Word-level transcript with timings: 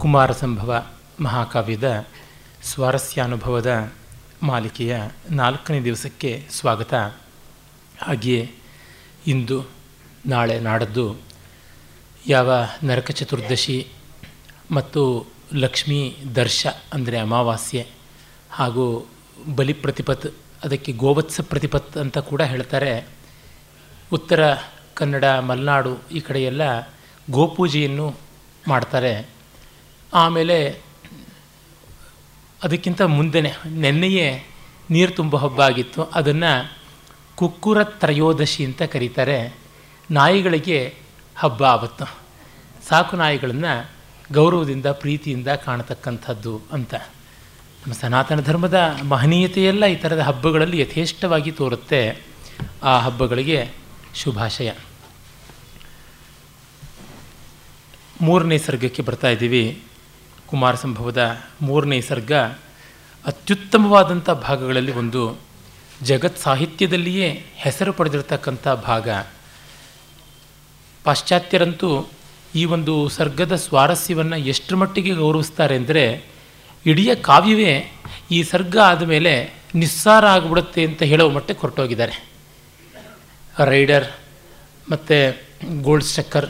ಕುಮಾರ 0.00 0.32
ಸಂಭವ 0.32 0.86
ಮಹಾಕಾವ್ಯದ 1.20 2.06
ಸ್ವಾರಸ್ಯಾನುಭವದ 2.62 3.92
ಮಾಲಿಕೆಯ 4.42 4.96
ನಾಲ್ಕನೇ 5.30 5.80
ದಿವಸಕ್ಕೆ 5.80 6.46
ಸ್ವಾಗತ. 6.50 6.94
ಹಾಗೆಯೇ 8.02 8.50
ಇಂದು 9.26 9.70
ನಾಳೆ 10.26 10.60
ನಾಡದ್ದು 10.60 11.16
ಯಾವ 12.26 12.52
ನರಕ 12.82 13.10
ಚತುರ್ದಶಿ 13.10 13.86
ಮತ್ತು 14.70 15.26
ಲಕ್ಷ್ಮೀ 15.54 16.16
ದರ್ಶ 16.36 16.66
ಅಂದರೆ 16.92 17.18
ಅಮಾವಾಸ್ಯೆ 17.18 17.86
ಹಾಗೂ 18.50 19.06
ಬಲಿ 19.54 19.72
ಪ್ರತಿಪತ್ 19.72 20.26
ಅದಕ್ಕೆ 20.64 20.92
ಗೋವತ್ಸ 20.92 21.40
ಪ್ರತಿಪತ್ 21.40 21.96
ಅಂತ 21.96 22.18
ಕೂಡ 22.18 22.42
ಹೇಳ್ತಾರೆ. 22.42 23.06
ಉತ್ತರ 24.12 24.54
ಕನ್ನಡ, 24.94 25.24
ಮಲೆನಾಡು 25.24 25.98
ಈ 26.12 26.20
ಕಡೆಯೆಲ್ಲ 26.20 26.62
ಗೋಪೂಜೆಯನ್ನು 27.30 28.23
ಮಾಡ್ತಾರೆ. 28.68 29.28
ಆಮೇಲೆ 30.14 30.68
ಅದಕ್ಕಿಂತ 32.62 33.02
ಮುಂದೆನೇ 33.02 33.52
ನೆನ್ನೆಯೇ 33.66 34.46
ನೀರು 34.90 35.12
ತುಂಬ 35.12 35.36
ಹಬ್ಬ 35.36 35.62
ಆಗಿತ್ತು. 35.62 36.04
ಅದನ್ನು 36.04 36.72
ಕುಕ್ಕುರ 37.34 37.84
ತ್ರಯೋದಶಿ 37.84 38.64
ಅಂತ 38.64 38.82
ಕರೀತಾರೆ. 38.82 39.56
ನಾಯಿಗಳಿಗೆ 40.10 40.94
ಹಬ್ಬ 41.36 41.64
ಆವತ್ತು. 41.64 42.04
ಸಾಕು 42.88 43.16
ನಾಯಿಗಳನ್ನು 43.16 43.90
ಗೌರವದಿಂದ, 44.32 44.86
ಪ್ರೀತಿಯಿಂದ 44.86 45.48
ಕಾಣತಕ್ಕಂಥದ್ದು 45.48 46.60
ಅಂತ. 46.72 46.94
ನಮ್ಮ 46.94 47.92
ಸನಾತನ 47.92 48.40
ಧರ್ಮದ 48.40 48.96
ಮಹನೀಯತೆಯೆಲ್ಲ 49.08 49.86
ಈ 49.86 49.94
ಥರದ 49.94 50.18
ಹಬ್ಬಗಳಲ್ಲಿ 50.18 50.80
ಯಥೇಷ್ಟವಾಗಿ 50.80 51.52
ತೋರುತ್ತೆ. 51.52 52.22
ಆ 52.82 52.98
ಹಬ್ಬಗಳಿಗೆ 52.98 53.70
ಶುಭಾಶಯ. 54.14 54.70
ಮೂರನೇ 58.20 58.58
ಸರ್ಗಕ್ಕೆ 58.58 59.02
ಬರ್ತಾ 59.02 59.28
ಇದ್ದೀವಿ. 59.28 59.82
ಕುಮಾರ 60.46 60.74
ಸಂಭವದ 60.74 61.40
ಮೂರನೇ 61.62 62.00
ಸರ್ಗ 62.00 62.32
ಅತ್ಯುತ್ತಮವಾದಂಥ 63.26 64.30
ಭಾಗಗಳಲ್ಲಿ 64.30 64.92
ಒಂದು. 64.92 65.40
ಜಗತ್ 66.02 66.38
ಸಾಹಿತ್ಯದಲ್ಲಿಯೇ 66.38 67.44
ಹೆಸರು 67.54 67.92
ಪಡೆದಿರತಕ್ಕಂಥ 67.92 68.68
ಭಾಗ. 68.68 69.08
ಪಾಶ್ಚಾತ್ಯರಂತೂ 71.04 72.10
ಈ 72.54 72.64
ಒಂದು 72.64 73.08
ಸರ್ಗದ 73.08 73.54
ಸ್ವಾರಸ್ಯವನ್ನು 73.54 74.36
ಎಷ್ಟರ 74.36 74.76
ಮಟ್ಟಿಗೆ 74.76 75.10
ಗೌರವಿಸ್ತಾರೆ 75.10 75.76
ಅಂದರೆ, 75.76 76.24
ಇಡೀ 76.86 77.14
ಕಾವ್ಯವೇ 77.14 77.92
ಈ 78.30 78.42
ಸರ್ಗ 78.42 78.78
ಆದಮೇಲೆ 78.78 79.54
ನಿಸ್ಸಾರ 79.74 80.26
ಆಗಿಬಿಡುತ್ತೆ 80.26 80.84
ಅಂತ 80.84 81.02
ಹೇಳೋ 81.02 81.30
ಮಟ್ಟಕ್ಕೆ 81.30 81.60
ಹೊರಟೋಗಿದ್ದಾರೆ. 81.60 82.28
ರೈಡರ್ 83.64 84.06
ಮತ್ತು 84.90 85.42
ಗೋಲ್ಡ್ 85.82 86.04
ಸ್ಟಕ್ಕರ್ 86.04 86.46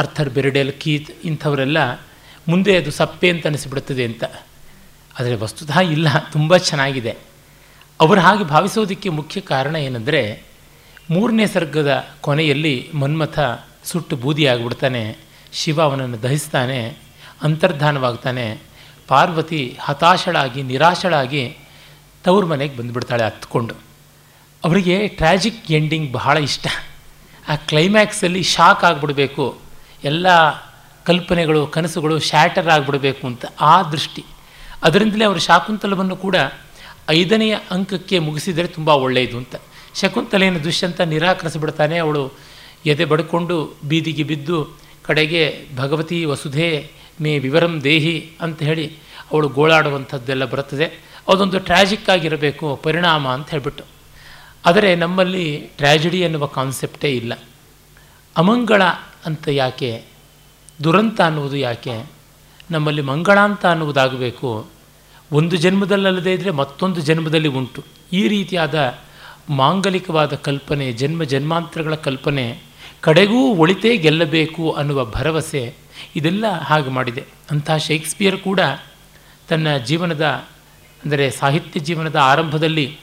ಅರ್ಥರ್ 0.00 0.30
ಬೆರಡೆಲ್ 0.30 0.72
ಕೀತ್ 0.72 1.10
ಇಂಥವರೆಲ್ಲ 1.24 1.78
ಮುಂದೆ 2.48 2.76
ಅದು 2.76 2.90
ಸಪ್ಪೆ 2.90 3.30
ಅಂತ 3.30 3.46
ಅನಿಸಿಬಿಡುತ್ತದೆ 3.46 4.04
ಅಂತ. 4.04 4.24
ಆದರೆ 5.20 5.34
ವಸ್ತುತಃ 5.34 5.78
ಇಲ್ಲ, 5.80 6.08
ತುಂಬ 6.32 6.56
ಚೆನ್ನಾಗಿದೆ. 6.56 7.16
ಅವರು 8.00 8.20
ಹಾಗೆ 8.20 8.44
ಭಾವಿಸೋದಕ್ಕೆ 8.44 9.08
ಮುಖ್ಯ 9.08 9.40
ಕಾರಣ 9.40 9.76
ಏನಂದರೆ 9.76 10.42
ಮೂರನೇ 11.10 11.46
ಸರ್ಗದ 11.46 12.06
ಕೊನೆಯಲ್ಲಿ 12.20 12.90
ಮನ್ಮಥ 12.94 13.38
ಸುಟ್ಟು 13.84 14.16
ಬೂದಿಯಾಗಿಬಿಡ್ತಾನೆ 14.16 15.16
ಶಿವ 15.52 15.82
ಅವನನ್ನು 15.82 16.22
ದಹಿಸ್ತಾನೆ, 16.22 16.80
ಅಂತರ್ಧಾನವಾಗ್ತಾನೆ, 17.42 18.46
ಪಾರ್ವತಿ 19.08 19.76
ಹತಾಶಳಾಗಿ, 19.80 20.62
ನಿರಾಶಳಾಗಿ 20.62 21.56
ತವ್ರ 22.24 22.44
ಮನೆಗೆ 22.44 22.76
ಬಂದುಬಿಡ್ತಾಳೆ 22.76 23.24
ಹತ್ಕೊಂಡು 23.24 23.74
ಅವರಿಗೆ 24.64 25.08
ಟ್ರ್ಯಾಜಿಕ್ 25.08 25.72
ಎಂಡಿಂಗ್ 25.72 26.12
ಬಹಳ 26.12 26.36
ಇಷ್ಟ. 26.38 26.66
ಆ 27.48 27.56
ಕ್ಲೈಮ್ಯಾಕ್ಸಲ್ಲಿ 27.56 28.42
ಶಾಕ್ 28.42 28.84
ಆಗಿಬಿಡಬೇಕು. 28.84 29.69
ಎಲ್ಲ 30.04 30.26
ಕಲ್ಪನೆಗಳು, 31.04 31.66
ಕನಸುಗಳು 31.66 32.18
ಶ್ಯಾಟರ್ 32.18 32.68
ಆಗಿಬಿಡಬೇಕು 32.68 33.26
ಅಂತ 33.26 33.44
ಆ 33.60 33.82
ದೃಷ್ಟಿ. 33.82 34.24
ಅದರಿಂದಲೇ 34.82 35.24
ಅವರು 35.24 35.38
ಶಾಕುಂತಲವನ್ನು 35.38 36.16
ಕೂಡ 36.16 36.36
ಐದನೆಯ 37.10 37.56
ಅಂಕಕ್ಕೆ 37.70 38.18
ಮುಗಿಸಿದರೆ 38.18 38.66
ತುಂಬ 38.66 38.88
ಒಳ್ಳೆಯದು 38.88 39.36
ಅಂತ. 39.36 39.54
ಶಕುಂತಲೆಯನ್ನು 39.94 40.64
ದುಷ್ಯಂತ 40.64 41.00
ನಿರಾಕರಿಸಿಬಿಡ್ತಾನೆ. 41.00 41.98
ಅವಳು 41.98 42.32
ಎದೆ 42.86 43.04
ಬಡ್ಕೊಂಡು 43.04 43.76
ಬೀದಿಗೆ 43.84 44.22
ಬಿದ್ದು 44.22 44.78
ಕಡೆಗೆ, 45.02 45.66
ಭಗವತಿ 45.76 46.24
ವಸುಧೆ, 46.24 46.90
ಮೇ 47.20 47.38
ವಿವರಂ 47.38 47.80
ದೇಹಿ 47.84 48.30
ಅಂತ 48.40 48.62
ಹೇಳಿ 48.62 48.96
ಅವಳು 49.32 49.48
ಗೋಳಾಡುವಂಥದ್ದೆಲ್ಲ 49.48 50.44
ಬರುತ್ತದೆ. 50.44 51.10
ಅದೊಂದು 51.28 51.58
ಟ್ರ್ಯಾಜಿಕ್ 51.58 52.10
ಆಗಿರಬೇಕು, 52.10 52.80
ಪರಿಣಾಮ 52.82 53.28
ಅಂತ 53.28 53.50
ಹೇಳಿಬಿಟ್ಟು. 53.50 53.84
ಆದರೆ 54.66 54.94
ನಮ್ಮಲ್ಲಿ 54.94 55.56
ಟ್ರ್ಯಾಜಿಡಿ 55.56 56.20
ಎನ್ನುವ 56.20 56.46
ಕಾನ್ಸೆಪ್ಟೇ 56.46 57.08
ಇಲ್ಲ. 57.08 57.32
ಅಮಂಗಳ 58.36 58.82
ಅಂತ 59.26 59.48
ಯಾಕೆ? 59.48 60.04
ದುರಂತ 60.84 61.20
ಅನ್ನುವುದು 61.20 61.56
ಯಾಕೆ? 61.56 62.10
ನಮ್ಮಲ್ಲಿ 62.70 63.02
ಮಂಗಳಾಂತ 63.02 63.66
ಅನ್ನುವುದಾಗಬೇಕು. 63.66 64.66
ಒಂದು 65.32 65.56
ಜನ್ಮದಲ್ಲಲ್ಲದೇ 65.56 66.32
ಇದ್ದರೆ 66.32 66.50
ಮತ್ತೊಂದು 66.50 67.00
ಜನ್ಮದಲ್ಲಿ 67.00 67.48
ಉಂಟು. 67.48 67.84
ಈ 68.12 68.28
ರೀತಿಯಾದ 68.28 68.98
ಮಾಂಗಲಿಕವಾದ 69.48 70.34
ಕಲ್ಪನೆ, 70.34 70.92
ಜನ್ಮ 70.92 71.24
ಜನ್ಮಾಂತರಗಳ 71.24 71.94
ಕಲ್ಪನೆ 71.94 72.58
ಕಡೆಗೂ 73.00 73.54
ಒಳಿತೇ 73.54 73.96
ಗೆಲ್ಲಬೇಕು 73.96 74.70
ಅನ್ನುವ 74.70 75.04
ಭರವಸೆ 75.04 75.74
ಇದೆಲ್ಲ 76.16 76.46
ಹಾಗೆ 76.46 76.90
ಮಾಡಿದೆ. 76.90 77.24
ಅಂತಹ 77.50 77.76
ಶೇಕ್ಸ್ಪಿಯರ್ 77.76 78.38
ಕೂಡ 78.38 78.60
ತನ್ನ 79.48 79.76
ಜೀವನದ, 79.76 80.24
ಅಂದರೆ 81.04 81.30
ಸಾಹಿತ್ಯ 81.30 81.80
ಜೀವನದ 81.80 82.16
ಆರಂಭದಲ್ಲಿ 82.16 82.98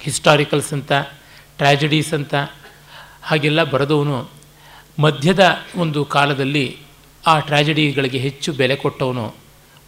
ಹಿಸ್ಟಾರಿಕಲ್ಸ್ 0.00 0.72
ಅಂತ 0.72 0.92
ಟ್ರ್ಯಾಜಿಡೀಸ್ 1.56 2.14
ಅಂತ 2.14 2.34
ಹಾಗೆಲ್ಲ 3.22 3.64
ಬರೆದವನು. 3.64 4.35
ಮಧ್ಯದ 4.98 5.44
ಒಂದು 5.76 6.04
ಕಾಲದಲ್ಲಿ 6.04 6.76
ಆ 7.26 7.38
ಟ್ರ್ಯಾಜಿಡಿಗಳಿಗೆ 7.38 8.18
ಹೆಚ್ಚು 8.18 8.52
ಬೆಲೆ 8.52 8.76
ಕೊಟ್ಟವನು. 8.76 9.34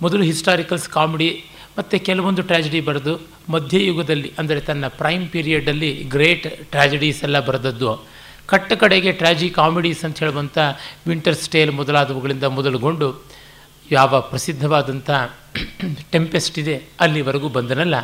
ಮೊದಲು 0.02 0.22
ಹಿಸ್ಟಾರಿಕಲ್ಸ್ 0.22 0.88
ಕಾಮಿಡಿ, 0.88 1.44
ಮತ್ತು 1.78 2.04
ಕೆಲವೊಂದು 2.04 2.42
ಟ್ರ್ಯಾಜಿಡಿ 2.42 2.80
ಬರೆದು 2.80 3.20
ಮಧ್ಯಯುಗದಲ್ಲಿ, 3.48 4.32
ಅಂದರೆ 4.38 4.60
ತನ್ನ 4.60 4.88
ಪ್ರೈಮ್ 4.88 5.28
ಪೀರಿಯಡಲ್ಲಿ 5.28 6.04
ಗ್ರೇಟ್ 6.04 6.64
ಟ್ರ್ಯಾಜಿಡೀಸ್ 6.64 7.22
ಎಲ್ಲ 7.24 7.40
ಬರೆದದ್ದು. 7.40 8.06
ಕಟ್ಟ 8.46 8.72
ಕಡೆಗೆ 8.72 9.12
ಟ್ರ್ಯಾಜಿ 9.12 9.50
ಕಾಮಿಡೀಸ್ 9.50 10.04
ಅಂತ 10.04 10.18
ಹೇಳುವಂಥ 10.18 10.58
ವಿಂಟರ್ 11.06 11.34
ಸ್ಟೇಲ್ 11.34 11.70
ಮೊದಲಾದವುಗಳಿಂದ 11.70 12.44
ಮೊದಲುಗೊಂಡು 12.44 13.24
ಯಾವ 13.90 14.20
ಪ್ರಸಿದ್ಧವಾದಂಥ 14.20 15.10
ಟೆಂಪೆಸ್ಟ್ 16.10 16.58
ಇದೆ 16.58 16.76
ಅಲ್ಲಿವರೆಗೂ 17.00 17.48
ಬಂದನಲ್ಲ. 17.48 17.94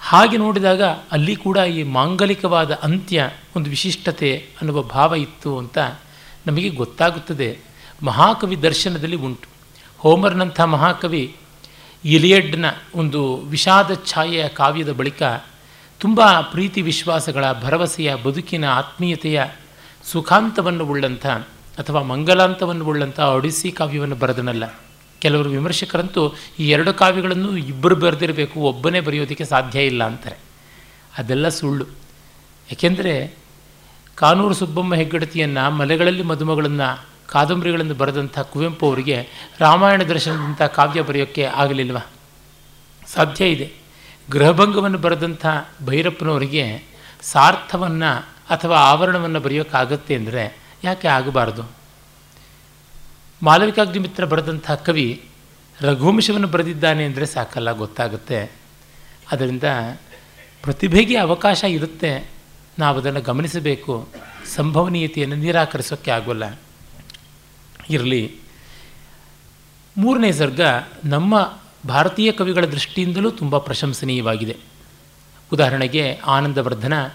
ಹಾಗೆ 0.00 0.36
ನೋಡಿದಾಗ 0.36 0.82
ಅಲ್ಲಿ 0.82 1.36
ಕೂಡ 1.36 1.56
ಈ 1.56 1.82
ಮಾಂಗಲಿಕವಾದ 1.82 2.70
ಅಂತ್ಯ 2.82 3.30
ಒಂದು 3.56 3.70
ವಿಶಿಷ್ಟತೆ 3.70 4.36
ಅನ್ನುವ 4.60 4.82
ಭಾವ 4.82 5.14
ಇತ್ತು 5.14 5.58
ಅಂತ 5.58 5.78
ನಮಗೆ 6.46 6.68
ಗೊತ್ತಾಗುತ್ತದೆ. 6.68 7.58
ಮಹಾಕವಿ 8.02 8.62
ದರ್ಶನದಲ್ಲಿ 8.62 9.16
ಉಂಟು. 9.16 9.48
ಹೋಮರ್ನಂಥ 9.98 10.60
ಮಹಾಕವಿ 10.60 11.36
ಇಲಿಯಡ್ನ 12.04 12.64
ಒಂದು 12.94 13.36
ವಿಷಾದ 13.36 13.90
ಛಾಯೆಯ 14.06 14.48
ಕಾವ್ಯದ 14.48 14.92
ಬಳಿಕ 14.92 15.22
ತುಂಬ 15.98 16.20
ಪ್ರೀತಿ 16.40 16.82
ವಿಶ್ವಾಸಗಳ, 16.82 17.52
ಭರವಸೆಯ, 17.52 18.14
ಬದುಕಿನ 18.14 18.64
ಆತ್ಮೀಯತೆಯ 18.64 19.44
ಸುಖಾಂತವನ್ನು 20.04 20.86
ಉಳ್ಳಂಥ 20.86 21.26
ಅಥವಾ 21.78 22.02
ಮಂಗಲಾಂತವನ್ನು 22.02 22.84
ಉಳ್ಳಂಥ 22.84 23.20
ಒಡಿಸ್ಸಿ 23.20 23.72
ಕಾವ್ಯವನ್ನು 23.72 24.16
ಬರೆದನಲ್ಲ. 24.16 24.80
ಕೆಲವರು 25.18 25.50
ವಿಮರ್ಶಕರಂತೂ 25.50 26.34
ಈ 26.58 26.68
ಎರಡು 26.68 26.94
ಕಾವ್ಯಗಳನ್ನು 26.94 27.56
ಇಬ್ಬರು 27.56 27.96
ಬರೆದಿರಬೇಕು, 27.96 28.60
ಒಬ್ಬನೇ 28.60 29.00
ಬರೆಯೋದಕ್ಕೆ 29.00 29.44
ಸಾಧ್ಯ 29.44 29.86
ಇಲ್ಲ 29.86 30.04
ಅಂತಾರೆ. 30.04 30.36
ಅದೆಲ್ಲ 31.18 31.48
ಸುಳ್ಳು. 31.48 31.86
ಏಕೆಂದರೆ 32.72 33.39
ಕಾನೂರು 34.18 34.54
ಸುಬ್ಬಮ್ಮ 34.54 34.92
ಹೆಗ್ಗಡತಿಯನ್ನು 35.00 35.64
ಮಲೆಗಳಲ್ಲಿ 35.78 36.24
ಮದುಮಗಳನ್ನು, 36.30 36.88
ಕಾದಂಬರಿಗಳನ್ನು 37.32 37.94
ಬರೆದಂಥ 37.94 38.38
ಕುವೆಂಪು 38.52 38.84
ಅವರಿಗೆ 38.88 39.18
ರಾಮಾಯಣ 39.60 40.02
ದರ್ಶನದಂಥ 40.02 40.62
ಕಾವ್ಯ 40.78 41.00
ಬರೆಯೋಕ್ಕೆ 41.08 41.44
ಆಗಲಿಲ್ವ? 41.62 41.98
ಸಾಧ್ಯ 43.14 43.48
ಇದೆ. 43.54 43.68
ಗೃಹಭಂಗವನ್ನು 44.30 44.98
ಬರೆದಂಥ 44.98 45.46
ಭೈರಪ್ಪನವರಿಗೆ 45.86 46.64
ಸಾರ್ಥವನ್ನು 47.32 48.10
ಅಥವಾ 48.54 48.76
ಆವರಣವನ್ನು 48.90 49.40
ಬರೆಯೋಕ್ಕಾಗತ್ತೆ 49.40 50.14
ಅಂದರೆ 50.14 50.44
ಯಾಕೆ 50.84 51.08
ಆಗಬಾರ್ದು? 51.08 51.64
ಮಾಲವಿಕಾಗ್ನಿಮಿತ್ರ 53.42 54.24
ಬರೆದಂಥ 54.24 54.70
ಕವಿ 54.86 55.08
ರಘುವಂಶವನ್ನು 55.78 56.48
ಬರೆದಿದ್ದಾನೆ 56.54 57.02
ಅಂದರೆ 57.08 57.26
ಸಾಕಲ್ಲ, 57.26 57.70
ಗೊತ್ತಾಗುತ್ತೆ. 57.82 58.40
ಅದರಿಂದ 59.32 59.64
ಪ್ರತಿಭೆಗೆ 60.62 61.16
ಅವಕಾಶ 61.16 61.60
ಇರುತ್ತೆ. 61.76 62.12
ನಾವು 62.80 62.98
ಅದನ್ನು 62.98 63.20
ಗಮನಿಸಬೇಕು. 63.20 64.08
ಸಂಭವನೀಯತೆಯನ್ನು 64.54 65.36
ನಿರಾಕರಿಸೋಕ್ಕೆ 65.36 66.10
ಆಗೋಲ್ಲ. 66.10 66.60
ಇರಲಿ. 67.90 68.36
ಮೂರನೇ 69.96 70.32
ಸರ್ಗ, 70.32 70.60
ನಮ್ಮ 71.04 71.58
ಭಾರತೀಯ 71.88 72.32
ಕವಿಗಳ 72.32 72.64
ದೃಷ್ಟಿಯಿಂದಲೂ 72.64 73.30
ತುಂಬ 73.30 73.58
ಪ್ರಶಂಸನೀಯವಾಗಿದೆ. 73.58 74.56
ಉದಾಹರಣೆಗೆ, 75.52 76.14
ಆನಂದವರ್ಧನ 76.14 77.08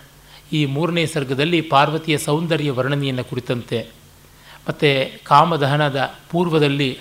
ಈ 0.53 0.65
ಮೂರನೇ 0.65 1.05
ಸರ್ಗದಲ್ಲಿ 1.05 1.61
ಪಾರ್ವತಿಯ 1.61 2.17
ಸೌಂದರ್ಯ 2.17 2.71
ವರ್ಣನೆಯನ್ನು 2.71 3.23
ಕುರಿತಂತೆ. 3.23 3.87
ಮತ್ತು 4.69 5.19
ಕಾಮದಹನದ 5.23 6.13
ಪೂರ್ವದಲ್ಲಿ 6.29 6.99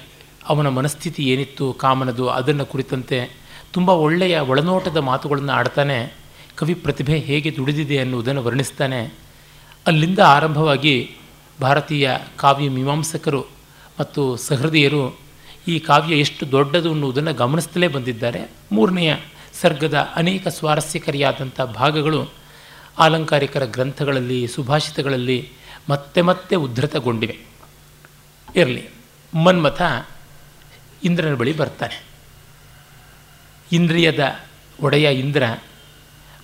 ಅವನ 0.49 0.69
ಮನಸ್ಥಿತಿ 0.69 1.23
ಏನಿತ್ತು, 1.23 1.73
ಕಾಮನದು 1.73 2.29
ಅದನ್ನು 2.29 2.67
ಕುರಿತಂತೆ 2.67 3.37
ತುಂಬ 3.73 3.91
ಒಳ್ಳೆಯ 3.91 4.39
ಒಳನೋಟದ 4.39 4.97
ಮಾತುಗಳನ್ನು 4.97 5.53
ಆಡ್ತಾನೆ. 5.53 6.24
ಕವಿ 6.57 6.75
ಪ್ರತಿಭೆ 6.75 7.19
ಹೇಗೆ 7.19 7.57
ದುಡಿದಿದೆ 7.57 7.99
ಅನ್ನುವುದನ್ನು 7.99 8.45
ವರ್ಣಿಸ್ತಾನೆ. 8.45 9.15
ಅಲ್ಲಿಂದ 9.87 10.19
ಆರಂಭವಾಗಿ 10.19 11.11
ಭಾರತೀಯ 11.61 12.11
ಕಾವ್ಯ 12.37 12.69
ಮೀಮಾಂಸಕರು 12.69 13.47
ಮತ್ತು 14.01 14.37
ಸಹೃದಯರು 14.37 15.21
ಈ 15.69 15.79
ಕಾವ್ಯ 15.79 16.15
ಎಷ್ಟು 16.15 16.51
ದೊಡ್ಡದು 16.51 16.91
ಅನ್ನುವುದನ್ನು 16.93 17.35
ಗಮನಿಸ್ತಲೇ 17.35 17.89
ಬಂದಿದ್ದಾರೆ. 17.89 18.51
ಮೂರನೆಯ 18.73 19.17
ಸರ್ಗದ 19.61 20.13
ಅನೇಕ 20.15 20.49
ಸ್ವಾರಸ್ಯಕರಿಯಾದಂಥ 20.49 21.61
ಭಾಗಗಳು 21.61 22.31
ಆಲಂಕಾರಿಕರ 22.99 23.65
ಗ್ರಂಥಗಳಲ್ಲಿ, 23.65 24.47
ಸುಭಾಷಿತಗಳಲ್ಲಿ 24.47 25.53
ಮತ್ತೆ 25.89 26.23
ಮತ್ತೆ 26.23 26.57
ಉದ್ಧತಗೊಂಡಿವೆ. 26.57 27.39
ಇರಲಿ, 28.57 28.89
ಮನ್ಮಥ 29.45 29.83
ಇಂದ್ರನ 31.05 31.35
ಬಳಿ 31.35 31.57
ಬರ್ತಾನೆ. 31.57 32.05
ಇಂದ್ರಿಯದ 33.73 34.41
ಒಡೆಯ 34.83 35.15
ಇಂದ್ರ 35.15 35.43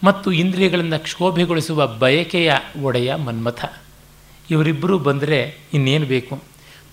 ಮತ್ತು 0.05 0.33
ಇಂದ್ರಿಯಗಳನ್ನು 0.33 1.03
ಕ್ಷೋಭೆಗೊಳಿಸುವ 1.03 1.87
ಬಯಕೆಯ 1.87 2.53
ಒಡೆಯ 2.83 3.15
ಮನ್ಮಥ. 3.15 3.65
ಇವರಿಬ್ಬರೂ 4.51 4.99
ಬಂದರೆ 4.99 5.59
ಇನ್ನೇನು 5.75 6.07
ಬೇಕು? 6.07 6.43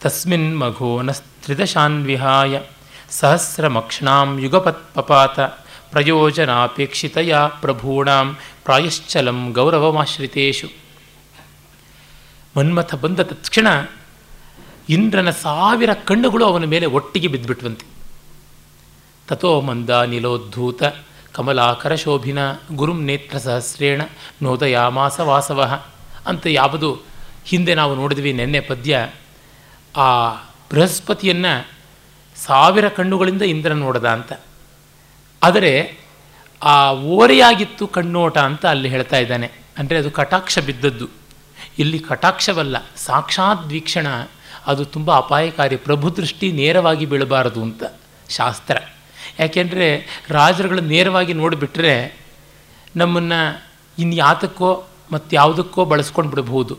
ತಸ್ಮಿನ್ 0.02 0.60
ಮಘೋನಸ್ತ್ರಿದಶಾನ್ವಿಹಾಯ 0.60 2.62
ಸಹಸ್ರಮಕ್ಷಣಾಂ 3.10 4.40
ಯುಗಪತ್ 4.40 4.94
ಪಪಾತ 4.94 5.40
ಪ್ರಯೋಜನಾಪೇಕ್ಷಿತೆಯ 5.92 7.38
ಪ್ರಭೂಣಾಂ. 7.62 8.38
ಪ್ರಾಯಶ್ಚಲಂ 8.66 9.52
ಗೌರವಮಾಶ್ರಿತೇಶು. 9.52 10.68
ಮನ್ಮಥ 12.58 12.96
ಬಂದ 12.96 13.20
ತಕ್ಷಣ 13.20 13.68
ಇಂದ್ರನ 14.90 15.30
ಸಾವಿರ 15.30 15.94
ಕಣ್ಣುಗಳು 15.94 16.46
ಅವನ 16.46 16.66
ಮೇಲೆ 16.66 16.86
ಒಟ್ಟಿಗೆ 16.86 17.28
ಬಿದ್ದುಬಿಟ್ವಂತೆ. 17.28 17.86
ತಥೋ 19.28 19.62
ಮಂದ 19.62 19.90
ನಿಲೋದ್ಧೂತ 19.90 20.84
ಕಮಲಾಕರ 21.38 21.96
ಶೋಭಿನ 21.96 22.40
ಗುರುಂ 22.76 23.00
ನೇತ್ರ 23.06 23.38
ಸಹಸ್ರೇಣ 23.38 24.02
ನೋದಯಾಮಾಸ 24.42 25.20
ವಾಸವ 25.20 25.62
ಅಂತ 26.26 26.48
ಯಾವುದು 26.50 26.90
ಹಿಂದೆ 27.46 27.76
ನಾವು 27.76 27.96
ನೋಡಿದ್ವಿ 27.96 28.34
ನೆನ್ನೆ 28.34 28.60
ಪದ್ಯ. 28.60 29.10
ಆ 29.96 30.08
ಬೃಹಸ್ಪತಿಯನ್ನು 30.72 31.54
ಸಾವಿರ 32.46 32.90
ಕಣ್ಣುಗಳಿಂದ 32.90 33.42
ಇಂದ್ರ 33.42 33.74
ನೋಡದ 33.74 34.08
ಅಂತ. 34.08 34.34
ಆದರೆ 35.44 35.72
ಆ 36.64 36.92
ಓರೆಯಾಗಿತ್ತು 36.92 37.88
ಕಣ್ಣೋಟ 37.88 38.38
ಅಂತ 38.38 38.66
ಅಲ್ಲಿ 38.66 38.90
ಹೇಳ್ತಾ 38.90 39.18
ಇದ್ದಾನೆ. 39.18 39.52
ಅಂದರೆ 39.78 39.98
ಅದು 39.98 40.12
ಕಟಾಕ್ಷ 40.12 40.60
ಬಿದ್ದದ್ದು. 40.60 41.08
ಇಲ್ಲಿ 41.80 42.00
ಕಟಾಕ್ಷವಲ್ಲ, 42.00 42.78
ಸಾಕ್ಷಾತ್ 42.98 43.66
ವೀಕ್ಷಣ. 43.68 44.08
ಅದು 44.68 44.86
ತುಂಬ 44.86 45.10
ಅಪಾಯಕಾರಿ, 45.18 45.76
ಪ್ರಭುದೃಷ್ಟಿ 45.76 46.48
ನೇರವಾಗಿ 46.52 47.06
ಬೀಳಬಾರದು 47.06 47.62
ಅಂತ 47.62 47.84
ಶಾಸ್ತ್ರ. 48.30 48.78
ಯಾಕೆಂದರೆ 49.40 50.06
ರಾಜರುಗಳು 50.30 50.82
ನೇರವಾಗಿ 50.82 51.34
ನೋಡಿಬಿಟ್ರೆ 51.34 52.18
ನಮ್ಮನ್ನು 52.96 53.64
ಇನ್ಯಾತಕ್ಕೋ 54.00 54.84
ಮತ್ತು 55.12 55.36
ಯಾವುದಕ್ಕೋ 55.36 55.86
ಬಳಸ್ಕೊಂಡು 55.86 56.30
ಬಿಡಬಹುದು. 56.32 56.78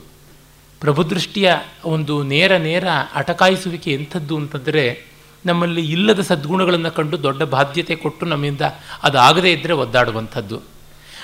ಪ್ರಭುದೃಷ್ಟಿಯ 0.80 1.54
ಒಂದು 1.84 2.22
ನೇರ 2.22 2.56
ನೇರ 2.56 2.84
ಅಟಕಾಯಿಸುವಿಕೆ 3.14 3.92
ಎಂಥದ್ದು 3.94 4.36
ಅಂತಂದರೆ 4.36 5.06
ನಮ್ಮಲ್ಲಿ 5.46 5.92
ಇಲ್ಲದ 5.92 6.20
ಸದ್ಗುಣಗಳನ್ನು 6.20 6.90
ಕಂಡು 6.90 7.22
ದೊಡ್ಡ 7.22 7.42
ಬಾಧ್ಯತೆ 7.42 7.96
ಕೊಟ್ಟು 7.96 8.26
ನಮ್ಮಿಂದ 8.26 8.60
ಅದಾಗದೇ 9.02 9.52
ಇದ್ದರೆ 9.52 9.72
ಒದ್ದಾಡುವಂಥದ್ದು. 9.72 10.58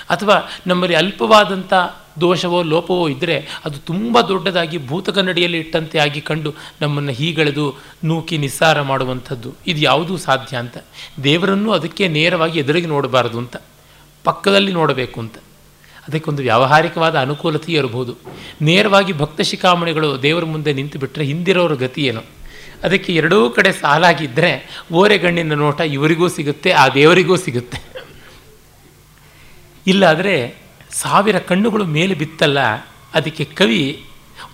ಅಥವಾ 0.09 0.49
ನಮ್ಮಲ್ಲಿ 0.67 0.95
ಅಲ್ಪವಾದಂಥ 0.95 1.73
ದೋಷವೋ 2.19 2.63
ಲೋಪವೋ 2.63 3.09
ಇದ್ದರೆ 3.09 3.47
ಅದು 3.65 3.77
ತುಂಬ 3.77 4.21
ದೊಡ್ಡದಾಗಿ 4.21 4.87
ಭೂತಕನ್ನಡಿಯಲ್ಲಿ 4.87 5.57
ಇಟ್ಟಂತೆ 5.57 5.99
ಆಗಿ 5.99 6.21
ಕಂಡು 6.21 6.53
ನಮ್ಮನ್ನು 6.81 7.11
ಹೀಗಳೆದು 7.11 7.75
ನೂಕಿ 8.03 8.37
ನಿಸ್ಸಾರ 8.37 8.81
ಮಾಡುವಂಥದ್ದು. 8.81 9.53
ಇದು 9.67 9.79
ಯಾವುದೂ 9.79 10.17
ಸಾಧ್ಯ 10.17 10.57
ಅಂತ. 10.57 10.77
ದೇವರನ್ನು 11.23 11.71
ಅದಕ್ಕೆ 11.71 12.07
ನೇರವಾಗಿ 12.07 12.59
ಎದುರಿಗೆ 12.59 12.87
ನೋಡಬಾರದು 12.87 13.37
ಅಂತ. 13.37 13.55
ಪಕ್ಕದಲ್ಲಿ 14.23 14.73
ನೋಡಬೇಕು 14.73 15.19
ಅಂತ. 15.19 15.37
ಅದಕ್ಕೊಂದು 16.07 16.41
ವ್ಯಾವಹಾರಿಕವಾದ 16.41 17.17
ಅನುಕೂಲತೆ 17.17 17.71
ಇರಬಹುದು. 17.71 18.15
ನೇರವಾಗಿ 18.61 19.13
ಭಕ್ತ 19.13 19.41
ಶಿಖಾಮಣಿಗಳು 19.41 20.21
ದೇವರ 20.21 20.45
ಮುಂದೆ 20.45 20.73
ನಿಂತು 20.73 20.99
ಬಿಟ್ಟರೆ 20.99 21.25
ಹಿಂದಿರೋರ 21.25 21.73
ಗತಿ 21.73 22.05
ಏನು? 22.05 22.21
ಅದಕ್ಕೆ 22.83 23.15
ಎರಡೂ 23.15 23.49
ಕಡೆ 23.49 23.71
ಸಾಲಾಗಿದ್ದರೆ 23.71 24.81
ಓರೆಗಣ್ಣಿನ 24.93 25.53
ನೋಟ 25.53 25.81
ಇವರಿಗೂ 25.81 26.27
ಸಿಗುತ್ತೆ, 26.27 26.71
ಆ 26.71 26.89
ದೇವರಿಗೂ 26.89 27.35
ಸಿಗುತ್ತೆ. 27.35 28.05
ಇಲ್ಲಾದರೆ 29.87 30.64
ಸಾವಿರ 31.01 31.37
ಕಣ್ಣುಗಳು 31.49 31.85
ಮೇಲೆ 31.97 32.13
ಬಿತ್ತಲ್ಲ, 32.13 32.59
ಅದಕ್ಕೆ 33.17 33.45
ಕವಿ 33.59 33.83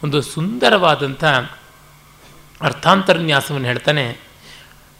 ಒಂದು 0.03 0.19
ಸುಂದರವಾದಂಥ 0.21 1.23
ಅರ್ಥಾಂತರನ್ಯಾಸವನ್ನು 2.61 3.67
ಹೇಳ್ತಾನೆ, 3.67 4.05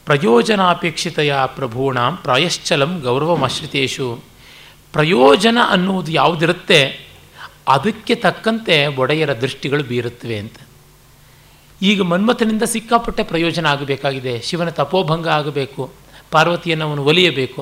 ಪ್ರಯೋಜನಾಪೇಕ್ಷಿತೆಯ 0.08 1.34
ಪ್ರಭೂಣಾಂ 1.58 2.14
ಪ್ರಾಯಶ್ಚಲಂ 2.24 2.92
ಗೌರವಮಾಶ್ರಿತೇಶು. 3.00 4.08
ಪ್ರಯೋಜನ 4.94 5.58
ಅನ್ನುವುದು 5.70 6.12
ಯಾವುದಿರುತ್ತೆ? 6.12 6.82
ಅದಕ್ಕೆ 7.68 8.14
ತಕ್ಕಂತೆ 8.16 8.76
ಒಡೆಯರ 9.02 9.32
ದೃಷ್ಟಿಗಳು 9.42 9.84
ಬೀರುತ್ತವೆ 9.84 10.38
ಅಂತ. 10.44 10.58
ಈಗ 11.82 12.02
ಮನ್ಮಥನಿಂದ 12.02 12.66
ಸಿಕ್ಕಾಪಟ್ಟೆ 12.74 13.24
ಪ್ರಯೋಜನ 13.24 13.66
ಆಗಬೇಕಾಗಿದೆ. 13.66 14.34
ಶಿವನ 14.48 14.70
ತಪೋಭಂಗ 14.80 15.28
ಆಗಬೇಕು, 15.30 15.84
ಪಾರ್ವತಿಯನ್ನು 16.32 16.86
ಅವನು 16.90 17.04
ಒಲಿಯಬೇಕು. 17.04 17.62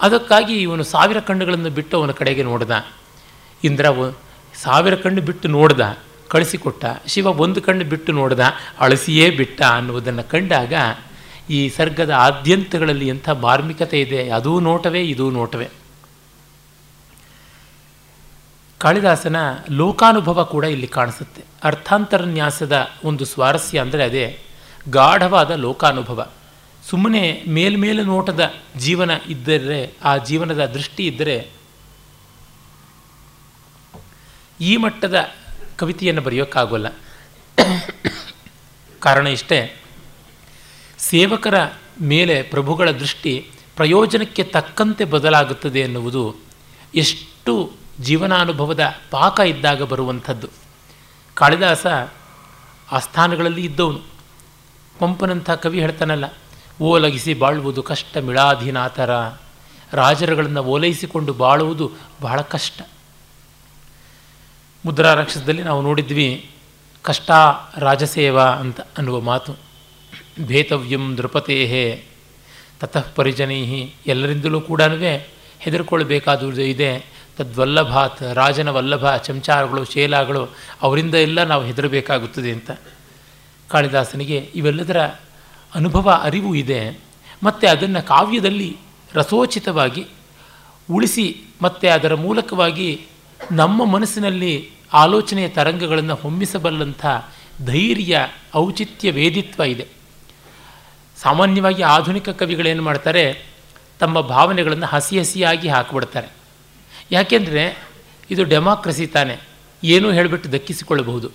ಅದಕ್ಕಾಗಿ 0.00 0.54
ಇವನು 0.62 0.84
ಸಾವಿರ 0.84 1.18
ಕಣ್ಣುಗಳನ್ನು 1.28 1.70
ಬಿಟ್ಟು 1.70 1.94
ಅವನ 2.00 2.12
ಕಡೆಗೆ 2.20 2.42
ನೋಡ್ದ. 2.42 2.72
ಇಂದ್ರ 3.64 3.86
ಸಾವಿರ 4.62 4.94
ಕಣ್ಣು 4.94 5.22
ಬಿಟ್ಟು 5.22 5.48
ನೋಡ್ದ, 5.48 5.98
ಕಳಿಸಿಕೊಟ್ಟ, 6.28 6.84
ಶಿವ 7.06 7.26
ಒಂದು 7.26 7.62
ಕಣ್ಣು 7.62 7.84
ಬಿಟ್ಟು 7.84 8.12
ನೋಡ್ದ, 8.12 8.40
ಅಳಸಿಯೇ 8.78 9.30
ಬಿಟ್ಟ 9.30 9.62
ಅನ್ನುವುದನ್ನು 9.62 10.22
ಕಂಡಾಗ 10.22 10.72
ಈ 11.50 11.68
ಸರ್ಗದ 11.68 12.10
ಆದ್ಯಂತಗಳಲ್ಲಿ 12.10 13.08
ಎಂಥ 13.08 13.28
ಮಾರ್ಮಿಕತೆ 13.28 14.00
ಇದೆ, 14.00 14.30
ಅದೂ 14.30 14.60
ನೋಟವೇ, 14.60 15.00
ಇದೂ 15.00 15.30
ನೋಟವೇ. 15.30 15.68
ಕಾಳಿದಾಸನ 18.78 19.36
ಲೋಕಾನುಭವ 19.70 20.44
ಕೂಡ 20.44 20.64
ಇಲ್ಲಿ 20.64 20.86
ಕಾಣಿಸುತ್ತೆ. 20.86 21.42
ಅರ್ಥಾಂತರನ್ಯಾಸದ 21.64 22.88
ಒಂದು 23.04 23.24
ಸ್ವಾರಸ್ಯ 23.24 23.80
ಅಂದರೆ 23.80 24.04
ಅದೇ, 24.04 24.38
ಗಾಢವಾದ 24.90 25.50
ಲೋಕಾನುಭವ. 25.50 26.28
ಸುಮ್ಮನೆ 26.90 27.44
ಮೇಲ್ಮೇಲು 27.48 28.04
ನೋಟದ 28.04 28.52
ಜೀವನ 28.76 29.10
ಇದ್ದರೆ, 29.28 29.94
ಆ 30.04 30.16
ಜೀವನದ 30.16 30.66
ದೃಷ್ಟಿ 30.66 31.06
ಇದ್ದರೆ 31.06 31.57
ಈ 34.60 34.76
ಮಟ್ಟದ 34.76 35.16
ಕವಿತೆಯನ್ನು 35.76 36.22
ಬರೆಯೋಕ್ಕಾಗೋಲ್ಲ. 36.22 36.88
ಕಾರಣ 39.00 39.26
ಇಷ್ಟೇ, 39.26 39.58
ಸೇವಕರ 40.98 41.56
ಮೇಲೆ 42.00 42.42
ಪ್ರಭುಗಳ 42.42 42.90
ದೃಷ್ಟಿ 42.90 43.50
ಪ್ರಯೋಜನಕ್ಕೆ 43.76 44.42
ತಕ್ಕಂತೆ 44.42 45.04
ಬದಲಾಗುತ್ತದೆ 45.04 45.80
ಎನ್ನುವುದು 45.80 46.36
ಎಷ್ಟು 46.94 47.72
ಜೀವನಾನುಭವದ 48.00 48.84
ಪಾಕ 49.10 49.40
ಇದ್ದಾಗ 49.40 49.82
ಬರುವಂಥದ್ದು. 49.82 50.48
ಕಾಳಿದಾಸ 51.34 51.86
ಆ 52.92 52.98
ಸ್ಥಾನಗಳಲ್ಲಿ 52.98 53.64
ಇದ್ದವನು. 53.64 54.00
ಪಂಪನಂಥ 54.98 55.50
ಕವಿ 55.50 55.80
ಹೇಳ್ತಾನಲ್ಲ, 55.80 56.24
ಓಲಗಿಸಿ 56.82 57.34
ಬಾಳುವುದು 57.34 57.82
ಕಷ್ಟ 57.82 58.16
ಮಿಳಾಧೀನಾಥರ. 58.16 59.10
ರಾಜರುಗಳನ್ನು 59.92 60.62
ಓಲೈಸಿಕೊಂಡು 60.62 61.32
ಬಾಳುವುದು 61.32 61.92
ಬಹಳ 62.20 62.40
ಕಷ್ಟ. 62.40 62.82
ಮುದ್ರಾರಾಕ್ಷಸದಲ್ಲಿ 64.88 65.62
ನಾವು 65.62 65.82
ನೋಡಿದ್ವಿ, 65.82 66.50
ಕಷ್ಟ 67.02 67.30
ರಾಜಸೇವ 67.78 68.40
ಅಂತ 68.40 68.80
ಅನ್ನುವ 68.80 69.20
ಮಾತು. 69.20 69.56
ಭೇತವ್ಯಂ 70.46 71.14
ನೃಪತೇಹೇ, 71.14 72.04
ತತಃ 72.80 73.04
ಪರಿಜನೈ 73.14 73.86
ಎಲ್ಲರಿಂದಲೂ 74.06 74.60
ಕೂಡ 74.60 74.82
ಹೆದರ್ಕೊಳ್ಬೇಕಾದುದು 75.58 76.62
ಇದೆ. 76.62 77.06
ತದ್ವಲ್ಲಭಾತ್, 77.38 78.22
ರಾಜನ 78.34 78.68
ವಲ್ಲಭ 78.68 79.16
ಚಮಚಾರಗಳು 79.16 79.84
ಶೇಲಾಗಳು, 79.84 80.48
ಅವರಿಂದ 80.82 81.14
ಎಲ್ಲ 81.14 81.44
ನಾವು 81.44 81.64
ಹೆದರಬೇಕಾಗುತ್ತದೆ 81.64 82.52
ಅಂತ. 82.52 82.70
ಕಾಳಿದಾಸನಿಗೆ 83.68 84.36
ಇವೆಲ್ಲದರ 84.36 85.00
ಅನುಭವ 85.74 86.20
ಅರಿವು 86.22 86.54
ಇದೆ. 86.54 87.00
ಮತ್ತು 87.42 87.68
ಅದನ್ನು 87.68 88.06
ಕಾವ್ಯದಲ್ಲಿ 88.06 88.76
ರಸೋಚಿತವಾಗಿ 89.14 90.06
ಉಳಿಸಿ 90.92 91.40
ಮತ್ತು 91.62 91.94
ಅದರ 91.94 92.14
ಮೂಲಕವಾಗಿ 92.14 93.06
ನಮ್ಮ 93.52 93.84
ಮನಸ್ಸಿನಲ್ಲಿ 93.84 94.77
ಆಲೋಚನೆಯ 94.92 95.48
ತರಂಗಗಳನ್ನು 95.48 96.14
ಹೊಮ್ಮಿಸಬಲ್ಲಂಥ 96.14 97.06
ಧೈರ್ಯ, 97.64 98.28
ಔಚಿತ್ಯ, 98.54 99.10
ವೇದಿತ್ವ 99.10 99.62
ಇದೆ. 99.62 99.88
ಸಾಮಾನ್ಯವಾಗಿ 101.22 101.82
ಆಧುನಿಕ 101.82 102.28
ಕವಿಗಳೇನು 102.28 102.82
ಮಾಡ್ತಾರೆ? 102.82 103.46
ತಮ್ಮ 103.98 104.20
ಭಾವನೆಗಳನ್ನು 104.20 104.86
ಹಸಿ 104.86 105.18
ಹಸಿಯಾಗಿ 105.18 105.68
ಹಾಕಿಬಿಡ್ತಾರೆ. 105.68 106.28
ಯಾಕೆಂದರೆ 107.10 107.88
ಇದು 108.30 108.44
ಡೆಮಾಕ್ರಸಿ 108.44 109.06
ತಾನೆ. 109.06 109.38
ಏನೂ 109.84 110.12
ಹೇಳಿಬಿಟ್ಟು 110.12 110.52
ದಕ್ಕಿಸಿಕೊಳ್ಳಬಹುದು. 110.52 111.30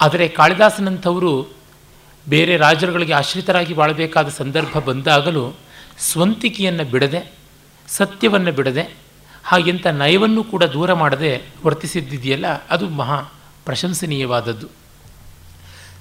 ಆದರೆ 0.00 0.28
ಕಾಳಿದಾಸನಂಥವರು 0.28 1.56
ಬೇರೆ 2.28 2.56
ರಾಜರುಗಳಿಗೆ 2.56 3.12
ಆಶ್ರಿತರಾಗಿ 3.12 3.74
ಬಾಳಬೇಕಾದ 3.74 4.28
ಸಂದರ್ಭ 4.28 4.78
ಬಂದಾಗಲೂ 4.78 5.56
ಸ್ವಂತಿಕೆಯನ್ನು 5.98 6.84
ಬಿಡದೆ, 6.84 7.32
ಸತ್ಯವನ್ನು 7.88 8.52
ಬಿಡದೆ 8.52 9.03
ಹಾಗೆಂತ 9.44 9.86
ನಯವನ್ನು 9.86 10.44
ಕೂಡ 10.44 10.64
ದೂರ 10.64 10.92
ಮಾಡದೆ 10.92 11.32
ವರ್ತಿಸಿದ್ದಿದೆಯಲ್ಲ, 11.66 12.46
ಅದು 12.66 12.88
ಮಹಾ 12.88 13.18
ಪ್ರಶಂಸನೀಯವಾದದ್ದು. 13.64 14.68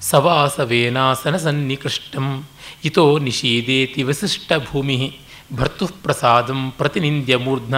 ಸವಾಸವೇನಾಸನ 0.01 1.35
ಸನ್ನಿಕೃಷ್ಟಂ, 1.37 2.45
ಇತೋ 2.83 3.19
ನಿಷೇಧೇತಿ 3.19 4.03
ವಸಿಷ್ಠ 4.03 4.51
ಭೂಮಿ, 4.71 5.19
ಭರ್ತು 5.55 5.87
ಪ್ರಸಾದಂ 5.87 6.71
ಪ್ರತಿನಿಂದ್ಯ 6.71 7.37
ಮೂರ್ಧ್ನ, 7.37 7.75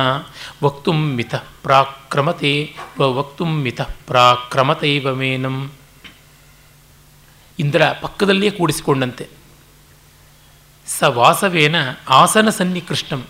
ವಕ್ತು 0.64 0.94
ಮಿತ 0.94 1.36
ಪ್ರಾಕ್ರಮತೆ, 1.64 2.76
ವಕ್ತು 3.02 3.46
ಮಿತ 3.46 3.82
ಪ್ರಾಕ್ರಮತೈವ 3.82 5.14
ಮೇನಂ. 5.16 5.72
ಇಂದ್ರ 7.60 7.82
ಪಕ್ಕದಲ್ಲಿಯೇ 8.02 8.52
ಕೂಡಿಸಿಕೊಂಡಂತೆ. 8.52 9.28
ಸ 10.88 11.04
ವಾಸವೇನ 11.04 11.76
ಆಸನ 12.10 12.50
ಸನ್ನಿಕೃಷ್ಟಂ, 12.50 13.26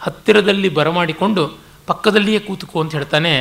ಹತ್ತಿರದಲ್ಲಿ 0.00 0.68
ಬರಮಾಡಿಕೊಂಡು 0.68 1.69
ಪಕ್ಕದಲ್ಲಿಯೇ 1.90 2.40
ಕೂತುಕೋ 2.48 2.76
ಅಂತ 2.82 2.92
ಹೇಳ್ತಾನೆ, 2.98 3.34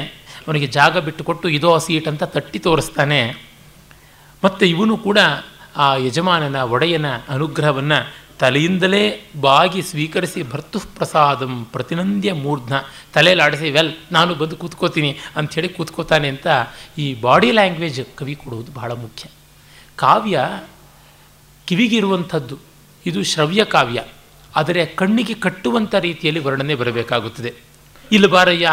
ಅವನಿಗೆ 0.46 0.68
ಜಾಗ 0.78 0.98
ಬಿಟ್ಟುಕೊಟ್ಟು 1.08 1.48
ಇದೋ 1.58 1.72
ಸೀಟ್ 1.86 2.08
ಅಂತ 2.12 2.24
ತಟ್ಟಿ 2.36 2.60
ತೋರಿಸ್ತಾನೆ. 2.68 3.22
ಮತ್ತು 4.44 4.64
ಇವನು 4.74 4.96
ಕೂಡ 5.06 5.20
ಆ 5.84 5.88
ಯಜಮಾನನ 6.06 6.58
ಒಡೆಯನ 6.76 7.08
ಅನುಗ್ರಹವನ್ನು 7.34 8.00
ತಲೆಯಿಂದಲೇ 8.42 9.02
ಬಾಗಿ 9.46 9.82
ಸ್ವೀಕರಿಸಿ 9.90 10.42
ಭರ್ತು 10.52 10.80
ಪ್ರಸಾದಂ 10.98 11.54
ಪ್ರತಿನಂದ್ಯ 11.74 12.32
ಮೂರ್ಧ್ನ 12.44 12.76
ತಲೆಯಲ್ಲಾಡಿಸಿ 13.16 13.70
ವೆಲ್, 13.76 13.92
ನಾನು 14.16 14.32
ಬಂದು 14.42 14.56
ಕೂತ್ಕೋತೀನಿ 14.62 15.12
ಅಂಥೇಳಿ 15.40 15.70
ಕೂತ್ಕೋತಾನೆ 15.78 16.28
ಅಂತ 16.34 16.48
ಈ 17.04 17.08
ಬಾಡಿ 17.26 17.50
ಲ್ಯಾಂಗ್ವೇಜ್ 17.58 18.02
ಕವಿ 18.20 18.36
ಕೊಡುವುದು 18.44 18.72
ಬಹಳ 18.80 18.92
ಮುಖ್ಯ. 19.04 19.24
ಕಾವ್ಯ 20.04 20.38
ಕಿವಿಗಿರುವಂಥದ್ದು 21.68 22.58
ಇದು 23.06 23.20
ಶ್ರವ್ಯ 23.32 23.62
ಕಾವ್ಯ, 23.76 24.00
ಆದರೆ 24.60 24.84
ಕಣ್ಣಿಗೆ 25.00 25.36
ಕಟ್ಟುವಂಥ 25.46 25.96
ರೀತಿಯಲ್ಲಿ 26.08 26.44
ವರ್ಣನೆ 26.48 26.78
ಬರಬೇಕಾಗುತ್ತದೆ. 26.82 27.52
ಇಲ್ಲಿ 28.12 28.28
ಬಾರಯ್ಯ 28.28 28.70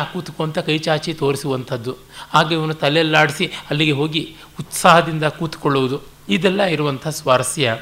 ಕೈ 0.66 0.78
ಚಾಚಿ 0.78 1.14
ತೋರಿಸುವಂಥದ್ದು. 1.14 1.96
ಹಾಗೆ 2.30 2.54
ಇವನು 2.54 2.74
ತಲೆಯಲ್ಲಾಡಿಸಿ 2.74 3.46
ಅಲ್ಲಿಗೆ 3.70 3.92
ಹೋಗಿ 3.92 4.36
ಉತ್ಸಾಹದಿಂದ 4.60 5.24
ಕೂತ್ಕೊಳ್ಳುವುದು. 5.24 6.02
ಇದೆಲ್ಲ 6.28 6.62
ಇರುವಂಥ 6.62 7.08
ಸ್ವಾರಸ್ಯ. 7.08 7.76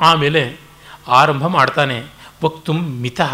ಆಮೇಲೆ 0.00 0.60
ಆರಂಭ 1.08 1.46
ಮಾಡ್ತಾನೆ, 1.46 2.02
ವಕ್ತು 2.44 2.72
ಮಿತಃ. 2.72 3.32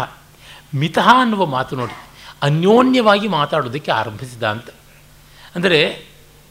ಮಿತಃ 0.75 1.07
ಅನ್ನುವ 1.19 1.45
ಮಾತು 1.45 1.75
ನೋಡಿ, 1.75 1.97
ಅನ್ಯೋನ್ಯವಾಗಿ 2.41 3.27
ಮಾತಾಡೋದಕ್ಕೆ 3.27 3.91
ಆರಂಭಿಸಿದ 3.91 4.43
ಅಂತ. 4.43 4.69
ಅಂದರೆ 5.55 5.79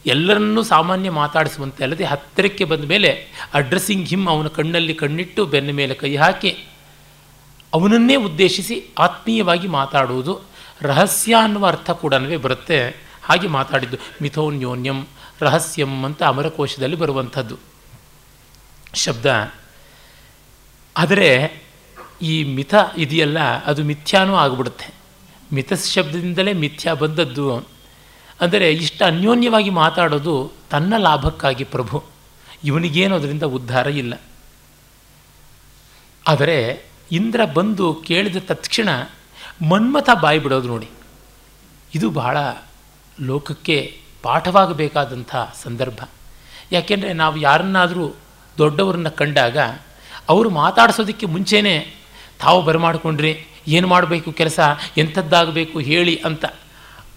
ಎಲ್ಲರನ್ನೂ 0.07 0.63
ಸಾಮಾನ್ಯ 0.63 1.11
ಮಾತಾಡಿಸುವಂತೆ 1.11 1.85
ಅಲ್ಲದೆ 1.85 2.05
ಹತ್ತಿರಕ್ಕೆ 2.05 2.65
ಬಂದ 2.65 2.85
ಮೇಲೆ 2.85 3.11
ಅಡ್ರೆಸ್ಸಿಂಗ್ 3.55 4.09
ಹಿಮ್ 4.09 4.29
ಅವನ 4.29 4.47
ಕಣ್ಣಲ್ಲಿ 4.47 4.95
ಕಣ್ಣಿಟ್ಟು 4.95 5.47
ಬೆನ್ನ 5.47 5.71
ಮೇಲೆ 5.71 5.95
ಕೈ 5.95 6.17
ಹಾಕಿ 6.17 6.51
ಅವನನ್ನೇ 7.75 8.17
ಉದ್ದೇಶಿಸಿ 8.17 8.77
ಆತ್ಮೀಯವಾಗಿ 8.99 9.69
ಮಾತಾಡುವುದು. 9.69 10.48
ರಹಸ್ಯ 10.83 11.37
ಅನ್ನುವ 11.43 11.67
ಅರ್ಥ 11.67 11.91
ಕೂಡ 11.91 12.15
ಬರುತ್ತೆ. 12.15 12.91
ಹಾಗೆ 13.23 13.47
ಮಾತಾಡಿದ್ದು, 13.47 13.97
ಮಿಥೋನ್ಯೋನ್ಯಂ, 14.23 15.07
ರಹಸ್ಯಂ 15.41 16.05
ಅಂತ 16.05 16.23
ಅಮರಕೋಶದಲ್ಲಿ 16.23 16.97
ಬರುವಂಥದ್ದು. 16.97 17.57
ಶಬ್ದ. 18.95 19.55
ಆದರೆ 20.97 21.63
ಈ 22.23 22.45
ಮಿಥ 22.45 22.75
ಇದೆಯಲ್ಲ, 22.97 23.65
ಅದು 23.65 23.85
ಮಿಥ್ಯಾನೂ 23.85 24.35
ಆಗಿಬಿಡುತ್ತೆ. 24.35 24.95
ಮಿಥ 25.53 25.73
ಶಬ್ದದಿಂದಲೇ 25.73 26.53
ಮಿಥ್ಯಾ 26.53 26.95
ಬಂದದ್ದು. 26.95 27.57
ಅಂದರೆ 28.41 28.73
ಇಷ್ಟು 28.73 29.05
ಅನ್ಯೋನ್ಯವಾಗಿ 29.05 29.71
ಮಾತಾಡೋದು 29.71 30.53
ತನ್ನ 30.71 30.97
ಲಾಭಕ್ಕಾಗಿ 30.97 31.65
ಪ್ರಭು. 31.65 32.05
ಇವನಿಗೇನು 32.65 33.15
ಅದರಿಂದ 33.15 33.43
ಉದ್ಧಾರ 33.43 33.87
ಇಲ್ಲ. 33.87 34.21
ಆದರೆ 36.29 36.87
ಇಂದ್ರ 37.13 37.45
ಬಂದು 37.45 37.95
ಕೇಳಿದ 37.95 38.37
ತಕ್ಷಣ 38.37 38.89
ಮನ್ಮಥ 39.63 40.09
ಬಾಯಿ 40.21 40.39
ಬಿಡೋದು 40.39 40.69
ನೋಡಿ. 40.69 40.89
ಇದು 41.95 42.11
ಬಹಳ 42.11 42.37
ಲೋಕಕ್ಕೆ 43.21 43.95
ಪಾಠವಾಗಬೇಕಾದಂಥ 44.23 45.35
ಸಂದರ್ಭ. 45.63 46.01
ಯಾಕೆಂದರೆ 46.73 47.13
ನಾವು 47.13 47.37
ಯಾರನ್ನಾದರೂ 47.37 48.17
ದೊಡ್ಡವರನ್ನ 48.59 49.09
ಕಂಡಾಗ 49.09 49.59
ಅವರು 50.29 50.51
ಮಾತಾಡಿಸೋದಕ್ಕೆ 50.51 51.27
ಮುಂಚೆನೇ 51.27 51.95
ತಾವು 52.41 52.63
ಬರಮಾಡಿಕೊಂಡ್ರಿ 52.63 53.47
ಏನು 53.69 53.89
ಮಾಡಬೇಕು 53.89 54.33
ಕೆಲಸ, 54.33 54.61
ಎಂಥದ್ದಾಗಬೇಕು 54.97 55.79
ಹೇಳಿ 55.79 56.17
ಅಂತ 56.17 56.45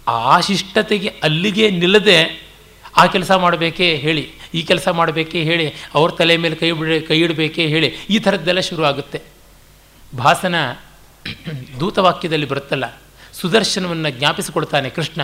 ಆ 0.07 0.39
ಶಿಷ್ಟತೆಗೆ 0.39 1.07
ಅಲ್ಲಿಗೆ 1.23 1.69
ನಿಲ್ಲದೆ 1.71 2.49
ಆ 2.97 3.05
ಕೆಲಸ 3.05 3.31
ಮಾಡಬೇಕೇ 3.31 3.95
ಹೇಳಿ, 3.95 4.29
ಈ 4.53 4.61
ಕೆಲಸ 4.61 4.87
ಮಾಡಬೇಕೇ 4.87 5.43
ಹೇಳಿ, 5.43 5.73
ಅವ್ರ 5.95 6.11
ತಲೆ 6.11 6.37
ಮೇಲೆ 6.37 6.55
ಕೈ 6.55 6.71
ಬಿಡ, 6.71 7.07
ಕೈ 7.07 7.19
ಇಡಬೇಕೇ 7.19 7.67
ಹೇಳಿ 7.67 7.87
ಈ 8.09 8.19
ಥರದ್ದೆಲ್ಲ 8.19 8.59
ಶುರು 8.59 8.83
ಆಗುತ್ತೆ 8.83 9.21
ಭಾಸನ 10.17 10.55
ದೂತವಾಕ್ಯದಲ್ಲಿ 11.79 12.47
ಬರುತ್ತಲ್ಲ, 12.47 12.85
ಸುದರ್ಶನವನ್ನು 13.33 14.09
ಜ್ಞಾಪಿಸಿಕೊಡ್ತಾನೆ 14.09 14.89
ಕೃಷ್ಣ. 14.89 15.21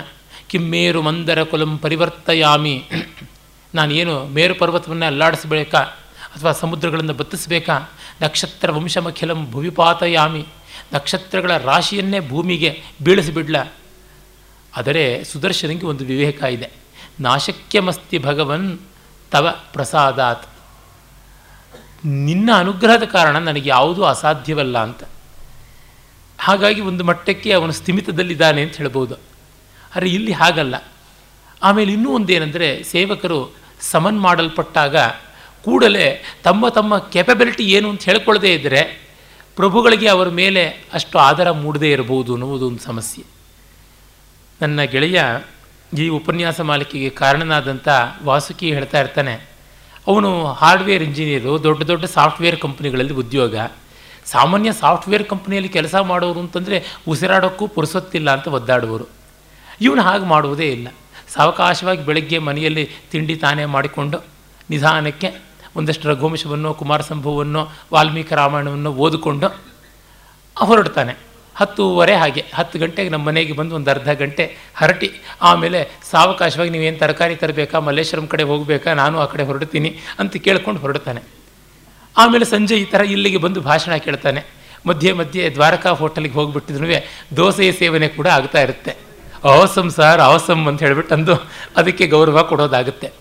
ಕಿಮ್ಮೇರು 0.47 1.01
ಮಂದರ 1.01 1.43
ಕುಲಂ 1.43 1.77
ಪರಿವರ್ತಯಾಮಿ. 1.77 2.83
ನಾನೇನು 3.75 4.25
ಮೇರು 4.25 4.55
ಪರ್ವತವನ್ನು 4.55 5.05
ಅಲ್ಲಾಡಿಸಬೇಕಾ? 5.05 5.79
ಅಥವಾ 6.35 6.51
ಸಮುದ್ರಗಳನ್ನು 6.51 7.13
ಬತ್ತಿಸಬೇಕಾ? 7.13 7.79
ನಕ್ಷತ್ರ 8.21 8.71
ವಂಶಮಖಿಲಂ 8.71 9.51
ಭುವಿಪಾತಯಾಮಿ. 9.51 10.45
ನಕ್ಷತ್ರಗಳ 10.93 11.57
ರಾಶಿಯನ್ನೇ 11.57 12.19
ಭೂಮಿಗೆ 12.19 12.83
ಬೀಳಿಸಿಬಿಡ್ಲ? 13.01 13.55
ಆದರೆ 14.75 15.23
ಸುದರ್ಶನಿಗೆ 15.23 15.85
ಒಂದು 15.85 16.05
ವಿವೇಕ 16.05 16.43
ಇದೆ. 16.43 16.69
ನಾಶಕ್ಯಮಸ್ತಿ 17.19 18.17
ಭಗವನ್ 18.17 18.79
ತವ 19.31 19.55
ಪ್ರಸಾದಾತ್. 19.73 20.47
ನಿನ್ನ 22.05 22.49
ಅನುಗ್ರಹದ 22.55 23.03
ಕಾರಣ 23.03 23.37
ನನಗೆ 23.37 23.69
ಯಾವುದೂ 23.69 24.03
ಅಸಾಧ್ಯವಲ್ಲ 24.03 24.77
ಅಂತ. 24.77 25.03
ಹಾಗಾಗಿ 26.39 26.81
ಒಂದು 26.81 27.03
ಮಟ್ಟಕ್ಕೆ 27.03 27.51
ಅವನು 27.51 27.71
ಸ್ಥಿಮಿತದಲ್ಲಿದ್ದಾನೆ 27.71 28.61
ಅಂತ 28.61 28.75
ಹೇಳ್ಬೋದು. 28.75 29.15
ಆದರೆ 29.95 30.09
ಇಲ್ಲಿ 30.09 30.31
ಹಾಗಲ್ಲ. 30.31 30.75
ಆಮೇಲೆ 31.63 31.93
ಇನ್ನೂ 31.93 32.09
ಒಂದೇನೆಂದರೆ 32.11 32.83
ಸೇವಕರು 32.83 33.55
ಸಮನ್ 33.81 34.19
ಮಾಡಲ್ಪಟ್ಟಾಗ 34.21 34.95
ಕೂಡಲೇ 35.65 36.23
ತಮ್ಮ 36.43 36.69
ತಮ್ಮ 36.69 36.97
ಕೆಪಬಿಲಿಟಿ 36.97 37.63
ಏನು 37.63 37.89
ಅಂತ 37.89 38.03
ಹೇಳ್ಕೊಳ್ಳದೇ 38.03 38.53
ಇದ್ದರೆ 38.53 38.81
ಪ್ರಭುಗಳಿಗೆ 39.55 40.07
ಅವರ 40.07 40.29
ಮೇಲೆ 40.29 40.63
ಅಷ್ಟು 40.93 41.19
ಆಧಾರ 41.19 41.51
ಮೂಡದೇ 41.51 41.91
ಇರಬಹುದು 41.91 42.33
ಅನ್ನುವುದು 42.33 42.67
ಒಂದು 42.67 42.79
ಸಮಸ್ಯೆ. 42.79 43.23
ನನ್ನ 44.61 44.81
ಗೆಳೆಯ 44.81 45.23
ಈ 45.97 46.07
ಉಪನ್ಯಾಸ 46.09 46.61
ಮಾಲಿಕೆಗೆ 46.61 47.09
ಕಾರಣನಾದಂಥ 47.09 47.87
ವಾಸುಕಿ 48.23 48.73
ಹೇಳ್ತಾ 48.73 48.99
ಇರ್ತಾನೆ, 48.99 49.33
ಅವನು 50.07 50.45
ಹಾರ್ಡ್ವೇರ್ 50.45 51.03
ಇಂಜಿನಿಯರು, 51.03 51.63
ದೊಡ್ಡ 51.63 51.83
ದೊಡ್ಡ 51.83 52.05
ಸಾಫ್ಟ್ವೇರ್ 52.05 52.59
ಕಂಪ್ನಿಗಳಲ್ಲಿ 52.59 53.13
ಉದ್ಯೋಗ. 53.13 53.55
ಸಾಮಾನ್ಯ 54.33 54.69
ಸಾಫ್ಟ್ವೇರ್ 54.83 55.25
ಕಂಪ್ನಿಯಲ್ಲಿ 55.33 55.69
ಕೆಲಸ 55.69 55.95
ಮಾಡೋರು 56.11 56.39
ಅಂತಂದರೆ 56.39 56.77
ಉಸಿರಾಡೋಕ್ಕೂ 57.07 57.67
ಪುರುಸೊತ್ತಿಲ್ಲ 57.67 58.29
ಅಂತ 58.37 58.47
ಒದ್ದಾಡುವರು 58.47 59.05
ಇವನು 59.81 60.01
ಹಾಗೆ 60.01 60.25
ಮಾಡುವುದೇ 60.25 60.67
ಇಲ್ಲ. 60.71 60.87
ಸಾವಕಾಶವಾಗಿ 61.33 62.05
ಬೆಳಗ್ಗೆ 62.05 62.37
ಮನೆಯಲ್ಲಿ 62.39 62.83
ತಿಂಡಿ 63.11 63.35
ತಾನೇ 63.35 63.65
ಮಾಡಿಕೊಂಡು 63.65 64.17
ನಿಧಾನಕ್ಕೆ 64.69 65.29
ಒಂದಷ್ಟು 65.75 66.05
ರಘುವಂಶವನ್ನು 66.09 66.73
ಕುಮಾರ 66.73 67.01
ಸಂಭವವನ್ನು 67.01 67.61
ವಾಲ್ಮೀಕಿ 67.93 68.35
ರಾಮಾಯಣವನ್ನು 68.35 68.91
ಓದಿಕೊಂಡು 69.05 69.47
ಹೊರಡ್ತಾನೆ. 70.55 71.13
ಹತ್ತೂವರೆ 71.55 72.15
ಹಾಗೆ, 72.15 72.41
ಹತ್ತು 72.53 72.79
ಗಂಟೆಗೆ 72.79 73.09
ನಮ್ಮ 73.09 73.25
ಮನೆಗೆ 73.27 73.53
ಬಂದು 73.53 73.75
ಒಂದು 73.75 73.89
ಅರ್ಧ 73.91 74.09
ಗಂಟೆ 74.09 74.43
ಹರಟಿ, 74.75 75.09
ಆಮೇಲೆ 75.41 75.79
ಸಾವಕಾಶವಾಗಿ 76.11 76.69
ನೀವೇನು 76.69 76.99
ತರಕಾರಿ 76.99 77.35
ತರಬೇಕಾ, 77.35 77.79
ಮಲ್ಲೇಶ್ವರಂ 77.79 78.27
ಕಡೆ 78.27 78.43
ಹೋಗಬೇಕಾ, 78.43 78.93
ನಾನು 78.93 79.19
ಆ 79.19 79.25
ಕಡೆ 79.25 79.43
ಹೊರಡ್ತೀನಿ 79.43 79.91
ಅಂತ 80.19 80.35
ಕೇಳ್ಕೊಂಡು 80.37 80.79
ಹೊರಡ್ತಾನೆ. 80.79 81.36
ಆಮೇಲೆ 82.17 82.45
ಸಂಜೆ 82.45 82.75
ಈ 82.75 82.85
ಥರ 82.85 83.01
ಇಲ್ಲಿಗೆ 83.01 83.37
ಬಂದು 83.37 83.61
ಭಾಷಣ 83.61 83.95
ಕೇಳ್ತಾನೆ. 83.95 84.41
ಮಧ್ಯೆ 84.85 85.11
ಮಧ್ಯೆ 85.11 85.49
ದ್ವಾರಕಾ 85.49 85.89
ಹೋಟೆಲ್ಗೆ 85.89 86.33
ಹೋಗ್ಬಿಟ್ಟಿದ್ರು 86.33 86.87
ದೋಸೆಯ 87.37 87.71
ಸೇವನೆ 87.71 88.07
ಕೂಡ 88.07 88.27
ಆಗ್ತಾ 88.27 88.61
ಇರುತ್ತೆ. 88.61 88.91
ಅವಸಮ್ 89.43 89.89
ಸರ್ 89.91 90.21
ಅವಸಮ್ 90.21 90.67
ಅಂತ 90.67 90.79
ಹೇಳ್ಬಿಟ್ಟು 90.83 91.15
ಅಂದು 91.15 91.35
ಅದಕ್ಕೆ 91.77 92.07
ಗೌರವ 92.07 92.43
ಕೊಡೋದಾಗುತ್ತೆ. 92.43 93.13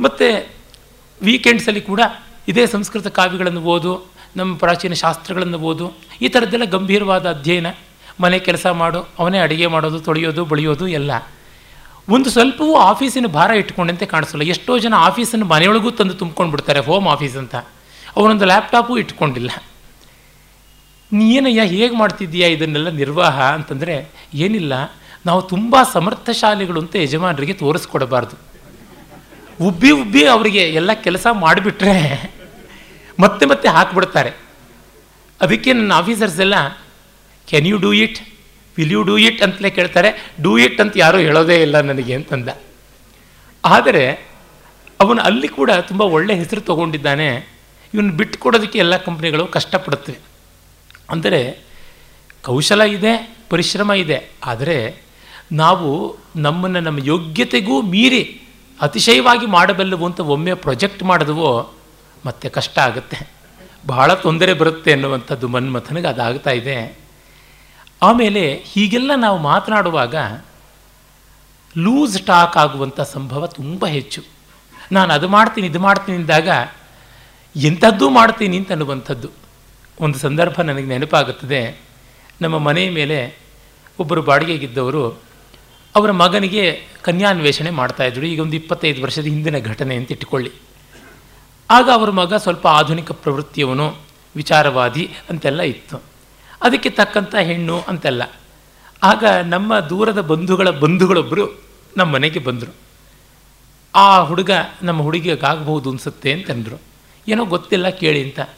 ಮತ್ತು 0.00 0.26
ವೀಕೆಂಡ್ಸಲ್ಲಿ 1.22 1.80
ಕೂಡ 1.80 2.00
ಇದೇ 2.48 2.66
ಸಂಸ್ಕೃತ 2.66 3.06
ಕಾವ್ಯಗಳನ್ನು 3.06 3.60
ಓದು, 3.60 3.92
ನಮ್ಮ 4.36 4.56
ಪ್ರಾಚೀನ 4.56 4.92
ಶಾಸ್ತ್ರಗಳನ್ನು 4.92 5.58
ಓದು, 5.58 5.86
ಈ 6.22 6.28
ಥರದ್ದೆಲ್ಲ 6.28 6.64
ಗಂಭೀರವಾದ 6.64 7.30
ಅಧ್ಯಯನ. 7.30 7.66
ಮನೆ 8.20 8.38
ಕೆಲಸ 8.38 8.66
ಮಾಡು, 8.66 9.00
ಅವನೇ 9.18 9.38
ಅಡುಗೆ 9.38 9.66
ಮಾಡೋದು, 9.66 10.00
ತೊಳೆಯೋದು, 10.00 10.44
ಬಳಿಯೋದು 10.44 10.88
ಎಲ್ಲ. 10.88 11.10
ಒಂದು 12.08 12.30
ಸ್ವಲ್ಪವೂ 12.30 12.76
ಆಫೀಸಿನ 12.76 13.26
ಭಾರ 13.26 13.50
ಇಟ್ಕೊಂಡಂತೆ 13.50 14.06
ಕಾಣಿಸಲ್ಲ. 14.06 14.42
ಎಷ್ಟೋ 14.42 14.78
ಜನ 14.78 14.94
ಆಫೀಸನ್ನು 14.98 15.46
ಮನೆಯೊಳಗೂ 15.46 15.90
ತಂದು 15.90 16.14
ತುಂಬ್ಕೊಂಡು 16.14 16.50
ಬಿಡ್ತಾರೆ 16.50 16.80
ಹೋಮ್ 16.80 17.08
ಆಫೀಸ್ 17.08 17.36
ಅಂತ. 17.36 17.56
ಅವನೊಂದು 18.18 18.44
ಲ್ಯಾಪ್ಟಾಪು 18.44 18.98
ಇಟ್ಕೊಂಡಿಲ್ಲ. 18.98 19.50
ನೀನಯ್ಯ 21.12 21.62
ಹೇಗೆ 21.62 21.96
ಮಾಡ್ತಿದ್ದೀಯಾ 21.96 22.48
ಇದನ್ನೆಲ್ಲ 22.48 22.88
ನಿರ್ವಾಹ 22.88 23.42
ಅಂತಂದರೆ, 23.42 24.10
ಏನಿಲ್ಲ, 24.34 24.72
ನಾವು 25.26 25.42
ತುಂಬ 25.42 25.76
ಸಮರ್ಥಶಾಲಿಗಳು 25.92 26.80
ಅಂತ 26.80 26.96
ಯಜಮಾನರಿಗೆ 26.96 27.52
ತೋರಿಸ್ಕೊಡಬಾರ್ದು. 27.52 28.36
ಉಬ್ಬಿ 29.64 29.90
ಉಬ್ಬಿ 29.90 30.26
ಅವರಿಗೆ 30.26 30.58
ಎಲ್ಲ 30.58 30.92
ಕೆಲಸ 30.92 31.26
ಮಾಡಿಬಿಟ್ರೆ 31.32 32.30
ಮತ್ತೆ 33.20 33.46
ಮತ್ತೆ 33.46 33.68
ಹಾಕ್ಬಿಡ್ತಾರೆ. 33.68 34.32
ಅದಕ್ಕೆ 35.40 35.72
ನನ್ನ 35.72 35.92
ಆಫೀಸರ್ಸ್ 35.92 36.40
ಎಲ್ಲ 36.40 36.68
can 37.48 37.66
you 37.66 37.78
do 37.78 37.92
it 37.92 38.18
will 38.76 38.92
you 38.92 39.02
do 39.02 39.18
it 39.18 39.42
ಅಂತಲೇ 39.42 39.70
ಕೇಳ್ತಾರೆ. 39.70 40.32
ಡೂ 40.42 40.58
ಇಟ್ 40.58 40.80
ಅಂತ 40.80 40.92
ಯಾರೂ 40.96 41.18
ಹೇಳೋದೇ 41.18 41.62
ಇಲ್ಲ 41.62 41.80
ನನಗೆ 41.80 42.14
ಅಂತಂದ. 42.14 42.48
ಆದರೆ, 43.64 44.28
ಅವನು 45.00 45.22
ಅಲ್ಲಿ 45.22 45.48
ಕೂಡ 45.48 45.70
ತುಂಬ 45.70 46.02
ಒಳ್ಳೆ 46.02 46.34
ಹೆಸರು 46.34 46.60
ತಗೊಂಡಿದ್ದಾನೆ. 46.60 47.57
ಇವನು 47.94 48.12
ಬಿಟ್ಟು 48.20 48.36
ಕೊಡೋದಕ್ಕೆ 48.44 48.78
ಎಲ್ಲ 48.84 48.94
ಕಂಪ್ನಿಗಳು 49.06 49.44
ಕಷ್ಟಪಡುತ್ತವೆ. 49.56 50.18
ಅಂದರೆ 51.12 51.40
ಕೌಶಲ 52.46 52.82
ಇದೆ, 52.96 53.12
ಪರಿಶ್ರಮ 53.52 53.90
ಇದೆ, 54.04 54.18
ಆದರೆ 54.50 54.78
ನಾವು 55.62 55.90
ನಮ್ಮನ್ನು 56.46 56.80
ನಮ್ಮ 56.86 56.98
ಯೋಗ್ಯತೆಗೂ 57.12 57.76
ಮೀರಿ 57.92 58.22
ಅತಿಶಯವಾಗಿ 58.80 59.46
ಮಾಡಬಲ್ಲವು 59.56 60.04
ಅಂತ 60.08 60.20
ಒಮ್ಮೆ 60.34 60.54
ಪ್ರೊಜೆಕ್ಟ್ 60.64 61.02
ಮಾಡಿದವೋ 61.10 61.50
ಮತ್ತೆ 62.26 62.46
ಕಷ್ಟ 62.56 62.76
ಆಗುತ್ತೆ. 62.88 63.18
ಬಹಳ 63.92 64.08
ತೊಂದರೆ 64.24 64.52
ಬರುತ್ತೆ 64.60 64.90
ಅನ್ನುವಂಥದ್ದು 64.96 65.46
ಮನ್ಮಥನಿಗೆ 65.54 66.08
ಅದಾಗ್ತಾ 66.12 66.52
ಇದೆ. 66.60 66.76
ಆಮೇಲೆ 68.02 68.42
ಹೀಗೆಲ್ಲ 68.70 69.12
ನಾವು 69.24 69.38
ಮಾತನಾಡುವಾಗ 69.50 70.16
ಲೂಸ್ 71.74 72.18
ಟಾಕ್ 72.28 72.56
ಆಗುವಂಥ 72.62 73.00
ಸಂಭವ 73.14 73.46
ತುಂಬ 73.58 73.82
ಹೆಚ್ಚು. 73.96 74.20
ನಾನು 74.96 75.10
ಅದು 75.16 75.26
ಮಾಡ್ತೀನಿ, 75.36 75.66
ಇದು 75.72 75.80
ಮಾಡ್ತೀನಿ 75.86 76.16
ಅಂದಾಗ 76.20 76.48
ಎಂಥದ್ದೂ 77.58 78.10
ಮಾಡ್ತೀನಿ 78.10 78.56
ಅಂತ 78.56 78.70
ಅನ್ನುವಂಥದ್ದು. 78.70 79.28
ಒಂದು 80.00 80.18
ಸಂದರ್ಭ 80.18 80.60
ನನಗೆ 80.60 80.86
ನೆನಪಾಗುತ್ತದೆ. 80.86 81.80
ನಮ್ಮ 82.40 82.58
ಮನೆಯ 82.58 82.90
ಮೇಲೆ 82.90 83.38
ಒಬ್ಬರು 83.98 84.22
ಬಾಡಿಗೆಗಿದ್ದವರು 84.22 85.10
ಅವರ 85.96 86.10
ಮಗನಿಗೆ 86.10 86.80
ಕನ್ಯಾನ್ವೇಷಣೆ 87.02 87.70
ಮಾಡ್ತಾಯಿದ್ರು 87.70 88.26
ಈಗ 88.26 88.40
ಒಂದು 88.40 88.56
ಇಪ್ಪತ್ತೈದು 88.56 89.02
ವರ್ಷದ 89.02 89.22
ಹಿಂದಿನ 89.22 89.58
ಘಟನೆ 89.58 89.96
ಅಂತ 89.96 90.12
ಇಟ್ಟುಕೊಳ್ಳಿ. 90.12 90.52
ಆಗ 91.70 91.90
ಅವರ 91.90 92.10
ಮಗ 92.10 92.34
ಸ್ವಲ್ಪ 92.34 92.66
ಆಧುನಿಕ 92.66 93.12
ಪ್ರವೃತ್ತಿಯವನು, 93.12 93.96
ವಿಚಾರವಾದಿ 94.36 95.10
ಅಂತೆಲ್ಲ 95.30 95.62
ಇತ್ತು. 95.62 96.02
ಅದಕ್ಕೆ 96.62 96.90
ತಕ್ಕಂಥ 96.90 97.34
ಹೆಣ್ಣು 97.34 97.80
ಅಂತೆಲ್ಲ. 97.88 98.22
ಆಗ 99.02 99.24
ನಮ್ಮ 99.44 99.80
ದೂರದ 99.80 100.20
ಬಂಧುಗಳ 100.20 100.70
ಬಂಧುಗಳೊಬ್ಬರು 100.70 101.60
ನಮ್ಮ 101.96 102.12
ಮನೆಗೆ 102.12 102.38
ಬಂದರು. 102.38 102.74
ಆ 103.94 104.20
ಹುಡುಗ 104.20 104.50
ನಮ್ಮ 104.82 105.02
ಹುಡುಗಿಗಾಗಬಹುದು 105.02 105.90
ಅನಿಸುತ್ತೆ 105.90 106.32
ಅಂತಂದರು 106.32 106.88
ಏನೋ 107.28 107.44
ಗೊತ್ತಿಲ್ಲ 107.44 107.88
ಕೇಳಿ 107.88 108.22
ಅಂತ. 108.22 108.50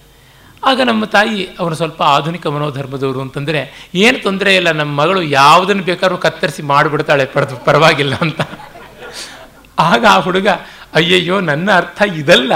ಆಗ 0.64 0.80
ನಮ್ಮ 0.80 1.04
ತಾಯಿ 1.04 1.48
ಅವನು 1.58 1.74
ಸ್ವಲ್ಪ 1.74 2.02
ಆಧುನಿಕ 2.02 2.46
ಮನೋಧರ್ಮದವರು 2.46 3.20
ಅಂತಂದರೆ, 3.20 3.90
ಏನು 3.94 4.22
ತೊಂದರೆ 4.22 4.56
ಇಲ್ಲ 4.56 4.70
ನಮ್ಮ 4.70 5.02
ಮಗಳು 5.02 5.22
ಯಾವುದನ್ನು 5.22 5.82
ಬೇಕಾದ್ರೂ 5.82 6.18
ಕತ್ತರಿಸಿ 6.18 6.62
ಮಾಡಿಬಿಡ್ತಾಳೆ 6.62 7.24
ಪಡೆದು 7.24 7.56
ಪರವಾಗಿಲ್ಲ 7.56 8.14
ಅಂತ. 8.14 8.40
ಆಗ 9.78 10.06
ಆ 10.10 10.18
ಹುಡುಗ, 10.18 10.48
ಅಯ್ಯಯ್ಯೋ, 10.94 11.40
ನನ್ನ 11.40 11.76
ಅರ್ಥ 11.76 12.02
ಇದಲ್ಲ. 12.16 12.52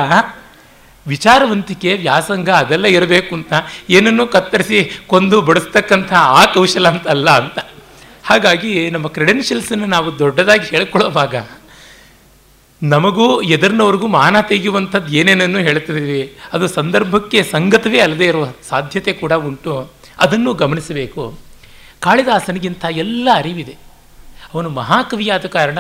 ವಿಚಾರವಂತಿಕೆ, 1.07 1.95
ವ್ಯಾಸಂಗ 1.95 2.51
ಅದೆಲ್ಲ 2.51 2.87
ಇರಬೇಕು 2.87 3.35
ಅಂತ. 3.35 3.53
ಏನನ್ನೂ 3.91 4.27
ಕತ್ತರಿಸಿ 4.27 4.99
ಕೊಂದು 5.07 5.43
ಬಡಿಸ್ತಕ್ಕಂಥ 5.43 6.13
ಆ 6.13 6.45
ಕೌಶಲ 6.45 6.89
ಅಂತ 6.89 7.09
ಅಲ್ಲ 7.09 7.31
ಅಂತ. 7.31 7.59
ಹಾಗಾಗಿ 8.25 8.91
ನಮ್ಮ 8.91 9.07
ಕ್ರೆಡೆನ್ಷಿಯಲ್ಸನ್ನು 9.07 9.87
ನಾವು 9.87 10.19
ದೊಡ್ಡದಾಗಿ 10.19 10.67
ಹೇಳ್ಕೊಳ್ಳೋವಾಗ 10.67 11.35
ನಮಗೂ 12.85 13.41
ಎದುರಿನವ್ರಿಗೂ 13.41 14.07
ಮಾನ 14.07 14.41
ತೆಗೆಯುವಂಥದ್ದು 14.41 15.13
ಏನೇನನ್ನು 15.13 15.59
ಹೇಳ್ತಿದ್ದೀವಿ? 15.59 16.37
ಅದು 16.53 16.69
ಸಂದರ್ಭಕ್ಕೆ 16.69 17.43
ಸಂಗತವೇ 17.43 17.99
ಅಲ್ಲದೆ 17.99 18.27
ಇರುವ 18.27 18.49
ಸಾಧ್ಯತೆ 18.69 19.13
ಕೂಡ 19.13 19.33
ಉಂಟು. 19.33 19.91
ಅದನ್ನು 20.19 20.55
ಗಮನಿಸಬೇಕು. 20.55 21.39
ಕಾಳಿದಾಸನಿಗಿಂತ 22.01 22.85
ಎಲ್ಲ 22.91 23.29
ಅರಿವಿದೆ. 23.35 23.77
ಅವನು 24.55 24.69
ಮಹಾಕವಿಯಾದ 24.69 25.47
ಕಾರಣ 25.47 25.79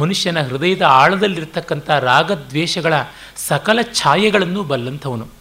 ಮನುಷ್ಯನ 0.00 0.40
ಹೃದಯದ 0.40 0.82
ಆಳದಲ್ಲಿರ್ತಕ್ಕಂಥ 0.82 1.90
ರಾಗದ್ವೇಷಗಳ 1.90 2.92
ಸಕಲ 3.36 3.78
ಛಾಯೆಗಳನ್ನು 3.82 4.62
ಬಲ್ಲಂಥವನು. 4.62 5.37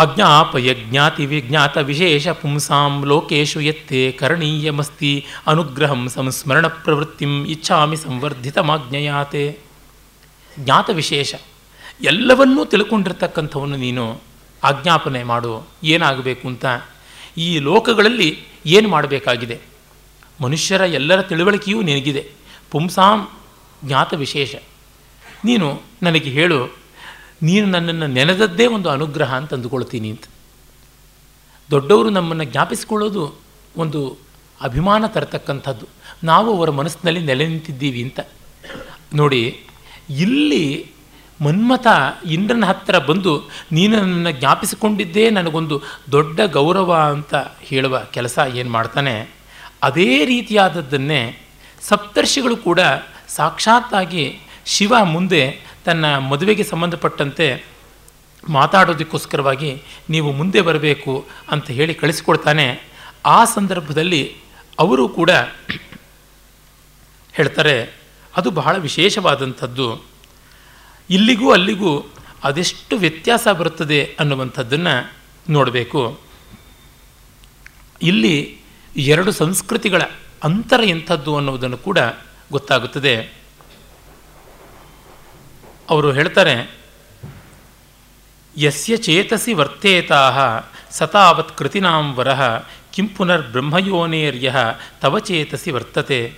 ಅಜ್ಞಾಪಯ 0.00 0.74
ಜ್ಞಾತಿ 0.74 1.26
ವಿಜ್ಞಾತ 1.26 1.76
ವಿಶೇಷ 1.76 2.28
ಪುಂಸಾಂ 2.28 3.04
ಲೋಕೇಶು 3.04 3.60
ಎತ್ತೆ 3.60 4.12
ಕರಣೀಯಮಸ್ತಿ 4.12 5.26
ಅನುಗ್ರಹಂ 5.46 6.08
ಸಂಸ್ಮರಣ 6.08 6.66
ಪ್ರವೃತ್ತಿಂ 6.66 7.46
ಇಚ್ಛಾಮಿ 7.46 7.96
ಸಂವರ್ಧಿತಮಾಜ್ಞಯಾತೆ. 7.96 9.58
ಜ್ಞಾತ 10.58 10.90
ವಿಶೇಷ 10.90 11.34
ಎಲ್ಲವನ್ನೂ 12.00 12.64
ತಿಳ್ಕೊಂಡಿರ್ತಕ್ಕಂಥವನ್ನು 12.64 13.76
ನೀನು. 13.76 14.20
ಆಜ್ಞಾಪನೆ 14.64 15.22
ಮಾಡು, 15.22 15.68
ಏನಾಗಬೇಕು 15.84 16.48
ಅಂತ. 16.48 16.66
ಈ 17.38 17.58
ಲೋಕಗಳಲ್ಲಿ 17.58 18.38
ಏನು 18.66 18.88
ಮಾಡಬೇಕಾಗಿದೆ? 18.88 19.60
ಮನುಷ್ಯರ 20.42 20.80
ಎಲ್ಲರ 20.80 21.22
ತಿಳುವಳಿಕೆಯೂ 21.22 21.82
ನಿನಗಿದೆ. 21.82 22.30
ಪುಂಸಾಂ 22.70 23.28
ಜ್ಞಾತ 23.84 24.14
ವಿಶೇಷ 24.14 24.54
ನೀನು 25.44 25.82
ನನಗೆ 26.02 26.30
ಹೇಳು 26.30 26.79
ನೀನು 27.42 27.66
ನನ್ನನ್ನು 27.66 28.08
ನೆನೆದದ್ದೇ 28.16 28.66
ಒಂದು 28.76 28.88
ಅನುಗ್ರಹ 28.96 29.30
ಅಂತ 29.40 29.50
ಅಂದುಕೊಳ್ತೀನಿ 29.56 30.08
ಅಂತ. 30.14 30.24
ದೊಡ್ಡವರು 31.70 32.10
ನಮ್ಮನ್ನು 32.10 32.46
ಜ್ಞಾಪಿಸಿಕೊಳ್ಳೋದು 32.52 33.24
ಒಂದು 33.76 34.00
ಅಭಿಮಾನ 34.60 35.02
ತರತಕ್ಕಂಥದ್ದು. 35.06 35.86
ನಾವು 36.24 36.48
ಅವರ 36.56 36.70
ಮನಸ್ಸಿನಲ್ಲಿ 36.78 37.22
ನೆಲೆ 37.28 37.44
ನಿಂತಿದ್ದೀವಿ 37.48 38.00
ಅಂತ. 38.06 38.20
ನೋಡಿ, 39.20 39.42
ಇಲ್ಲಿ 40.24 40.64
ಮನ್ಮಥ 41.40 41.86
ಇಂದ್ರನ 42.36 42.64
ಹತ್ತಿರ 42.70 42.96
ಬಂದು, 43.10 43.32
ನೀನು 43.76 43.92
ನನ್ನನ್ನು 44.00 44.32
ಜ್ಞಾಪಿಸಿಕೊಂಡಿದ್ದೇ 44.40 45.24
ನನಗೊಂದು 45.38 45.76
ದೊಡ್ಡ 46.12 46.40
ಗೌರವ 46.58 46.90
ಅಂತ 47.14 47.34
ಹೇಳುವ 47.68 47.98
ಕೆಲಸ 48.16 48.38
ಏನು 48.60 48.70
ಮಾಡ್ತಾನೆ, 48.70 49.14
ಅದೇ 49.88 50.10
ರೀತಿಯಾದದ್ದನ್ನೇ 50.32 51.22
ಸಪ್ತರ್ಷಿಗಳು 51.82 52.56
ಕೂಡ 52.68 52.80
ಸಾಕ್ಷಾತ್ತಾಗಿ 53.38 54.24
ಶಿವ 54.74 54.94
ಮುಂದೆ 55.14 55.42
ತನ್ನ 55.84 56.18
ಮದುವೆಗೆ 56.18 56.64
ಸಂಬಂಧಪಟ್ಟಂತೆ 56.64 57.64
ಮಾತಾಡೋದಕ್ಕೋಸ್ಕರವಾಗಿ 58.48 59.82
ನೀವು 60.10 60.32
ಮುಂದೆ 60.32 60.60
ಬರಬೇಕು 60.60 61.26
ಅಂತ 61.50 61.70
ಹೇಳಿ 61.70 61.94
ಕಳಿಸಿಕೊಡ್ತಾನೆ. 61.94 62.80
ಆ 63.26 63.44
ಸಂದರ್ಭದಲ್ಲಿ 63.44 64.36
ಅವರು 64.78 65.08
ಕೂಡ 65.08 65.30
ಹೇಳ್ತಾರೆ, 67.32 68.00
ಅದು 68.36 68.50
ಬಹಳ 68.50 68.76
ವಿಶೇಷವಾದಂಥದ್ದು. 68.76 70.04
ಇಲ್ಲಿಗೂ 71.10 71.52
ಅಲ್ಲಿಗೂ 71.52 72.12
ಅದೆಷ್ಟು 72.44 72.96
ವ್ಯತ್ಯಾಸ 72.96 73.48
ಬರುತ್ತದೆ 73.48 74.16
ಅನ್ನುವಂಥದ್ದನ್ನು 74.20 75.12
ನೋಡಬೇಕು. 75.50 76.20
ಇಲ್ಲಿ 78.02 78.58
ಎರಡು 78.96 79.32
ಸಂಸ್ಕೃತಿಗಳ 79.32 80.02
ಅಂತರ 80.44 80.80
ಎಂಥದ್ದು 80.84 81.36
ಅನ್ನುವುದನ್ನು 81.36 81.76
ಕೂಡ 81.76 81.98
ಗೊತ್ತಾಗುತ್ತದೆ. 82.52 83.39
ಅವರು 85.90 86.12
ಹೇಳ್ತಾರೆ, 86.12 86.80
ಯಸ್ಯ 88.58 88.96
ಚೇತಸಿ 88.96 89.52
ವರ್ತೇತಾ 89.52 90.60
ಸತಾವತ್ 90.90 91.58
ಕೃತಿನಾಂ 91.58 92.14
ವರಹ 92.14 92.58
ಕಿಂ 92.92 93.08
ಪುನರ್ 93.08 93.42
ಬ್ರಹ್ಮಯೋನೇರ್ಯ 93.42 94.54
ತವ 95.00 95.18
ಚೇತಸಿ 95.18 95.70
ವರ್ತತೆ. 95.70 96.34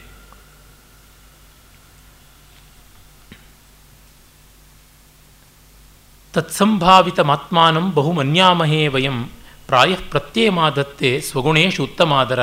ತತ್ಸಂಭಾವಿತಮಾತ್ಮಾನಂ 6.32 7.94
ಬಹು 7.94 8.12
ಮನ್ಯಾಮಹೇ 8.12 8.88
ವಯಂ 8.88 9.28
ಪ್ರಾಯ 9.66 9.94
ಪ್ರತ್ಯಯಮಾದತ್ತೆ 9.94 11.20
ಸ್ವಗುಣೇಶು 11.20 11.84
ಉತ್ತಮಾದರ. 11.84 12.42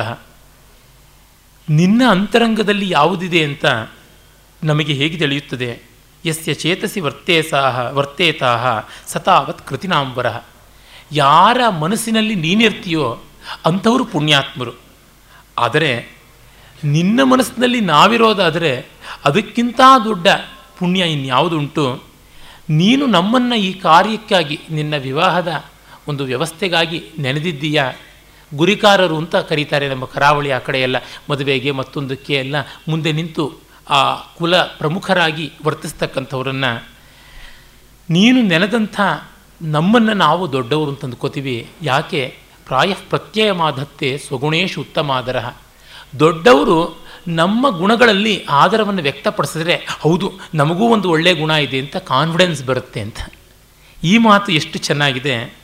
ನಿನ್ನ 1.68 2.02
ಅಂತರಂಗದಲ್ಲಿ 2.10 2.90
ಯಾವುದಿದೆ 2.90 3.44
ಅಂತ 3.44 3.66
ನಮಗೆ 4.64 4.92
ಹೇಗೆ 4.92 5.18
ತಿಳಿಯುತ್ತದೆ? 5.18 5.89
ಯಸ್ಯ 6.26 6.54
ಚೇತಸಿ 6.54 7.00
ವರ್ತೇಸಾಹ 7.00 7.90
ವರ್ತೇತಾಹ 7.90 8.80
ಸತಾವತ್ 9.06 9.66
ಕೃತಿನಾಂಬರ 9.66 10.26
ಯಾರ 11.12 11.68
ಮನಸ್ಸಿನಲ್ಲಿ 11.68 12.34
ನೀನಿರ್ತೀಯೋ 12.34 13.22
ಅಂಥವರು 13.64 14.04
ಪುಣ್ಯಾತ್ಮರು 14.04 14.72
ಆದರೆ 15.58 16.20
ನಿನ್ನ 16.84 17.22
ಮನಸ್ಸಿನಲ್ಲಿ 17.22 17.80
ನಾವಿರೋದಾದರೆ 17.80 18.86
ಅದಕ್ಕಿಂತ 19.24 19.80
ದೊಡ್ಡ 20.04 20.28
ಪುಣ್ಯ 20.78 21.02
ಇನ್ಯಾವುದುಂಟು 21.02 22.02
ನೀನು 22.70 23.06
ನಮ್ಮನ್ನು 23.06 23.56
ಈ 23.56 23.72
ಕಾರ್ಯಕ್ಕಾಗಿ, 23.72 24.60
ನಿನ್ನ 24.70 24.94
ವಿವಾಹದ 24.96 25.64
ಒಂದು 26.08 26.24
ವ್ಯವಸ್ಥೆಗಾಗಿ 26.24 27.04
ನೆನೆದಿದ್ದೀಯಾ। 27.18 27.92
ಗುರಿಕಾರರು 28.54 29.16
ಅಂತ 29.16 29.36
ಕರೀತಾರೆ 29.36 29.88
ನಮ್ಮ 29.88 30.04
ಕರಾವಳಿ 30.04 30.50
ಆ 30.50 30.58
ಕಡೆಯೆಲ್ಲ, 30.58 30.96
ಮದುವೆಗೆ 31.30 31.70
ಮತ್ತೊಂದಕ್ಕೆ 31.70 32.34
ಎಲ್ಲ 32.34 32.56
ಮುಂದೆ 32.88 33.12
ನಿಂತು 33.12 33.69
ಆ 33.90 34.14
ಕುಲ 34.38 34.56
ಪ್ರಮುಖರಾಗಿ 34.62 35.52
ವರ್ತಿಸ್ತಕ್ಕಂಥವ್ರನ್ನು 35.64 36.88
ನೀನು 38.10 38.42
ನೆನೆದಂಥ 38.42 39.00
ನಮ್ಮನ್ನು 39.62 40.14
ನಾವು 40.14 40.52
ದೊಡ್ಡವರು 40.52 40.90
ಅಂತ 40.90 41.04
ಅಂದ್ಕೋತೀವಿ 41.04 41.70
ಯಾಕೆ? 41.82 42.38
ಪ್ರಾಯ 42.66 42.94
ಪ್ರತ್ಯಯ 42.94 43.52
ಮಾಧತ್ತೆ 43.52 44.18
ಸ್ವಗುಣೇಶು 44.18 44.80
ಉತ್ತಮಾದರ. 44.80 45.44
ದೊಡ್ಡವರು 46.18 47.06
ನಮ್ಮ 47.28 47.78
ಗುಣಗಳಲ್ಲಿ 47.78 48.44
ಆದರವನ್ನು 48.50 49.02
ವ್ಯಕ್ತಪಡಿಸಿದ್ರೆ 49.02 49.86
ಹೌದು, 50.00 50.32
ನಮಗೂ 50.54 50.88
ಒಂದು 50.88 51.10
ಒಳ್ಳೆಯ 51.10 51.34
ಗುಣ 51.34 51.50
ಇದೆ 51.50 51.78
ಅಂತ 51.78 51.96
ಕಾನ್ಫಿಡೆನ್ಸ್ 51.96 52.64
ಬರುತ್ತೆ 52.64 53.00
ಅಂತ. 53.00 53.20
ಈ 54.04 54.18
ಮಾತು 54.18 54.52
ಎಷ್ಟು 54.52 54.78
ಚೆನ್ನಾಗಿದೆ. 54.78 55.58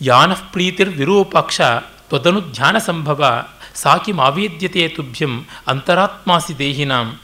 ಯಾನಃ 0.00 0.40
ಪ್ರೀತಿರ್ 0.52 0.88
ವಿರೂಪಾಕ್ಷ 0.88 1.60
ತ್ವದನು 2.08 2.40
ಧ್ಯಾನ 2.40 2.78
ಸಂಭವ 2.78 3.46
ಸಾಕಿ 3.82 4.12
ಮಾವೇದ್ಯತೆ 4.12 4.88
ತುಭ್ಯಂ 4.88 5.44
ಅಂತರಾತ್ಮಾಸಿ 5.66 6.58
ದೇಹಿನಾಂ. 6.58 7.20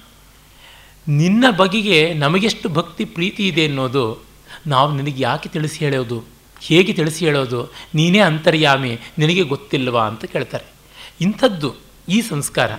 ನಿನ್ನ 1.09 1.45
ಬಗೆಗೆ 1.57 2.15
ನಮಗೆಷ್ಟು 2.15 2.69
ಭಕ್ತಿ 2.69 3.05
ಪ್ರೀತಿ 3.05 3.49
ಇದೆ 3.49 3.67
ಅನ್ನೋದು 3.67 4.25
ನಾವು 4.67 4.95
ನಿನಗೆ 4.95 5.23
ಯಾಕೆ 5.23 5.49
ತಿಳಿಸಿ 5.49 5.79
ಹೇಳೋದು? 5.79 6.25
ಹೇಗೆ 6.61 6.93
ತಿಳಿಸಿ 6.93 7.25
ಹೇಳೋದು? 7.25 7.73
ನೀನೇ 7.95 8.19
ಅಂತರ್ಯಾಮಿ, 8.19 8.99
ನಿನಗೆ 9.19 9.43
ಗೊತ್ತಿಲ್ವಾ 9.43 10.07
ಅಂತ 10.07 10.25
ಕೇಳ್ತಾರೆ. 10.25 10.65
ಇಂಥದ್ದು 11.21 11.75
ಈ 12.09 12.21
ಸಂಸ್ಕಾರ. 12.21 12.73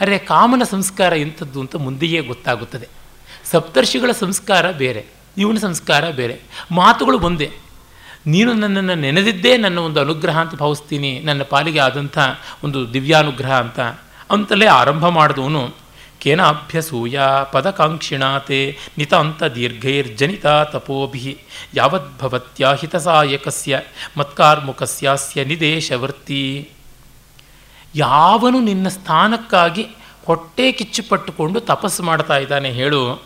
ಅರೆ 0.00 0.18
ಕಾಮನ 0.18 0.62
ಸಂಸ್ಕಾರ 0.70 1.12
ಇಂಥದ್ದು 1.12 1.60
ಅಂತ 1.60 1.76
ಮುಂದೆಯೇ 1.76 2.20
ಗೊತ್ತಾಗುತ್ತದೆ. 2.20 2.88
ಸಪ್ತರ್ಷಿಗಳ 3.44 4.12
ಸಂಸ್ಕಾರ 4.12 4.70
ಬೇರೆ, 4.70 5.06
ಇವನ 5.38 5.56
ಸಂಸ್ಕಾರ 5.56 6.10
ಬೇರೆ. 6.10 6.40
ಮಾತುಗಳು 6.72 7.18
ಒಂದೇ. 7.18 7.50
ನೀನು 8.26 8.54
ನನ್ನನ್ನು 8.54 8.94
ನೆನೆದಿದ್ದೇ 8.94 9.56
ನನ್ನ 9.56 9.78
ಒಂದು 9.78 10.00
ಅನುಗ್ರಹ 10.00 10.38
ಅಂತ 10.38 10.54
ಭಾವಿಸ್ತೀನಿ, 10.54 11.20
ನನ್ನ 11.20 11.42
ಪಾಲಿಗೆ 11.42 11.78
ಆದಂಥ 11.78 12.18
ಒಂದು 12.64 12.92
ದಿವ್ಯಾನುಗ್ರಹ 12.92 13.58
ಅಂತ 13.58 13.80
ಅಂತಲೇ 14.30 14.66
ಆರಂಭ 14.66 15.08
ಮಾಡಿದವನು. 15.08 15.80
ಕೇನಾಭ್ಯಸೂಯ 16.20 17.20
ಪದಕಾಂಕ್ಷಿಣಾತೆ 17.52 18.78
ನಿತಾಂತ 18.98 19.42
ದೀರ್ಘೈರ್ಜನಿತ 19.42 20.46
ತಪೋಭಿ 20.46 21.38
ಯಾವದ್ಭವತ್ಯ 21.74 22.68
ಹಿತಸಾಯಕಸ್ಯ 22.80 23.80
ಮತ್ಕಾರ್ಮುಕಸ್ಯಾಸ್ಯ 24.18 25.44
ನಿದೇಶವರ್ತಿ. 25.44 26.68
ಯಾವನು 27.94 28.60
ನಿನ್ನ 28.60 28.88
ಸ್ಥಾನಕ್ಕಾಗಿ 28.88 29.82
ಹೊಟ್ಟೆ 30.26 30.72
ಕಿಚ್ಚು 30.72 31.02
ಪಟ್ಟುಕೊಂಡು 31.08 31.60
ತಪಸ್ಸು 31.60 32.02
ಮಾಡ್ತಾ 32.02 32.38
ಇದ್ದಾನೆ 32.38 32.72
ಹೇಳು. 32.72 33.22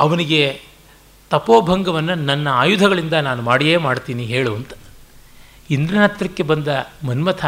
ಅವನಿಗೆ 0.00 0.60
ತಪೋಭಂಗವನ್ನು 1.34 2.14
ನನ್ನ 2.14 2.48
ಆಯುಧಗಳಿಂದ 2.48 3.12
ನಾನು 3.12 3.42
ಮಾಡಿಯೇ 3.42 3.76
ಮಾಡ್ತೀನಿ 3.76 4.24
ಹೇಳು 4.24 4.54
ಅಂತ. 4.54 4.72
ಇಂದ್ರನ 5.70 6.04
ಹತ್ರಕ್ಕೆ 6.04 6.42
ಬಂದ 6.42 6.68
ಮನ್ಮಥ 7.06 7.44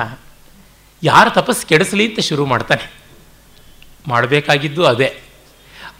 ಯಾರ 1.02 1.28
ತಪಸ್ಸು 1.28 1.66
ಕೆಡಿಸಲಿ 1.66 2.08
ಅಂತ 2.08 2.20
ಶುರು 2.20 2.46
ಮಾಡ್ತಾನೆ. 2.46 2.92
ಮಾಡಬೇಕಾಗಿದ್ದು 4.08 4.86
ಅದೇ. 4.86 5.20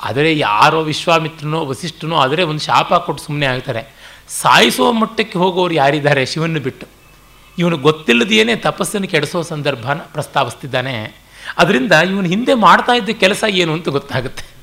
ಆದರೆ 0.03 0.38
ಯಾರೋ 0.38 0.83
ವಿಶ್ವಾಮಿತ್ರನೋ 0.83 1.66
ವಸಿಷ್ಠನೋ 1.66 2.16
ಆದರೆ 2.16 2.42
ಒಂದು 2.42 2.61
ಶಾಪ 2.61 2.94
ಕೊಟ್ಟು 2.94 3.25
ಸುಮ್ಮನೆ 3.25 3.46
ಆಗ್ತಾರೆ. 3.46 3.94
ಸಾಯಿಸುವ 4.29 4.92
ಮಟ್ಟಕ್ಕೆ 4.92 5.38
ಹೋಗೋರು 5.38 5.75
ಯಾರಿದ್ದಾರೆ 5.75 6.27
ಶಿವನ್ನು 6.27 6.61
ಬಿಟ್ಟು. 6.61 6.87
ಇವನು 7.59 7.77
ಗೊತ್ತಿಲ್ಲದೇನೆ 7.79 8.57
ತಪಸ್ಸನ್ನು 8.57 9.09
ಕೆಡಿಸೋ 9.09 9.42
ಸಂದರ್ಭನ 9.42 9.99
ಪ್ರಸ್ತಾವಿಸ್ತಿದ್ದಾನೆ. 9.99 11.27
ಅದರಿಂದ 11.59 11.92
ಇವನು 11.92 12.29
ಹಿಂದೆ 12.29 12.55
ಮಾಡ್ತಾ 12.55 12.92
ಇದ್ದ 12.92 13.09
ಕೆಲಸ 13.09 13.44
ಏನು 13.49 13.72
ಅಂತ 13.72 13.88
ಗೊತ್ತಾಗುತ್ತೆ. 13.88 14.56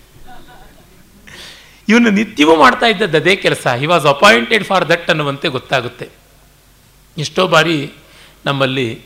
ಇವನು 1.89 2.10
ನಿತ್ಯವೂ 2.10 2.56
ಮಾಡ್ತಾ 2.56 2.86
ಇದ್ದದ್ದು 2.86 3.17
ಅದೇ 3.17 3.36
ಕೆಲಸ. 3.36 3.67
He 3.67 3.86
was 3.86 4.06
appointed 4.06 4.63
for 4.63 4.89
that 4.89 5.10
ಅನ್ನುವಂತೆ 5.10 5.48
ಗೊತ್ತಾಗುತ್ತೆ. 5.48 6.10
ಎಷ್ಟೋ 7.17 7.48
ಬಾರಿ 7.48 7.91
ನಮ್ಮಲ್ಲಿ 8.46 9.02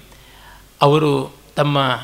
ಅವರು 0.82 1.36
ತಮ್ಮ 1.56 2.00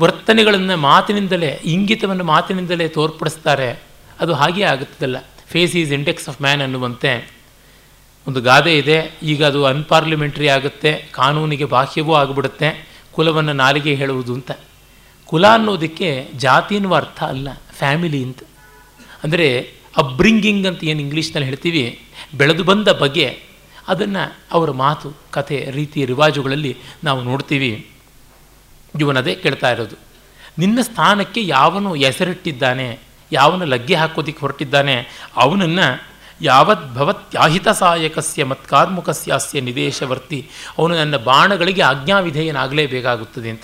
ವರ್ತನೆಗಳನ್ನು 0.00 0.76
ಮಾತಿನಿಂದಲೇ, 0.76 1.60
ಇಂಗಿತವನ್ನು 1.64 2.24
ಮಾತಿನಿಂದಲೇ 2.24 2.88
ತೋರ್ಪಡಿಸ್ತಾರೆ. 2.88 3.82
ಅದು 4.20 4.34
ಹಾಗೆ 4.34 4.62
ಆಗುತ್ತದಲ್ಲ. 4.62 5.16
Face 5.46 5.76
is 5.76 5.92
index 5.92 6.28
of 6.28 6.42
man 6.42 6.62
ಅನ್ನುವಂತೆ 6.62 7.32
ಒಂದು 8.28 8.40
ಗಾದೆ 8.40 8.78
ಇದೆ. 8.78 9.18
ಈಗ 9.22 9.44
ಅದು 9.44 9.64
ಅನ್ಪಾರ್ಲಿಮೆಂಟ್ರಿ 9.64 10.48
ಆಗುತ್ತೆ. 10.48 11.08
ಕಾನೂನಿಗೆ 11.12 11.64
ಬಾಹ್ಯವೂ 11.64 12.14
ಆಗಿಬಿಡುತ್ತೆ. 12.14 12.88
ಕುಲವನ್ನು 13.12 13.52
ನಾಲಿಗೆ 13.52 13.94
ಹೇಳುವುದು 13.94 14.34
ಅಂತ. 14.34 14.50
ಕುಲ 15.24 15.46
ಅನ್ನೋದಕ್ಕೆ 15.46 16.28
ಜಾತಿ 16.36 16.74
ಅನ್ನುವ 16.74 16.96
ಅರ್ಥ 16.96 17.22
ಅಲ್ಲ. 17.22 17.48
ಫ್ಯಾಮಿಲಿ 17.78 18.22
ಅಂತ. 18.22 18.38
ಅಂದರೆ 19.24 19.77
ಅಬ್ರಿಂಗಿಂಗ್ 19.98 20.66
ಅಂತ 20.66 20.84
ಏನು 20.84 21.00
ಇಂಗ್ಲೀಷ್ನಲ್ಲಿ 21.00 21.46
ಹೇಳ್ತೀವಿ, 21.46 22.06
ಬೆಳೆದು 22.34 22.64
ಬಂದ 22.64 22.88
ಬಗೆ, 22.88 23.42
ಅದನ್ನು 23.88 24.36
ಅವರ 24.52 24.70
ಮಾತು, 24.70 25.14
ಕಥೆ, 25.30 25.68
ರೀತಿ, 25.70 26.04
ರಿವಾಜುಗಳಲ್ಲಿ 26.04 26.76
ನಾವು 27.04 27.22
ನೋಡ್ತೀವಿ. 27.22 27.90
ಇವನದೇ 29.00 29.34
ಕೇಳ್ತಾ 29.34 29.70
ಇರೋದು, 29.70 29.96
ನಿನ್ನ 30.58 30.78
ಸ್ಥಾನಕ್ಕೆ 30.82 31.46
ಯಾವನು 31.46 31.94
ಹೆಸರಿಟ್ಟಿದ್ದಾನೆ, 31.94 32.98
ಯಾವನು 33.32 33.64
ಲಗ್ಗೆ 33.64 33.94
ಹಾಕೋದಿಕ್ಕೆ 33.94 34.40
ಹೊರಟಿದ್ದಾನೆ, 34.40 35.26
ಅವನನ್ನು 35.36 36.04
ಯಾವತ್ 36.40 36.94
ಭವತ್ಯಾಹಿತ 36.94 37.68
ಸಹಾಯಕಸ್ಯ 37.68 38.44
ಮತ್ಕಾರ್ಮುಕಸ್ಯಾಸ್ಯ 38.44 39.60
ನಿದೇಶವರ್ತಿ, 39.60 40.48
ಅವನು 40.78 40.94
ನನ್ನ 40.94 41.16
ಬಾಣಗಳಿಗೆ 41.16 41.82
ಆಜ್ಞಾವಿಧೇಯನಾಗಲೇಬೇಕಾಗುತ್ತದೆ 41.82 43.50
ಅಂತ. 43.50 43.62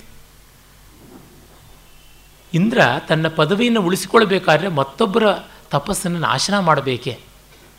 ಇಂದ್ರ 2.53 2.81
ತನ್ನ 3.07 3.27
ಪದವಿಯನ್ನು 3.27 3.81
ಉಳಿಸಿಕೊಳ್ಬೇಕಾದ್ರೆ 3.81 4.67
ಮತ್ತೊಬ್ಬರ 4.67 5.23
ತಪಸ್ಸನ್ನು 5.71 6.19
ನಾಶನ 6.19 6.59
ಮಾಡಬೇಕೆ? 6.59 7.19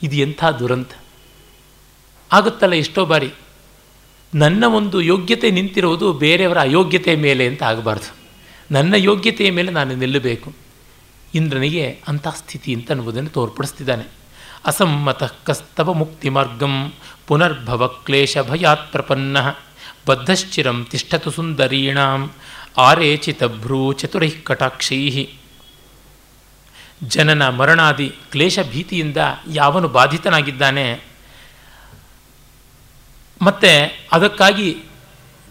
ಇದು 0.02 0.16
ಎಂಥ 0.16 0.44
ದುರಂತ? 0.44 0.90
ಆಗುತ್ತಲ್ಲ 2.32 2.74
ಎಷ್ಟೋ 2.74 3.04
ಬಾರಿ 3.04 3.32
ನನ್ನ 4.34 4.64
ಒಂದು 4.64 5.00
ಯೋಗ್ಯತೆ 5.00 5.50
ನಿಂತಿರುವುದು 5.50 6.12
ಬೇರೆಯವರ 6.12 6.60
ಅಯೋಗ್ಯತೆ 6.60 7.16
ಮೇಲೆ 7.16 7.46
ಅಂತ 7.46 7.62
ಆಗಬಾರ್ದು. 7.62 8.14
ನನ್ನ 8.70 8.94
ಯೋಗ್ಯತೆಯ 8.96 9.50
ಮೇಲೆ 9.50 9.70
ನಾನು 9.70 9.94
ನಿಲ್ಲಬೇಕು. 9.94 10.52
ಇಂದ್ರನಿಗೆ 11.34 12.00
ಅಂಥ 12.08 12.28
ಸ್ಥಿತಿ 12.28 12.74
ಅಂತ 12.74 12.90
ಅನ್ನುವುದನ್ನು 12.90 13.30
ತೋರ್ಪಡಿಸ್ತಿದ್ದಾನೆ. 13.30 14.04
ಅಸಮ್ಮತ 14.66 15.22
ಕಸ್ತವ 15.22 15.92
ಮುಕ್ತಿ 15.92 16.28
ಮಾರ್ಗಂ 16.28 16.92
ಪುನರ್ಭವ 17.26 17.86
ಕ್ಲೇಶ 17.86 18.38
ಭಯಾತ್ 18.38 18.92
ಪ್ರಪನ್ನ 18.92 19.36
ಬದ್ಧಶ್ಚಿರಂ 20.06 20.86
ತಿಷ್ಠತು 20.90 21.30
ಸುಂದರೀಣಾಂ 21.30 22.30
ಆರೇಚಿತ 22.76 23.44
ಭ್ರೂ 23.44 23.92
ಚತುರೈ 23.92 24.30
ಕಟಾಕ್ಷೈ 24.30 25.28
ಜನನ, 27.02 27.48
ಮರಣಾದಿ, 27.48 28.14
ಕ್ಲೇಶ 28.30 28.58
ಭೀತಿಯಿಂದ 28.70 29.16
ಯಾವನು 29.52 29.88
ಬಾಧಿತನಾಗಿದ್ದಾನೆ? 29.88 31.04
ಮತ್ತು 33.42 33.92
ಅದಕ್ಕಾಗಿ 34.12 34.76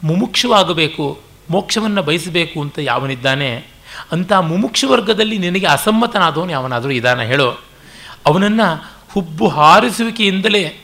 ಮುಮುಕ್ಷವಾಗಬೇಕು, 0.04 1.22
ಮೋಕ್ಷವನ್ನು 1.50 2.04
ಬಯಸಬೇಕು 2.04 2.62
ಅಂತ 2.62 2.80
ಯಾವನಿದ್ದಾನೆ? 2.80 3.68
ಅಂಥ 4.12 4.32
ಮುಮುಕ್ಷು 4.32 4.90
ವರ್ಗದಲ್ಲಿ 4.90 5.38
ನಿನಗೆ 5.38 5.66
ಅಸಮ್ಮತನಾದವನು 5.66 6.52
ಯಾವನಾದರೂ 6.52 6.92
ಇದಾನ 6.92 7.22
ಹೇಳೋ. 7.22 7.52
ಅವನನ್ನು 8.26 8.96
ಹುಬ್ಬು 9.14 9.48
ಹಾರಿಸುವಿಕೆಯಿಂದಲೇ 9.48 10.82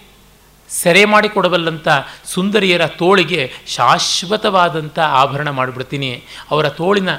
ಸೆರೆ 0.70 1.06
ಮಾಡಿಕೊಡಬಲ್ಲಂಥ 1.06 1.88
ಸುಂದರಿಯರ 2.26 2.88
ತೋಳಿಗೆ 2.88 3.52
ಶಾಶ್ವತವಾದಂಥ 3.68 5.00
ಆಭರಣ 5.00 5.50
ಮಾಡಿಬಿಡ್ತೀನಿ. 5.50 6.24
ಅವರ 6.52 6.70
ತೋಳಿನ 6.70 7.10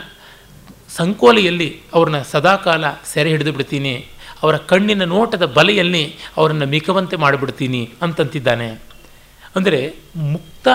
ಸಂಕೋಲೆಯಲ್ಲಿ 0.96 1.68
ಅವ್ರನ್ನ 1.94 2.22
ಸದಾಕಾಲ 2.22 2.84
ಸೆರೆ 3.12 3.30
ಹಿಡಿದು 3.30 3.52
ಬಿಡ್ತೀನಿ. 3.52 3.94
ಅವರ 4.42 4.56
ಕಣ್ಣಿನ 4.56 5.04
ನೋಟದ 5.04 5.44
ಬಲೆಯಲ್ಲಿ 5.44 6.04
ಅವರನ್ನು 6.36 6.66
ಮಿಕವಂತೆ 6.66 7.16
ಮಾಡಿಬಿಡ್ತೀನಿ 7.16 7.82
ಅಂತಂತಿದ್ದಾನೆ. 8.02 8.68
ಅಂದರೆ 9.56 9.80
ಮುಕ್ತ 10.16 10.68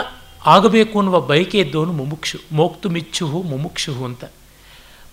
ಆಗಬೇಕು 0.45 0.95
ಅನ್ನುವ 0.99 1.19
ಬಯಕೆ 1.21 1.60
ಇದ್ದವನು 1.60 1.93
ಮುಮುಕ್ಷು, 1.93 2.38
ಮೋಕ್ತು 2.51 2.89
ಮಿಚ್ಚುಹು, 2.89 3.41
ಮುಮುಕ್ಷುಹು 3.41 4.06
ಅಂತ. 4.06 4.23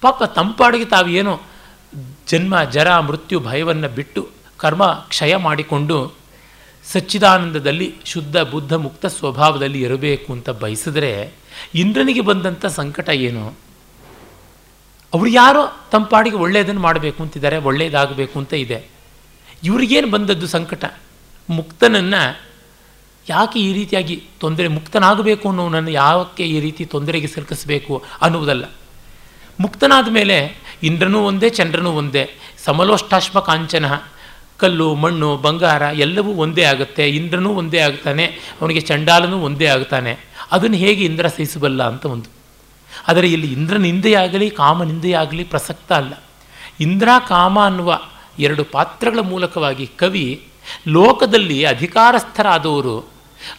ಪಾಪ 0.03 0.23
ತಂಪಾಡಿಗೆ 0.37 0.85
ತಾವೇನೋ 0.85 1.35
ಜನ್ಮ, 2.31 2.55
ಜರ, 2.64 2.99
ಮೃತ್ಯು, 2.99 3.40
ಭಯವನ್ನು 3.40 3.88
ಬಿಟ್ಟು 3.88 4.23
ಕರ್ಮ, 4.57 4.85
ಕ್ಷಯ 5.09 5.37
ಮಾಡಿಕೊಂಡು 5.37 5.97
ಸಚ್ಚಿದಾನಂದದಲ್ಲಿ 6.93 7.95
ಶುದ್ಧ, 8.05 8.37
ಬುದ್ಧ, 8.37 8.73
ಮುಕ್ತ 8.75 9.07
ಸ್ವಭಾವದಲ್ಲಿ 9.07 9.81
ಇರಬೇಕು 9.81 10.33
ಅಂತ 10.33 10.51
ಬಯಸಿದ್ರೆ 10.51 11.12
ಇಂದ್ರನಿಗೆ 11.75 12.21
ಬಂದಂಥ 12.21 12.67
ಸಂಕಟ 12.67 13.09
ಏನು? 13.09 13.45
ಅವರು 15.14 15.29
ಯಾರೋ 15.29 15.81
ತಂಪಾಡಿಗೆ 15.92 16.37
ಒಳ್ಳೆಯದನ್ನು 16.37 16.81
ಮಾಡಬೇಕು 16.81 17.22
ಅಂತಿದ್ದಾರೆ 17.22 17.57
ಒಳ್ಳೆಯದಾಗಬೇಕು 17.57 18.38
ಅಂತ 18.38 18.55
ಇದೆ. 18.55 18.88
ಇವ್ರಿಗೇನು 19.64 20.11
ಬಂದದ್ದು 20.11 20.46
ಸಂಕಟ? 20.46 20.85
ಮುಕ್ತನನ್ನು 21.50 22.40
ಯಾಕೆ 23.29 23.61
ಈ 23.61 23.72
ರೀತಿಯಾಗಿ 23.72 24.22
ತೊಂದರೆ, 24.40 24.68
ಮುಕ್ತನಾಗಬೇಕು 24.68 25.48
ಅನ್ನೋನನ್ನು 25.48 25.90
ಯಾಕೆ 25.90 26.44
ಈ 26.44 26.61
ರೀತಿ 26.61 26.85
ತೊಂದರೆಗೆ 26.85 27.27
ಸಿಲುಕಿಸಬೇಕು 27.27 28.05
ಅನ್ನುವುದಲ್ಲ. 28.22 28.64
ಮುಕ್ತನಾದ 29.61 30.09
ಮೇಲೆ 30.09 30.57
ಇಂದ್ರನೂ 30.83 31.20
ಒಂದೇ, 31.20 31.48
ಚಂದ್ರನೂ 31.48 31.90
ಒಂದೇ, 31.90 32.31
ಸಮಲೋಷ್ಟಾಶ್ಮ 32.64 33.40
ಕಾಂಚನ, 33.40 33.85
ಕಲ್ಲು, 34.59 34.94
ಮಣ್ಣು, 34.94 35.37
ಬಂಗಾರ 35.37 35.83
ಎಲ್ಲವೂ 35.83 36.35
ಒಂದೇ 36.35 36.62
ಆಗುತ್ತೆ. 36.62 37.09
ಇಂದ್ರನೂ 37.09 37.50
ಒಂದೇ 37.50 37.79
ಆಗ್ತಾನೆ, 37.79 38.24
ಅವನಿಗೆ 38.61 38.81
ಚಂಡಾಲನೂ 38.81 39.38
ಒಂದೇ 39.38 39.66
ಆಗ್ತಾನೆ. 39.66 40.18
ಅದನ್ನು 40.53 40.77
ಹೇಗೆ 40.77 41.05
ಇಂದ್ರ 41.05 41.29
ಸಹಿಸಬಲ್ಲ 41.29 41.83
ಅಂತ 41.83 42.07
ಒಂದು. 42.07 42.44
ಆದರೆ 43.09 43.33
ಇಲ್ಲಿ 43.33 43.53
ಇಂದ್ರನಿಂದೆಯಾಗಲಿ, 43.53 44.51
ಕಾಮನಿಂದೆಯಾಗಲಿ 44.51 45.45
ಪ್ರಸಕ್ತ 45.45 45.93
ಅಲ್ಲ. 45.93 46.12
ಇಂದ್ರ, 46.81 47.09
ಕಾಮ 47.29 47.61
ಅನ್ನುವ 47.61 48.01
ಎರಡು 48.38 48.64
ಪಾತ್ರಗಳ 48.64 49.19
ಮೂಲಕವಾಗಿ 49.19 49.87
ಕವಿ 49.87 50.49
ಲೋಕದಲ್ಲಿ 50.88 51.64
ಅಧಿಕಾರಸ್ಥರಾದವರು, 51.64 53.09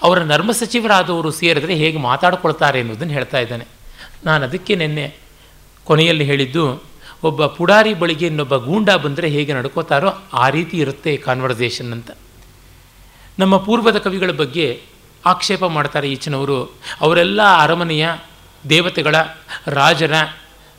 ಅವರ 0.03 0.19
ನರ್ಮ 0.19 0.51
ಸಚಿವರಾದವರು 0.51 1.31
ಸೇರಿದರೆ 1.31 1.75
ಹೇಗೆ 1.75 1.97
ಮಾತಾಡ್ಕೊಳ್ತಾರೆ 1.97 2.79
ಅನ್ನೋದನ್ನು 2.79 3.13
ಹೇಳ್ತಾ 3.13 3.39
ಇದ್ದಾನೆ. 3.39 3.65
ನಾನು 4.25 4.45
ಅದಕ್ಕೆ 4.45 4.75
ನಿನ್ನೆ 4.75 5.15
ಕೊನೆಯಲ್ಲಿ 5.86 6.23
ಹೇಳಿದ್ದು, 6.23 6.84
ಒಬ್ಬ 7.23 7.45
ಪುಡಾರಿ 7.45 7.93
ಬಳಿಗೆ 7.93 8.27
ಇನ್ನೊಬ್ಬ 8.27 8.58
ಗೂಂಡ 8.58 8.89
ಬಂದರೆ 8.89 9.27
ಹೇಗೆ 9.29 9.53
ನಡ್ಕೋತಾರೋ 9.53 10.23
ಆ 10.34 10.49
ರೀತಿ 10.49 10.77
ಇರುತ್ತೆ 10.77 11.17
ಕಾನ್ವರ್ಸೇಷನ್ 11.17 11.91
ಅಂತ. 11.91 12.12
ನಮ್ಮ 13.39 13.58
ಪೂರ್ವದ 13.58 13.97
ಕವಿಗಳ 13.97 14.31
ಬಗ್ಗೆ 14.31 14.81
ಆಕ್ಷೇಪ 15.25 15.65
ಮಾಡ್ತಾರೆ 15.65 16.12
ಈಚಿನವರು. 16.12 16.75
ಅವರೆಲ್ಲ 17.01 17.62
ಅರಮನೆಯ 17.62 18.10
ದೇವತೆಗಳ 18.69 19.15
ರಾಜನ 19.67 20.15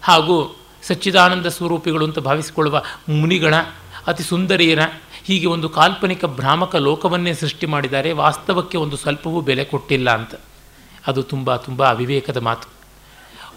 ಹಾಗೂ 0.03 0.37
ಸಚ್ಚಿದಾನಂದ 0.83 1.49
ಸ್ವರೂಪಿಗಳು 1.57 2.05
ಅಂತ 2.05 2.19
ಭಾವಿಸಿಕೊಳ್ಳುವ 2.19 2.77
ಮುನಿಗಳ, 3.09 3.55
ಅತಿ 4.07 4.23
ಸುಂದರಿಯರ 4.23 4.83
ಹೀಗೆ 5.27 5.47
ಒಂದು 5.47 5.69
ಕಾಲ್ಪನಿಕ 5.69 6.25
ಭ್ರಾಮಕ 6.39 6.77
ಲೋಕವನ್ನೇ 6.87 7.33
ಸೃಷ್ಟಿ 7.35 7.67
ಮಾಡಿದ್ದಾರೆ. 7.67 8.11
ವಾಸ್ತವಕ್ಕೆ 8.13 8.77
ಒಂದು 8.79 8.97
ಸ್ವಲ್ಪವೂ 8.97 9.39
ಬೆಲೆ 9.41 9.65
ಕೊಟ್ಟಿಲ್ಲ 9.65 10.09
ಅಂತ. 10.11 10.35
ಅದು 11.07 11.21
ತುಂಬ 11.23 11.57
ತುಂಬ 11.57 11.81
ಅವಿವೇಕದ 11.85 12.41
ಮಾತು. 12.41 12.67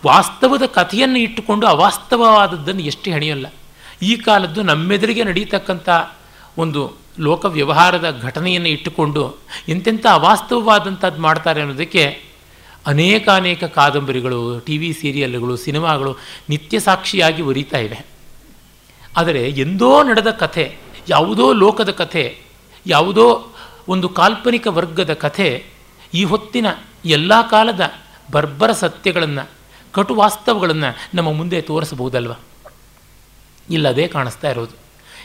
ವಾಸ್ತವದ 0.06 0.66
ಕಥೆಯನ್ನು 0.76 1.20
ಇಟ್ಟುಕೊಂಡು 1.20 1.66
ಅವಾಸ್ತವವಾದದ್ದನ್ನು 1.68 2.84
ಎಷ್ಟು 2.84 3.08
ಹೆಣೆಯಲ್ಲ, 3.12 3.48
ಈ 4.02 4.12
ಕಾಲದ್ದು 4.16 4.62
ನಮ್ಮೆದುರಿಗೆ 4.62 5.24
ನಡೀತಕ್ಕಂಥ 5.24 5.90
ಒಂದು 6.58 6.82
ಲೋಕ 7.20 7.46
ವ್ಯವಹಾರದ 7.58 8.08
ಘಟನೆಯನ್ನು 8.22 8.70
ಇಟ್ಟುಕೊಂಡು 8.70 9.24
ಎಂತೆಂಥ 9.68 10.06
ಅವಾಸ್ತವವಾದಂಥದ್ದು 10.14 11.22
ಮಾಡ್ತಾರೆ 11.22 11.60
ಅನ್ನೋದಕ್ಕೆ 11.62 12.04
ಅನೇಕ 12.90 13.30
ಅನೇಕ 13.30 13.64
ಕಾದಂಬರಿಗಳು 13.64 14.60
ಟಿ 14.60 14.78
ವಿ 14.78 14.90
ಸೀರಿಯಲ್ಗಳು, 14.94 15.56
ಸಿನಿಮಾಗಳು 15.58 16.18
ನಿತ್ಯ 16.50 16.80
ಸಾಕ್ಷಿಯಾಗಿ 16.80 17.42
ಒರಿತಾ 17.42 17.78
ಇವೆ. 17.78 18.00
ಆದರೆ 19.18 19.42
ಎಂದೋ 19.58 20.04
ನಡೆದ 20.04 20.32
ಕಥೆ, 20.32 20.66
ಯಾವುದೋ 21.10 21.54
ಲೋಕದ 21.54 21.92
ಕಥೆ, 21.92 22.24
ಯಾವುದೋ 22.88 23.26
ಒಂದು 23.88 24.10
ಕಾಲ್ಪನಿಕ 24.10 24.68
ವರ್ಗದ 24.68 25.14
ಕಥೆ, 25.14 25.66
ಈ 26.14 26.24
ಹೊತ್ತಿನ 26.24 26.66
ಎಲ್ಲ 27.06 27.34
ಕಾಲದ 27.50 27.84
ಬರ್ಬರ 28.32 28.72
ಸತ್ಯಗಳನ್ನು, 28.72 29.50
ಕಟು 29.92 30.16
ವಾಸ್ತವಗಳನ್ನು 30.16 30.90
ನಮ್ಮ 31.14 31.30
ಮುಂದೆ 31.34 31.62
ತೋರಿಸಬಹುದಲ್ವ? 31.62 32.34
ಇಲ್ಲದೇ 33.70 34.08
ಕಾಣಿಸ್ತಾ 34.08 34.50
ಇರೋದು. 34.50 34.76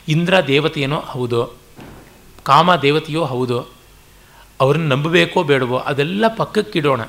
ಇಂದ್ರ 0.09 0.47
ದೇವತೆಯೇನೋ 0.47 0.97
ಹೌದೋ, 0.97 1.43
ಕಾಮ 2.43 2.75
ದೇವತೆಯೋ 2.77 3.25
ಹೌದೋ, 3.25 3.61
ಅವ್ರನ್ನ 4.61 4.89
ನಂಬಬೇಕೋ 4.89 5.43
ಬೇಡವೋ, 5.43 5.79
ಅದೆಲ್ಲ 5.79 6.25
ಪಕ್ಕಕ್ಕಿಡೋಣ. 6.29 7.01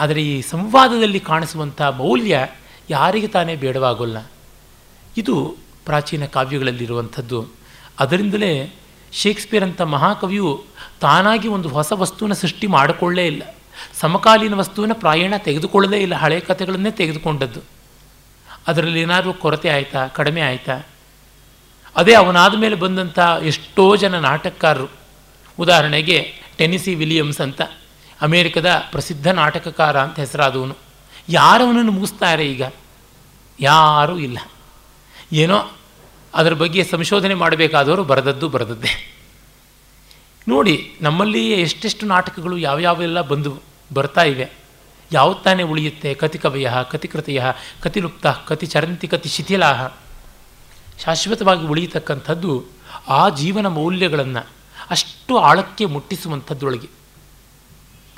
ಆದರೆ 0.00 0.22
ಈ 0.22 0.42
ಸಂವಾದದಲ್ಲಿ 0.42 1.20
ಕಾಣಿಸುವಂಥ 1.20 1.82
ಮೌಲ್ಯ 1.82 2.46
ಯಾರಿಗೆ 2.90 3.26
ತಾನೇ 3.26 3.56
ಬೇಡವಾಗೋಲ್ಲ. 3.56 4.30
ಇದು 5.16 5.56
ಪ್ರಾಚೀನ 5.84 6.24
ಕಾವ್ಯಗಳಲ್ಲಿರುವಂಥದ್ದು. 6.24 7.46
ಅದರಿಂದಲೇ 7.98 8.74
ಶೇಕ್ಸ್ಪಿಯರ್ 9.12 9.64
ಅಂತ 9.64 9.82
ಮಹಾಕವಿಯು 9.82 10.64
ತಾನಾಗಿ 11.00 11.48
ಒಂದು 11.48 11.68
ಹೊಸ 11.68 11.92
ವಸ್ತುವಿನ 11.92 12.32
ಸೃಷ್ಟಿ 12.32 12.66
ಮಾಡಿಕೊಳ್ಳೇ 12.66 13.26
ಇಲ್ಲ. 13.26 13.42
ಸಮಕಾಲೀನ 14.00 14.54
ವಸ್ತುವಿನ 14.54 14.92
ಪ್ರಾಯಣ 14.92 15.34
ತೆಗೆದುಕೊಳ್ಳದೇ 15.38 15.96
ಇಲ್ಲ 15.96 16.14
ಹಳೆಯ 16.14 16.40
ಕಥೆಗಳನ್ನೇ 16.40 16.90
ತೆಗೆದುಕೊಂಡದ್ದು. 16.90 17.60
ಅದರಲ್ಲಿ 18.66 19.00
ಏನಾದರೂ 19.00 19.32
ಕೊರತೆ 19.32 19.68
ಆಯಿತಾ, 19.68 20.06
ಕಡಿಮೆ 20.06 20.40
ಆಯಿತಾ? 20.40 20.80
ಅದೇ 21.96 22.14
ಅವನಾದ 22.14 22.54
ಮೇಲೆ 22.54 22.74
ಬಂದಂಥ 22.74 23.18
ಎಷ್ಟೋ 23.42 23.96
ಜನ 23.96 24.18
ನಾಟಕಕಾರರು. 24.18 24.88
ಉದಾಹರಣೆಗೆ 25.58 26.32
ಟೆನಿಸಿ 26.56 26.94
ವಿಲಿಯಮ್ಸ್ 26.94 27.40
ಅಂತ. 27.40 27.62
ಅಮೇರಿಕದ 28.22 28.82
ಪ್ರಸಿದ್ಧ 28.90 29.26
ನಾಟಕಕಾರ 29.26 30.00
ಅಂತ 30.00 30.18
ಹೆಸರಾದವನು. 30.18 30.76
ಯಾರವನನ್ನು 31.28 31.92
ಮುಗಿಸ್ತಾರೆ 31.92 32.52
ಈಗ? 32.52 32.62
ಯಾರೂ 33.60 34.18
ಇಲ್ಲ. 34.18 34.38
ಏನೋ 35.32 35.70
ಅದರ 36.34 36.52
ಬಗ್ಗೆ 36.52 36.84
ಸಂಶೋಧನೆ 36.84 37.34
ಮಾಡಬೇಕಾದವರು 37.34 38.04
ಬರೆದದ್ದು 38.04 38.48
ಬರೆದದ್ದೇ. 38.48 39.14
ನೋಡಿ 40.48 40.96
ನಮ್ಮಲ್ಲಿ 41.00 41.52
ಎಷ್ಟೆಷ್ಟು 41.52 42.06
ನಾಟಕಗಳು 42.06 42.58
ಯಾವ್ಯಾವೆಲ್ಲ 42.58 43.20
ಬಂದು 43.20 43.60
ಬರ್ತಾ 43.94 44.22
ಇವೆ. 44.22 44.50
ಯಾವ 45.12 45.34
ತಾನೇ 45.34 45.62
ಉಳಿಯುತ್ತೆ? 45.62 46.14
ಕತಿಕವಯ 46.14 46.68
ಕತಿಕೃತಿಯ 46.90 47.44
ಕತಿಲುಪ್ತ 47.82 48.26
ಕತಿ 48.26 48.66
ಚರಂತಿ 48.66 49.08
ಕತಿ 49.08 49.28
ಶಿಥಿಲಾಹ 49.28 49.86
ಶಾಶ್ವತವಾಗಿ 51.04 51.66
ಉಳಿಯತಕ್ಕಂಥದ್ದು 51.66 52.64
ಆ 53.08 53.28
ಜೀವನ 53.28 53.66
ಮೌಲ್ಯಗಳನ್ನು 53.66 54.46
ಅಷ್ಟು 54.90 55.38
ಆಳಕ್ಕೆ 55.38 55.84
ಮುಟ್ಟಿಸುವಂಥದ್ದೊಳಗೆ 55.84 56.97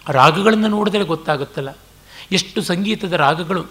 ರಾಗಗಳನ್ನು 0.08 0.68
ನೋಡಿದರೆ 0.68 1.04
ಗೊತ್ತಾಗುತ್ತಲ್ಲ. 1.04 1.76
ಎಷ್ಟು 2.32 2.62
ಸಂಗೀತದ 2.62 3.12
ರಾಗಗಳು 3.12 3.66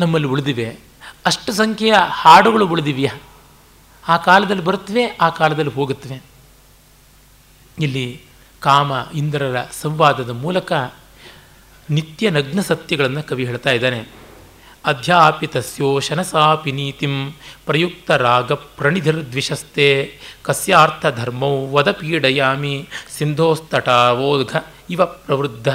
ನಮ್ಮಲ್ಲಿ 0.00 0.28
ಉಳಿದಿವೆ, 0.28 0.78
ಅಷ್ಟು 1.26 1.52
ಸಂಖ್ಯೆಯ 1.52 1.94
ಹಾಡುಗಳು 2.08 2.66
ಉಳಿದಿವೆಯಾ 2.66 3.20
ಆ 4.08 4.16
ಕಾಲದಲ್ಲಿ 4.16 4.64
ಬರುತ್ತವೆ, 4.64 5.06
ಆ 5.06 5.28
ಕಾಲದಲ್ಲಿ 5.28 5.72
ಹೋಗುತ್ತವೆ. 5.72 6.22
ಇಲ್ಲಿ 7.78 8.22
ಕಾಮ 8.60 8.92
ಇಂದ್ರರ 9.14 9.56
ಸಂವಾದದ 9.80 10.30
ಮೂಲಕ 10.30 10.72
ನಿತ್ಯ 11.90 12.30
ನಗ್ನ 12.30 12.60
ಸತ್ಯಗಳನ್ನು 12.60 13.22
ಕವಿ 13.22 13.44
ಹೇಳ್ತಾ 13.44 13.70
ಇದ್ದಾನೆ. 13.70 14.17
ಅಧ್ಯಾಪಿತಸ್ಯೋಶನಸಾಪಿ 14.88 16.72
ನೀತಿಂ 16.72 17.14
ಪ್ರಯುಕ್ತ 17.66 18.10
ರಾಗ 18.10 18.52
ಪ್ರಣಿಧಿರ್ದ್ವಿಷಸ್ತೆ 18.52 19.88
ಕಸ್ಯಾರ್ಥ 20.42 21.06
ಧರ್ಮೌ 21.06 21.52
ವದ 21.70 21.92
ಪೀಡಯಾಮಿ 21.92 22.88
ಸಿಂಧೋಸ್ತಟಾವೋಘ 23.18 24.56
ಇವ 24.90 25.04
ಪ್ರವೃದ್ಧ 25.04 25.68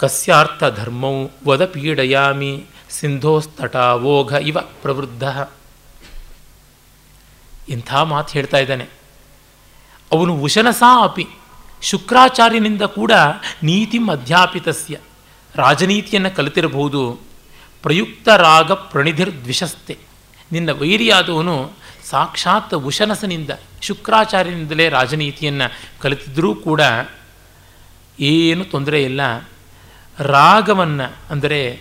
ಕಸ್ಯಾರ್ಥ 0.00 0.64
ಧರ್ಮೌ 0.64 1.14
ವದ 1.46 1.64
ಪೀಡಯಾಮಿ 1.64 2.52
ಸಿಂಧೋಸ್ತಟಾವೋಘ 2.90 4.32
ಇವ 4.32 4.58
ಪ್ರವೃದ್ಧ 4.82 5.24
ಇಂಥ 7.68 7.94
ಮಾತು 7.94 8.32
ಹೇಳ್ತಾ 8.32 8.58
ಇದ್ದಾನೆ. 8.58 8.86
ಅವನು 10.12 10.32
ಉಶನಸಾ 10.36 11.04
ಅಪಿ 11.04 11.26
ಶುಕ್ರಾಚಾರ್ಯನಿಂದ 11.82 12.82
ಕೂಡ 12.82 13.12
ನೀತಿಂ 13.62 14.06
ಅಧ್ಯಾಪಿತಸ್ಯ, 14.10 14.96
ರಾಜನೀತಿಯನ್ನು 15.54 16.30
ಕಲಿತಿರಬಹುದು. 16.36 17.29
ಪ್ರಯುಕ್ತ 17.82 18.28
ರಾಗ 18.28 18.72
ಪ್ರಣಿಧಿರ್ 18.72 19.42
ದ್ವಿಷಸ್ತೆ 19.42 19.98
ನಿನ್ನ 20.52 20.70
ವೈರಿಯಾದವನು 20.70 21.72
ಸಾಕ್ಷಾತ್ 22.04 22.74
ಉಶನಸನಿಂದ 22.74 23.50
ಶುಕ್ರಾಚಾರ್ಯನಿಂದಲೇ 23.82 24.88
ರಾಜನೀತಿಯನ್ನು 24.88 25.72
ಕಲಿತಿದ್ರೂ 26.00 26.54
ಕೂಡ 26.54 26.80
ಏನು 28.20 28.64
ತೊಂದರೆ 28.64 29.02
ಇಲ್ಲ 29.02 29.20
ರಾಗವನ್ನು 30.18 31.16
ಅಂದರೆ 31.30 31.80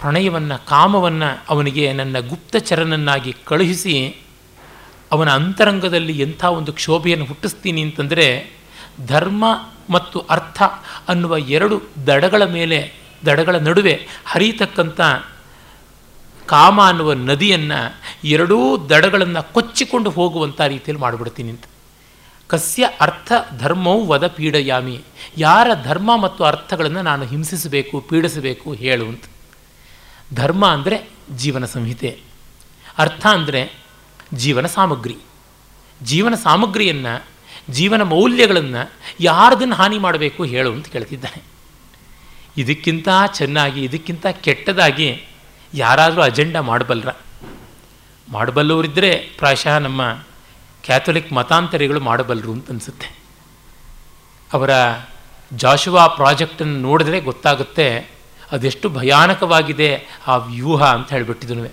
ಪ್ರಣಯವನ್ನು, 0.00 0.66
ಕಾಮವನ್ನು 0.66 1.44
ಅವನಿಗೆ 1.48 1.92
ನನ್ನ 1.92 2.18
ಗುಪ್ತಚರನನ್ನಾಗಿ 2.18 3.36
ಕಳುಹಿಸಿ 3.44 4.16
ಅವನ 5.12 5.30
ಅಂತರಂಗದಲ್ಲಿ 5.30 6.18
ಎಂಥ 6.18 6.44
ಒಂದು 6.44 6.72
ಕ್ಷೋಭೆಯನ್ನು 6.72 7.24
ಹುಟ್ಟಿಸ್ತೀನಿ 7.24 7.82
ಅಂತಂದರೆ 7.82 8.50
ಧರ್ಮ 9.06 9.44
ಮತ್ತು 9.90 10.20
ಅರ್ಥ 10.20 10.62
ಅನ್ನುವ 11.08 11.38
ಎರಡು 11.38 11.82
ದಡಗಳ 12.06 12.44
ಮೇಲೆ 12.44 12.92
ದಡಗಳ 13.26 13.56
ನಡುವೆ 13.56 14.08
ಹರಿಯತಕ್ಕಂಥ 14.26 15.00
ಕಾಮ 16.46 16.80
ಅನ್ನುವ 16.80 17.12
ನದಿಯನ್ನು 17.12 18.00
ಎರಡೂ 18.24 18.76
ದಡಗಳನ್ನು 18.88 19.52
ಕೊಚ್ಚಿಕೊಂಡು 19.52 20.10
ಹೋಗುವಂಥ 20.10 20.60
ರೀತಿಯಲ್ಲಿ 20.60 21.02
ಮಾಡಿಬಿಡ್ತೀನಿ 21.02 21.50
ಅಂತ. 21.50 21.64
ಕಸ್ಯ 22.48 22.88
ಅರ್ಥ 23.00 23.32
ಧರ್ಮವು 23.58 24.06
ವದ 24.06 24.26
ಪೀಡಯಾಮಿ. 24.26 25.00
ಯಾರ 25.36 25.68
ಧರ್ಮ 25.84 26.16
ಮತ್ತು 26.16 26.44
ಅರ್ಥಗಳನ್ನು 26.44 27.02
ನಾನು 27.02 27.24
ಹಿಂಸಿಸಬೇಕು, 27.24 28.00
ಪೀಡಿಸಬೇಕು 28.00 28.72
ಹೇಳು 28.72 29.06
ಅಂತ. 29.06 29.24
ಧರ್ಮ 30.34 30.66
ಅಂದರೆ 30.66 31.08
ಜೀವನ 31.36 31.64
ಸಂಹಿತೆ. 31.64 32.20
ಅರ್ಥ 32.98 33.26
ಅಂದರೆ 33.26 33.74
ಜೀವನ 34.34 34.66
ಸಾಮಗ್ರಿ. 34.66 35.16
ಜೀವನ 36.02 36.34
ಸಾಮಗ್ರಿಯನ್ನು, 36.34 37.26
ಜೀವನ 37.70 38.02
ಮೌಲ್ಯಗಳನ್ನು 38.02 38.92
ಯಾರದನ್ನು 39.20 39.74
ಹಾನಿ 39.74 39.98
ಮಾಡಬೇಕು 39.98 40.44
ಹೇಳು 40.44 40.72
ಅಂತ 40.72 40.86
ಕೇಳ್ತಿದ್ದಾನೆ. 40.86 41.57
ಇದಕ್ಕಿಂತ 42.58 43.08
ಚೆನ್ನಾಗಿ, 43.32 43.84
ಇದಕ್ಕಿಂತ 43.84 44.26
ಕೆಟ್ಟದಾಗಿ 44.26 45.26
ಯಾರಾದರೂ 45.74 46.20
ಅಜೆಂಡಾ 46.20 46.60
ಮಾಡಬಲ್ಲರ 46.60 47.08
ಮಾಡಬಲ್ಲವರಿದ್ದರೆ 48.28 49.16
ಪ್ರಾಯಶಃ 49.38 49.78
ನಮ್ಮ 49.78 50.12
ಕ್ಯಾಥೋಲಿಕ್ 50.84 51.32
ಮತಾಂತರಿಗಳು 51.32 52.00
ಮಾಡಬಲ್ಲರು 52.00 52.52
ಅಂತ 52.52 52.70
ಅನಿಸುತ್ತೆ. 52.70 53.18
ಅವರ 54.52 54.70
ಜಾಶುವಾ 55.52 56.06
ಪ್ರಾಜೆಕ್ಟನ್ನು 56.06 56.78
ನೋಡಿದ್ರೆ 56.78 57.20
ಗೊತ್ತಾಗುತ್ತೆ 57.20 58.10
ಅದೆಷ್ಟು 58.52 58.88
ಭಯಾನಕವಾಗಿದೆ 58.88 60.04
ಆ 60.26 60.36
ವ್ಯೂಹ 60.36 60.84
ಅಂತ 60.84 61.12
ಹೇಳಿಬಿಟ್ಟಿದ್ನು 61.12 61.68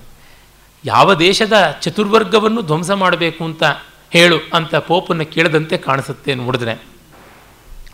ಯಾವ 0.85 1.13
ದೇಶದ 1.13 1.53
ಚತುರ್ವರ್ಗವನ್ನು 1.81 2.61
ಧ್ವಂಸ 2.61 2.91
ಮಾಡಬೇಕು 2.91 3.43
ಅಂತ 3.43 3.63
ಹೇಳು 4.09 4.37
ಅಂತ 4.53 4.75
ಪೋಪನ್ನು 4.75 5.25
ಕೇಳದಂತೆ 5.25 5.77
ಕಾಣಿಸುತ್ತೆ 5.77 6.35
ನೋಡಿದ್ರೆ. 6.35 6.85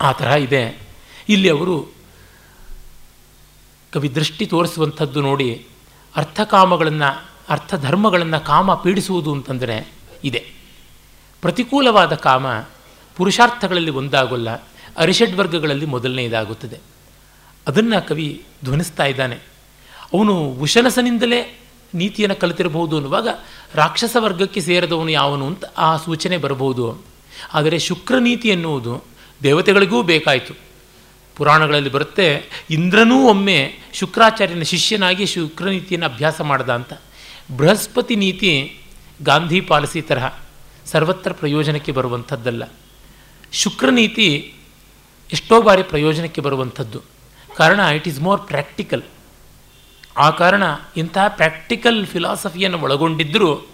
ಆ 0.00 0.12
ಥರ 0.12 0.26
ಇದೆ. 0.26 0.88
ಇಲ್ಲಿ 1.28 1.48
ಅವರು 1.48 2.01
ಕವಿ 3.92 4.14
ದೃಷ್ಟಿ 4.14 4.46
ತೋರಿಸುವಂಥದ್ದು 4.46 5.20
ನೋಡಿ 5.20 5.66
ಅರ್ಥಕಾಮಗಳನ್ನು, 6.16 7.24
ಅರ್ಥಧರ್ಮಗಳನ್ನು 7.48 8.44
ಕಾಮ 8.44 8.74
ಪೀಡಿಸುವುದು 8.74 9.32
ಅಂತಂದರೆ 9.32 9.92
ಇದೆ. 10.24 10.52
ಪ್ರತಿಕೂಲವಾದ 11.40 12.14
ಕಾಮ 12.14 12.46
ಪುರುಷಾರ್ಥಗಳಲ್ಲಿ 13.16 13.90
ಒಂದಾಗೋಲ್ಲ, 13.90 14.50
ಅರಿಷಡ್ 14.96 15.36
ವರ್ಗಗಳಲ್ಲಿ 15.36 15.86
ಮೊದಲನೆಯದಾಗುತ್ತದೆ 15.86 16.78
ಅದನ್ನು 17.66 18.08
ಕವಿ 18.08 18.44
ಧ್ವನಿಸ್ತಾ 18.64 19.04
ಇದ್ದಾನೆ. 19.04 19.34
ಅವನು 20.14 20.38
ಉಶನಸನಿಂದಲೇ 20.38 21.60
ನೀತಿಯನ್ನು 21.94 22.40
ಕಲಿತಿರಬಹುದು 22.40 22.96
ಅನ್ನುವಾಗ 22.96 23.28
ರಾಕ್ಷಸ 23.74 24.16
ವರ್ಗಕ್ಕೆ 24.18 24.60
ಸೇರಿದವನು 24.60 25.08
ಯಾವನು 25.08 25.46
ಅಂತ 25.46 25.64
ಆ 25.78 25.96
ಸೂಚನೆ 25.96 26.36
ಬರಬಹುದು. 26.36 27.04
ಆದರೆ 27.54 27.78
ಶುಕ್ರ 27.78 28.18
ನೀತಿ 28.18 28.48
ಎನ್ನುವುದು 28.48 29.04
ದೇವತೆಗಳಿಗೂ 29.42 30.02
ಬೇಕಾಯಿತು. 30.02 30.71
ಪುರಾಣಗಳಲ್ಲಿ 31.36 31.90
ಬರುತ್ತೆ, 31.90 32.26
ಇಂದ್ರನೂ 32.70 33.24
ಒಮ್ಮೆ 33.24 33.78
ಶುಕ್ರಾಚಾರ್ಯನ 33.92 34.62
ಶಿಷ್ಯನಾಗಿ 34.62 35.26
ಶುಕ್ರ 35.26 35.64
ನೀತಿಯನ್ನು 35.64 36.06
ಅಭ್ಯಾಸ 36.06 36.40
ಮಾಡ್ದ 36.40 36.70
ಅಂತ. 36.70 36.92
ಬೃಹಸ್ಪತಿ 37.56 38.16
ನೀತಿ 38.16 38.80
ಗಾಂಧಿ 39.22 39.60
ಪಾಲಿಸಿ 39.60 40.02
ತರಹ 40.02 40.34
ಸರ್ವತ್ರ 40.86 41.32
ಪ್ರಯೋಜನಕ್ಕೆ 41.32 41.92
ಬರುವಂಥದ್ದಲ್ಲ. 41.92 42.62
ಶುಕ್ರನೀತಿ 43.52 44.54
ಎಷ್ಟೋ 45.32 45.62
ಬಾರಿ 45.62 45.82
ಪ್ರಯೋಜನಕ್ಕೆ 45.82 46.40
ಬರುವಂಥದ್ದು. 46.40 47.02
ಕಾರಣ 47.56 47.80
ಇಟ್ 47.80 48.08
ಈಸ್ 48.08 48.20
ಮೋರ್ 48.20 48.46
ಪ್ರಾಕ್ಟಿಕಲ್ 48.46 49.02
ಆ 50.16 50.30
ಕಾರಣ 50.30 50.62
ಇಂತಹ 50.96 51.28
ಪ್ರಾಕ್ಟಿಕಲ್ 51.28 52.06
ಫಿಲಾಸಫಿಯನ್ನು 52.06 52.78
ಒಳಗೊಂಡಿದ್ದರೂ 52.78 53.66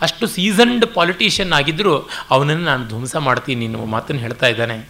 ಅಷ್ಟು 0.00 0.26
ಸೀಸನ್ಡ್ 0.26 0.94
ಪಾಲಿಟಿಷಿಯನ್ 0.94 1.52
ಆಗಿದ್ದರೂ 1.52 2.08
ಅವನನ್ನು 2.30 2.64
ನಾನು 2.64 2.88
ಧ್ವಂಸ 2.88 3.16
ಮಾಡ್ತೀನಿ 3.16 3.64
ಎನ್ನುವ 3.64 3.84
ಮಾತನ್ನು 3.84 4.22
ಹೇಳ್ತಾ 4.22 4.46
ಇದ್ದಾನೆ. 4.46 4.88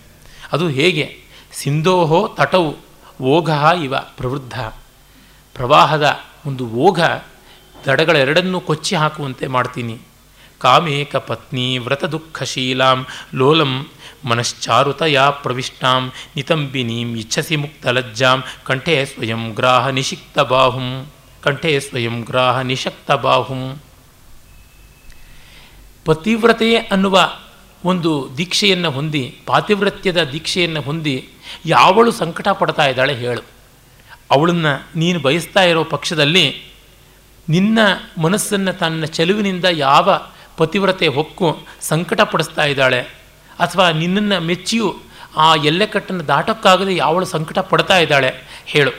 ಅದು 0.52 0.68
ಹೇಗೆ? 0.68 1.25
ಸಿಂಧೋಹೋ 1.56 2.28
ತಟವು 2.28 2.76
ಓಘ 3.22 3.50
ಇವ 3.82 3.94
ಪ್ರವೃದ್ಧ. 4.16 4.60
ಪ್ರವಾಹದ 5.54 6.18
ಒಂದು 6.46 6.66
ಓಘ 6.66 7.00
ದಡಗಳೆರಡನ್ನೂ 7.86 8.60
ಕೊಚ್ಚಿ 8.60 8.96
ಹಾಕುವಂತೆ 8.96 9.46
ಮಾಡ್ತೀನಿ. 9.46 9.98
ಕಾಮೇಕ 10.58 11.16
ಪತ್ನಿ 11.16 11.78
ವ್ರತ 11.78 12.04
ದುಃಖಶೀಲಾಂ 12.04 13.06
ಲೋಲಂ 13.34 13.86
ಮನಶ್ಚಾರುತಯಾ 14.24 15.30
ಪ್ರವಿಷ್ಟಾಂ 15.30 16.12
ನಿತಂಬಿನೀಂ 16.36 17.16
ಇಚ್ಛಸಿ 17.16 17.56
ಮುಕ್ತಲಜ್ಜಾಂ 17.56 18.44
ಕಂಠೆ 18.64 19.04
ಸ್ವಯಂ 19.04 19.50
ಗ್ರಾಹ 19.50 19.88
ನಿಶಿಕ್ತ 19.88 20.38
ಬಾಹುಂ, 20.38 21.06
ಕಂಠೆ 21.42 21.80
ಸ್ವಯಂ 21.80 22.20
ಗ್ರಾಹ 22.20 22.60
ನಿಶಕ್ತ 22.60 23.12
ಬಾಹುಂ. 23.12 23.80
ಪತಿವ್ರತೆ 26.04 26.76
ಅನ್ನುವ 26.76 27.16
ಒಂದು 27.86 28.10
ದೀಕ್ಷೆಯನ್ನು 28.38 28.90
ಹೊಂದಿ, 28.90 29.24
ಪಾತಿವ್ರತ್ಯದ 29.46 30.24
ದೀಕ್ಷೆಯನ್ನು 30.24 30.80
ಹೊಂದಿ 30.80 31.28
ಯಾವಳು 31.66 32.12
ಸಂಕಟ 32.12 32.48
ಪಡ್ತಾ 32.48 32.86
ಇದ್ದಾಳೆ 32.86 33.14
ಹೇಳು. 33.14 33.42
ಅವಳನ್ನು 34.30 34.98
ನೀನು 34.98 35.18
ಬಯಸ್ತಾ 35.20 35.62
ಇರೋ 35.62 35.84
ಪಕ್ಷದಲ್ಲಿ 35.84 36.46
ನಿನ್ನ 37.48 37.78
ಮನಸ್ಸನ್ನು 38.22 38.72
ತನ್ನ 38.78 39.04
ಚೆಲುವಿನಿಂದ 39.04 39.64
ಯಾವ 39.64 40.20
ಪತಿವ್ರತೆ 40.56 41.06
ಹೊಕ್ಕು 41.06 41.48
ಸಂಕಟ 41.80 42.20
ಪಡಿಸ್ತಾ 42.20 42.64
ಇದ್ದಾಳೆ 42.64 43.00
ಅಥವಾ 43.58 43.90
ನಿನ್ನನ್ನು 43.90 44.40
ಮೆಚ್ಚಿಯು 44.40 44.88
ಆ 45.36 45.54
ಎಲ್ಲೆಕಟ್ಟನ್ನು 45.54 46.26
ದಾಟಕ್ಕಾಗದೆ 46.26 46.96
ಯಾವಳು 46.96 47.26
ಸಂಕಟ 47.26 47.58
ಪಡ್ತಾ 47.58 47.98
ಇದ್ದಾಳೆ 47.98 48.30
ಹೇಳು. 48.66 48.92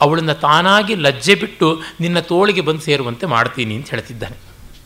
ಅವಳನ್ನು 0.00 0.34
ತಾನಾಗಿ 0.34 0.94
ಲಜ್ಜೆ 0.94 1.34
ಬಿಟ್ಟು 1.34 1.82
ನಿನ್ನ 2.00 2.20
ತೋಳಿಗೆ 2.20 2.60
ಬಂದು 2.60 2.80
ಸೇರುವಂತೆ 2.80 3.26
ಮಾಡ್ತೀನಿ 3.26 3.74
ಅಂತ 3.74 3.90
ಹೇಳ್ತಿದ್ದಾನೆ. 3.90 4.36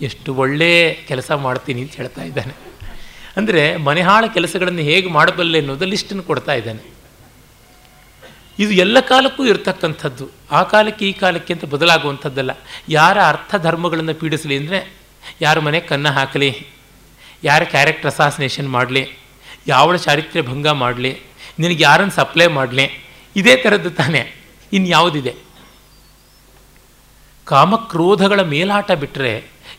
ಎಷ್ಟು 0.05 0.35
ಒಳ್ಳೆಯ 0.35 0.95
ಕೆಲಸ 0.95 1.31
ಮಾಡ್ತೀನಿ 1.33 1.81
ಅಂತ 1.83 1.95
ಹೇಳ್ತಾ 1.95 2.23
ಇದ್ದಾನೆ. 2.23 2.66
ಅಂದರೆ 3.37 3.77
ಮನೆಹಾಳ 3.77 4.25
ಕೆಲಸಗಳನ್ನು 4.27 4.81
ಹೇಗೆ 4.81 5.09
ಮಾಡಬಲ್ಲೆ 5.09 5.59
ಅನ್ನೋದು 5.59 5.85
ಲಿಸ್ಟನ್ನು 5.85 6.23
ಕೊಡ್ತಾ 6.23 6.53
ಇದ್ದಾನೆ. 6.53 6.83
ಇದು 8.59 8.71
ಎಲ್ಲ 8.71 9.01
ಕಾಲಕ್ಕೂ 9.01 9.45
ಇರತಕ್ಕಂಥದ್ದು. 9.45 10.31
ಆ 10.51 10.63
ಕಾಲಕ್ಕೆ 10.63 11.09
ಈ 11.09 11.13
ಕಾಲಕ್ಕೆ 11.13 11.53
ಅಂತ 11.53 11.65
ಬದಲಾಗುವಂಥದ್ದಲ್ಲ. 11.65 12.51
ಯಾರ 12.89 13.19
ಅರ್ಥ 13.23 13.55
ಧರ್ಮಗಳನ್ನು 13.57 14.15
ಪೀಡಿಸಲಿ 14.15 14.57
ಅಂದರೆ 14.57 14.79
ಯಾರ 15.41 15.59
ಮನೆ 15.59 15.81
ಕನ್ನ 15.81 16.09
ಹಾಕಲಿ, 16.09 16.51
ಯಾರ 17.45 17.63
ಕ್ಯಾರೆಕ್ಟರ್ 17.65 18.11
ಅಸಾಸಿನೇಷನ್ 18.11 18.69
ಮಾಡಲಿ, 18.69 19.03
ಯಾವಳ 19.67 19.97
ಚಾರಿತ್ರ್ಯ 19.97 20.43
ಭಂಗ 20.43 20.67
ಮಾಡಲಿ, 20.67 21.13
ನಿನಗೆ 21.59 21.83
ಯಾರನ್ನು 21.83 22.13
ಸಪ್ಲೈ 22.13 22.47
ಮಾಡಲಿ, 22.47 22.87
ಇದೇ 23.37 23.57
ಥರದ್ದು 23.57 23.91
ತಾನೇ. 23.91 24.23
ಇನ್ಯಾವುದಿದೆ 24.73 25.35
ಕಾಮಕ್ರೋಧಗಳ 27.45 28.41
ಮೇಲಾಟ 28.43 28.93
ಬಿಟ್ಟರೆ 28.93 29.33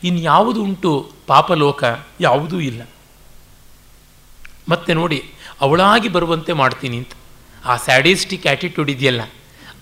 ಇನ್ಯಾವುದು 0.04 0.62
ಉಂಟು? 0.62 0.92
ಪಾಪಲೋಕ 1.26 1.84
ಯಾವುದೂ 2.20 2.60
ಇಲ್ಲ. 2.60 2.82
ಮತ್ತೆ 4.68 4.92
ನೋಡಿ, 5.00 5.18
ಅವಳಾಗಿ 5.64 6.08
ಬರುವಂತೆ 6.16 6.52
ಮಾಡ್ತೀನಿ 6.62 6.96
ಅಂತ. 7.02 7.12
ಆ 7.70 7.74
ಸ್ಯಾಡಿಸ್ಟಿಕ್ 7.86 8.46
ಆ್ಯಟಿಟ್ಯೂಡ್ 8.46 8.90
ಇದೆಯಲ್ಲ, 8.96 9.22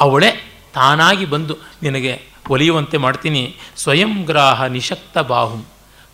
ಅವಳೇ 0.04 0.30
ತಾನಾಗಿ 0.76 1.26
ಬಂದು 1.34 1.54
ನಿನಗೆ 1.82 2.14
ಒಲಿಯುವಂತೆ 2.54 2.96
ಮಾಡ್ತೀನಿ. 3.04 3.42
ಸ್ವಯಂ 3.82 4.12
ಗ್ರಾಹ 4.28 4.64
ನಿಶಕ್ತ 4.76 5.16
ಬಾಹುಂ. 5.32 5.62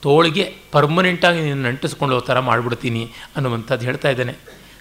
ತೋಳಿಗೆ 0.02 0.44
ಪರ್ಮನೆಂಟಾಗಿ 0.72 1.40
ನಿನ್ನ 1.40 1.62
ನಂಟಿಸ್ಕೊಂಡು 1.66 2.16
ಥರ 2.28 2.38
ಮಾಡಿಬಿಡ್ತೀನಿ 2.48 3.02
ಅನ್ನುವಂಥದ್ದು 3.37 3.85
ಹೇಳ್ತಾ 3.88 4.08
ಇದ್ದಾನೆ. 4.14 4.35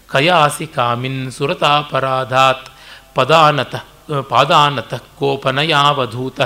ಕಯಾಸಿ 0.10 0.66
ಕಾಮಿನ್ 0.76 1.20
ಸುರತಾಪರಾಧಾತ್ 1.32 2.68
ಪದಾನತ, 3.18 3.76
ಪಾದಾನತ 4.32 4.94
ಕೋಪನಯಾವಧೂತ. 5.20 6.40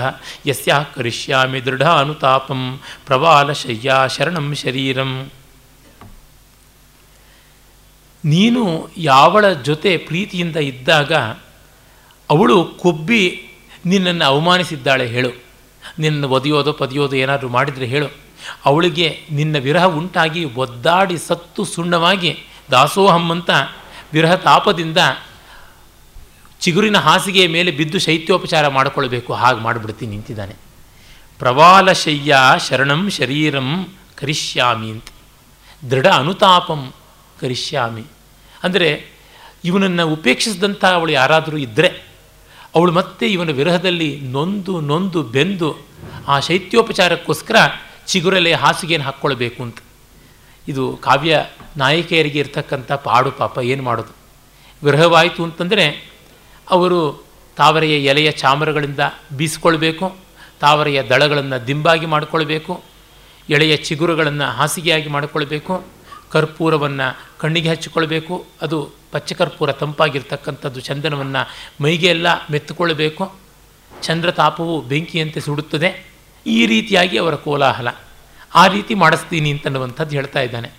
ಯಸ್ಯಾ 0.47 0.77
ಕರಿಷ್ಯಾಮಿ 0.95 1.59
ದೃಢ 1.65 1.83
ಅನುತಾಪಂ 2.01 2.61
ಪ್ರವಾಲ 3.07 3.51
ಶಯ್ಯಾ 3.61 3.97
ಶರಣಂ 4.15 4.47
ಶರೀರಂ. 4.63 5.11
ನೀನು 8.25 8.89
ಯಾವಳ 8.97 9.53
ಜೊತೆ 9.53 9.97
ಪ್ರೀತಿಯಿಂದ 9.97 10.55
ಇದ್ದಾಗ 10.55 11.13
ಅವಳು 12.29 12.65
ಕೊಬ್ಬಿ 12.65 13.41
ನಿನ್ನನ್ನು 13.85 14.25
ಅವಮಾನಿಸಿದ್ದಾಳೆ 14.25 15.07
ಹೇಳು. 15.07 15.29
ನಿನ್ನ 15.99 16.25
ಒದೆಯೋದು 16.25 16.73
ಪದಿಯೋದು 16.73 17.15
ಏನಾದರೂ 17.15 17.49
ಮಾಡಿದರೆ 17.49 17.85
ಹೇಳು. 17.85 18.07
ಅವಳಿಗೆ 18.65 19.19
ನಿನ್ನ 19.31 19.57
ವಿರಹ 19.57 19.85
ಉಂಟಾಗಿ 19.85 20.45
ಒದ್ದಾಡಿ 20.45 21.17
ಸತ್ತು 21.17 21.65
ಸುಣ್ಣವಾಗಿ 21.65 22.37
ದಾಸೋಹಮ್ಮಂತ 22.71 23.49
ವಿರಹ 24.13 24.35
ತಾಪದಿಂದ 24.35 24.97
ಚಿಗುರಿನ 26.61 26.97
ಹಾಸಿಗೆಯ 26.97 27.47
ಮೇಲೆ 27.47 27.71
ಬಿದ್ದು 27.71 27.99
ಶೈತ್ಯೋಪಚಾರ 27.99 28.67
ಮಾಡಿಕೊಳ್ಬೇಕು. 28.67 29.33
ಹಾಗೆ 29.33 29.59
ಮಾಡಿಬಿಡ್ತೀನಿ 29.59 30.11
ನಿಂತಿದ್ದಾನೆ. 30.11 30.55
ಪ್ರವಾಲಶಯ್ಯ 31.39 32.37
ಶರಣಂ 32.69 33.09
ಶರೀರಂ 33.09 33.85
ಕರಿಷ್ಯಾಮಿ 34.15 34.89
ಅಂತ. 34.89 35.05
ದೃಢ 35.91 36.07
ಅನುತಾಪಂ 36.07 36.93
ಕರಿಷ್ಯಾಮಿ. 37.41 38.03
ಅಂದರೆ 38.65 38.89
ಇವನನ್ನು 39.63 40.03
ಉಪೇಕ್ಷಿಸಿದಂಥ 40.15 40.83
ಅವಳು 40.97 41.11
ಯಾರಾದರೂ 41.11 41.57
ಇದ್ದರೆ 41.57 41.89
ಅವಳು 42.75 42.91
ಮತ್ತೆ 42.91 43.25
ಇವನ 43.27 43.51
ವಿರಹದಲ್ಲಿ 43.59 44.09
ನೊಂದು 44.35 44.73
ನೊಂದು 44.89 45.19
ಬೆಂದು 45.35 45.69
ಆ 46.27 46.35
ಶೈತ್ಯೋಪಚಾರಕ್ಕೋಸ್ಕರ 46.47 47.57
ಚಿಗುರಲೆ 48.07 48.51
ಹಾಸಿಗೆಯನ್ನು 48.63 49.05
ಹಾಕ್ಕೊಳ್ಬೇಕು 49.05 49.59
ಅಂತ. 49.63 49.77
ಇದು 50.67 50.83
ಕಾವ್ಯ 50.97 51.33
ನಾಯಕಿಯರಿಗೆ 51.77 52.39
ಇರ್ತಕ್ಕಂಥ 52.39 52.91
ಪಾಡು 53.07 53.31
ಪಾಪ, 53.31 53.55
ಏನು 53.71 53.83
ಮಾಡೋದು? 53.83 54.13
ವಿರಹವಾಯಿತು 54.83 55.41
ಅಂತಂದರೆ 55.43 55.85
ಅವರು 56.67 56.99
ತಾವರೆಯ 57.57 57.95
ಎಲೆಯ 58.11 58.29
ಚಾಮರಗಳಿಂದ 58.41 58.99
ಬೀಸಿಕೊಳ್ಬೇಕು, 59.33 60.05
ತಾವರೆಯ 60.61 60.99
ದಳಗಳನ್ನು 61.11 61.57
ದಿಂಬಾಗಿ 61.67 62.07
ಮಾಡಿಕೊಳ್ಬೇಕು, 62.13 62.73
ಎಳೆಯ 63.49 63.73
ಚಿಗುರುಗಳನ್ನು 63.87 64.47
ಹಾಸಿಗೆಯಾಗಿ 64.57 65.09
ಮಾಡಿಕೊಳ್ಬೇಕು 65.09 65.73
ಕರ್ಪೂರವನ್ನು 66.35 67.07
ಕಣ್ಣಿಗೆ 67.39 67.69
ಹಚ್ಚಿಕೊಳ್ಬೇಕು. 67.69 68.45
ಅದು 68.61 68.77
ಪಚ್ಚಕರ್ಪೂರ 69.11 69.71
ತಂಪಾಗಿರ್ತಕ್ಕಂಥದ್ದು 69.71 70.79
ಚಂದನವನ್ನು 70.79 71.41
ಮೈಗೆ 71.83 72.07
ಎಲ್ಲ 72.07 72.27
ಮೆತ್ತುಕೊಳ್ಬೇಕು 72.51 73.35
ಚಂದ್ರ 74.01 74.31
ತಾಪವು 74.31 74.81
ಬೆಂಕಿಯಂತೆ 74.81 75.39
ಸುಡುತ್ತದೆ. 75.39 75.89
ಈ 76.47 76.65
ರೀತಿಯಾಗಿ 76.65 77.17
ಅವರ 77.17 77.35
ಕೋಲಾಹಲ. 77.35 77.87
ಆ 78.55 78.67
ರೀತಿ 78.67 78.93
ಮಾಡಿಸ್ತೀನಿ 78.95 79.51
ಅಂತನ್ನುವಂಥದ್ದು 79.51 80.15
ಹೇಳ್ತಾ 80.15 80.41
ಇದ್ದಾನೆ. 80.41 80.69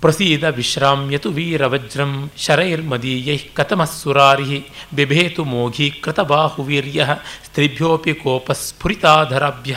ಪ್ರಸೀದ 0.00 0.44
ವಿಶ್ರಾಮ್ಯತು 0.44 1.30
ವೀರವಜ್ರಂ 1.30 2.30
ಶರೈರ್ಮದೀಯೈ 2.36 3.38
ಕತಮಸ್ಸುರಾರಿ 3.54 4.68
ಬಿಭೇತು 4.94 5.44
ಮೋಘಿ 5.44 5.90
ಕೃತಬಾಹುವೀರ್ಯ 5.90 7.06
ಸ್ತ್ರೀಭ್ಯೋಪಿ 7.44 8.14
ಕೋಪಸ್ಫುರಿತಾಧರಾಭ್ಯ. 8.14 9.76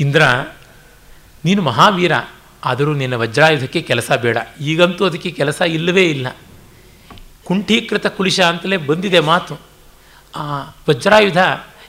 ಇಂದ್ರ, 0.00 0.22
ನೀನು 1.44 1.62
ಮಹಾವೀರ, 1.62 2.12
ಆದರೂ 2.64 2.94
ನಿನ್ನ 2.94 3.14
ವಜ್ರಾಯುಧಕ್ಕೆ 3.14 3.82
ಕೆಲಸ 3.82 4.10
ಬೇಡ. 4.12 4.36
ಈಗಂತೂ 4.60 5.06
ಅದಕ್ಕೆ 5.06 5.30
ಕೆಲಸ 5.30 5.60
ಇಲ್ಲವೇ 5.60 6.04
ಇಲ್ಲ. 6.04 6.26
ಕುಂಠೀಕೃತ 7.44 8.06
ಕುಲಿಶ 8.06 8.40
ಅಂತಲೇ 8.40 8.76
ಬಂದಿದೆ 8.76 9.20
ಮಾತು. 9.20 9.58
ಆ 10.36 10.60
ವಜ್ರಾಯುಧ 10.90 11.38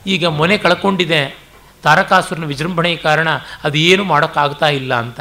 ಈಗ 0.06 0.26
ಮೊನೆ 0.26 0.58
ಕಳ್ಕೊಂಡಿದೆ. 0.58 1.38
ತಾರಕಾಸುರನ 1.82 2.44
ವಿಜೃಂಭಣೆಯ 2.44 2.96
ಕಾರಣ 2.96 3.28
ಅದು 3.64 3.78
ಏನು 3.78 4.04
ಮಾಡೋಕ್ಕಾಗ್ತಾ 4.04 4.68
ಇಲ್ಲ 4.68 4.94
ಅಂತ. 4.94 5.20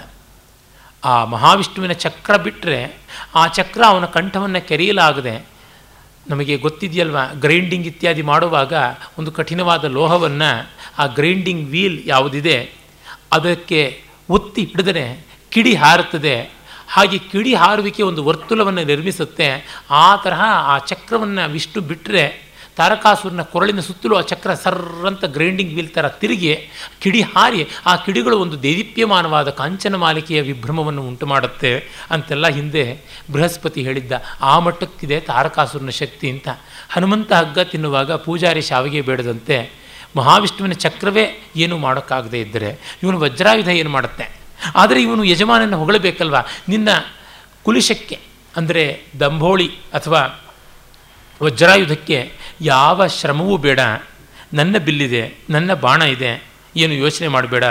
ಆ 1.03 1.25
ಮಹಾವಿಷ್ಣುವಿನ 1.25 1.91
ಚಕ್ರ 1.91 2.37
ಬಿಟ್ಟರೆ 2.37 2.97
ಆ 3.35 3.47
ಚಕ್ರ 3.47 3.83
ಅವನ 3.83 4.05
ಕಂಠವನ್ನು 4.05 4.67
ಕೆರೆಯಲಾಗದೆ 4.67 5.47
ನಮಗೆ 6.29 6.57
ಗೊತ್ತಿದೆಯಲ್ವ? 6.57 7.17
ಗ್ರೈಂಡಿಂಗ್ 7.33 7.87
ಇತ್ಯಾದಿ 7.87 8.21
ಮಾಡುವಾಗ 8.21 8.73
ಒಂದು 9.17 9.31
ಕಠಿಣವಾದ 9.31 9.85
ಲೋಹವನ್ನು, 9.85 10.69
ಆ 10.97 11.05
ಗ್ರೈಂಡಿಂಗ್ 11.05 11.69
ವೀಲ್ 11.69 12.03
ಯಾವುದಿದೆ? 12.05 12.78
ಅದಕ್ಕೆ 13.33 14.03
ಒತ್ತಿ 14.29 14.63
ಹಿಡಿದರೆ 14.63 15.25
ಕಿಡಿ 15.49 15.75
ಹಾರುತ್ತದೆ. 15.75 16.51
ಹಾಗೆ 16.87 17.17
ಕಿಡಿ 17.17 17.53
ಹಾರುವಿಕೆ 17.53 18.03
ಒಂದು 18.03 18.23
ವರ್ತುಲವನ್ನು 18.23 18.83
ನಿರ್ಮಿಸುತ್ತೆ. 18.83 19.81
ಆ 19.89 20.15
ತರಹ 20.15 20.41
ಆ 20.43 20.77
ಚಕ್ರವನ್ನು 20.77 21.49
ವಿಷ್ಣು 21.49 21.81
ಬಿಟ್ಟರೆ 21.81 22.49
ತಾರಕಾಸುರನ 22.77 23.41
ಕೊರಳಿನ 23.41 23.79
ಸುತ್ತಲೂ 23.79 24.15
ಆ 24.15 24.21
ಚಕ್ರ 24.21 24.53
ಸರ್ರಂತ 24.53 25.25
ಗ್ರೈಂಡಿಂಗ್ 25.25 25.73
ವೀಲ್ 25.73 25.89
ಥರ 25.89 26.07
ತಿರುಗಿ 26.07 26.69
ಕಿಡಿ 26.99 27.21
ಹಾರಿ 27.21 27.67
ಆ 27.85 27.95
ಕಿಡಿಗಳು 27.95 28.39
ಒಂದು 28.39 28.63
ದೇದೀಪ್ಯಮಾನವಾದ 28.63 29.49
ಕಾಂಚನ 29.49 29.95
ಮಾಲಿಕೆಯ 29.95 30.41
ವಿಭ್ರಮವನ್ನು 30.41 31.07
ಉಂಟು 31.07 31.25
ಮಾಡುತ್ತೆ 31.25 32.05
ಅಂತೆಲ್ಲ 32.11 32.47
ಹಿಂದೆ 32.47 33.01
ಬೃಹಸ್ಪತಿ 33.31 33.83
ಹೇಳಿದ್ದ. 33.83 34.11
ಆ 34.41 34.59
ಮಟ್ಟಕ್ಕಿದೆ 34.59 35.19
ತಾರಕಾಸುರನ 35.19 35.89
ಶಕ್ತಿ 35.89 36.29
ಅಂತ. 36.29 36.47
ಹನುಮಂತ 36.89 37.33
ಹಗ್ಗ 37.33 37.59
ತಿನ್ನುವಾಗ 37.59 38.11
ಪೂಜಾರಿ 38.11 38.61
ಶಾವಿಗೆ 38.61 39.01
ಬೇಡದಂತೆ 39.01 39.78
ಮಹಾವಿಷ್ಣುವಿನ 40.15 40.73
ಚಕ್ರವೇ 40.73 41.51
ಏನು 41.55 41.77
ಮಾಡೋಕ್ಕಾಗದೇ 41.77 42.41
ಇದ್ದರೆ 42.41 42.97
ಇವನು 43.03 43.19
ವಜ್ರಾಯುಧ 43.19 43.67
ಏನು 43.67 43.89
ಮಾಡುತ್ತೆ? 43.89 44.39
ಆದರೆ 44.75 45.01
ಇವನು 45.01 45.23
ಯಜಮಾನನ 45.23 45.75
ಹೊಗಳಬೇಕಲ್ವ? 45.75 46.35
ನಿನ್ನ 46.67 46.89
ಕುಲಿಶಕ್ಕೆ 47.63 48.19
ಅಂದರೆ 48.55 49.01
ದಂಭೋಳಿ 49.19 49.67
ಅಥವಾ 49.93 50.45
ವಜ್ರಾಯುಧಕ್ಕೆ 51.43 52.33
ಯಾವ 52.61 53.07
ಶ್ರಮವೂ 53.07 53.57
ಬೇಡ. 53.57 53.79
ನನ್ನ 54.53 54.77
ಬಿಲ್ಲಿದೆ, 54.77 55.33
ನನ್ನ 55.49 55.73
ಬಾಣ 55.73 56.01
ಇದೆ, 56.01 56.45
ಏನು 56.75 56.93
ಯೋಚನೆ 56.93 57.27
ಮಾಡಬೇಡ. 57.27 57.63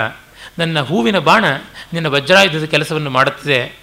ನನ್ನ 0.59 0.81
ಹೂವಿನ 0.81 1.19
ಬಾಣ 1.19 1.45
ನಿನ್ನ 1.93 2.07
ವಜ್ರಾಯುಧದ 2.07 2.63
ಕೆಲಸವನ್ನು 2.63 3.09
ಮಾಡುತ್ತದೆ. 3.09 3.79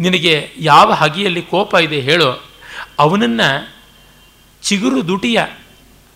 ನಿನಗೆ 0.00 0.50
ಯಾವ 0.58 0.92
ಹಗೆಯಲ್ಲಿ 0.92 1.42
ಕೋಪ 1.42 1.74
ಇದೆ 1.74 2.00
ಹೇಳೋ. 2.00 2.44
ಅವನನ್ನು 2.98 3.74
ಚಿಗುರು 4.62 5.08
ದುಟಿಯ 5.08 5.40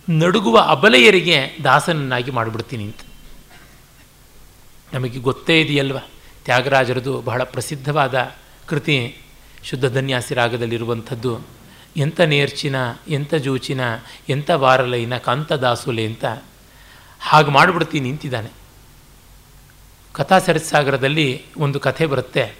ನಡುಗುವ 0.09 0.59
ಅಬಲೆಯರಿಗೆ 0.59 1.57
ದಾಸನನ್ನಾಗಿ 1.63 2.31
ಮಾಡಿಬಿಡ್ತೀನಿ 2.31 2.83
ಅಂತ. 2.83 2.97
ನಮಗೆ 4.93 5.19
ಗೊತ್ತೇ 5.19 5.61
ಇದೆಯಲ್ವ? 5.61 5.97
ತ್ಯಾಗರಾಜರದು 6.45 7.21
ಬಹಳ 7.21 7.43
ಪ್ರಸಿದ್ಧವಾದ 7.43 8.35
ಕೃತಿ, 8.67 9.17
ಶುದ್ಧ 9.63 9.85
ಧನ್ಯಾಸಿ 9.85 10.33
ರಾಗದಲ್ಲಿರುವಂಥದ್ದು. 10.33 11.39
ಎಂಥ 11.97 12.21
ನೇರ್ಚಿನ, 12.21 12.75
ಎಂಥ 13.07 13.35
ಜೂಚಿನ, 13.35 13.79
ಎಂಥ 14.29 14.49
ವಾರಲೈನ 14.49 15.17
ಕಾಂತದಾಸುಲೆ 15.17 16.05
ಅಂತ 16.05 16.25
ಹಾಗೆ 17.19 17.51
ಮಾಡಿಬಿಡ್ತೀನಿ 17.51 18.09
ನಿಂತಿದ್ದಾನೆ 18.09 18.49
ಕಥಾ 20.13 20.39
ಸರಸಾಗರದಲ್ಲಿ 20.39 21.45
ಒಂದು 21.57 21.79
ಕಥೆ 21.79 22.05
ಬರುತ್ತೆ. 22.05 22.55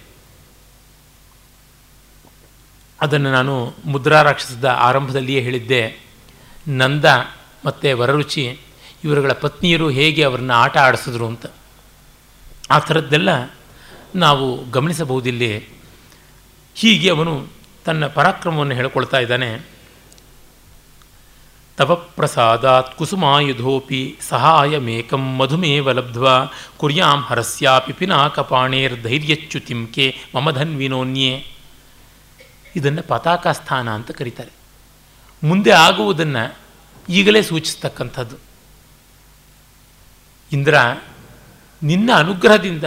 ಅದನ್ನು 3.00 3.32
ನಾನು 3.32 3.74
ಮುದ್ರಾ 3.84 4.22
ರಾಕ್ಷಸದ 4.22 4.64
ಆರಂಭದಲ್ಲಿಯೇ 4.64 5.40
ಹೇಳಿದ್ದೆ. 5.40 6.03
ನಂದ 6.68 7.04
ಮತ್ತು 7.66 7.98
ವರರುಚಿ 7.98 8.58
ಇವರುಗಳ 9.04 9.32
ಪತ್ನಿಯರು 9.32 9.88
ಹೇಗೆ 9.88 10.22
ಅವರನ್ನ 10.22 10.50
ಆಟ 10.50 10.76
ಆಡಿಸಿದ್ರು 10.76 11.26
ಅಂತ. 11.26 11.46
ಆ 12.70 12.78
ಥರದ್ದೆಲ್ಲ 12.78 13.56
ನಾವು 14.14 14.70
ಗಮನಿಸಬಹುದಿಲ್ಲಿ. 14.70 15.68
ಹೀಗೆ 16.74 17.10
ಅವನು 17.10 17.46
ತನ್ನ 17.84 18.06
ಪರಾಕ್ರಮವನ್ನು 18.06 18.74
ಹೇಳ್ಕೊಳ್ತಾ 18.74 19.18
ಇದ್ದಾನೆ. 19.18 19.74
ತವ 21.76 21.94
ಪ್ರಸಾದಾತ್ 21.94 22.96
ಕುಸುಮಾಯುಧೋಪಿ 22.96 24.18
ಸಹಾಯಮೇಕಂ 24.28 25.36
ಮಧುಮೇವ 25.36 25.92
ಲಬ್ಧ್ವಾ 25.92 26.44
ಕುರ್ಯಾಂ 26.76 27.20
ಹರಸ್ಯಾಪಿ 27.20 27.92
ಪಿನಾಕಪಾಣೇರ್ಧೈರ್ಯಚ್ಯುತಿಂ 27.92 29.86
ಕೆ 29.86 30.16
ಮಮ 30.34 30.50
ಧನ್ವಿನೋನ್ಯೇ. 30.50 31.52
ಇದನ್ನು 32.76 33.02
ಪತಾಕ 33.02 33.46
ಸ್ಥಾನ 33.46 33.88
ಅಂತ 33.88 34.10
ಕರೀತಾರೆ. 34.10 34.63
ಮುಂದೆ 35.44 35.70
ಆಗುವುದನ್ನು 35.70 36.56
ಈಗಲೇ 37.08 37.42
ಸೂಚಿಸ್ತಕ್ಕಂಥದ್ದು. 37.42 38.36
ಇಂದ್ರ, 40.52 40.74
ನಿನ್ನ 41.82 42.10
ಅನುಗ್ರಹದಿಂದ 42.14 42.84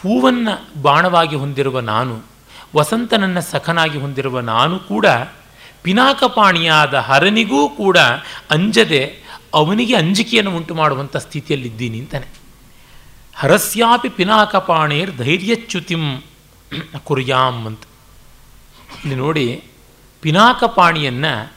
ಹೂವನ್ನು 0.00 0.82
ಬಾಣವಾಗಿ 0.82 1.36
ಹೊಂದಿರುವ 1.36 1.80
ನಾನು, 1.80 2.22
ವಸಂತನನ್ನ 2.76 3.38
ಸಖನಾಗಿ 3.38 3.98
ಹೊಂದಿರುವ 3.98 4.40
ನಾನು 4.40 4.78
ಕೂಡ, 4.78 5.06
ಪಿನಾಕಪಾಣಿಯಾದ 5.82 6.94
ಹರನಿಗೂ 6.94 7.68
ಕೂಡ 7.68 7.98
ಅಂಜದೆ 8.50 9.22
ಅವನಿಗೆ 9.54 9.94
ಅಂಜಿಕೆಯನ್ನು 9.94 10.56
ಉಂಟು 10.56 10.74
ಮಾಡುವಂಥ 10.74 11.16
ಸ್ಥಿತಿಯಲ್ಲಿದ್ದೀನಿ 11.16 11.98
ಅಂತಾನೆ. 11.98 12.26
ಹರಸ್ಯಾಪಿ 13.36 14.08
ಪಿನಾಕಪಾಣೇರ್ 14.08 15.16
ಧೈರ್ಯಚ್ಯುತಿಂ 15.16 16.22
ಕುರ್ಯಾಂ 17.04 17.66
ಅಂತ. 17.66 17.82
ಇಲ್ಲಿ 19.04 19.14
ನೋಡಿ, 19.14 19.64
ಪಿನಾಕಪಾಣಿಯನ್ನು 20.20 21.55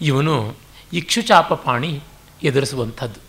ಇವನು 0.00 0.56
ಇಕ್ಷುಚಾಪಪಾಣಿ 0.92 2.00
ಎದುರಿಸುವಂಥದ್ದು. 2.42 3.20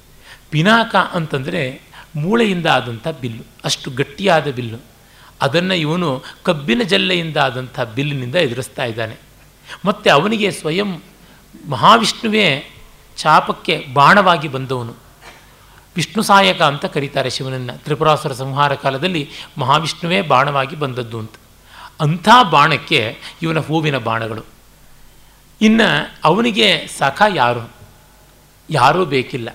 ಪಿನಾಕ 0.49 0.95
ಅಂತಂದರೆ 1.13 1.81
ಮೂಳೆಯಿಂದ 2.15 2.65
ಆದಂಥ 2.65 3.07
ಬಿಲ್ಲು, 3.07 3.43
ಅಷ್ಟು 3.63 3.91
ಗಟ್ಟಿಯಾದ 3.91 4.47
ಬಿಲ್ಲು. 4.47 4.77
ಅದನ್ನು 5.41 5.73
ಇವನು 5.73 6.23
ಕಬ್ಬಿನ 6.43 6.81
ಜಲ್ಲೆಯಿಂದ 6.83 7.37
ಆದಂಥ 7.37 7.79
ಬಿಲ್ಲಿನಿಂದ 7.79 8.35
ಎದುರಿಸ್ತಾ 8.35 8.85
ಇದ್ದಾನೆ. 8.85 9.15
ಮತ್ತು 9.85 10.13
ಅವನಿಗೆ 10.13 10.51
ಸ್ವಯಂ 10.51 11.01
ಮಹಾವಿಷ್ಣುವೇ 11.69 12.75
ಚಾಪಕ್ಕೆ 13.17 13.85
ಬಾಣವಾಗಿ 13.93 14.47
ಬಂದವನು. 14.47 14.95
ವಿಷ್ಣು 15.95 16.23
ಸಹಾಯಕ 16.23 16.61
ಅಂತ 16.61 16.85
ಕರೀತಾರೆ 16.85 17.29
ಶಿವನನ್ನು. 17.29 17.83
ತ್ರಿಪುರಾಸುರ 17.83 18.33
ಸಂಹಾರ 18.33 18.75
ಕಾಲದಲ್ಲಿ 18.75 19.29
ಮಹಾವಿಷ್ಣುವೇ 19.57 20.21
ಬಾಣವಾಗಿ 20.21 20.75
ಬಂದದ್ದು 20.75 21.19
ಅಂತ. 21.19 21.31
ಅಂಥ 21.99 22.29
ಬಾಣಕ್ಕೆ 22.51 23.17
ಇವನ 23.41 23.59
ಹೂವಿನ 23.59 23.97
ಬಾಣಗಳು. 23.97 24.58
ಇನ್ನು 25.61 26.15
ಅವನಿಗೆ 26.23 26.87
ಸಖ 26.87 27.21
ಯಾರು? 27.35 27.75
ಯಾರೂ 28.69 29.05
ಬೇಕಿಲ್ಲ. 29.05 29.49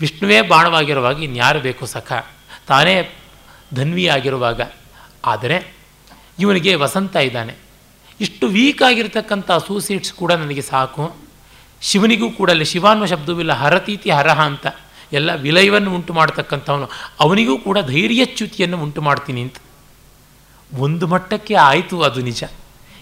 ವಿಷ್ಣುವೇ 0.00 0.42
ಬಾಣವಾಗಿರುವಾಗ 0.42 1.22
ಇನ್ಯಾರು 1.22 1.60
ಬೇಕು 1.60 1.86
ಸಖ? 1.86 2.12
ತಾನೇ 2.66 3.16
ಧನ್ವಿಯಾಗಿರುವಾಗ. 3.74 4.60
ಆದರೆ 5.24 5.74
ಇವನಿಗೆ 6.38 6.74
ವಸಂತ 6.74 7.16
ಇದ್ದಾನೆ. 7.16 7.54
ಇಷ್ಟು 8.20 8.46
ವೀಕ್ 8.46 8.82
ಆಗಿರ್ತಕ್ಕಂಥ 8.82 9.50
ಅಸೋಸಿಯೇಟ್ಸ್ 9.50 10.12
ಕೂಡ 10.12 10.32
ನನಗೆ 10.32 10.62
ಸಾಕು. 10.62 11.16
ಶಿವನಿಗೂ 11.80 12.30
ಕೂಡ 12.30 12.50
ಅಲ್ಲಿ 12.50 12.64
ಶಿವಾನ್ವ 12.64 13.06
ಶಬ್ದವಿಲ್ಲ 13.06 13.52
ಹರತೀತಿ 13.52 14.10
ಹರಹ 14.10 14.40
ಅಂತ. 14.40 14.66
ಎಲ್ಲ 15.12 15.34
ವಿಲಯವನ್ನು 15.34 15.94
ಉಂಟು 15.94 16.12
ಮಾಡ್ತಕ್ಕಂಥವನು. 16.12 16.90
ಅವನಿಗೂ 17.20 17.58
ಕೂಡ 17.58 17.78
ಧೈರ್ಯಚ್ಯುತಿಯನ್ನು 17.78 18.82
ಉಂಟು 18.82 19.02
ಮಾಡ್ತೀನಿ 19.02 19.42
ಅಂತ. 19.42 19.56
ಒಂದು 20.78 21.06
ಮಟ್ಟಕ್ಕೆ 21.06 21.54
ಆಯಿತು 21.54 22.02
ಅದು 22.02 22.20
ನಿಜ. 22.20 22.44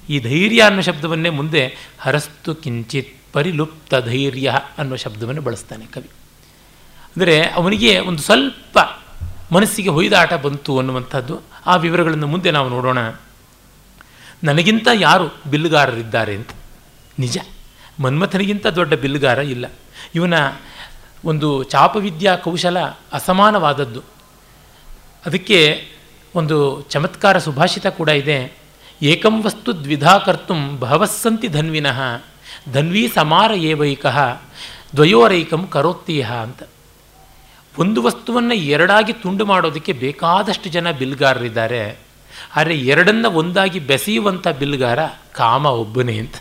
ಈ 0.08 0.20
ಧೈರ್ಯ 0.20 0.62
ಅನ್ನೋ 0.62 0.82
ಶಬ್ದವನ್ನೇ 0.82 1.30
ಮುಂದೆ 1.30 1.76
ಹರಸ್ತು 1.98 2.54
ಕಿಂಚಿತ್ 2.54 3.32
ಪರಿಲುಪ್ತ 3.32 3.94
ಧೈರ್ಯ 3.94 4.54
ಅನ್ನೋ 4.78 4.96
ಶಬ್ದವನ್ನು 4.96 5.42
ಬಳಸ್ತಾನೆ 5.42 5.86
ಕವಿ. 5.86 6.10
ಅಂದರೆ 7.16 7.50
ಅವನಿಗೆ 7.50 7.98
ಒಂದು 7.98 8.22
ಸ್ವಲ್ಪ 8.22 8.78
ಮನಸ್ಸಿಗೆ 9.52 9.88
ಹೊಯ್ದಾಟ 9.88 10.34
ಬಂತು 10.34 10.78
ಅನ್ನುವಂಥದ್ದು 10.78 11.40
ಆ 11.66 11.76
ವಿವರಗಳನ್ನು 11.76 12.26
ಮುಂದೆ 12.26 12.50
ನಾವು 12.50 12.68
ನೋಡೋಣ. 12.68 12.98
ನನಗಿಂತ 14.44 14.88
ಯಾರು 14.94 15.50
ಬಿಲ್ಲುಗಾರರಿದ್ದಾರೆ 15.50 16.34
ಅಂತ? 16.34 16.50
ನಿಜ. 17.18 17.38
ಮನ್ಮಥನಿಗಿಂತ 18.00 18.66
ದೊಡ್ಡ 18.66 18.94
ಬಿಲ್ಲುಗಾರ 18.94 19.38
ಇಲ್ಲ. 19.38 19.66
ಇವನ 20.14 20.34
ಒಂದು 21.24 21.62
ಚಾಪವಿದ್ಯಾ 21.62 22.36
ಕೌಶಲ 22.36 22.78
ಅಸಮಾನವಾದದ್ದು. 23.12 24.02
ಅದಕ್ಕೆ 25.26 25.88
ಒಂದು 26.34 26.82
ಚಮತ್ಕಾರ 26.82 27.38
ಸುಭಾಷಿತ 27.38 27.86
ಕೂಡ 27.86 28.08
ಇದೆ. 28.08 28.65
ಏಕಂ 29.02 29.42
ವಸ್ತು 29.42 29.84
ದ್ವಿಧಾ 29.84 30.18
ಕರ್ತು 30.18 30.78
ಬಹವಸ್ಸಂತಿ 30.78 31.48
ಧನ್ವಿನಃ, 31.48 32.00
ಧನ್ವಿ 32.72 33.12
ಸಮಾರ 33.14 33.50
ಏವೈಕಃ, 33.50 34.40
ದ್ವಯೋರೈಕಂ 34.96 35.66
ಕರೋತ್ತೀಹ 35.66 36.32
ಅಂತ. 36.32 36.62
ಒಂದು 37.78 38.02
ವಸ್ತುವನ್ನು 38.02 38.54
ಎರಡಾಗಿ 38.54 39.12
ತುಂಡು 39.12 39.46
ಮಾಡೋದಕ್ಕೆ 39.46 39.92
ಬೇಕಾದಷ್ಟು 39.92 40.68
ಜನ 40.68 40.90
ಬಿಲ್ಗಾರರಿದ್ದಾರೆ. 40.90 41.98
ಆದರೆ 42.56 42.78
ಎರಡನ್ನು 42.78 43.30
ಒಂದಾಗಿ 43.30 43.78
ಬೆಸೆಯುವಂಥ 43.78 44.48
ಬಿಲ್ಗಾರ 44.48 44.98
ಕಾಮ 45.32 45.66
ಒಬ್ಬನೇ 45.66 46.18
ಅಂತ. 46.18 46.34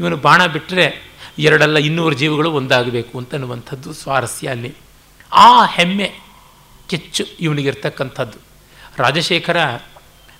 ಇವನು 0.00 0.16
ಬಾಣ 0.16 0.46
ಬಿಟ್ಟರೆ 0.46 1.14
ಎರಡಲ್ಲ 1.38 1.78
ಇನ್ನೂರು 1.78 2.14
ಜೀವಗಳು 2.14 2.52
ಒಂದಾಗಬೇಕು 2.52 3.18
ಅಂತ 3.18 3.32
ಅನ್ನುವಂಥದ್ದು 3.32 3.92
ಸ್ವಾರಸ್ಯ 3.92 4.48
ಅಲ್ಲಿ. 4.48 4.74
ಆ 5.32 5.64
ಹೆಮ್ಮೆ, 5.64 6.12
ಕೆಚ್ಚು 6.88 7.24
ಇವನಿಗಿರ್ತಕ್ಕಂಥದ್ದು. 7.40 8.38
ರಾಜಶೇಖರ 8.96 9.56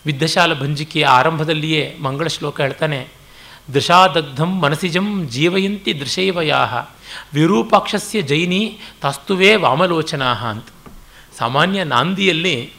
ವಿದ್ಯಶಾಲ 0.07 0.55
ಭಂಜಿಕೆಯ 0.55 1.07
ಆರಂಭದಲ್ಲಿಯೇ 1.07 1.97
ಮಂಗಳ 2.03 2.27
ಶ್ಲೋಕ 2.27 2.61
ಹೇಳ್ತಾನೆ, 2.61 3.09
ದೃಶಾದಗ್ಧಂ 3.75 4.61
ಮನಸಿಜಂ 4.61 5.29
ಜೀವಯಂತಿ 5.31 6.01
ದೃಶೈವಯಾಹ, 6.01 6.75
ವಿರೂಪಾಕ್ಷಸ್ಯ 7.35 8.23
ಜೈನಿ 8.23 8.79
ತಾಸ್ತುವೇ 9.01 9.57
ವಾಮಲೋಚನಾ 9.57 10.35
ಅಂತ. 10.35 10.67
ಸಾಮಾನ್ಯ 11.39 11.85
ನಾಂದಿಯಲ್ಲಿ 11.85 12.73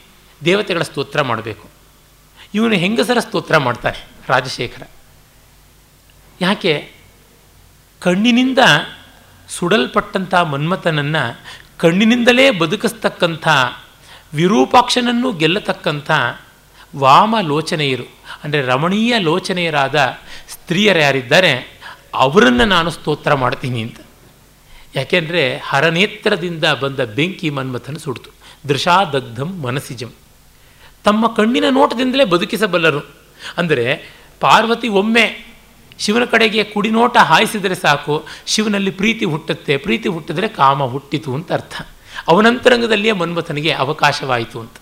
ದೇವತೆಗಳ 0.45 0.81
ಸ್ತೋತ್ರ 0.81 1.21
ಮಾಡಬೇಕು. 1.21 1.69
ಇವನು 2.53 2.75
ಹೆಂಗಸರ 2.75 3.19
ಸ್ತೋತ್ರ 3.19 3.57
ಮಾಡ್ತಾರೆ 3.57 4.07
ರಾಜಶೇಖರ. 4.27 4.81
ಯಾಕೆ? 6.41 6.91
ಕಣ್ಣಿನಿಂದ 7.99 8.59
ಸುಡಲ್ಪಟ್ಟಂಥ 9.49 10.33
ಮನ್ಮಥನನ್ನು 10.33 11.39
ಕಣ್ಣಿನಿಂದಲೇ 11.77 12.51
ಬದುಕಿಸ್ತಕ್ಕಂಥ 12.51 13.47
ವಿರೂಪಾಕ್ಷನನ್ನು 14.33 15.31
ಗೆಲ್ಲತಕ್ಕಂಥ 15.31 16.11
ವಾಮ 16.93 17.35
ಲೋಚನೆಯರು 17.41 18.05
ಅಂದರೆ 18.43 18.61
ರಮಣೀಯ 18.61 19.13
ಲೋಚನೆಯರಾದ 19.19 19.97
ಸ್ತ್ರೀಯರು 20.49 20.99
ಯಾರಿದ್ದಾರೆ, 20.99 21.53
ಅವರನ್ನು 22.15 22.65
ನಾನು 22.65 22.89
ಸ್ತೋತ್ರ 22.89 23.33
ಮಾಡ್ತೀನಿ 23.33 23.81
ಅಂತ. 23.81 23.99
ಯಾಕೆಂದರೆ 24.95 25.43
ಹರನೇತ್ರದಿಂದ 25.57 26.65
ಬಂದ 26.81 26.99
ಬೆಂಕಿ 26.99 27.49
ಮನ್ಮಥನ 27.49 27.97
ಸುಡ್ತು. 27.97 28.29
ದೃಶಾದಗ್ಧಂ 28.69 29.49
ಮನಸಿಜಂ. 29.61 30.11
ತಮ್ಮ 31.03 31.27
ಕಣ್ಣಿನ 31.27 31.67
ನೋಟದಿಂದಲೇ 31.69 32.25
ಬದುಕಿಸಬಲ್ಲರು. 32.25 33.01
ಅಂದರೆ 33.57 33.87
ಪಾರ್ವತಿ 34.39 34.87
ಒಮ್ಮೆ 34.87 35.25
ಶಿವನ 35.99 36.23
ಕಡೆಗೆ 36.25 36.63
ಕುಡಿನೋಟ 36.63 37.17
ಹಾಯಿಸಿದರೆ 37.21 37.75
ಸಾಕು, 37.75 38.15
ಶಿವನಲ್ಲಿ 38.45 38.91
ಪ್ರೀತಿ 38.91 39.25
ಹುಟ್ಟುತ್ತೆ, 39.25 39.77
ಪ್ರೀತಿ 39.77 40.09
ಹುಟ್ಟಿದರೆ 40.09 40.47
ಕಾಮ 40.47 40.83
ಹುಟ್ಟಿತು 40.83 41.33
ಅಂತ 41.33 41.51
ಅರ್ಥ. 41.51 41.75
ಅವನಂತರಂಗದಲ್ಲಿಯೇ 42.27 43.11
ಮನ್ಮಥನಿಗೆ 43.11 43.71
ಅವಕಾಶವಾಯಿತು 43.73 44.59
ಅಂತ. 44.59 44.77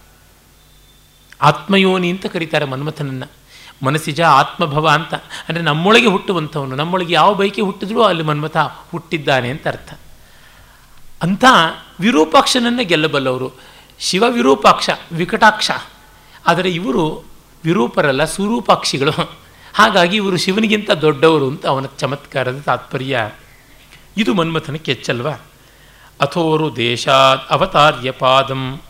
ಆತ್ಮಯೋನಿ 1.44 2.10
ಅಂತ 2.10 2.26
ಕರೀತಾರೆ 2.26 2.66
ಮನ್ಮಥನನ್ನು. 2.66 3.32
ಮನಸ್ಸಿಜ 3.86 4.22
ಆತ್ಮಭವ 4.22 4.88
ಅಂತ. 4.88 5.14
ಅಂದರೆ 5.14 5.64
ನಮ್ಮೊಳಗೆ 5.64 6.06
ಹುಟ್ಟುವಂಥವನು. 6.06 6.76
ನಮ್ಮೊಳಗೆ 6.76 7.14
ಯಾವ 7.14 7.34
ಬೈಕಿ 7.34 7.62
ಹುಟ್ಟಿದ್ರೂ 7.62 8.02
ಅಲ್ಲಿ 8.02 8.24
ಮನ್ಮಥ 8.24 8.58
ಹುಟ್ಟಿದ್ದಾನೆ 8.92 9.50
ಅಂತ 9.50 9.68
ಅರ್ಥ. 9.68 10.00
ಅಂಥ 11.24 11.46
ವಿರೂಪಾಕ್ಷನನ್ನು 12.00 12.86
ಗೆಲ್ಲಬಲ್ಲವರು. 12.86 13.52
ಶಿವ 14.00 14.24
ವಿರೂಪಾಕ್ಷ, 14.30 14.90
ವಿಕಟಾಕ್ಷ. 15.12 15.72
ಆದರೆ 16.48 16.70
ಇವರು 16.70 17.26
ವಿರೂಪರಲ್ಲ, 17.64 18.26
ಸುರೂಪಾಕ್ಷಿಗಳು. 18.26 19.32
ಹಾಗಾಗಿ 19.74 20.16
ಇವರು 20.16 20.38
ಶಿವನಿಗಿಂತ 20.38 20.92
ದೊಡ್ಡವರು 20.92 21.48
ಅಂತ 21.48 21.66
ಅವನ 21.66 21.86
ಚಮತ್ಕಾರದ 21.98 22.60
ತಾತ್ಪರ್ಯ. 22.66 23.32
ಇದು 24.18 24.34
ಮನ್ಮಥನ 24.34 24.76
ಹೆಚ್ಚಲ್ವಾ 24.86 25.32
ಅಥೋರು 26.22 26.76
ದೇಶಾತ್ 26.76 27.52
ಅವತಾರ್ಯ 27.52 28.12
ಪಾದಂ 28.12 28.82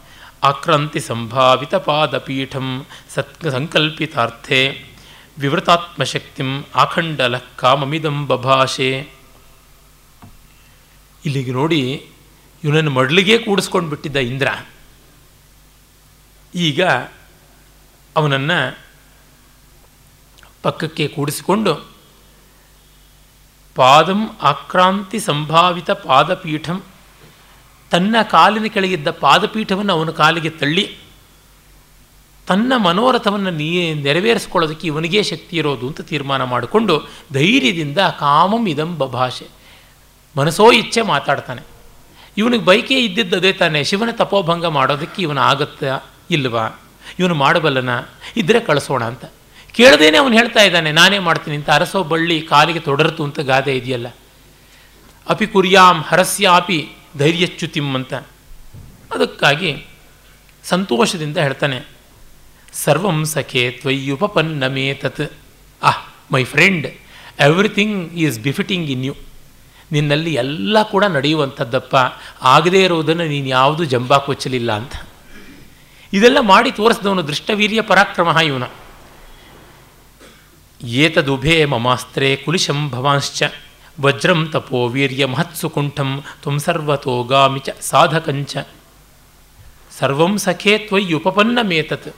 ಆಕ್ರಾಂತಿ 0.44 1.00
ಸಂಭಾವಿತ 1.00 1.76
ಪಾದಪೀಠಂ 1.76 2.86
ಸತ್ 3.10 3.52
ಸಂಕಲ್ಪಿತಾರ್ಥೆ 3.52 4.86
ವಿವೃತಾತ್ಮಶಕ್ತಿಂ 5.40 6.64
ಆಖಂಡಲ 6.76 7.38
ಕಾಮಮಿದಂ 7.38 8.28
ಬಭಾಷೆ. 8.28 8.90
ಇಲ್ಲಿಗೆ 11.26 11.52
ನೋಡಿ 11.52 12.10
ಇವನನ್ನು 12.64 12.92
ಮಡ್ಲಿಗೆ 12.92 13.38
ಕೂಡಿಸ್ಕೊಂಡು 13.38 13.90
ಬಿಟ್ಟಿದ್ದ 13.90 14.16
ಇಂದ್ರ. 14.16 14.48
ಈಗ 16.56 16.84
ಅವನನ್ನು 18.16 18.78
ಪಕ್ಕಕ್ಕೆ 20.64 21.08
ಕೂಡಿಸಿಕೊಂಡು 21.08 21.94
ಪಾದಂ 23.76 24.38
ಆಕ್ರಾಂತಿ 24.42 25.20
ಸಂಭಾವಿತ 25.20 25.92
ಪಾದಪೀಠಂ 25.92 26.84
ತನ್ನ 27.94 28.16
ಕಾಲಿನ 28.32 28.68
ಕೆಳಗಿದ್ದ 28.74 29.10
ಪಾದಪೀಠವನ್ನು 29.24 29.94
ಅವನ 29.94 30.12
ಕಾಲಿಗೆ 30.12 30.50
ತಳ್ಳಿ, 30.50 30.86
ತನ್ನ 32.48 32.74
ಮನೋರಥವನ್ನು 32.78 33.52
ನೀ 33.52 33.68
ನೆರವೇರಿಸ್ಕೊಳ್ಳೋದಕ್ಕೆ 33.94 34.86
ಇವನಿಗೇ 34.88 35.22
ಶಕ್ತಿ 35.24 35.54
ಇರೋದು 35.58 35.88
ಅಂತ 35.88 36.02
ತೀರ್ಮಾನ 36.02 36.44
ಮಾಡಿಕೊಂಡು 36.44 36.96
ಧೈರ್ಯದಿಂದ 37.34 38.00
ಕಾಮಂ 38.20 38.64
ಇದಂ 38.68 38.98
ಬಭಾಷೆ, 38.98 39.48
ಮನಸೋ 40.36 40.72
ಇಚ್ಛೆ 40.72 41.02
ಮಾತಾಡ್ತಾನೆ. 41.02 41.62
ಇವನಿಗೆ 42.38 42.66
ಬೈಕೇ 42.66 42.98
ಇದ್ದಿದ್ದು 43.00 43.38
ಅದೇ 43.38 43.52
ತಾನೆ, 43.54 43.84
ಶಿವನ 43.84 44.12
ತಪೋಭಂಗ 44.12 44.66
ಮಾಡೋದಕ್ಕೆ 44.66 45.22
ಇವನು 45.22 45.42
ಆಗುತ್ತಾ 45.42 46.00
ಇಲ್ವಾ? 46.32 46.66
ಇವನು 47.20 47.36
ಮಾಡಬಲ್ಲನ? 47.36 47.92
ಇದ್ದರೆ 48.38 48.60
ಕಳಿಸೋಣ 48.60 49.04
ಅಂತ. 49.04 49.26
ಕೇಳದೇನೆ 49.72 50.18
ಅವನು 50.18 50.34
ಹೇಳ್ತಾ 50.34 50.62
ಇದ್ದಾನೆ, 50.62 50.92
ನಾನೇ 50.92 51.20
ಮಾಡ್ತೀನಿ 51.20 51.56
ಅಂತ. 51.56 51.70
ಅರಸೋ 51.70 52.04
ಬಳ್ಳಿ 52.04 52.42
ಕಾಲಿಗೆ 52.42 52.80
ತೊಡರ್ತು 52.80 53.24
ಅಂತ 53.24 53.40
ಗಾದೆ 53.40 53.74
ಇದೆಯಲ್ಲ. 53.78 54.08
ಅಪಿ 55.30 55.48
ಕುರ್ಯಾಂ 55.48 55.98
ಹರಸ್ಯಾಪಿ 56.02 56.80
ಧೈರ್ಯಚ್ಯುತಿಂ 57.18 57.96
ಅಂತ 57.96 58.14
ಅದಕ್ಕಾಗಿ 59.14 59.86
ಸಂತೋಷದಿಂದ 60.64 61.38
ಹೇಳ್ತಾನೆ, 61.38 61.88
ಸರ್ವಂ 62.74 63.26
ಸಖೆ 63.26 63.82
ತತ್. 64.94 65.34
ಆಹ್, 65.84 66.34
my 66.34 66.44
friend, 66.44 66.88
everything 67.40 68.14
is 68.14 68.40
befitting 68.40 68.90
in 68.90 69.06
you. 69.06 69.16
ನಿನ್ನಲ್ಲಿ 69.92 70.34
ಎಲ್ಲ 70.34 70.84
ಕೂಡ 70.84 71.04
ನಡೆಯುವಂಥದ್ದಪ್ಪ. 71.04 71.96
ಆಗದೇ 72.42 72.84
ಇರೋದನ್ನು 72.84 73.26
ನೀನು 73.26 73.48
ಯಾವುದು 73.48 73.86
ಜಂಬಾ 73.86 74.18
ಕೊಚ್ಚಲಿಲ್ಲ 74.18 74.72
ಅಂತ. 74.72 74.94
ಇದೆಲ್ಲ 76.14 76.40
ಮಾಡಿ 76.40 76.72
ತೋರಿಸಿದವನು 76.72 77.28
ದೃಷ್ಟವೀರ್ಯ 77.28 77.82
ಪರಾಕ್ರಮ 77.82 78.38
ಇವನು. 78.38 78.68
ಏತದುಭೇ 80.84 81.66
ಮಮಾಸ್ತ್ರೇ 81.66 82.36
ಕುಲಿಶಂ 82.36 82.90
ಭವಾಂಶ್ಚ. 82.90 83.44
ವಜ್ರಂ 83.98 84.40
ತಪೋ 84.54 84.80
ವೀರ್ಯ 84.94 85.24
ಮಹತ್ಸು 85.26 85.68
ಕುಂಠಂ, 85.70 86.10
ತ್ವಂ 86.42 86.56
ಸರ್ವತೋಗಾಮಿ 86.66 87.62
ಚ 87.66 87.70
ಸಾಧಕಂಚ 87.90 88.54
ಸರ್ವಂ 89.92 90.34
ಸಖೇ 90.46 90.74
ತ್ವಯ್ಯುಪಪನ್ನಮೇತತ್ 90.88 92.10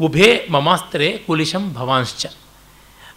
ಉಭೇ 0.00 0.28
ಮಮಾಸ್ತ್ರೇ 0.54 1.08
ಕುಲಿಶಂ 1.26 1.64
ಭವಾಂಶ್ಚ. 1.74 2.22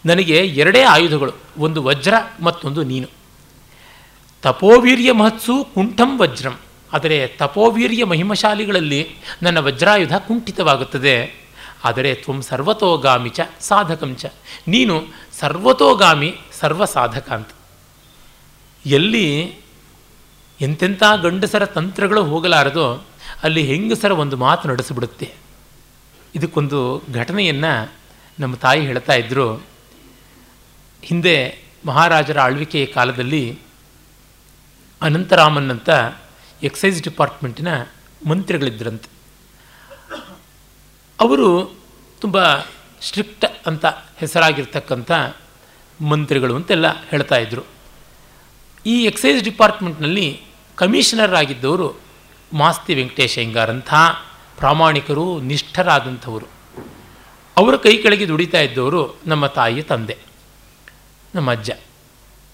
ನನಗೆ 0.06 0.38
ಎರಡೇ 0.62 0.82
ಆಯುಧಗಳು, 0.94 1.32
ಒಂದು 1.58 1.78
ವಜ್ರ 1.88 2.14
ಮತ್ತೊಂದು 2.46 2.82
ನೀನು. 2.82 3.08
ತಪೋವೀರ್ಯ 4.42 5.10
ಮಹತ್ಸು 5.20 5.54
ಕುಂಠಂ 5.74 6.10
ವಜ್ರಂ, 6.20 6.56
ಆದರೆ 6.92 7.18
ತಪೋವೀರ್ಯ 7.40 8.02
ಮಹಿಮಶಾಲಿಗಳಲ್ಲಿ 8.04 9.00
ನನ್ನ 9.42 9.58
ವಜ್ರಾಯುಧ 9.68 10.14
ಕುಂಠಿತವಾಗುತ್ತದೆ. 10.26 11.16
ಆದರೆ 11.84 12.10
ತ್ವಂ 12.14 12.38
ಸರ್ವತೋಗಾಮಿ 12.48 13.30
ಚ 13.38 13.40
ಸಾಧಕಂಚ 13.70 14.24
ನೀನು 14.68 14.96
ಸರ್ವತೋಗಾಮಿ 15.40 16.30
ಸರ್ವ 16.60 16.84
ಸಾಧಕ 16.98 17.28
ಅಂತ. 17.38 17.50
ಎಲ್ಲಿ 18.86 19.56
ಎಂತೆಂಥ 20.60 21.02
ಗಂಡಸರ 21.22 21.64
ತಂತ್ರಗಳು 21.66 22.24
ಹೋಗಲಾರದೋ 22.24 23.06
ಅಲ್ಲಿ 23.42 23.62
ಹೆಂಗಸರ 23.62 24.12
ಒಂದು 24.12 24.36
ಮಾತು 24.36 24.68
ನಡೆಸಿಬಿಡುತ್ತೆ. 24.68 25.34
ಇದಕ್ಕೊಂದು 26.34 27.02
ಘಟನೆಯನ್ನು 27.12 27.94
ನಮ್ಮ 28.40 28.54
ತಾಯಿ 28.56 28.86
ಹೇಳ್ತಾ 28.86 29.12
ಇದ್ದರು 29.12 29.66
ಹಿಂದೆ 31.02 31.64
ಮಹಾರಾಜರ 31.86 32.40
ಆಳ್ವಿಕೆಯ 32.40 32.86
ಕಾಲದಲ್ಲಿ 32.86 33.58
ಅನಂತರಾಮನ್ 35.02 35.70
ಅಂತ 35.70 35.90
ಎಕ್ಸೈಸ್ 36.62 37.02
ಡಿಪಾರ್ಟ್ಮೆಂಟಿನ 37.02 37.68
ಮಂತ್ರಿಗಳಿದ್ದರಂತೆ 38.26 39.08
ಅವರು 41.20 41.76
ತುಂಬ 42.20 42.54
ಸ್ಟ್ರಿಕ್ಟ್ 43.00 43.44
ಅಂತ 43.66 43.86
ಹೆಸರಾಗಿರ್ತಕ್ಕಂಥ 44.16 45.12
ಮಂತ್ರಿಗಳು 46.04 46.56
ಅಂತೆಲ್ಲ 46.56 47.04
ಹೇಳ್ತಾ 47.04 47.36
ಇದ್ದರು 47.36 47.81
ಈ 48.86 49.04
ಎಕ್ಸೈಸ್ 49.04 49.44
ಡಿಪಾರ್ಟ್ಮೆಂಟ್ನಲ್ಲಿ 49.44 50.40
ಕಮಿಷನರ್ 50.74 51.34
ಆಗಿದ್ದವರು 51.34 52.00
ಮಾಸ್ತಿ 52.54 52.94
ವೆಂಕಟೇಶ 52.94 53.38
ಅಯ್ಯಂಗಾರಂಥ 53.38 53.94
ಪ್ರಾಮಾಣಿಕರು, 54.56 55.40
ನಿಷ್ಠರಾದಂಥವರು. 55.40 56.46
ಅವರ 57.58 57.76
ಕೈ 57.76 57.96
ಕೆಳಗೆ 57.96 58.28
ದುಡಿತಾ 58.28 58.60
ಇದ್ದವರು 58.60 59.18
ನಮ್ಮ 59.26 59.46
ತಾಯಿಯ 59.46 59.82
ತಂದೆ, 59.82 60.18
ನಮ್ಮ 61.34 61.50
ಅಜ್ಜ. 61.50 61.70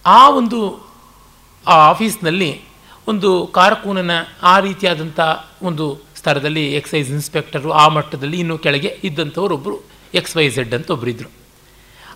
ಆ 0.06 0.30
ಒಂದು, 0.30 0.60
ಆ 1.66 1.74
ಆಫೀಸ್ನಲ್ಲಿ 1.74 2.64
ಒಂದು 3.08 3.46
ಕಾರಕೂನನ 3.46 4.10
ಆ 4.42 4.58
ರೀತಿಯಾದಂಥ 4.58 5.20
ಒಂದು 5.62 6.00
ಸ್ಥಳದಲ್ಲಿ 6.16 6.74
ಎಕ್ಸೈಸ್ 6.74 7.10
ಇನ್ಸ್ಪೆಕ್ಟರು 7.10 7.72
ಆ 7.72 7.88
ಮಟ್ಟದಲ್ಲಿ 7.88 8.40
ಇನ್ನೂ 8.40 8.58
ಕೆಳಗೆ 8.58 8.98
ಇದ್ದಂಥವರೊಬ್ಬರು 9.04 9.88
ಎಕ್ಸ್ 10.14 10.36
ವೈ 10.36 10.48
ಝೆಡ್ 10.48 10.74
ಅಂತ 10.74 10.90
ಒಬ್ಬರಿದ್ದರು 10.90 11.47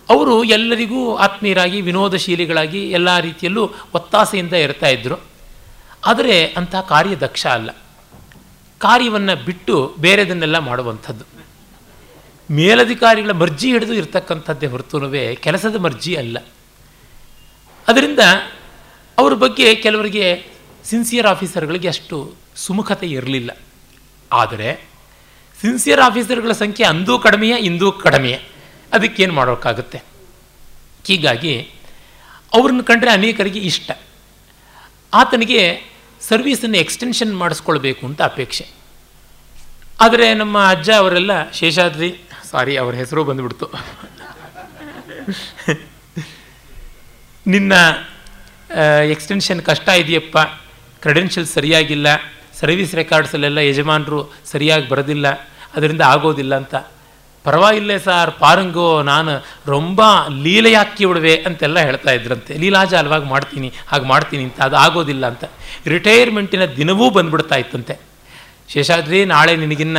ಅವರು 0.09 0.43
ಎಲ್ಲರಿಗೂ 0.43 1.15
ಆತ್ಮೀಯರಾಗಿ, 1.15 1.81
ವಿನೋದಶೀಲಿಗಳಾಗಿ 1.81 2.91
ಎಲ್ಲ 2.91 3.19
ರೀತಿಯಲ್ಲೂ 3.19 3.71
ಒತ್ತಾಸೆಯಿಂದ 3.93 4.53
ಇರ್ತಾ 4.53 4.87
ಇದ್ದರು 4.87 5.21
ಆದರೆ 6.05 6.45
ಅಂಥ 6.45 6.75
ಕಾರ್ಯದಕ್ಷ 6.75 7.47
ಅಲ್ಲ. 7.47 7.69
ಕಾರ್ಯವನ್ನು 8.79 9.45
ಬಿಟ್ಟು 9.45 9.95
ಬೇರೆದನ್ನೆಲ್ಲ 9.99 10.57
ಮಾಡುವಂಥದ್ದು. 10.57 11.25
ಮೇಲಧಿಕಾರಿಗಳ 12.51 13.31
ಮರ್ಜಿ 13.31 13.71
ಹಿಡಿದು 13.71 13.93
ಇರತಕ್ಕಂಥದ್ದೇ 13.93 14.65
ಹೊರತುನುವೇ 14.65 15.35
ಕೆಲಸದ 15.35 15.75
ಮರ್ಜಿ 15.75 16.15
ಅಲ್ಲ. 16.15 16.37
ಅದರಿಂದ 17.87 18.19
ಅವ್ರ 19.17 19.33
ಬಗ್ಗೆ 19.33 19.75
ಕೆಲವರಿಗೆ 19.75 20.47
ಸಿನ್ಸಿಯರ್ 20.83 21.27
ಆಫೀಸರ್ಗಳಿಗೆ 21.27 21.87
ಅಷ್ಟು 21.87 22.35
ಸುಮುಖತೆ 22.55 23.07
ಇರಲಿಲ್ಲ. 23.07 23.57
ಆದರೆ 24.31 24.89
ಸಿನ್ಸಿಯರ್ 25.61 25.99
ಆಫೀಸರ್ಗಳ 25.99 26.51
ಸಂಖ್ಯೆ 26.51 26.87
ಅಂದೂ 26.87 27.19
ಕಡಿಮೆಯೇ, 27.19 27.55
ಇಂದೂ 27.55 27.91
ಕಡಿಮೆಯೇ. 27.91 28.52
ಅದಕ್ಕೇನು 28.93 29.33
ಮಾಡೋಕ್ಕಾಗುತ್ತೆ? 29.33 29.99
ಹೀಗಾಗಿ 31.07 31.53
ಅವ್ರನ್ನ 32.53 32.81
ಕಂಡ್ರೆ 32.89 33.11
ಅನೇಕರಿಗೆ 33.11 33.61
ಇಷ್ಟ. 33.71 33.91
ಆತನಿಗೆ 35.13 35.61
ಸರ್ವೀಸನ್ನು 36.21 36.77
ಎಕ್ಸ್ಟೆನ್ಷನ್ 36.77 37.33
ಮಾಡಿಸ್ಕೊಳ್ಬೇಕು 37.37 38.03
ಅಂತ 38.09 38.21
ಅಪೇಕ್ಷೆ. 38.21 38.65
ಆದರೆ 40.01 40.27
ನಮ್ಮ 40.33 40.57
ಅಜ್ಜ 40.69 40.89
ಅವರೆಲ್ಲ, 41.01 41.33
ಶೇಷಾದ್ರಿ, 41.51 42.09
ಸಾರಿ, 42.51 42.73
ಅವ್ರ 42.77 42.93
ಹೆಸರು 42.95 43.21
ಬಂದುಬಿಡ್ತು. 43.23 43.67
ನಿನ್ನ 47.45 47.73
ಎಕ್ಸ್ಟೆನ್ಷನ್ 49.13 49.61
ಕಷ್ಟ 49.61 49.89
ಇದೆಯಪ್ಪ 50.01 50.37
ಕ್ರೆಡೆನ್ಷಿಯಲ್ 51.03 51.47
ಸರಿಯಾಗಿಲ್ಲ, 51.47 52.07
ಸರ್ವಿಸ್ 52.59 52.93
ರೆಕಾರ್ಡ್ಸಲ್ಲೆಲ್ಲ 52.95 53.59
ಯಜಮಾನರು 53.69 54.19
ಸರಿಯಾಗಿ 54.51 54.85
ಬರೋದಿಲ್ಲ, 54.89 55.27
ಅದರಿಂದ 55.75 56.03
ಆಗೋದಿಲ್ಲ 56.13 56.53
ಅಂತ. 56.55 56.75
ಪರವಾಗಿಲ್ಲ 57.43 57.97
ಸಾರ್, 57.97 58.31
ಪಾರಂಗೋ, 58.31 59.01
ನಾನು 59.01 59.31
ರೊಂಬ 59.65 60.01
ಲೀಲೆಯಾಕಿ 60.29 61.05
ಬಿಡುವೆ 61.05 61.35
ಅಂತೆಲ್ಲ 61.35 61.79
ಹೇಳ್ತಾ 61.79 62.11
ಇದ್ರಂತೆ. 62.11 62.57
ಲೀಲಾಜ 62.57 62.93
ಅಲ್ವಾಗಿ 62.93 63.25
ಮಾಡ್ತೀನಿ, 63.25 63.73
ಹಾಗೆ 63.87 64.05
ಮಾಡ್ತೀನಿ 64.05 64.43
ಅಂತ, 64.43 64.61
ಅದು 64.61 64.75
ಆಗೋದಿಲ್ಲ 64.75 65.25
ಅಂತ. 65.27 65.43
ರಿಟೈರ್ಮೆಂಟಿನ 65.85 66.65
ದಿನವೂ 66.65 67.09
ಬಂದ್ಬಿಡ್ತಾ 67.09 67.55
ಇತ್ತಂತೆ. 67.55 67.99
ಶೇಷಾದ್ರಿ, 68.69 69.25
ನಾಳೆ 69.25 69.55
ನಿನಗಿನ್ನ 69.55 69.97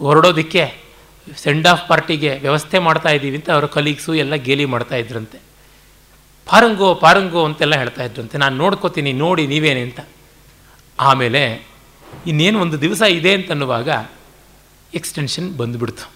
ಹೊರಡೋದಕ್ಕೆ, 0.00 0.86
ಸೆಂಡ್ 1.36 1.66
ಆಫ್ 1.66 1.88
ಪಾರ್ಟಿಗೆ 1.88 2.38
ವ್ಯವಸ್ಥೆ 2.38 2.78
ಮಾಡ್ತಾ 2.78 3.08
ಇದ್ದೀವಿ 3.08 3.36
ಅಂತ 3.36 3.50
ಅವರ 3.50 3.66
ಕಲೀಗ್ಸು 3.66 4.14
ಎಲ್ಲ 4.14 4.34
ಗೇಲಿ 4.34 4.64
ಮಾಡ್ತಾ 4.64 4.96
ಇದ್ರಂತೆ. 4.96 5.38
ಪಾರಂಗೋ 6.46 6.94
ಪಾರಂಗೋ 6.94 7.44
ಅಂತೆಲ್ಲ 7.44 7.74
ಹೇಳ್ತಾ 7.76 8.02
ಇದ್ರಂತೆ. 8.04 8.38
ನಾನು 8.38 8.56
ನೋಡ್ಕೋತೀನಿ, 8.56 9.12
ನೋಡಿ 9.12 9.46
ನೀವೇನೆ 9.46 9.80
ಅಂತ. 9.80 10.00
ಆಮೇಲೆ 10.98 11.66
ಇನ್ನೇನು 12.26 12.60
ಒಂದು 12.60 12.80
ದಿವಸ 12.80 13.02
ಇದೆ 13.02 13.34
ಅಂತನ್ನುವಾಗ 13.34 13.88
ಎಕ್ಸ್ಟೆನ್ಷನ್ 14.94 15.56
ಬಂದುಬಿಡ್ತು. 15.56 16.15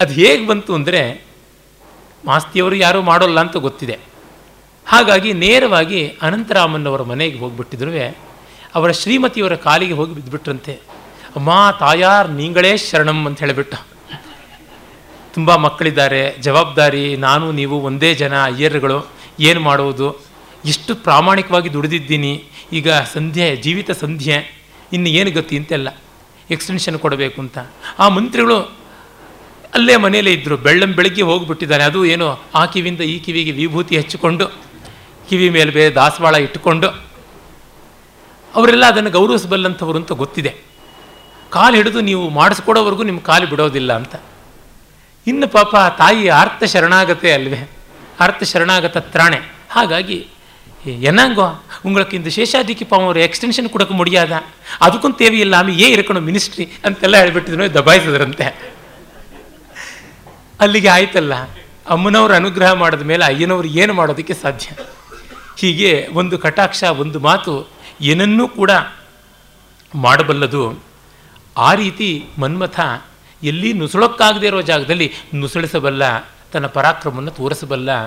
ಅದು 0.00 0.12
ಹೇಗೆ 0.12 0.46
ಬಂತು 0.46 0.74
ಅಂದರೆ 0.74 1.26
ಮಾಸ್ತಿಯವರು 2.24 2.74
ಯಾರೂ 2.74 3.02
ಮಾಡೋಲ್ಲ 3.02 3.40
ಅಂತ 3.40 3.56
ಗೊತ್ತಿದೆ. 3.56 3.98
ಹಾಗಾಗಿ 4.86 5.32
ನೇರವಾಗಿ 5.32 6.08
ಅನಂತರಾಮನ್ನವರ 6.22 7.02
ಮನೆಗೆ 7.02 7.38
ಹೋಗಿಬಿಟ್ಟಿದ್ರು 7.38 7.92
ಅವರ 8.74 8.90
ಶ್ರೀಮತಿಯವರ 8.90 9.54
ಕಾಲಿಗೆ 9.54 9.92
ಹೋಗಿ 9.92 10.14
ಬಿದ್ದುಬಿಟ್ರಂತೆ 10.14 10.72
ಅಮ್ಮ, 11.36 11.50
ತಾಯಾರ್, 11.80 12.30
ನೀಂಗಳೇ 12.30 12.76
ಶರಣಂ 12.76 13.26
ಅಂತ 13.26 13.40
ಹೇಳಿಬಿಟ್ಟ. 13.40 13.74
ತುಂಬ 15.34 15.56
ಮಕ್ಕಳಿದ್ದಾರೆ, 15.56 16.36
ಜವಾಬ್ದಾರಿ, 16.40 17.16
ನಾನು, 17.16 17.52
ನೀವು 17.52 17.80
ಒಂದೇ 17.80 18.14
ಜನ, 18.14 18.44
ಅಯ್ಯರ್ಗಳು, 18.44 19.10
ಏನು 19.40 19.60
ಮಾಡುವುದು 19.60 20.06
ಎಷ್ಟು 20.64 20.94
ಪ್ರಾಮಾಣಿಕವಾಗಿ 20.94 21.72
ದುಡಿದಿದ್ದೀನಿ, 21.72 22.44
ಈಗ 22.72 22.90
ಸಂಧ್ಯೆ, 22.90 23.56
ಜೀವಿತ 23.56 23.90
ಸಂಧ್ಯೆ, 23.90 24.36
ಇನ್ನು 24.92 25.08
ಏನು 25.08 25.30
ಗತಿ 25.30 25.56
ಅಂತೆಲ್ಲ. 25.56 25.88
ಎಕ್ಸ್ಟೆನ್ಷನ್ 26.50 26.98
ಕೊಡಬೇಕು 26.98 27.40
ಅಂತ. 27.40 27.58
ಆ 27.98 28.08
ಮಂತ್ರಿಗಳು 28.08 28.85
ಅಲ್ಲೇ 29.75 29.95
ಮನೆಯಲ್ಲೇ 29.95 30.33
ಇದ್ದರು 30.33 30.57
ಬೆಳ್ಳಂ 30.57 30.91
ಬೆಳಗ್ಗೆ 30.93 31.21
ಹೋಗಿಬಿಟ್ಟಿದ್ದಾರೆ 31.21 31.83
ಅದು 31.83 32.05
ಏನೋ 32.05 32.27
ಆ 32.55 32.65
ಕಿವಿಯಿಂದ 32.65 33.01
ಈ 33.01 33.19
ಕಿವಿಗೆ 33.19 33.51
ವಿಭೂತಿ 33.51 33.97
ಹಚ್ಚಿಕೊಂಡು 33.97 34.45
ಕಿವಿ 35.29 35.49
ಮೇಲೆ 35.49 35.71
ಬೇರೆ 35.71 35.91
ದಾಸವಾಳ 35.95 36.35
ಇಟ್ಟುಕೊಂಡು 36.35 36.87
ಅವರೆಲ್ಲ 38.53 38.85
ಅದನ್ನು 38.85 39.11
ಗೌರವಿಸಬಲ್ಲಂಥವ್ರು 39.11 39.97
ಅಂತ 39.97 40.11
ಗೊತ್ತಿದೆ 40.13 40.51
ಕಾಲು 41.49 41.75
ಹಿಡಿದು 41.75 41.99
ನೀವು 42.01 42.29
ಮಾಡಿಸ್ಕೊಡೋವರೆಗೂ 42.29 43.03
ನಿಮ್ಮ 43.03 43.21
ಕಾಲು 43.21 43.47
ಬಿಡೋದಿಲ್ಲ 43.47 43.93
ಅಂತ 43.93 44.15
ಇನ್ನು 45.27 45.47
ಪಾಪ 45.47 45.75
ತಾಯಿ 45.97 46.27
ಆರ್ತ 46.33 46.63
ಶರಣಾಗತೆ 46.63 47.33
ಅಲ್ವೇ 47.33 47.61
ಆರ್ತ 48.21 48.43
ಶರಣಾಗತ 48.43 48.97
ತ್ರಾಣೆ 48.97 49.39
ಹಾಗಾಗಿ 49.69 50.19
என்னங்கோ 51.09 51.47
உங்களுக்கு 51.85 52.15
இந்த 52.15 52.29
சேஷாதிக்கு 52.29 52.85
பாவம் 52.85 53.07
ஒரு 53.07 53.19
ಎಕ್ಸ್ಟೆನ್ಷನ್ 53.19 53.67
ಕೊಡೋಕೆ 53.69 53.93
ಮುಡಿಯಾದ 53.93 54.33
ಅದಕ್ಕೂ 54.81 55.11
ತೇವಿಯಿಲ್ಲ 55.13 55.55
ಆಮೇಲೆ 55.55 55.83
ಏ 55.83 55.89
ಇರ್ಕೊಂಡು 55.91 56.21
ಮಿನಿಸ್ಟ್ರಿ 56.21 56.65
ಅಂತೆಲ್ಲ 56.85 57.15
ಹೇಳ್ಬಿಟ್ಟಿದ್ರು 57.17 57.73
ದಬಾಯಿಸಿದ್ರಂತೆ 57.73 58.47
ಅಲ್ಲಿಗೆ 60.60 60.88
ಆಯ್ತಲ್ಲ. 60.88 61.34
ಅಮ್ಮನವ್ರ 61.88 62.34
ಅನುಗ್ರಹ 62.34 62.72
ಮಾಡಿದ 62.72 63.02
ಮೇಲೆ 63.02 63.24
ಅಯ್ಯನವ್ರು 63.24 63.68
ಏನು 63.68 63.94
ಮಾಡೋದಕ್ಕೆ 63.94 64.34
ಸಾಧ್ಯ? 64.34 64.84
ಹೀಗೆ 65.58 66.08
ಒಂದು 66.12 66.38
ಕಟಾಕ್ಷ, 66.38 66.84
ಒಂದು 66.84 67.20
ಮಾತು 67.20 67.68
ಏನನ್ನೂ 68.00 68.48
ಕೂಡ 68.48 68.70
ಮಾಡಬಲ್ಲದು. 69.94 70.84
ಆ 71.56 71.74
ರೀತಿ 71.74 72.24
ಮನ್ಮಥ 72.38 72.80
ಎಲ್ಲಿ 73.42 73.72
ನುಸುಳಕ್ಕಾಗದೇ 73.72 74.46
ಇರೋ 74.46 74.60
ಜಾಗದಲ್ಲಿ 74.60 75.12
ನುಸುಳಿಸಬಲ್ಲ, 75.34 76.02
ತನ್ನ 76.52 76.66
ಪರಾಕ್ರಮವನ್ನು 76.66 77.30
ತೋರಿಸಬಲ್ಲ. 77.30 78.06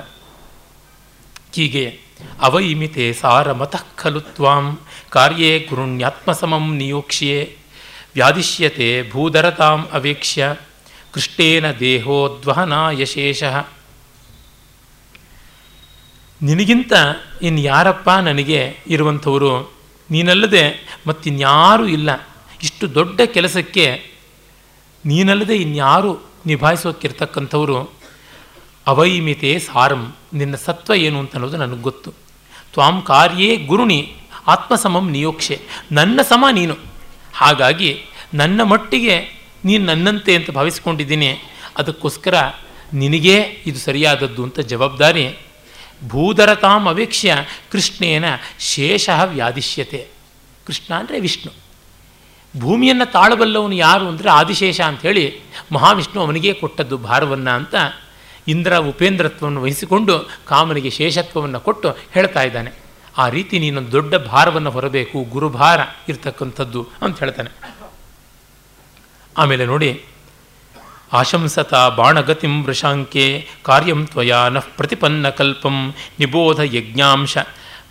ಹೀಗೆ 1.53 1.99
ಅವೈಮಿತೆ 2.41 3.13
ಸಾರ 3.13 3.51
ಮತಃ 3.51 3.83
ಖಲು 3.97 4.21
ತ್ವಾಂ, 4.21 4.79
ಕಾರ್ಯೇ 5.09 5.59
ಗುರುಣ್ಯಾತ್ಮಸಮಂ 5.69 6.77
ನಿಯೋಕ್ಷ್ಯೆ, 6.77 7.57
ವ್ಯಾಧಿಷ್ಯತೆ 8.13 9.11
ಭೂಧರತಾಂ 9.11 9.87
ಅವೇಕ್ಷ್ಯ. 9.91 10.55
ಕೃಷ್ಟೇನ 11.13 11.71
ದೇಹೋದ್ವಹನ 11.71 12.73
ಯಶೇಷ 12.91 13.43
ನಿನಗಿಂತ 16.41 16.93
ಇನ್ನು 17.41 17.61
ಯಾರಪ್ಪ 17.61 18.09
ನನಗೆ 18.09 18.77
ಇರುವಂಥವರು? 18.87 19.73
ನೀನಲ್ಲದೆ 20.11 20.87
ಮತ್ತಿನ್ಯಾರೂ 21.07 21.85
ಇಲ್ಲ. 21.85 22.29
ಇಷ್ಟು 22.63 22.95
ದೊಡ್ಡ 22.95 23.21
ಕೆಲಸಕ್ಕೆ 23.21 24.11
ನೀನಲ್ಲದೆ 25.05 25.55
ಇನ್ಯಾರು 25.55 26.21
ನಿಭಾಯಿಸೋಕ್ಕಿರ್ತಕ್ಕಂಥವರು? 26.45 27.93
ಅವೈಮಿತೆ 28.87 29.59
ಸಾರಂ. 29.59 30.15
ನಿನ್ನ 30.33 30.55
ಸತ್ವ 30.55 30.93
ಏನು 30.93 31.19
ಅಂತ 31.19 31.33
ಅನ್ನೋದು 31.33 31.57
ನನಗೆ 31.57 31.81
ಗೊತ್ತು. 31.81 32.11
ತ್ವಾಂ 32.73 33.01
ಕಾರ್ಯೇ 33.01 33.55
ಗುರುಣಿ, 33.55 34.15
ಆತ್ಮಸಮಂ 34.47 35.11
ನಿಯೋಕ್ಷೆ. 35.11 35.61
ನನ್ನ 35.91 36.21
ಸಮ 36.21 36.45
ನೀನು. 36.51 36.75
ಹಾಗಾಗಿ 37.33 38.01
ನನ್ನ 38.33 38.63
ಮಟ್ಟಿಗೆ 38.63 39.38
ನೀನು 39.67 39.83
ನನ್ನಂತೆ 39.85 40.33
ಅಂತ 40.39 40.49
ಭಾವಿಸ್ಕೊಂಡಿದ್ದೀನಿ, 40.57 41.29
ಅದಕ್ಕೋಸ್ಕರ 41.79 42.35
ನಿನಗೇ 43.01 43.37
ಇದು 43.69 43.79
ಸರಿಯಾದದ್ದು 43.79 44.41
ಅಂತ 44.47 44.59
ಜವಾಬ್ದಾರಿ. 44.71 45.25
ಭೂಧರತಾಂ 46.11 46.83
ಅವೇಕ್ಷ್ಯ, 46.91 47.31
ಕೃಷ್ಣೇನ 47.71 48.25
ಶೇಷ 48.71 49.09
ವ್ಯಾಧಿಷ್ಯತೆ. 49.33 50.01
ಕೃಷ್ಣ 50.67 50.91
ಅಂದರೆ 50.99 51.17
ವಿಷ್ಣು. 51.25 51.51
ಭೂಮಿಯನ್ನು 52.53 53.07
ತಾಳಬಲ್ಲವನು 53.15 53.75
ಯಾರು 53.85 54.05
ಅಂದರೆ 54.11 54.29
ಆದಿಶೇಷ 54.39 54.79
ಅಂಥೇಳಿ 54.89 55.25
ಮಹಾವಿಷ್ಣು 55.75 56.19
ಅವನಿಗೆ 56.25 56.51
ಕೊಟ್ಟದ್ದು 56.61 56.95
ಭಾರವನ್ನು 57.09 57.51
ಅಂತ 57.59 57.75
ಇಂದ್ರ 58.53 58.77
ಉಪೇಂದ್ರತ್ವವನ್ನು 58.91 59.61
ವಹಿಸಿಕೊಂಡು 59.65 60.13
ಕಾಮನಿಗೆ 60.51 60.91
ಶೇಷತ್ವವನ್ನು 60.99 61.59
ಕೊಟ್ಟು 61.67 61.89
ಹೇಳ್ತಾ 62.15 62.43
ಇದ್ದಾನೆ. 62.49 62.71
ಆ 63.17 63.25
ರೀತಿ 63.35 63.55
ನೀನೊಂದು 63.63 63.91
ದೊಡ್ಡ 63.97 64.13
ಭಾರವನ್ನು 64.31 64.71
ಹೊರಬೇಕು, 64.75 65.17
ಗುರುಭಾರ 65.35 65.79
ಇರ್ತಕ್ಕಂಥದ್ದು 66.11 66.81
ಅಂತ 67.03 67.15
ಹೇಳ್ತಾನೆ. 67.23 67.51
ಆಮೇಲೆ 69.37 69.65
ನೋಡಿ, 69.65 70.03
ಆಶಂಸತ 71.13 71.73
ಬಾಣಗತಿಂ 71.73 72.63
ವೃಷಾಂಕೆ 72.63 73.47
ಕಾರ್ಯಂ 73.63 74.05
ತ್ವಯಾ 74.05 74.49
ನಃ 74.49 74.63
ಪ್ರತಿಪನ್ನ 74.77 75.29
ಕಲ್ಪಂ 75.29 75.95
ನಿಬೋಧ 76.19 76.59
ಯಜ್ಞಾಂಶ 76.59 77.37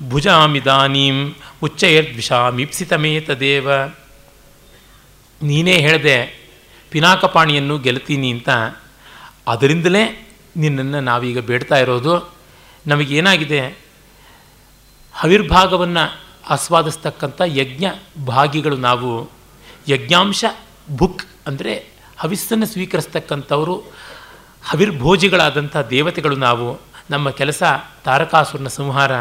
ಭುಜಾಮಿದಾನೀಂ 0.08 1.34
ಉಚ್ಚೈರ್ದ್ವಿಷಾಮೀಪ್ಸಿತಮೇತದೇವ 1.62 3.70
ನೀನೇ 5.42 5.72
ಹೇಳಿದೆ, 5.72 6.48
ಪಿನಾಕಪಾಣಿಯನ್ನು 6.90 7.78
ಗೆಲ್ತೀನಿ 7.78 8.30
ಅಂತ. 8.30 8.48
ಅದರಿಂದಲೇ 9.46 10.34
ನಿನ್ನನ್ನು 10.56 11.00
ನಾವೀಗ 11.00 11.38
ಬೇಡ್ತಾ 11.38 11.78
ಇರೋದು. 11.78 12.34
ನಮಗೇನಾಗಿದೆ? 12.86 13.78
ಹವಿರ್ಭಾಗವನ್ನು 15.14 16.20
ಆಸ್ವಾದಿಸ್ತಕ್ಕಂಥ 16.48 17.42
ಯಜ್ಞ 17.46 17.84
ಭಾಗಿಗಳು 18.26 18.76
ನಾವು. 18.76 19.30
ಯಜ್ಞಾಂಶ 19.88 20.44
ಭುಕ್ 20.96 21.22
ಅಂದರೆ 21.46 21.86
ಹವಿಸ್ಸನ್ನು 22.18 22.66
ಸ್ವೀಕರಿಸ್ತಕ್ಕಂಥವರು 22.66 23.74
ಹವಿರ್ಭೋಜಿಗಳಾದಂಥ 24.70 25.76
ದೇವತೆಗಳು 25.76 26.36
ನಾವು, 26.36 26.80
ನಮ್ಮ 27.10 27.30
ಕೆಲಸ 27.30 27.62
ತಾರಕಾಸುರನ 28.04 28.68
ಸಂಹಾರ, 28.68 29.12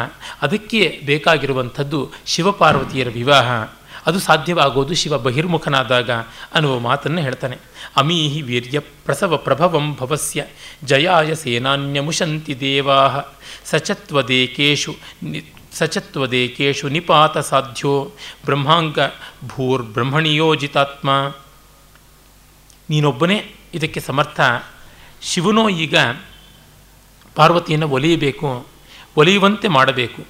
ಅದಕ್ಕೆ 0.42 1.00
ಬೇಕಾಗಿರುವಂಥದ್ದು 1.06 2.10
ಶಿವಪಾರ್ವತಿಯರ 2.26 3.08
ವಿವಾಹ. 3.08 3.68
ಅದು 4.06 4.20
ಸಾಧ್ಯವಾಗೋದು 4.20 4.94
ಶಿವ 4.94 5.18
ಬಹಿರ್ಮುಖನಾದಾಗ 5.18 6.10
ಅನ್ನುವ 6.54 6.78
ಮಾತನ್ನು 6.78 7.20
ಹೇಳ್ತಾನೆ. 7.20 7.58
ಅಮೀಹಿ 7.96 8.42
ವೀರ್ಯ 8.42 8.78
ಪ್ರಸವ 8.78 9.36
ಪ್ರಭವಂ 9.36 9.94
ಭವಸ್ಯ 9.94 10.44
ಜಯಾಯ 10.84 11.34
ಸೇನಾನ್ಯಮುಷಂತಿ 11.34 12.60
ದೇವಾ 12.60 13.34
ಸಚತ್ವದೇಕೇಶು 13.64 14.96
ನಿ, 15.22 15.52
ಸಚತ್ವದೇಕೇಶು 15.72 16.88
ನಿಪಾತ 16.88 17.38
ಸಾಧ್ಯೋ. 17.38 18.12
ಬ್ರಹ್ಮಾಂಗ 18.44 18.98
ಭೂರ್ಬ್ರಹ್ಮಣಿಯೋಜಿತಾತ್ಮ 19.46 21.10
ನೀನೊಬ್ಬನೇ 22.90 23.38
ಇದಕ್ಕೆ 23.74 24.00
ಸಮರ್ಥ. 24.00 24.40
ಶಿವನೋ 25.22 25.64
ಈಗ 25.84 25.96
ಪಾರ್ವತಿಯನ್ನು 27.36 27.88
ಒಲಿಯಬೇಕು, 27.88 28.50
ಒಲಿಯುವಂತೆ 29.16 29.68
ಮಾಡಬೇಕು. 29.68 30.20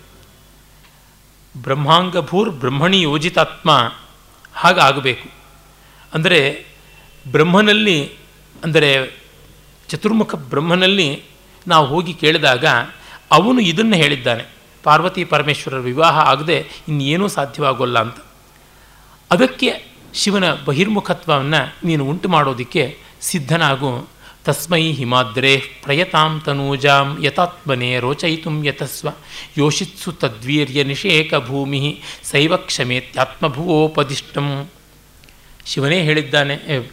ಬ್ರಹ್ಮಾಂಗಭೂರ್ 1.54 2.50
ಬ್ರಹ್ಮಣಿ 2.50 2.98
ಯೋಜಿತಾತ್ಮ 3.02 3.70
ಹಾಗಾಗಬೇಕು. 4.54 5.28
ಅಂದರೆ 6.12 6.40
ಬ್ರಹ್ಮನಲ್ಲಿ, 7.28 7.98
ಅಂದರೆ 8.64 8.90
ಚತುರ್ಮುಖ 9.88 10.34
ಬ್ರಹ್ಮನಲ್ಲಿ 10.52 11.08
ನಾವು 11.66 11.86
ಹೋಗಿ 11.86 12.12
ಕೇಳಿದಾಗ 12.14 12.66
ಅವನು 13.30 13.60
ಇದನ್ನು 13.60 13.96
ಹೇಳಿದ್ದಾನೆ, 13.96 14.44
ಪಾರ್ವತಿ 14.84 15.22
ಪರಮೇಶ್ವರರ 15.24 15.80
ವಿವಾಹ 15.80 16.16
ಆಗದೆ 16.30 16.56
ಇನ್ನೇನೂ 16.88 17.26
ಸಾಧ್ಯವಾಗೋಲ್ಲ 17.28 17.98
ಅಂತ. 17.98 18.18
ಅದಕ್ಕೆ 19.30 19.70
ಶಿವನ 20.14 20.64
ಬಹಿರ್ಮುಖತ್ವವನ್ನು 20.64 21.86
ನೀನು 21.86 22.04
ಉಂಟು 22.04 22.28
ಮಾಡೋದಕ್ಕೆ 22.28 22.96
ಸಿದ್ಧನಾಗು. 23.20 24.08
ತಸ್ಮೈ 24.44 24.92
ಹಿಮಾದ್ರೇ 24.92 25.62
ಪ್ರಯತಾಂ 25.84 26.42
ತನೂಜಾಂ 26.46 27.24
ಯತಾತ್ಮನೆ 27.24 28.00
ರೋಚಯಿತು 28.00 28.64
ಯತಸ್ವ 28.64 29.08
ಯೋಷಿತ್ಸು 29.58 30.12
ತದ್ವೀರ್ಯ 30.12 30.84
ನಿಷೇಕ 30.84 31.34
ಭೂಮಿ 31.34 32.02
ಸೈವ 32.30 32.56
ಕ್ಷಮೇತ್ಯಾತ್ಮಭುವೋಪದಿಷ್ಟಂ 32.56 34.68
ಶಿವನೇ 35.66 36.02
ಹೇಳಿದ್ದಾನೆ 36.02 36.88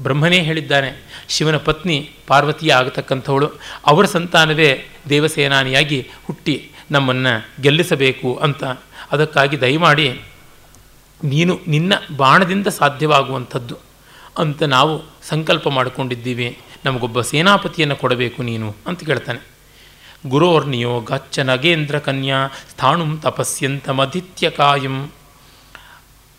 ಬ್ರಹ್ಮನೇ 0.00 0.40
ಹೇಳಿದ್ದಾನೆ, 0.40 1.02
ಶಿವನ 1.28 1.56
ಪತ್ನಿ 1.56 2.10
ಪಾರ್ವತಿಯ 2.26 2.72
ಆಗತಕ್ಕಂಥವಳು. 2.72 3.60
ಅವರ 3.86 4.04
ಸಂತಾನವೇ 4.04 4.84
ದೇವಸೇನಾನಿಯಾಗಿ 5.08 6.06
ಹುಟ್ಟಿ 6.26 6.70
ನಮ್ಮನ್ನು 6.90 7.62
ಗೆಲ್ಲಿಸಬೇಕು 7.62 8.34
ಅಂತ. 8.34 8.64
ಅದಕ್ಕಾಗಿ 9.12 9.60
ದಯಮಾಡಿ 9.60 10.20
ನೀನು 11.24 11.60
ನಿನ್ನ 11.66 11.92
ಬಾಣದಿಂದ 12.16 12.66
ಸಾಧ್ಯವಾಗುವಂಥದ್ದು 12.66 13.76
ಅಂತ 14.38 14.62
ನಾವು 14.62 15.02
ಸಂಕಲ್ಪ 15.22 15.68
ಮಾಡಿಕೊಂಡಿದ್ದೀವಿ. 15.68 16.58
ನಮಗೊಬ್ಬ 16.84 17.20
ಸೇನಾಪತಿಯನ್ನು 17.20 17.96
ಕೊಡಬೇಕು 17.96 18.42
ನೀನು 18.42 18.76
ಅಂತ 18.86 19.04
ಕೇಳ್ತಾನೆ. 19.04 19.46
ಗುರೋರ್ನಿಯೋ 20.26 21.00
ಗಚ್ಚ 21.00 21.38
ನಗೇಂದ್ರ 21.38 21.98
ಕನ್ಯಾ 21.98 22.48
ಸ್ಥಾಣುಂ 22.70 23.18
ತಪಸ್ಯಂತಮದಿತ್ಯ 23.18 24.50
ಕಾಯಂ 24.50 25.10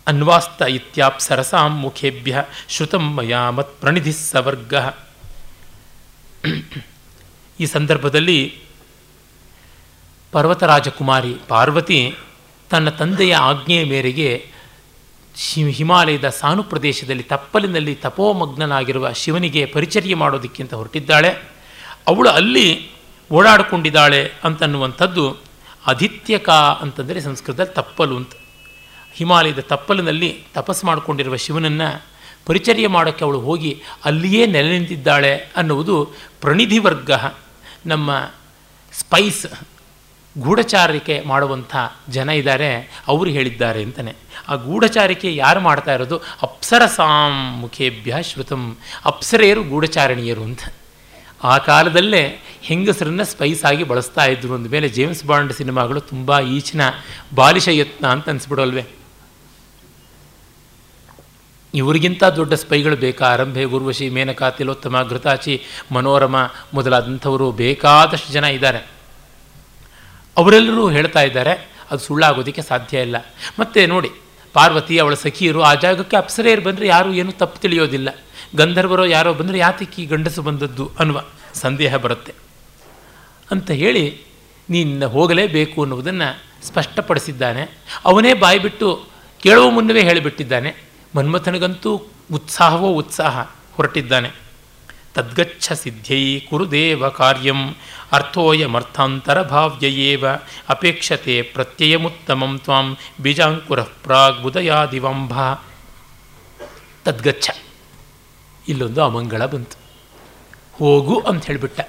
ಅನ್ವಾಸ್ತ 0.06 0.62
ಇತ್ಯಾಪ್ಸರಸಾಂ 0.62 1.78
ಮುಖೇಭ್ಯ 1.78 2.44
ಶ್ರುತಂ 2.68 3.14
ಮಯಾ 3.14 3.50
ಮತ್ 3.50 3.80
ಪ್ರಣಿಧಿ 3.80 4.12
ಸವರ್ಗ. 4.12 4.74
ಈ 7.60 7.66
ಸಂದರ್ಭದಲ್ಲಿ 7.66 8.58
ಪರ್ವತರಾಜಕುಮಾರಿ 10.32 11.36
ಪಾರ್ವತಿ 11.48 12.14
ತನ್ನ 12.70 12.88
ತಂದೆಯ 12.88 13.34
ಆಜ್ಞೆಯ 13.34 13.84
ಮೇರೆಗೆ 13.84 14.49
ಹಿಮಾಲಯದ 15.36 16.28
ಸಾನು 16.28 16.62
ಪ್ರದೇಶದಲ್ಲಿ 16.62 17.22
ತಪ್ಪಲಿನಲ್ಲಿ 17.22 17.94
ತಪೋಮಗ್ನನಾಗಿರುವ 17.94 19.12
ಶಿವನಿಗೆ 19.12 19.66
ಪರಿಚರ್ಯ 19.66 20.14
ಮಾಡೋದಕ್ಕಿಂತ 20.14 20.74
ಹೊರಟಿದ್ದಾಳೆ. 20.74 21.28
ಅವಳು 22.06 22.28
ಅಲ್ಲಿ 22.28 22.90
ಓಡಾಡಿಕೊಂಡಿದ್ದಾಳೆ 23.32 24.32
ಅಂತನ್ನುವಂಥದ್ದು 24.44 25.36
ಅಧಿತ್ಯಕ 25.86 26.50
ಅಂತಂದರೆ 26.50 27.20
ಸಂಸ್ಕೃತದಲ್ಲಿ 27.20 27.74
ತಪ್ಪಲು 27.74 28.16
ಅಂತ. 28.16 28.30
ಹಿಮಾಲಯದ 29.14 29.58
ತಪ್ಪಲಿನಲ್ಲಿ 29.58 30.44
ತಪಸ್ಸು 30.54 30.86
ಮಾಡಿಕೊಂಡಿರುವ 30.86 31.36
ಶಿವನನ್ನು 31.36 32.04
ಪರಿಚರ್ಯ 32.46 32.88
ಮಾಡೋಕ್ಕೆ 32.88 33.24
ಅವಳು 33.24 33.40
ಹೋಗಿ 33.40 33.82
ಅಲ್ಲಿಯೇ 34.04 34.46
ನೆಲೆ 34.46 34.78
ನಿಂತಿದ್ದಾಳೆ 34.78 35.36
ಅನ್ನುವುದು 35.56 36.12
ಪ್ರಣಿಧಿ 36.40 36.78
ವರ್ಗ 36.78 37.10
ನಮ್ಮ 37.86 38.30
ಸ್ಪೈಸ್ 38.92 39.46
ಗೂಢಚಾರಿಕೆ 40.38 41.20
ಮಾಡುವಂಥ 41.20 41.76
ಜನ 42.08 42.28
ಇದ್ದಾರೆ, 42.28 43.02
ಅವರು 43.08 43.30
ಹೇಳಿದ್ದಾರೆ 43.30 43.82
ಅಂತಲೇ 43.82 44.16
ಆ 44.50 44.54
ಗೂಢಚಾರಿಕೆ 44.54 45.36
ಯಾರು 45.36 45.60
ಮಾಡ್ತಾ 45.60 45.94
ಇರೋದು? 45.94 46.18
ಅಪ್ಸರಸಾಂ 46.42 47.58
ಮುಖೇಭ್ಯ 47.58 48.16
ಶ್ರುತಂ. 48.22 48.76
ಅಪ್ಸರೆಯರು 49.04 49.62
ಗೂಢಚಾರಣಿಯರು 49.62 50.42
ಅಂತ. 50.42 50.60
ಆ 51.44 51.58
ಕಾಲದಲ್ಲೇ 51.58 52.42
ಹೆಂಗಸರನ್ನು 52.62 53.24
ಸ್ಪೈಸ್ 53.24 53.64
ಆಗಿ 53.64 53.84
ಬಳಸ್ತಾ 53.84 54.24
ಇದ್ರು 54.24 54.54
ಅಂದ 54.54 54.66
ಮೇಲೆ 54.66 54.88
ಜೇಮ್ಸ್ 54.88 55.24
ಬಾಂಡ್ 55.24 55.52
ಸಿನಿಮಾಗಳು 55.52 56.00
ತುಂಬ 56.00 56.40
ಈಚಿನ 56.40 56.80
ಬಾಲಿಶ 57.34 57.68
ಯತ್ನ 57.68 58.06
ಅಂತ 58.06 58.28
ಅನಿಸ್ಬಿಡೋಲ್ವೇ. 58.28 58.86
ಇವರಿಗಿಂತ 61.74 62.24
ದೊಡ್ಡ 62.24 62.54
ಸ್ಪೈಗಳು 62.54 62.96
ಬೇಕಾ? 62.96 63.26
ಆರಂಭೆ 63.26 63.64
ಗುರುವಶಿ 63.64 64.08
ಮೇನಕಾ 64.08 64.50
ತಿಲೋತ್ತಮ 64.50 65.06
ಘೃತಾಚಿ, 65.10 65.62
ಮನೋರಮ 65.92 66.50
ಮೊದಲಾದಂಥವರು 66.74 67.52
ಬೇಕಾದಷ್ಟು 67.52 68.32
ಜನ 68.32 68.44
ಇದ್ದಾರೆ. 68.44 68.78
ಅವರೆಲ್ಲರೂ 70.36 70.90
ಹೇಳ್ತಾ 70.90 71.22
ಇದ್ದಾರೆ, 71.22 71.50
ಅದು 71.90 71.98
ಸುಳ್ಳಾಗೋದಕ್ಕೆ 71.98 72.62
ಸಾಧ್ಯ 72.62 73.00
ಇಲ್ಲ. 73.00 73.16
ಮತ್ತು 73.58 73.86
ನೋಡಿ 73.86 74.10
ಪಾರ್ವತಿ, 74.52 74.98
ಅವಳ 74.98 75.14
ಸಖಿಯರು 75.14 75.62
ಆ 75.62 75.74
ಜಾಗಕ್ಕೆ 75.74 76.16
ಅಪ್ಸರೆಯರು 76.16 76.62
ಬಂದರೆ 76.62 76.86
ಯಾರೂ 76.86 77.12
ಏನೂ 77.12 77.32
ತಪ್ಪು 77.32 77.60
ತಿಳಿಯೋದಿಲ್ಲ. 77.60 78.08
ಗಂಧರ್ವರೋ 78.56 79.04
ಯಾರೋ 79.04 79.34
ಬಂದರೆ 79.34 79.58
ಯಾತಕ್ಕೆ 79.58 80.04
ಗಂಡಸು 80.04 80.42
ಬಂದದ್ದು 80.42 80.90
ಅನ್ನುವ 80.98 81.24
ಸಂದೇಹ 81.54 81.96
ಬರುತ್ತೆ. 81.96 82.34
ಅಂತ 83.50 83.70
ಹೇಳಿ 83.70 84.20
ನೀನು 84.70 85.08
ಹೋಗಲೇಬೇಕು 85.08 85.80
ಅನ್ನುವುದನ್ನು 85.80 86.42
ಸ್ಪಷ್ಟಪಡಿಸಿದ್ದಾನೆ. 86.66 87.78
ಅವನೇ 88.04 88.34
ಬಾಯಿಬಿಟ್ಟು 88.34 89.04
ಕೇಳುವ 89.42 89.70
ಮುನ್ನವೇ 89.70 90.02
ಹೇಳಿಬಿಟ್ಟಿದ್ದಾನೆ. 90.02 90.74
ಮನ್ಮಥನಿಗಂತೂ 91.16 92.02
ಉತ್ಸಾಹವೋ 92.32 92.88
ಉತ್ಸಾಹ 92.88 93.46
ಹೊರಟಿದ್ದಾನೆ. 93.74 94.49
ತದ್ಗಚ್ಛ 95.14 95.72
ಸಿದ್ಧೈ 95.72 96.40
ಕುರುದೇವ 96.40 97.08
ಕಾರ್ಯಂ. 97.08 97.74
ಅರ್ಥೋಯಮರ್ಥಾಂತರ 98.12 99.42
ಭಾವ್ಯಯೇವ 99.42 100.24
ಅಪೇಕ್ಷತೆ 100.68 101.42
ಪ್ರತ್ಯಯಮುತ್ತಮಂ 101.42 102.58
ತ್ವಾಂ. 102.58 102.96
ಬೀಜಾಂಕುರ 103.20 103.82
ಪ್ರಾಗ್ 103.82 104.44
ಉದಯಾದಿವಂಭ. 104.44 105.32
ತದ್ಗಚ್ಛ. 107.04 107.50
ಇಲ್ಲೊಂದು 108.68 109.02
ಅಮಂಗಳ 109.02 109.46
ಬಂತು. 109.46 109.78
ಹೋಗು 110.72 111.20
ಅಂತ 111.20 111.44
ಹೇಳಿಬಿಟ್ಟ. 111.44 111.80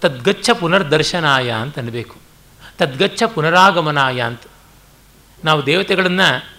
ತದ್ಗಚ್ಛ 0.00 0.50
ಪುನರ್ದರ್ಶನಾಯ 0.50 1.50
ಅಂತ 1.50 1.78
ಅನ್ಬೇಕು. 1.78 2.16
ತದ್ಗಚ್ಛ 2.78 3.22
ಪುನರಾಗಮನಾಯ 3.22 4.20
ಅಂತ. 4.20 4.40
ನಾವು 5.44 5.66
ದೇವತೆಗಳನ್ನು 5.66 6.56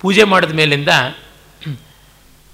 ಪೂಜೆ 0.00 0.24
ಮಾಡಿದ 0.24 0.50
ಮೇಲಿಂದ 0.50 0.88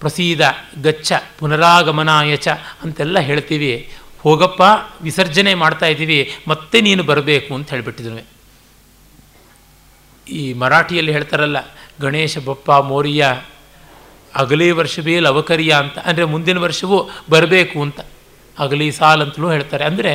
ಪ್ರಸೀದ 0.04 0.40
ಗಚ್ಚ 0.82 1.12
ಪುನರಾಗಮನಾಯ 1.38 2.36
ಚ 2.36 2.48
ಅಂತೆಲ್ಲ 2.82 3.18
ಹೇಳ್ತೀವಿ. 3.18 3.72
ಹೋಗಪ್ಪ, 4.20 4.62
ವಿಸರ್ಜನೆ 5.02 5.52
ಮಾಡ್ತಾ 5.54 5.86
ಇದ್ದೀವಿ, 5.86 6.18
ಮತ್ತೆ 6.48 6.80
ನೀನು 6.80 7.02
ಬರಬೇಕು 7.02 7.50
ಅಂತ 7.54 7.70
ಹೇಳಿಬಿಟ್ಟಿದ್ರು 7.70 8.24
ಈ 10.26 10.52
ಮರಾಠಿಯಲ್ಲಿ 10.52 11.12
ಹೇಳ್ತಾರಲ್ಲ, 11.12 11.58
ಗಣೇಶ 12.00 12.38
ಬಪ್ಪ 12.38 12.70
ಮೋರಿಯ 12.72 13.24
ಅಗಲಿ 14.34 14.70
ವರ್ಷವೇ 14.70 15.20
ಲವಕರಿಯ 15.20 15.72
ಅಂತ, 15.74 15.98
ಅಂದರೆ 15.98 16.24
ಮುಂದಿನ 16.24 16.58
ವರ್ಷವೂ 16.58 16.98
ಬರಬೇಕು 17.30 17.82
ಅಂತ 17.82 18.00
ಅಗಲಿ 18.58 18.88
ಸಾಲ್ 18.92 19.22
ಅಂತಲೂ 19.22 19.50
ಹೇಳ್ತಾರೆ. 19.50 19.84
ಅಂದರೆ 19.84 20.12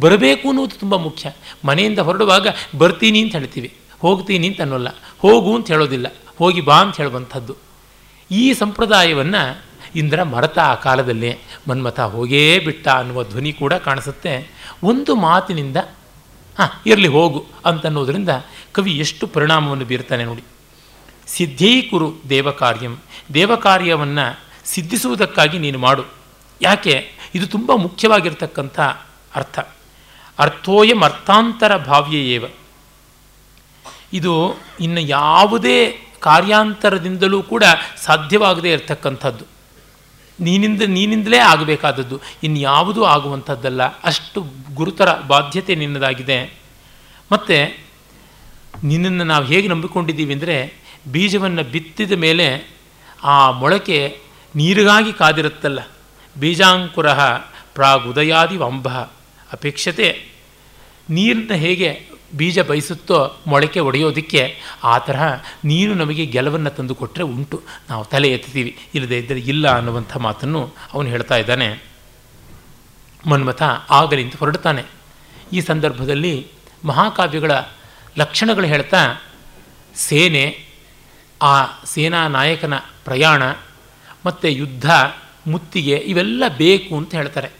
ಬರಬೇಕು 0.00 0.48
ಅನ್ನೋದು 0.48 0.76
ತುಂಬ 0.78 0.96
ಮುಖ್ಯ. 0.96 1.30
ಮನೆಯಿಂದ 1.64 1.98
ಹೊರಡುವಾಗ 1.98 2.46
ಬರ್ತೀನಿ 2.78 3.20
ಅಂತ 3.20 3.34
ಹೇಳ್ತೀವಿ. 3.36 3.70
ಹೋಗ್ತೀನಿ 4.00 4.46
ಅಂತ 4.48 4.60
ಅನ್ನೋಲ್ಲ. 4.60 4.88
ಹೋಗು 5.18 5.50
ಅಂತ 5.56 5.66
ಹೇಳೋದಿಲ್ಲ. 5.66 6.06
ಹೋಗಿ 6.38 6.60
ಬಾ 6.60 6.76
ಅಂತ 6.80 6.96
ಹೇಳುವಂಥದ್ದು. 6.96 7.65
ಈ 8.30 8.54
ಸಂಪ್ರದಾಯವನ್ನು 8.54 9.62
ಇಂದ್ರ 9.94 10.22
ಮರತ 10.22 10.58
ಆ 10.58 10.74
ಕಾಲದಲ್ಲಿ 10.74 11.38
ಮನ್ಮಥ 11.68 12.00
ಹೋಗೇ 12.00 12.58
ಬಿಟ್ಟ 12.58 12.88
ಅನ್ನುವ 12.88 13.24
ಧ್ವನಿ 13.24 13.52
ಕೂಡ 13.52 13.74
ಕಾಣಿಸುತ್ತೆ. 13.74 14.50
ಒಂದು 14.82 15.14
ಮಾತಿನಿಂದ, 15.14 15.76
ಹಾಂ, 16.58 16.68
ಇರಲಿ, 16.86 17.08
ಹೋಗು 17.08 17.46
ಅಂತನ್ನೋದರಿಂದ 17.64 18.28
ಕವಿ 18.72 18.92
ಎಷ್ಟು 18.92 19.26
ಪರಿಣಾಮವನ್ನು 19.26 19.84
ಬೀರ್ತಾನೆ 19.84 20.24
ನೋಡಿ. 20.24 20.44
ಸಿದ್ಧೀಕುರು 21.26 22.14
ದೇವಕಾರ್ಯಂ, 22.28 22.98
ದೇವಕಾರ್ಯವನ್ನು 23.34 24.40
ಸಿದ್ಧಿಸುವುದಕ್ಕಾಗಿ 24.64 25.58
ನೀನು 25.58 25.78
ಮಾಡು. 25.78 26.04
ಯಾಕೆ? 26.62 27.10
ಇದು 27.34 27.46
ತುಂಬ 27.46 27.74
ಮುಖ್ಯವಾಗಿರ್ತಕ್ಕಂಥ 27.74 28.80
ಅರ್ಥ. 29.34 29.58
ಅರ್ಥೋಯಂ 30.38 31.02
ಅರ್ಥಾಂತರ 31.02 31.76
ಭಾವ್ಯೇವ 31.76 32.44
ಇದು 34.12 34.60
ಇನ್ನು 34.80 35.00
ಯಾವುದೇ 35.00 36.05
ಕಾರ್ಯಾಂತರದಿಂದಲೂ 36.26 37.42
ಕೂಡ 37.42 37.64
ಸಾಧ್ಯವಾಗದೇ 37.96 38.72
ಇರತಕ್ಕಂಥದ್ದು. 38.72 39.44
ನೀನಿಂದ, 40.40 40.82
ನೀನಿಂದಲೇ 40.82 41.38
ಆಗಬೇಕಾದದ್ದು. 41.38 42.20
ಇನ್ಯಾವುದೂ 42.42 43.04
ಆಗುವಂಥದ್ದಲ್ಲ. 43.04 43.82
ಅಷ್ಟು 43.82 44.44
ಗುರುತರ 44.74 45.20
ಬಾಧ್ಯತೆ 45.20 45.74
ನಿನ್ನದಾಗಿದೆ. 45.74 46.54
ಮತ್ತು 47.32 47.78
ನಿನ್ನನ್ನು 48.84 49.24
ನಾವು 49.24 49.44
ಹೇಗೆ 49.44 49.68
ನಂಬಿಕೊಂಡಿದ್ದೀವಿ 49.68 50.34
ಅಂದರೆ 50.34 50.74
ಬೀಜವನ್ನು 51.12 51.62
ಬಿತ್ತಿದ 51.62 52.12
ಮೇಲೆ 52.12 52.70
ಆ 53.24 53.50
ಮೊಳಕೆ 53.50 54.18
ನೀರಿಗಾಗಿ 54.56 55.12
ಕಾದಿರುತ್ತಲ್ಲ. 55.12 55.80
ಬೀಜಾಂಕುರ 56.40 57.12
ಪ್ರಾಗುದಯಾದಿ 57.74 58.56
ವಂಬ 58.56 58.88
ಅಪೇಕ್ಷತೆ. 59.52 60.08
ನೀರನ್ನ 61.10 61.54
ಹೇಗೆ 61.54 62.15
ಬೀಜ 62.34 62.58
ಬಯಸುತ್ತೋ 62.60 63.36
ಮೊಳಕೆ 63.46 63.80
ಒಡೆಯೋದಕ್ಕೆ 63.80 64.56
ಆ 64.84 64.98
ತರಹ 64.98 65.22
ನೀನು 65.64 65.94
ನಮಗೆ 65.94 66.26
ಗೆಲುವನ್ನು 66.26 66.70
ತಂದು 66.70 66.94
ಕೊಟ್ಟರೆ 66.94 67.24
ಉಂಟು. 67.24 67.62
ನಾವು 67.90 68.04
ತಲೆ 68.04 68.28
ಎತ್ತೀವಿ. 68.28 68.78
ಇಲ್ಲದೆ 68.94 69.18
ಇದ್ದರೆ 69.18 69.38
ಇಲ್ಲ 69.38 69.76
ಅನ್ನುವಂಥ 69.76 70.16
ಮಾತನ್ನು 70.16 70.74
ಅವನು 70.92 71.08
ಹೇಳ್ತಾ 71.08 71.36
ಇದ್ದಾನೆ. 71.36 71.84
ಮನ್ಮಥ 73.26 73.62
ಆಗಲಿಂತ 73.90 74.36
ಹೊರಡ್ತಾನೆ 74.36 74.82
ಈ 75.52 75.60
ಸಂದರ್ಭದಲ್ಲಿ 75.60 76.46
ಮಹಾಕಾವ್ಯಗಳ 76.84 77.50
ಲಕ್ಷಣಗಳು 78.18 78.66
ಹೇಳ್ತಾ, 78.66 79.22
ಸೇನೆ, 79.94 80.64
ಆ 81.42 81.84
ಸೇನಾ 81.84 82.28
ನಾಯಕನ 82.28 82.74
ಪ್ರಯಾಣ 82.76 83.42
ಮತ್ತು 84.26 84.48
ಯುದ್ಧ, 84.48 84.90
ಮುತ್ತಿಗೆ 85.46 85.96
ಇವೆಲ್ಲ 85.96 86.44
ಬೇಕು 86.56 86.96
ಅಂತ 86.96 87.14
ಹೇಳ್ತಾರೆ. 87.14 87.50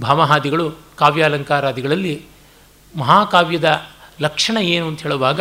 ಭಾಮಹಾದಿಗಳು 0.00 0.70
ಕಾವ್ಯಾಲಂಕಾರಾದಿಗಳಲ್ಲಿ 0.96 2.22
ಮಹಾಕಾವ್ಯದ 2.96 3.86
ಲಕ್ಷಣ 4.20 4.56
ಏನು 4.56 4.88
ಅಂತ 4.88 5.02
ಹೇಳುವಾಗ, 5.02 5.40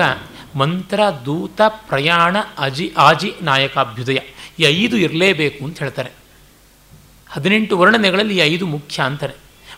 ಮಂತ್ರ, 0.55 0.99
ದೂತ, 1.25 1.61
ಪ್ರಯಾಣ, 1.67 2.37
ಅಜಿ, 2.57 2.93
ಆಜಿ, 2.97 3.35
ನಾಯಕಾಭ್ಯುದಯ 3.41 4.17
ಈ 4.59 4.63
ಐದು 4.63 4.97
ಇರಲೇಬೇಕು 4.97 5.65
ಅಂತ 5.65 5.79
ಹೇಳ್ತಾರೆ. 5.79 6.11
ಹದಿನೆಂಟು 7.29 7.79
ವರ್ಣನೆಗಳಲ್ಲಿ 7.79 8.35
ಈ 8.35 8.39
ಐದು 8.39 8.67
ಮುಖ್ಯ 8.67 9.03
ಅಂತಾರೆ. 9.03 9.33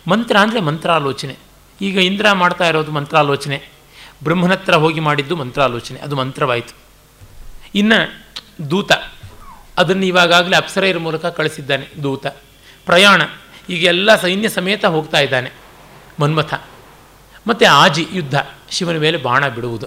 ಮಂತ್ರ 0.08 0.36
ಅಂದರೆ 0.36 0.60
ಮಂತ್ರಾಲೋಚನೆ. 0.60 1.36
ಈಗ 1.80 1.98
ಇಂದ್ರ 1.98 2.32
ಮಾಡ್ತಾ 2.32 2.68
ಇರೋದು 2.68 2.90
ಮಂತ್ರಾಲೋಚನೆ. 2.90 3.62
ಬ್ರಹ್ಮನತ್ರ 4.24 4.74
ಹೋಗಿ 4.74 5.00
ಮಾಡಿದ್ದು 5.00 5.36
ಮಂತ್ರಾಲೋಚನೆ. 5.36 6.00
ಅದು 6.00 6.16
ಮಂತ್ರವಾಯಿತು. 6.16 6.74
ಇನ್ನು 7.74 8.24
ದೂತ. 8.70 8.92
ಅದನ್ನು 9.78 10.06
ಇವಾಗಲೇ 10.06 10.56
ಅಪ್ಸರೆಯರ 10.56 10.98
ಮೂಲಕ 10.98 11.26
ಕಳಿಸಿದ್ದಾನೆ 11.26 12.02
ದೂತ. 12.02 12.26
ಪ್ರಯಾಣ. 12.86 13.22
ಈಗ 13.70 14.10
ಸೈನ್ಯ 14.20 14.48
ಸಮೇತ 14.48 14.84
ಹೋಗ್ತಾ 14.84 15.18
ಇದ್ದಾನೆ. 15.20 15.50
ಮನ್ಮಥ. 16.20 16.54
ಮತ್ತು 17.46 17.66
ಆಜಿ 17.72 18.06
ಯುದ್ಧ, 18.12 18.34
ಶಿವನ 18.70 18.96
ಮೇಲೆ 18.96 19.16
ಬಾಣ 19.16 19.48
ಬಿಡುವುದು. 19.48 19.86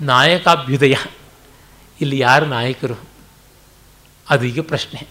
ನಾಯಕಾಭ್ಯುದಯ. 0.00 0.94
ಇಲ್ಲಿ 2.00 2.18
ಯಾರು 2.18 2.46
ನಾಯಕರು? 2.46 2.96
ಅದು 4.30 4.44
ಈಗ 4.44 4.60
ಪ್ರಶ್ನೆ. 4.60 5.08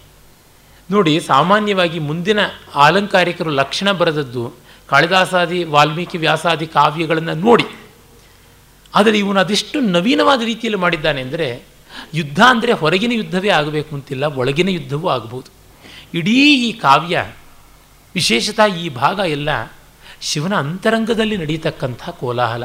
ನೋಡಿ, 0.90 1.20
ಸಾಮಾನ್ಯವಾಗಿ 1.20 1.98
ಮುಂದಿನ 1.98 2.38
ಆಲಂಕಾರಿಕರು 2.74 3.50
ಲಕ್ಷಣ 3.50 3.92
ಬರೆದದ್ದು 3.92 4.54
ಕಾಳಿದಾಸಾದಿ, 4.88 5.64
ವಾಲ್ಮೀಕಿ, 5.64 6.18
ವ್ಯಾಸಾದಿ 6.18 6.66
ಕಾವ್ಯಗಳನ್ನು 6.66 7.34
ನೋಡಿ. 7.34 7.64
ಆದರೆ 8.94 9.18
ಇವನು 9.18 9.40
ಅದೆಷ್ಟು 9.40 9.80
ನವೀನವಾದ 9.80 10.42
ರೀತಿಯಲ್ಲಿ 10.42 10.80
ಮಾಡಿದ್ದಾನೆ 10.80 11.20
ಅಂದರೆ, 11.20 11.62
ಯುದ್ಧ 12.14 12.40
ಅಂದರೆ 12.48 12.72
ಹೊರಗಿನ 12.72 13.12
ಯುದ್ಧವೇ 13.12 13.48
ಆಗಬೇಕು 13.48 13.94
ಅಂತಿಲ್ಲ, 13.94 14.24
ಒಳಗಿನ 14.24 14.68
ಯುದ್ಧವೂ 14.68 15.08
ಆಗಬಹುದು 15.08 15.50
ಇಡೀ 16.14 16.68
ಈ 16.68 16.72
ಕಾವ್ಯ, 16.72 17.26
ವಿಶೇಷತಃ 18.14 18.76
ಈ 18.76 18.88
ಭಾಗ 18.88 19.18
ಎಲ್ಲ 19.18 19.48
ಶಿವನ 20.20 20.54
ಅಂತರಂಗದಲ್ಲಿ 20.54 21.36
ನಡೀತಕ್ಕಂಥ 21.36 22.08
ಕೋಲಾಹಲ, 22.08 22.64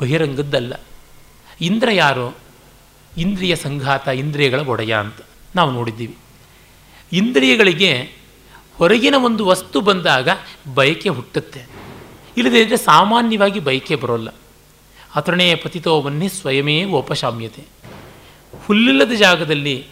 ಬಹಿರಂಗದ್ದಲ್ಲ. 0.00 0.72
ಇಂದ್ರ 1.60 1.88
ಯಾರು? 1.92 2.36
ಇಂದ್ರಿಯ 3.18 3.56
ಸಂಘಾತ, 3.56 4.08
ಇಂದ್ರಿಯಗಳ 4.08 4.60
ಒಡೆಯ 4.60 4.96
ಅಂತ 4.96 5.16
ನಾವು 5.56 5.70
ನೋಡಿದ್ದೀವಿ. 5.70 6.16
ಇಂದ್ರಿಯಗಳಿಗೆ 7.12 8.16
ಹೊರಗಿನ 8.74 9.14
ಒಂದು 9.14 9.46
ವಸ್ತು 9.46 9.80
ಬಂದಾಗ 9.80 10.28
ಬಯಕೆ 10.74 11.08
ಹುಟ್ಟುತ್ತೆ. 11.08 11.62
ಇಲ್ಲದೇ 12.36 12.60
ಇದ್ದರೆ 12.60 12.76
ಸಾಮಾನ್ಯವಾಗಿ 12.76 13.60
ಬಯಕೆ 13.60 13.96
ಬರೋಲ್ಲ. 13.96 14.28
ಅಥರ್ಣೇ 15.16 15.54
ಪತಿತೋವನ್ನೇ 15.54 16.28
ಸ್ವಯಮೇ 16.28 16.84
ಉಪಶಾಮ್ಯತೆ 16.84 17.64
ಹುಲ್ಲಿಲ್ಲದ 18.66 19.12
ಜಾಗದಲ್ಲಿ, 19.12 19.86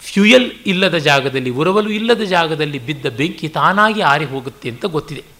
ಫ್ಯೂಯಲ್ 0.00 0.50
ಇಲ್ಲದ 0.66 0.94
ಜಾಗದಲ್ಲಿ, 0.94 1.50
ಉರವಲು 1.50 1.90
ಇಲ್ಲದ 1.90 2.20
ಜಾಗದಲ್ಲಿ 2.20 2.78
ಬಿದ್ದ 2.78 3.06
ಬೆಂಕಿ 3.06 3.48
ತಾನಾಗಿ 3.48 4.00
ಆರಿ 4.00 4.24
ಹೋಗುತ್ತೆ 4.24 4.70
ಅಂತ 4.70 4.84
ಗೊತ್ತಿದೆ. 4.84 5.39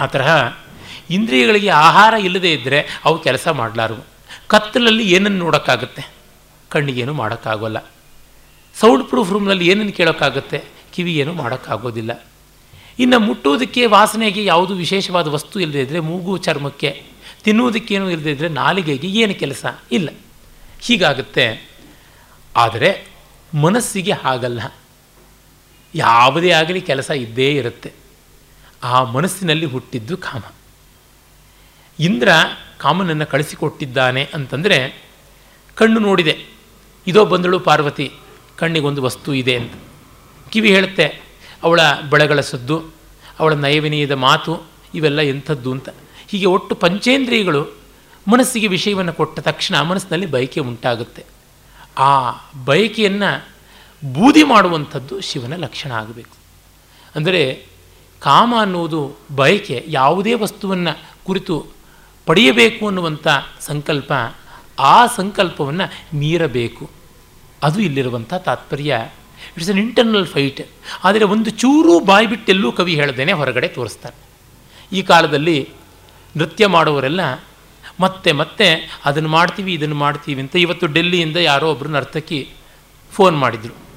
ಆ 0.00 0.06
ತರಹ 0.06 0.56
ಇಂದ್ರಿಯಗಳಿಗೆ 1.10 1.68
ಆಹಾರ 1.68 2.14
ಇಲ್ಲದೇ 2.14 2.52
ಇದ್ದರೆ 2.52 2.86
ಅವು 3.04 3.18
ಕೆಲಸ 3.18 3.48
ಮಾಡಲಾರವು. 3.48 4.06
ಕತ್ತಲಲ್ಲಿ 4.46 5.12
ಏನನ್ನು 5.12 5.38
ನೋಡೋಕ್ಕಾಗುತ್ತೆ? 5.38 6.08
ಕಣ್ಣಿಗೇನು 6.68 7.12
ಮಾಡೋಕ್ಕಾಗೋಲ್ಲ. 7.12 7.78
ಸೌಂಡ್ 8.80 9.08
ಪ್ರೂಫ್ 9.08 9.32
ರೂಮ್ನಲ್ಲಿ 9.32 9.68
ಏನನ್ನು 9.68 9.92
ಕೇಳೋಕ್ಕಾಗುತ್ತೆ? 9.92 10.64
ಕಿವಿ 10.92 11.16
ಏನು 11.16 11.32
ಮಾಡೋಕ್ಕಾಗೋದಿಲ್ಲ. 11.32 12.26
ಇನ್ನು 12.98 13.18
ಮುಟ್ಟುವುದಕ್ಕೆ, 13.18 13.86
ವಾಸನೆಗೆ 13.86 14.44
ಯಾವುದು 14.44 14.74
ವಿಶೇಷವಾದ 14.74 15.26
ವಸ್ತು 15.26 15.60
ಇಲ್ಲದೇ 15.60 15.80
ಇದ್ದರೆ 15.80 16.00
ಮೂಗು, 16.00 16.36
ಚರ್ಮಕ್ಕೆ. 16.36 17.02
ತಿನ್ನುವುದಕ್ಕೇನು 17.44 18.10
ಇಲ್ಲದೇ 18.10 18.30
ಇದ್ದರೆ 18.30 18.48
ನಾಲಿಗೆಗೆ 18.48 19.06
ಏನು 19.06 19.34
ಕೆಲಸ? 19.34 19.66
ಇಲ್ಲ. 19.92 20.08
ಹೀಗಾಗುತ್ತೆ. 20.80 21.68
ಆದರೆ 22.56 23.08
ಮನಸ್ಸಿಗೆ 23.54 24.12
ಹಾಗಲ್ಲ. 24.12 24.74
ಯಾವುದೇ 25.94 26.50
ಆಗಲಿ 26.50 26.80
ಕೆಲಸ 26.80 27.10
ಇದ್ದೇ 27.10 27.50
ಇರುತ್ತೆ. 27.50 27.92
ಆ 28.82 29.02
ಮನಸ್ಸಿನಲ್ಲಿ 29.02 29.66
ಹುಟ್ಟಿದ್ದು 29.66 30.16
ಕಾಮ. 30.16 30.42
ಇಂದ್ರ 32.00 32.28
ಕಾಮನನ್ನು 32.78 33.26
ಕಳಿಸಿಕೊಟ್ಟಿದ್ದಾನೆ 33.26 34.28
ಅಂತಂದರೆ 34.34 35.04
ಕಣ್ಣು 35.74 36.00
ನೋಡಿದೆ. 36.00 36.46
ಇದೋ 37.06 37.24
ಬಂದಳು 37.24 37.60
ಪಾರ್ವತಿ, 37.60 38.12
ಕಣ್ಣಿಗೊಂದು 38.56 39.02
ವಸ್ತು 39.02 39.34
ಇದೆ 39.34 39.56
ಅಂತ. 39.56 39.72
ಕಿವಿ 40.50 40.74
ಹೇಳುತ್ತೆ, 40.74 41.22
ಅವಳ 41.62 41.80
ಬಳೆಗಳ 42.10 42.40
ಸದ್ದು, 42.40 42.84
ಅವಳ 43.38 43.54
ನಯವಿನಯದ 43.54 44.12
ಮಾತು, 44.12 44.62
ಇವೆಲ್ಲ 44.94 45.20
ಎಂಥದ್ದು 45.20 45.72
ಅಂತ. 45.72 45.88
ಹೀಗೆ 46.28 46.46
ಒಟ್ಟು 46.46 46.74
ಪಂಚೇಂದ್ರಿಯಗಳು 46.74 47.78
ಮನಸ್ಸಿಗೆ 48.30 48.66
ವಿಷಯವನ್ನು 48.66 49.12
ಕೊಟ್ಟ 49.12 49.40
ತಕ್ಷಣ 49.40 49.80
ಮನಸ್ಸಿನಲ್ಲಿ 49.80 50.26
ಬಯಕೆ 50.26 50.60
ಉಂಟಾಗುತ್ತೆ. 50.60 51.24
ಆ 51.98 52.30
ಬಯಕೆಯನ್ನು 52.64 53.48
ಬೂದಿ 54.12 54.42
ಮಾಡುವಂಥದ್ದು 54.42 55.20
ಶಿವನ 55.20 55.56
ಲಕ್ಷಣ 55.56 55.92
ಆಗಬೇಕು. 55.92 56.36
ಅಂದರೆ 57.16 57.67
ಕಾಮ 58.20 58.54
ಅನ್ನುವುದು 58.60 59.16
ಬಯಕೆ, 59.36 59.84
ಯಾವುದೇ 59.86 60.34
ವಸ್ತುವನ್ನು 60.34 61.24
ಕುರಿತು 61.24 61.66
ಪಡೆಯಬೇಕು 62.26 62.86
ಅನ್ನುವಂಥ 62.86 63.28
ಸಂಕಲ್ಪ, 63.60 64.12
ಆ 64.78 65.06
ಸಂಕಲ್ಪವನ್ನು 65.06 66.18
ಮೀರಬೇಕು. 66.18 66.90
ಅದು 67.62 67.80
ಇಲ್ಲಿರುವಂಥ 67.80 68.34
ತಾತ್ಪರ್ಯ. 68.34 68.96
ಇಟ್ಸ್ 69.56 69.70
ಅನ್ 69.70 69.78
ಇಂಟರ್ನಲ್ 69.78 70.26
ಫೈಟ್ 70.26 70.60
ಆದರೆ 71.04 71.24
ಒಂದು 71.24 71.50
ಚೂರು 71.50 72.00
ಬಾಯಿ 72.00 72.26
ಬಿಟ್ಟೆಲ್ಲೂ 72.26 72.72
ಕವಿ 72.72 72.94
ಹೇಳ್ದೇನೆ 72.94 73.32
ಹೊರಗಡೆ 73.32 73.68
ತೋರಿಸ್ತಾರೆ. 73.68 74.16
ಈ 74.96 75.02
ಕಾಲದಲ್ಲಿ 75.02 75.68
ನೃತ್ಯ 76.36 76.66
ಮಾಡುವರೆಲ್ಲ 76.66 77.20
ಮತ್ತೆ 78.00 78.32
ಮತ್ತೆ 78.32 79.00
ಅದನ್ನು 79.04 79.28
ಮಾಡ್ತೀವಿ, 79.28 79.74
ಇದನ್ನು 79.74 79.94
ಮಾಡ್ತೀವಿ 79.94 80.40
ಅಂತ 80.40 80.56
ಇವತ್ತು 80.56 80.86
ಡೆಲ್ಲಿಯಿಂದ 80.86 81.36
ಯಾರೋ 81.36 81.70
ಒಬ್ಬರು 81.70 81.88
ನರ್ತಕಿ 81.88 82.50
ಫೋನ್ 83.12 83.38
ಮಾಡಿದರು. 83.38 83.87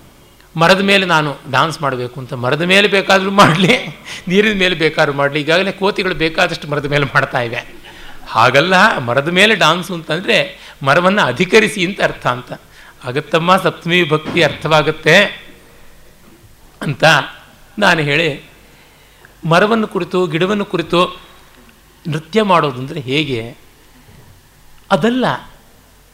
ಮರದ 0.56 0.82
ಮೇಲೆ 0.89 1.06
ನಾನು 1.06 1.30
ಡಾನ್ಸ್ 1.52 1.78
ಮಾಡಬೇಕು 1.82 2.16
ಅಂತ 2.22 2.34
ಮರದ 2.43 2.64
ಮೇಲೆ 2.72 2.88
ಬೇಕಾದರೂ 2.95 3.32
ಮಾಡಲಿ, 3.41 3.76
ನೀರಿನ 4.28 4.56
ಮೇಲೆ 4.64 4.76
ಬೇಕಾದ್ರೂ 4.76 5.14
ಮಾಡಲಿ. 5.20 5.38
ಈಗಾಗಲೇ 5.39 5.72
ಕೋತಿಗಳು 5.82 6.16
ಬೇಕಾದಷ್ಟು 6.16 6.68
ಮರದ 6.72 6.88
ಮೇಲೆ 6.93 7.06
ಮಾಡ್ತಾ 7.14 7.39
ಇವೆ. 7.47 7.62
ಹಾಗಲ್ಲ, 8.34 8.74
ಮರದ 9.08 9.30
ಮೇಲೆ 9.38 9.54
ಡಾನ್ಸು 9.56 9.93
ಅಂತಂದರೆ 9.93 10.38
ಮರವನ್ನು 10.84 11.24
ಅಧಿಕರಿಸಿ 11.24 11.82
ಅಂತ 11.86 11.99
ಅರ್ಥ 12.02 12.26
ಅಂತ. 12.28 12.52
ಅಗತ್ತಮ್ಮ 13.04 13.52
ಸಪ್ತಮಿ 13.58 13.99
ಭಕ್ತಿ 14.10 14.39
ಅರ್ಥವಾಗುತ್ತೆ 14.43 15.16
ಅಂತ 16.82 17.04
ನಾನು 17.78 18.02
ಹೇಳಿ, 18.02 18.30
ಮರವನ್ನು 19.43 19.88
ಕುರಿತು, 19.88 20.20
ಗಿಡವನ್ನು 20.28 20.66
ಕುರಿತು 20.66 20.99
ನೃತ್ಯ 22.06 22.43
ಮಾಡೋದು 22.52 22.80
ಅಂದರೆ 22.80 22.99
ಹೇಗೆ? 23.10 23.41
ಅದಲ್ಲ, 24.91 25.26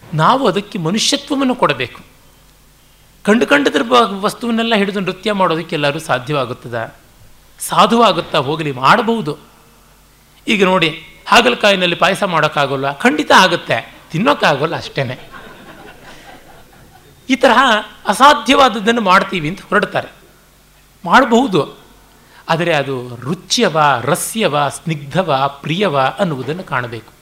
ನಾವು 0.04 0.44
ಅದಕ್ಕೆ 0.48 0.78
ಮನುಷ್ಯತ್ವವನ್ನು 0.80 1.56
ಕೊಡಬೇಕು. 1.56 2.02
ಕಂಡು 3.28 3.48
ಕಂಡದ್ರ 3.48 3.82
ವಸ್ತುವನ್ನೆಲ್ಲ 4.00 4.76
ಹಿಡಿದು 4.76 5.00
ನೃತ್ಯ 5.00 5.32
ಮಾಡೋದಕ್ಕೆಲ್ಲರೂ 5.32 6.00
ಸಾಧ್ಯವಾಗುತ್ತದ? 6.00 6.94
ಸಾಧುವಾಗುತ್ತಾ 7.60 8.38
ಹೋಗಲಿ, 8.38 8.72
ಮಾಡಬಹುದು. 8.72 9.38
ಈಗ 10.48 10.64
ನೋಡಿ, 10.64 11.04
ಹಾಗಲಕಾಯಿನಲ್ಲಿ 11.28 11.96
ಪಾಯಸ 11.96 12.24
ಮಾಡೋಕ್ಕಾಗೋಲ್ಲ 12.24 12.98
ಖಂಡಿತ 12.98 13.32
ಆಗುತ್ತೆ. 13.38 13.96
ತಿನ್ನೋಕ್ಕಾಗೋಲ್ಲ 14.12 14.76
ಅಷ್ಟೇ 14.76 15.30
ಈ 17.30 17.36
ತರಹ 17.36 17.60
ಅಸಾಧ್ಯವಾದದ್ದನ್ನು 18.08 19.02
ಮಾಡ್ತೀವಿ 19.02 19.50
ಅಂತ 19.50 19.62
ಹೊರಡ್ತಾರೆ. 19.62 20.08
ಮಾಡಬಹುದು. 21.06 21.78
ಆದರೆ 22.50 22.74
ಅದು 22.74 23.16
ರುಚ್ಯವ, 23.22 23.80
ರಸ್ಯವ, 24.02 24.70
ಸ್ನಿಗ್ಧವ, 24.70 25.58
ಪ್ರಿಯವ 25.62 26.00
ಅನ್ನುವುದನ್ನು 26.00 26.64
ಕಾಣಬೇಕು. 26.64 27.14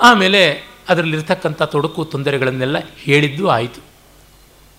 ಆಮೇಲೆ 0.00 0.71
ಅದರಲ್ಲಿರ್ತಕ್ಕಂಥ 0.88 1.62
ತೊಡಕು 1.62 2.04
ತೊಂದರೆಗಳನ್ನೆಲ್ಲ 2.04 2.76
ಹೇಳಿದ್ದು 2.96 3.48
ಆಯಿತು. 3.48 3.80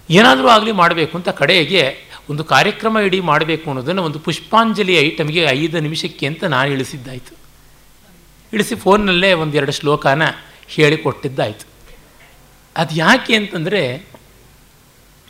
ಏನಾದರೂ 0.09 0.47
ಆಗಲಿ 0.47 0.71
ಮಾಡಬೇಕು 0.71 1.17
ಅಂತ 1.17 1.29
ಕಡೆಗೆ 1.29 1.97
ಒಂದು 2.29 2.43
ಕಾರ್ಯಕ್ರಮ 2.43 2.97
ಇಡೀ 2.97 3.19
ಮಾಡಬೇಕು 3.19 3.69
ಅನ್ನೋದನ್ನು 3.69 4.03
ಒಂದು 4.03 4.19
ಪುಷ್ಪಾಂಜಲಿ 4.19 4.95
ಐಟಮ್ಗೆ 4.95 5.43
ಐದು 5.43 5.79
ನಿಮಿಷಕ್ಕೆ 5.79 6.25
ಅಂತ 6.25 6.43
ನಾನು 6.43 6.71
ಇಳಿಸಿದ್ದಾಯಿತು. 6.71 7.37
ಇಳಿಸಿ 8.53 8.75
ಫೋನ್ನಲ್ಲೇ 8.75 9.33
ಒಂದೆರಡು 9.33 9.71
ಶ್ಲೋಕನ 9.71 10.21
ಹೇಳಿಕೊಟ್ಟಿದ್ದಾಯಿತು. 10.67 11.67
ಅದು 12.77 12.95
ಯಾಕೆ 12.95 13.35
ಅಂತಂದರೆ 13.35 14.07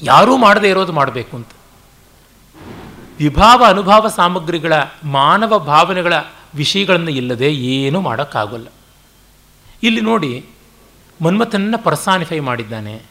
ಯಾರೂ 0.02 0.38
ಮಾಡದೇ 0.38 0.70
ಇರೋದು 0.70 0.92
ಮಾಡಬೇಕು 0.92 1.38
ಅಂತ. 1.38 1.48
ವಿಭಾವ 3.20 3.64
ಅನುಭಾವ 3.68 4.08
ಸಾಮಗ್ರಿಗಳ 4.08 4.74
ಮಾನವ 5.04 5.60
ಭಾವನೆಗಳ 5.60 6.14
ವಿಷಯಗಳನ್ನು 6.56 7.12
ಇಲ್ಲದೆ 7.12 7.54
ಏನೂ 7.54 8.02
ಮಾಡೋಕ್ಕಾಗಲ್ಲ. 8.02 8.68
ಇಲ್ಲಿ 9.84 10.02
ನೋಡಿ 10.02 10.46
ಮನ್ಮಥನನ್ನು 11.22 11.78
ಪರ್ಸಾನಿಫೈ 11.78 12.40
ಮಾಡಿದ್ದಾನೆ, 12.40 13.02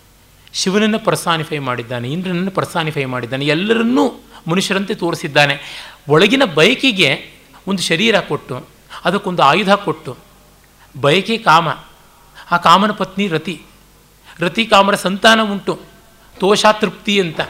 ಶಿವನನ್ನು 0.52 0.98
ಪರ್ಸಾನಿಫೈ 0.98 1.58
ಮಾಡಿದ್ದಾನೆ, 1.58 2.08
ಇಂದ್ರನನ್ನು 2.08 2.50
ಪರ್ಸಾನಿಫೈ 2.50 3.04
ಮಾಡಿದ್ದಾನೆ, 3.04 3.46
ಎಲ್ಲರನ್ನೂ 3.46 4.22
ಮನುಷ್ಯರಂತೆ 4.48 4.94
ತೋರಿಸಿದ್ದಾನೆ. 4.94 5.58
ಒಳಗಿನ 6.08 6.42
ಬಯಕೆಗೆ 6.44 7.30
ಒಂದು 7.66 7.82
ಶರೀರ 7.82 8.20
ಕೊಟ್ಟು, 8.20 8.66
ಅದಕ್ಕೊಂದು 9.04 9.42
ಆಯುಧ 9.42 9.70
ಕೊಟ್ಟು, 9.70 10.16
ಬಯಕೆ 11.00 11.38
ಕಾಮ, 11.38 11.68
ಆ 12.50 12.56
ಕಾಮನ 12.56 12.90
ಪತ್ನಿ 12.90 13.28
ರತಿ 13.28 13.62
ರತಿ 14.40 14.66
ಕಾಮರ 14.66 14.94
ಸಂತಾನ 14.94 15.40
ಉಂಟು 15.42 15.80
ತೋಷ 16.40 16.66
ತೃಪ್ತಿ 16.72 17.20
ಅಂತ. 17.20 17.40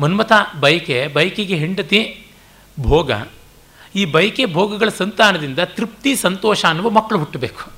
ಮನ್ಮಥ 0.00 0.32
ಬಯಕೆ, 0.60 1.06
ಬಯಕೆಗೆ 1.06 1.56
ಹೆಂಡತಿ 1.56 2.26
ಭೋಗ, 2.80 3.10
ಈ 3.94 4.04
ಬಯಕೆ 4.04 4.46
ಭೋಗಗಳ 4.46 4.88
ಸಂತಾನದಿಂದ 4.88 5.58
ತೃಪ್ತಿ, 5.58 6.16
ಸಂತೋಷ 6.16 6.64
ಅನ್ನುವ 6.64 6.90
ಮಕ್ಕಳು 6.90 7.18
ಹುಟ್ಟಬೇಕು. 7.18 7.75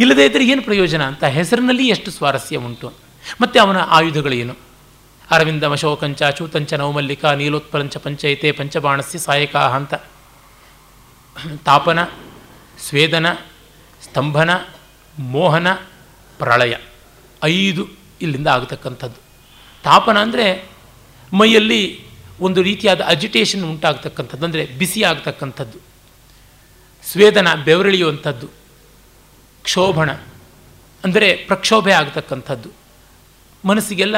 ಇಲ್ಲದೇ 0.00 0.24
ಇದ್ದರೆ 0.28 0.44
ಏನು 0.52 0.62
ಪ್ರಯೋಜನ 0.68 1.02
ಅಂತ 1.10 1.24
ಹೆಸರಿನಲ್ಲಿ 1.36 1.86
ಎಷ್ಟು 1.94 2.10
ಸ್ವಾರಸ್ಯ 2.16 2.58
ಉಂಟು. 2.66 2.88
ಮತ್ತು 3.42 3.56
ಅವನ 3.64 3.78
ಆಯುಧಗಳೇನು? 3.96 4.54
ಅರವಿಂದ 5.30 5.64
ಮಶೋಕಂಚ 5.72 6.20
ಚೂತಂಚ 6.38 6.72
ನವಮಲ್ಲಿಕ 6.80 7.24
ನೀಲೋತ್ಪಲಂಚ 7.40 7.96
ಪಂಚೈತೆ 8.04 8.48
ಪಂಚಬಾಣಸ್ಯ 8.58 9.18
ಸಾಯಕ 9.26 9.56
ಅಂತ. 9.78 9.94
ತಾಪನ, 11.66 11.98
ಸ್ವೇದನ, 12.86 13.26
ಸ್ತಂಭನ, 14.02 14.50
ಮೋಹನ, 15.34 15.68
ಪ್ರಳಯ 16.38 16.74
ಐದು 17.42 17.82
ಇಲ್ಲಿಂದ 18.24 18.48
ಆಗತಕ್ಕಂಥದ್ದು. 18.56 19.20
ತಾಪನ 19.84 20.16
ಅಂದರೆ 20.18 20.46
ಮೈಯಲ್ಲಿ 21.32 21.82
ಒಂದು 22.46 22.60
ರೀತಿಯಾದ 22.62 23.00
ಅಜಿಟೇಷನ್ 23.14 23.64
ಉಂಟಾಗ್ತಕ್ಕಂಥದ್ದು, 23.64 24.44
ಅಂದರೆ 24.46 24.64
ಬಿಸಿ 24.80 25.00
ಆಗ್ತಕ್ಕಂಥದ್ದು 25.10 25.78
ಸ್ವೇದನ 27.04 27.48
ಬೆವರಿಳಿಯುವಂಥದ್ದು. 27.68 28.48
ಕ್ಷೋಭಣ 29.62 30.10
ಅಂದರೆ 31.04 31.34
ಪ್ರಕ್ಷೋಭೆ 31.34 31.92
ಆಗತಕ್ಕಂಥದ್ದು. 31.92 32.68
ಮನಸ್ಸಿಗೆಲ್ಲ 33.64 34.16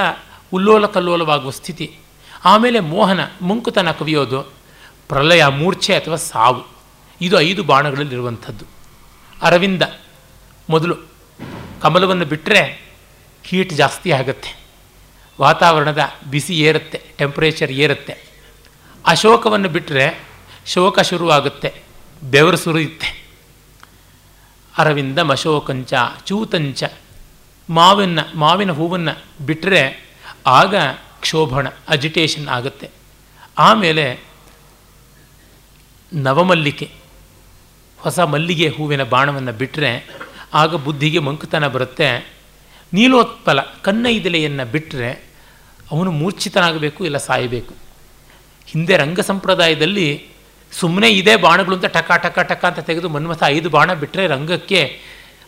ಉಲ್ಲೋಲ 0.53 0.87
ಕಲ್ಲೋಲವಾಗುವ 0.87 1.51
ಸ್ಥಿತಿ. 1.51 1.97
ಆಮೇಲೆ 2.45 2.81
ಮೋಹನ, 2.81 3.21
ಮುಂಕುತನ 3.43 3.91
ಕವಿಯೋದು 3.91 4.43
ಪ್ರಲಯ, 5.09 5.47
ಮೂರ್ಛೆ 5.47 5.95
ಅಥವಾ 5.95 6.17
ಸಾವು. 6.17 6.63
ಇದು 7.21 7.41
ಐದು 7.41 7.63
ಬಾಣಗಳಲ್ಲಿರುವಂಥದ್ದು. 7.63 8.65
ಅರವಿಂದ 9.43 9.83
ಮೊದಲು 10.71 10.97
ಕಮಲವನ್ನು 11.83 12.25
ಬಿಟ್ಟರೆ 12.25 12.83
ಕೀಟ್ 13.45 13.73
ಜಾಸ್ತಿ 13.73 14.13
ಆಗುತ್ತೆ. 14.13 14.61
ವಾತಾವರಣದ 15.41 15.99
ಬಿಸಿ 16.31 16.59
ಏರುತ್ತೆ 16.61 17.03
ಟೆಂಪ್ರೇಚರ್ 17.19 17.73
ಏರುತ್ತೆ. 17.73 18.17
ಅಶೋಕವನ್ನು 19.07 19.69
ಬಿಟ್ಟರೆ 19.69 20.21
ಶೋಕ 20.67 21.01
ಶುರುವಾಗುತ್ತೆ, 21.01 21.83
ಬೆವರು 22.23 22.57
ಸುರಿಯುತ್ತೆ. 22.57 23.22
ಅರವಿಂದ 24.79 25.19
ಮಶೋಕಂಚ, 25.19 25.95
ಚೂತಂಚ, 26.27 26.85
ಮಾವಿನ 27.71 28.19
ಮಾವಿನ 28.35 28.73
ಹೂವನ್ನು 28.73 29.47
ಬಿಟ್ಟರೆ 29.47 30.13
ಆಗ 30.47 30.75
ಕ್ಷೋಭಣ 31.21 31.67
ಅಜಿಟೇಷನ್ 31.89 32.49
ಆಗುತ್ತೆ. 32.49 32.91
ಆಮೇಲೆ 33.59 34.25
ನವಮಲ್ಲಿಕೆ, 36.13 36.91
ಹೊಸ 37.99 38.21
ಮಲ್ಲಿಗೆ 38.21 38.69
ಹೂವಿನ 38.69 39.03
ಬಾಣವನ್ನು 39.03 39.53
ಬಿಟ್ಟರೆ 39.53 40.09
ಆಗ 40.55 40.75
ಬುದ್ಧಿಗೆ 40.75 41.19
ಮಂಕುತನ 41.19 41.69
ಬರುತ್ತೆ. 41.69 42.35
ನೀಲೋತ್ಪಲ, 42.93 43.61
ಕನ್ನೈದಲೆಯನ್ನು 43.61 44.73
ಬಿಟ್ಟರೆ 44.73 45.33
ಅವನು 45.93 46.11
ಮೂರ್ಛಿತನಾಗಬೇಕು 46.11 47.05
ಇಲ್ಲ 47.05 47.17
ಸಾಯಬೇಕು. 47.17 47.75
ಹಿಂದೆ 48.67 48.97
ರಂಗ 48.97 49.21
ಸಂಪ್ರದಾಯದಲ್ಲಿ 49.21 50.32
ಸುಮ್ಮನೆ 50.73 51.09
ಇದೇ 51.09 51.37
ಬಾಣಗಳು 51.37 51.75
ಅಂತ 51.75 51.85
ಟಕ 51.85 52.13
ಟಕ 52.13 52.39
ಟಕ 52.39 52.65
ಅಂತ 52.65 52.79
ತೆಗೆದು 52.79 53.09
ಮನ್ಮಥ 53.09 53.43
ಐದು 53.47 53.71
ಬಾಣ 53.71 53.95
ಬಿಟ್ಟರೆ 53.95 54.27
ರಂಗಕ್ಕೆ 54.27 55.01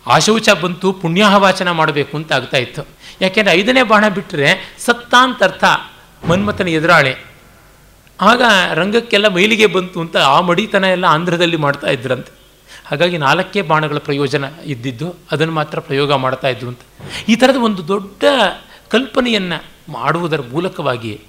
ಆಶೌಚ 0.06 0.48
ಬಂತು, 0.62 0.92
ಪುಣ್ಯಾಹವಾಚನ 0.92 1.70
ಮಾಡಬೇಕು 1.70 2.16
ಅಂತ 2.16 2.32
ಆಗ್ತಾ 2.32 2.56
ಇತ್ತು. 2.56 2.86
ಯಾಕೆಂದರೆ 3.20 3.54
ಐದನೇ 3.54 3.82
ಬಾಣ 3.82 4.08
ಬಿಟ್ಟರೆ 4.08 4.74
ಸತ್ತಾಂತರ್ಥ 4.78 5.64
ಮನ್ಮಥನ 6.28 6.68
ಎದುರಾಳೆ. 6.68 7.16
ಆಗ 8.20 8.42
ರಂಗಕ್ಕೆಲ್ಲ 8.74 9.28
ಮೈಲಿಗೆ 9.28 9.66
ಬಂತು 9.66 10.00
ಅಂತ 10.00 10.16
ಆ 10.16 10.40
ಮಡಿತನ 10.40 10.84
ಎಲ್ಲ 10.84 11.04
ಆಂಧ್ರದಲ್ಲಿ 11.04 11.56
ಮಾಡ್ತಾ 11.56 11.90
ಇದ್ರಂತೆ. 11.90 12.32
ಹಾಗಾಗಿ 12.86 13.18
ನಾಲ್ಕೇ 13.18 13.62
ಬಾಣಗಳ 13.62 13.98
ಪ್ರಯೋಜನ 13.98 14.44
ಇದ್ದಿದ್ದು, 14.64 15.14
ಅದನ್ನು 15.32 15.52
ಮಾತ್ರ 15.52 15.80
ಪ್ರಯೋಗ 15.80 16.12
ಮಾಡ್ತಾ 16.12 16.48
ಇದ್ರು 16.48 16.68
ಅಂತ. 16.68 16.80
ಈ 17.28 17.36
ಥರದ 17.36 17.56
ಒಂದು 17.56 17.88
ದೊಡ್ಡ 17.88 18.24
ಕಲ್ಪನೆಯನ್ನು 18.88 19.92
ಮಾಡುವುದರ 19.92 20.40
ಮೂಲಕವಾಗಿ 20.52 21.20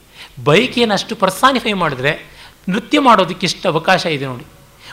ಬಯಕೆಯನ್ನು 0.43 0.93
ಅಷ್ಟು 0.93 1.15
ಪರ್ಸಾನಿಫೈ 1.15 1.73
ಮಾಡಿದ್ರೆ 1.73 2.34
ನೃತ್ಯ 2.69 2.99
ಮಾಡೋದಕ್ಕೆ 2.99 3.45
ಇಷ್ಟು 3.45 3.65
ಅವಕಾಶ 3.69 4.05
ಇದೆ 4.05 4.25
ನೋಡಿ. 4.25 4.45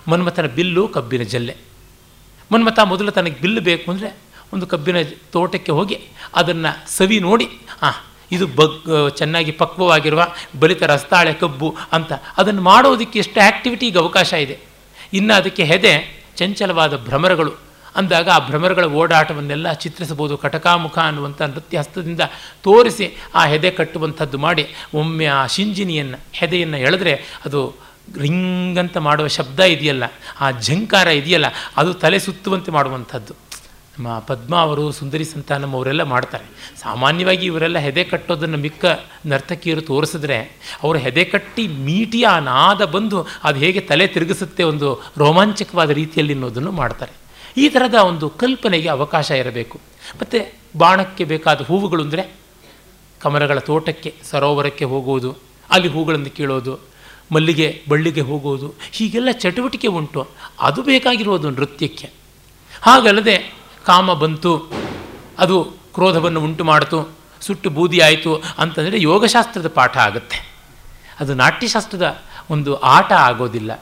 ಮನ್ಮಥನ 0.08 0.46
ಬಿಲ್ಲು 0.46 0.88
ಕಬ್ಬಿನ 0.88 1.22
ಜಲ್ಲೆ. 1.22 1.54
ಮನ್ಮಥ 2.52 2.78
ಮೊದಲು 2.92 3.10
ತನಗೆ 3.10 3.36
ಬಿಲ್ಲು 3.40 3.60
ಬೇಕು 3.60 3.86
ಅಂದರೆ 3.90 4.08
ಒಂದು 4.52 4.66
ಕಬ್ಬಿನ 4.66 4.96
ತೋಟಕ್ಕೆ 5.32 5.72
ಹೋಗಿ 5.72 5.96
ಅದನ್ನು 6.34 6.70
ಸವಿ 6.96 7.18
ನೋಡಿ 7.20 7.46
ಹಾಂ 7.82 7.94
ಇದು 8.32 8.46
ಬಗ್, 8.46 8.76
ಚೆನ್ನಾಗಿ 9.16 9.52
ಪಕ್ವವಾಗಿರುವ 9.52 10.22
ಬಲಿತ 10.60 10.82
ರಸ್ತಾಳೆ 10.82 11.32
ಕಬ್ಬು 11.34 11.76
ಅಂತ. 11.92 12.12
ಅದನ್ನು 12.38 12.62
ಮಾಡೋದಕ್ಕೆ 12.62 13.18
ಎಷ್ಟು 13.18 13.40
ಆ್ಯಕ್ಟಿವಿಟಿಗೆ 13.40 13.98
ಅವಕಾಶ 13.98 14.32
ಇದೆ. 14.32 14.56
ಇನ್ನು 15.12 15.34
ಅದಕ್ಕೆ 15.34 15.64
ಹೆದೆ, 15.64 15.92
ಚಂಚಲವಾದ 16.36 16.96
ಭ್ರಮರಗಳು. 16.96 17.52
ಅಂದಾಗ 17.96 18.28
ಆ 18.28 18.38
ಭ್ರಮರಗಳ 18.38 18.84
ಓಡಾಟವನ್ನೆಲ್ಲ 18.84 19.72
ಚಿತ್ರಿಸಬಹುದು. 19.72 20.36
ಕಟಕಾಮುಖ 20.36 20.98
ಅನ್ನುವಂಥ 20.98 21.42
ನೃತ್ಯ 21.42 21.78
ಹಸ್ತದಿಂದ 21.78 22.20
ತೋರಿಸಿ 22.62 23.16
ಆ 23.34 23.44
ಹೆದೆ 23.46 23.70
ಕಟ್ಟುವಂಥದ್ದು 23.70 24.38
ಮಾಡಿ 24.38 24.66
ಒಮ್ಮೆ 24.94 25.26
ಆ 25.26 25.46
ಶಿಂಜಿನಿಯನ್ನು, 25.46 26.18
ಹೆದೆಯನ್ನು 26.32 26.76
ಎಳೆದ್ರೆ 26.76 27.40
ಅದು 27.44 27.74
ರಿಂಗ್ 28.18 28.78
ಅಂತ 28.78 28.96
ಮಾಡುವ 28.96 29.26
ಶಬ್ದ 29.26 29.60
ಇದೆಯಲ್ಲ, 29.60 30.04
ಆ 30.40 30.50
ಝಂಕಾರ 30.50 31.06
ಇದೆಯಲ್ಲ, 31.06 31.46
ಅದು 31.76 31.94
ತಲೆ 31.94 32.18
ಸುತ್ತುವಂತೆ 32.18 32.70
ಮಾಡುವಂಥದ್ದು. 32.70 33.34
ನಮ್ಮ 33.98 34.18
ಪದ್ಮ 34.18 34.56
ಅವರು, 34.56 34.92
ಸುಂದರಿ 34.92 35.24
ಸಂತಾನಮ್ಮ 35.24 35.76
ಅವರೆಲ್ಲ 35.76 36.02
ಮಾಡ್ತಾರೆ. 36.02 36.44
ಸಾಮಾನ್ಯವಾಗಿ 36.80 37.46
ಇವರೆಲ್ಲ 37.46 37.78
ಹೆದೆ 37.78 38.04
ಕಟ್ಟೋದನ್ನು 38.04 38.58
ಮಿಕ್ಕ 38.58 38.84
ನರ್ತಕಿಯರು 39.26 39.80
ತೋರಿಸಿದ್ರೆ 39.80 40.36
ಅವರು 40.82 40.98
ಹೆದೆ 40.98 41.24
ಕಟ್ಟಿ 41.24 41.68
ಮೀಟಿಯ 41.68 42.28
ನಾದ 42.40 42.84
ಬಂದು 42.84 43.26
ಅದು 43.44 43.58
ಹೇಗೆ 43.58 43.80
ತಲೆ 43.80 44.06
ತಿರುಗಿಸುತ್ತೆ 44.06 44.62
ಒಂದು 44.62 45.02
ರೋಮಾಂಚಕವಾದ 45.18 45.90
ರೀತಿಯಲ್ಲಿ 45.90 46.32
ಅನ್ನೋದನ್ನು 46.32 46.72
ಮಾಡ್ತಾರೆ. 46.72 47.21
ಈ 47.56 47.68
ಥರದ 47.68 47.94
ಒಂದು 47.94 48.30
ಕಲ್ಪನೆಗೆ 48.30 48.88
ಅವಕಾಶ 48.88 49.30
ಇರಬೇಕು. 49.30 49.78
ಮತ್ತು 50.16 50.54
ಬಾಣಕ್ಕೆ 50.78 51.24
ಬೇಕಾದ 51.24 51.60
ಹೂವುಗಳು 51.60 52.02
ಅಂದರೆ 52.02 52.34
ಕಮರಗಳ 53.20 53.58
ತೋಟಕ್ಕೆ, 53.58 54.14
ಸರೋವರಕ್ಕೆ 54.30 54.84
ಹೋಗುವುದು, 54.84 55.38
ಅಲ್ಲಿ 55.70 55.88
ಹೂಗಳನ್ನು 55.88 56.30
ಕೀಳೋದು, 56.30 56.78
ಮಲ್ಲಿಗೆ 57.32 57.82
ಬಳ್ಳಿಗೆ 57.88 58.20
ಹೋಗುವುದು, 58.20 58.74
ಹೀಗೆಲ್ಲ 58.92 59.30
ಚಟುವಟಿಕೆ 59.30 59.86
ಉಂಟು. 59.86 60.28
ಅದು 60.60 60.82
ಬೇಕಾಗಿರೋದು 60.82 61.50
ನೃತ್ಯಕ್ಕೆ. 61.50 62.10
ಹಾಗಲ್ಲದೆ 62.82 63.54
ಕಾಮ 63.84 64.12
ಬಂತು, 64.12 64.72
ಅದು 65.38 65.64
ಕ್ರೋಧವನ್ನು 65.94 66.40
ಉಂಟು 66.40 66.64
ಮಾಡಿತು, 66.64 67.12
ಸುಟ್ಟು 67.40 67.70
ಬೂದಿ 67.70 68.00
ಆಯಿತು 68.00 68.42
ಅಂತಂದರೆ 68.58 69.00
ಯೋಗಶಾಸ್ತ್ರದ 69.00 69.68
ಪಾಠ 69.68 69.98
ಆಗುತ್ತೆ. 69.98 70.52
ಅದು 71.20 71.34
ನಾಟ್ಯಶಾಸ್ತ್ರದ 71.34 72.22
ಒಂದು 72.50 72.80
ಆಟ 72.80 73.12
ಆಗೋದಿಲ್ಲ. 73.12 73.72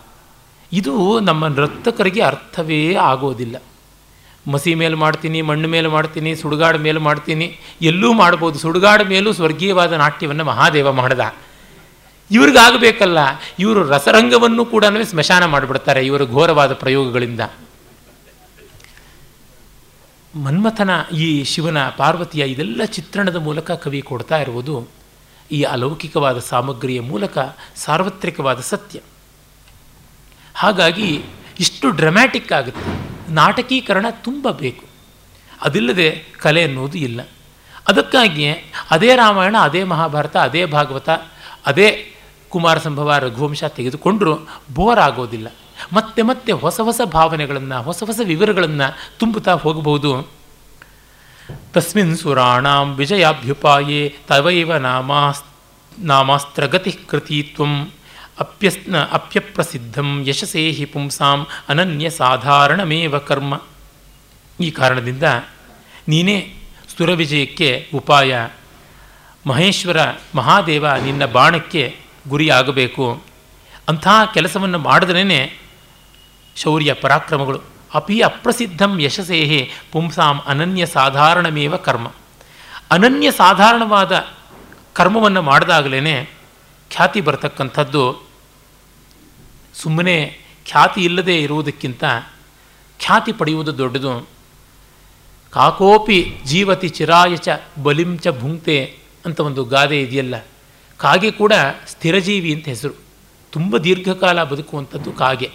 ಇದು 0.73 1.21
ನಮ್ಮ 1.21 1.47
ನರ್ತಕರಿಗೆ 1.49 2.23
ಅರ್ಥವೇ 2.23 2.95
ಆಗೋದಿಲ್ಲ. 2.95 3.57
ಮಸಿ 4.53 4.75
ಮೇಲೆ 4.75 4.97
ಮಾಡ್ತೀನಿ, 4.97 5.43
ಮಣ್ಣು 5.43 5.69
ಮೇಲೆ 5.69 5.89
ಮಾಡ್ತೀನಿ, 5.89 6.35
ಸುಡುಗಾಡು 6.35 6.79
ಮೇಲೆ 6.79 6.99
ಮಾಡ್ತೀನಿ, 6.99 7.47
ಎಲ್ಲೂ 7.83 8.13
ಮಾಡ್ಬೋದು. 8.13 8.59
ಸುಡುಗಾಡು 8.59 9.05
ಮೇಲೂ 9.05 9.33
ಸ್ವರ್ಗೀಯವಾದ 9.33 9.93
ನಾಟ್ಯವನ್ನು 9.93 10.45
ಮಹಾದೇವ 10.45 10.93
ಮಾಡ್ದ. 10.93 11.21
ಇವ್ರಿಗಾಗಬೇಕಲ್ಲ, 12.31 13.19
ಇವರು 13.59 13.89
ರಸರಂಗವನ್ನು 13.89 14.65
ಕೂಡ 14.65 14.85
ಸ್ಮಶಾನ 15.13 15.45
ಮಾಡಿಬಿಡ್ತಾರೆ 15.45 16.07
ಇವರ 16.07 16.25
ಘೋರವಾದ 16.25 16.73
ಪ್ರಯೋಗಗಳಿಂದ. 16.73 17.41
ಮನ್ಮಥನ 20.35 20.91
ಈ 21.13 21.45
ಶಿವನ 21.45 21.79
ಪಾರ್ವತಿಯ 21.97 22.43
ಇದೆಲ್ಲ 22.45 22.85
ಚಿತ್ರಣದ 22.85 23.37
ಮೂಲಕ 23.37 23.71
ಕವಿ 23.71 24.01
ಕೊಡ್ತಾ 24.01 24.37
ಇರುವುದು 24.41 24.89
ಈ 25.53 25.63
ಅಲೌಕಿಕವಾದ 25.63 26.39
ಸಾಮಗ್ರಿಯ 26.39 27.01
ಮೂಲಕ 27.01 27.39
ಸಾರ್ವತ್ರಿಕವಾದ 27.85 28.61
ಸತ್ಯ. 28.61 28.99
ಹಾಗಾಗಿ 30.61 31.23
ಇಷ್ಟು 31.61 31.91
ಡ್ರಮ್ಯಾಟಿಕ್ 31.91 32.53
ಆಗುತ್ತೆ. 32.53 33.11
ನಾಟಕೀಕರಣ 33.33 34.07
ತುಂಬ 34.11 34.49
ಬೇಕು. 34.51 34.85
ಅದಿಲ್ಲದೆ 35.63 36.25
ಕಲೆ 36.41 36.65
ಅನ್ನೋದು 36.65 36.99
ಇಲ್ಲ. 36.99 37.21
ಅದಕ್ಕಾಗಿಯೇ 37.89 38.73
ಅದೇ 38.91 39.17
ರಾಮಾಯಣ, 39.17 39.57
ಅದೇ 39.61 39.85
ಮಹಾಭಾರತ, 39.85 40.37
ಅದೇ 40.37 40.67
ಭಾಗವತ, 40.67 41.09
ಅದೇ 41.67 42.15
ಕುಮಾರ 42.49 42.79
ಸಂಭವ, 42.79 43.15
ರಘುವಂಶ 43.19 43.65
ತೆಗೆದುಕೊಂಡರೂ 43.65 44.49
ಬೋರ್ 44.75 44.99
ಆಗೋದಿಲ್ಲ. 44.99 45.49
ಮತ್ತೆ 45.93 46.23
ಮತ್ತೆ 46.23 46.53
ಹೊಸ 46.53 46.81
ಹೊಸ 46.81 47.01
ಭಾವನೆಗಳನ್ನು, 47.13 47.83
ಹೊಸ 47.83 48.03
ಹೊಸ 48.03 48.21
ವಿವರಗಳನ್ನು 48.25 49.19
ತುಂಬುತ್ತಾ 49.19 49.53
ಹೋಗಬಹುದು. 49.53 50.29
ತಸ್ಮಿನ್ 51.73 52.17
ಸುರಾಣಾಂ 52.17 52.95
ವಿಜಯಾಭ್ಯುಪಾಯೇ 52.95 54.17
ತವೈವ 54.29 54.77
ನಾಮಾಸ್ 54.77 55.43
ನಾಮಾಸ್ತ್ರಗತಿ 55.99 56.93
ಕೃತಿತ್ವಂ 56.93 57.91
ಅಪ್ಯಸ್ನ 58.41 58.97
ಅಪ್ಯಪ್ರಸಿದ್ಧಂ 58.97 60.25
ಯಶಸೇ 60.29 60.71
ಹಿ 60.71 60.85
ಪುಂಸಾಂ 60.85 61.47
ಅನನ್ಯ 61.69 62.11
ಸಾಧಾರಣಮೇವ 62.11 63.19
ಕರ್ಮ. 63.19 63.61
ಈ 64.61 64.71
ಕಾರಣದಿಂದ 64.71 65.23
ನೀನೇ 66.09 66.55
ಸುರವಿಜಯಕ್ಕೆ 66.99 67.89
ಉಪಾಯ. 67.95 68.49
ಮಹೇಶ್ವರ 69.47 69.97
ಮಹಾದೇವ 70.35 70.95
ನಿನ್ನ 70.95 71.27
ಬಾಣಕ್ಕೆ 71.27 71.97
ಗುರಿಯಾಗಬೇಕು. 72.29 73.23
ಅಂತಹ 73.89 74.31
ಕೆಲಸವನ್ನು 74.35 74.79
ಮಾಡಿದ್ರೇ 74.79 75.59
ಶೌರ್ಯ 76.57 76.93
ಪರಾಕ್ರಮಗಳು. 76.93 77.61
ಅಪಿ 77.95 78.21
ಅಪ್ರಸಿದ್ಧಂ 78.21 79.01
ಯಶಸೇಹಿ 79.01 79.71
ಪುಂಸಾಂ 79.93 80.41
ಅನನ್ಯ 80.47 80.87
ಸಾಧಾರಣಮೇವ 80.87 81.77
ಕರ್ಮ. 81.77 82.13
ಅನನ್ಯ 82.91 83.31
ಸಾಧಾರಣವಾದ 83.31 84.27
ಕರ್ಮವನ್ನು 84.93 85.43
ಮಾಡಿದಾಗಲೇ 85.43 86.31
ಖ್ಯಾತಿ 86.91 87.21
ಬರತಕ್ಕಂಥದ್ದು 87.21 88.30
ಸುಮ್ಮನೆ 89.81 90.39
ಖ್ಯಾತಿ 90.67 91.05
ಇಲ್ಲದೆ 91.05 91.43
ಇರುವುದಕ್ಕಿಂತ 91.43 92.05
ಖ್ಯಾತಿ 92.99 93.33
ಪಡೆಯುವುದು 93.33 93.79
ದೊಡ್ಡದು. 93.79 94.29
ಕಾಕೋಪಿ 95.51 96.37
ಜೀವತಿ 96.45 96.89
ಚಿರಾಯ 96.89 97.37
ಚ 97.37 97.49
ಬಲಿಂ 97.83 98.19
ಭುಂಕ್ತೆ 98.39 98.99
ಅಂತ 99.27 99.41
ಒಂದು 99.41 99.65
ಗಾದೆ 99.65 100.03
ಇದೆಯಲ್ಲ. 100.03 100.47
ಕಾಗೆ 100.97 101.31
ಕೂಡ 101.31 101.53
ಸ್ಥಿರಜೀವಿ 101.87 102.55
ಅಂತ 102.55 102.65
ಹೆಸರು. 102.65 102.95
ತುಂಬ 103.53 103.77
ದೀರ್ಘಕಾಲ 103.77 104.45
ಬದುಕುವಂಥದ್ದು 104.45 105.13
ಕಾಗೆ. 105.13 105.51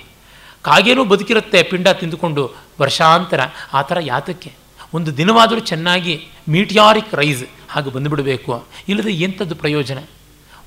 ಕಾಗೆನೂ 0.62 1.06
ಬದುಕಿರುತ್ತೆ 1.06 1.64
ಪಿಂಡ 1.64 1.88
ತಿಂದುಕೊಂಡು 1.88 2.52
ವರ್ಷಾಂತರ. 2.82 3.40
ಆ 3.74 3.82
ಥರ 3.82 3.98
ಯಾತಕ್ಕೆ? 4.02 4.54
ಒಂದು 4.94 5.18
ದಿನವಾದರೂ 5.18 5.60
ಚೆನ್ನಾಗಿ 5.60 6.28
ಮೀಟಿಯಾರಿಕ್ 6.50 7.16
ರೈಸ್ 7.16 7.44
ಹಾಗೆ 7.70 7.90
ಬಂದುಬಿಡಬೇಕು. 7.90 8.66
ಇಲ್ಲದೆ 8.88 9.12
ಎಂಥದ್ದು 9.12 9.56
ಪ್ರಯೋಜನ? 9.56 9.98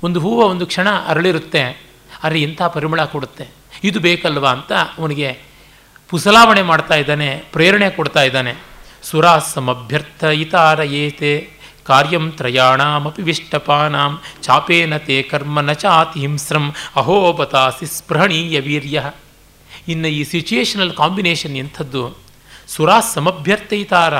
ಒಂದು 0.02 0.20
ಹೂವು 0.20 0.42
ಒಂದು 0.42 0.66
ಕ್ಷಣ 0.66 0.88
ಅರಳಿರುತ್ತೆ. 0.90 1.87
ಆದರೆ 2.24 2.40
ಇಂಥ 2.40 2.62
ಪರಿಮಳ 2.62 3.04
ಕೊಡುತ್ತೆ. 3.04 3.48
ಇದು 3.84 4.00
ಬೇಕಲ್ವಾ 4.00 4.50
ಅಂತ 4.50 4.72
ಅವನಿಗೆ 4.72 5.38
ಪುಸಲಾವಣೆ 6.08 6.62
ಮಾಡ್ತಾ 6.62 6.94
ಇದ್ದಾನೆ, 6.94 7.44
ಪ್ರೇರಣೆ 7.52 7.90
ಕೊಡ್ತಾ 7.90 8.22
ಇದ್ದಾನೆ. 8.22 8.54
ಸುರಾಸಮಭ್ಯರ್ಥ 9.02 10.24
ಇತಾರ 10.24 10.80
ಏತೆ, 10.80 11.50
ಕಾರ್ಯಂ 11.86 12.32
ತ್ರಯಾಣಮಪಿ 12.32 13.22
ವಿಷ್ಟಪಾನಾಂ, 13.22 14.20
ಚಾಪೇನ 14.42 14.96
ತೇ 14.96 15.22
ಕರ್ಮ 15.22 15.60
ನ 15.60 15.72
ಚಾತಿ 15.72 16.20
ಹಿಂಸ್ರಂ 16.20 16.74
ಅಹೋಬತಾಸಿ 16.96 17.86
ಸ್ಪೃಹಣೀಯ 17.86 18.60
ವೀರ್ಯ. 18.60 19.10
ಇನ್ನು 19.88 20.08
ಈ 20.08 20.24
ಸಿಚುಯೇಷನಲ್ 20.24 20.92
ಕಾಂಬಿನೇಷನ್ 20.92 21.56
ಎಂಥದ್ದು? 21.56 22.18
ಸುರಾ 22.66 23.00
ಸಮಭ್ಯರ್ಥಯಿತಾರ 23.00 24.14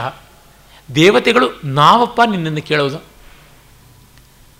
ದೇವತೆಗಳು 0.94 1.60
ನಾವಪ್ಪ 1.64 2.20
ನಿನ್ನನ್ನು 2.26 2.62
ಕೇಳೋದು. 2.62 3.04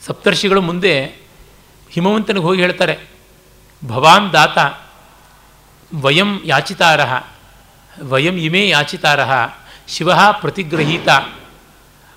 ಸಪ್ತರ್ಷಿಗಳು 0.06 0.60
ಮುಂದೆ 0.60 1.06
ಹಿಮವಂತನಿಗೆ 1.90 2.46
ಹೋಗಿ 2.46 2.60
ಹೇಳ್ತಾರೆ 2.60 3.17
ಭವಾನ್ 3.86 4.32
ದಾತ 4.32 4.58
ವಯಂ 6.00 6.40
ಯಾಚಿತಾರ, 6.44 7.00
ವಯಂ 8.02 8.34
ಇಮೇ 8.34 8.68
ಯಾಚಿತಾರ, 8.68 9.20
ಶಿವ 9.88 10.10
ಪ್ರತಿಗ್ರಹೀತ. 10.40 11.08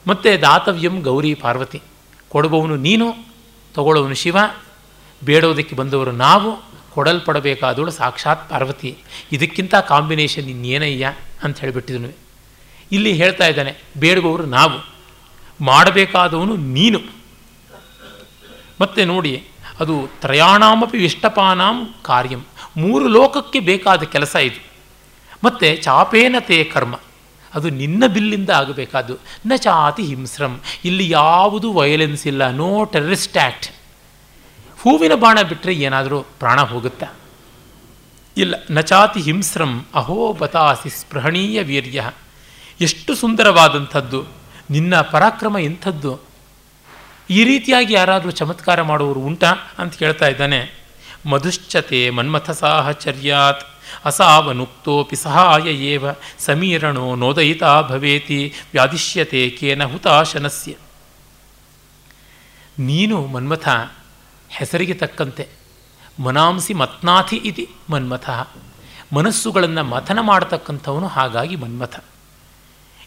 ಮತ್ತು 0.07 0.41
ದಾತವ್ಯಂ 0.41 0.99
ಗೌರಿ 0.99 1.33
ಪಾರ್ವತಿ, 1.33 1.81
ಕೊಡುವವನು 2.29 2.75
ನೀನು 2.75 3.13
ತಗೊಳ್ಳೋವನು 3.73 4.15
ಶಿವ, 4.15 4.37
ಬೇಡೋದಕ್ಕೆ 5.25 5.75
ಬಂದವರು 5.75 6.11
ನಾವು, 6.11 6.71
ಕೊಡಲ್ಪಡಬೇಕಾದವಳು 6.93 7.91
ಸಾಕ್ಷಾತ್ 7.91 8.49
ಪಾರ್ವತಿ. 8.49 8.97
ಇದಕ್ಕಿಂತ 9.31 9.75
ಕಾಂಬಿನೇಷನ್ 9.75 10.49
ಇನ್ನೇನಯ್ಯ 10.49 11.13
ಅಂತ 11.43 11.59
ಹೇಳಿಬಿಟ್ಟಿದನು. 11.59 12.17
ಇಲ್ಲಿ 12.91 13.13
ಹೇಳ್ತಾ 13.13 13.47
ಇದ್ದಾನೆ, 13.47 13.75
ಬೇಡುವವರು 13.97 14.45
ನಾವು, 14.45 14.95
ಮಾಡಬೇಕಾದವನು 15.63 16.55
ನೀನು. 16.55 16.99
ಮತ್ತೆ 18.81 19.05
ನೋಡಿ 19.05 19.47
ಅದು 19.81 20.07
ತ್ರಯಾಣಾಮಪಿ 20.21 20.97
ವಿಷ್ಟಪಾನಾಂ 20.97 21.95
ಕಾರ್ಯಂ. 22.03 22.45
ಮೂರು 22.77 23.07
ಲೋಕಕ್ಕೆ 23.07 23.59
ಬೇಕಾದ 23.59 24.03
ಕೆಲಸ 24.03 24.35
ಇದು. 24.35 24.63
ಮತ್ತು 25.43 25.83
ಚಾಪೇನತೆ 25.83 26.63
ಕರ್ಮ. 26.63 26.99
ಅದು 27.55 27.69
ನಿನ್ನ 27.69 28.03
ಬಿಲ್ಲಿಂದ 28.07 28.49
ಆಗಬೇಕಾದ್ದು. 28.49 29.15
ನ 29.45 29.51
ಚಾತಿ 29.57 30.03
ಹಿಂಸ್ರಂ. 30.03 30.61
ಇಲ್ಲಿ 30.85 31.09
ಯಾವುದು 31.09 31.73
ವಯಲೆನ್ಸ್ 31.73 32.27
ಇಲ್ಲ. 32.27 32.49
ನೋ 32.49 32.83
ಟೆರರಿಸ್ಟ್ 32.83 33.37
ಆ್ಯಕ್ಟ್ 33.37 33.67
ಹೂವಿನ 34.81 35.15
ಬಾಣ 35.15 35.41
ಬಿಟ್ಟರೆ 35.41 35.73
ಏನಾದರೂ 35.73 36.21
ಪ್ರಾಣ 36.21 36.61
ಹೋಗುತ್ತಾ? 36.61 37.05
ಇಲ್ಲ. 38.37 38.55
ನಚಾತಿ 38.71 39.21
ಹಿಂಸ್ರಂ. 39.21 39.85
ಅಹೋ 39.95 40.33
ಬತಾಸಿ 40.33 40.89
ಸ್ಪೃಹಣೀಯ 40.89 41.61
ವೀರ್ಯ. 41.61 42.11
ಎಷ್ಟು 42.81 43.15
ಸುಂದರವಾದಂಥದ್ದು. 43.15 44.25
ನಿನ್ನ 44.69 45.01
ಪರಾಕ್ರಮ 45.01 45.57
ಎಂಥದ್ದು. 45.59 46.30
ಈ 47.31 47.43
ರೀತಿಯಾಗಿ 47.43 47.93
ಯಾರಾದರೂ 47.93 48.31
ಚಮತ್ಕಾರ 48.31 48.81
ಮಾಡುವವರು 48.81 49.19
ಉಂಟಾ 49.19 49.51
ಅಂತ 49.77 49.93
ಕೇಳ್ತಾ 49.97 50.27
ಇದ್ದಾನೆ. 50.27 50.59
ಮಧುಶ್ಚತೆ 51.25 52.09
ಮನ್ಮಥ 52.09 52.49
ಸಾಹಚರ್ಯಾತ್ 52.49 53.63
ಅಸಾವನುಕ್ತೋಪಿ 54.05 55.15
ಸಹಾಯ 55.15 55.67
ಏವ 55.73 56.05
ಸಮೀರಣೋ 56.39 57.15
ನೋದಯಿತ 57.15 57.63
ಭವೇತಿ, 57.89 58.53
ವ್ಯಾಧಿಷ್ಯತೆ 58.71 59.49
ಕೇನ 59.49 59.85
ಹುತಾಶನಸ್ಯ. 59.85 60.73
ನೀನು 62.79 63.25
ಮನ್ಮಥ, 63.25 63.67
ಹೆಸರಿಗೆ 64.49 64.93
ತಕ್ಕಂತೆ, 64.93 65.47
ಮನಾಂಸಿ 66.19 66.73
ಮತ್ನಾಥಿ 66.73 67.35
ಇತಿ 67.35 67.69
ಮನ್ಮಥ, 67.89 68.29
ಮನಸ್ಸುಗಳನ್ನು 69.13 69.83
ಮಥನ 69.83 70.19
ಮಾಡತಕ್ಕಂಥವನು 70.21 71.07
ಹಾಗಾಗಿ 71.07 71.55
ಮನ್ಮಥ. 71.55 71.95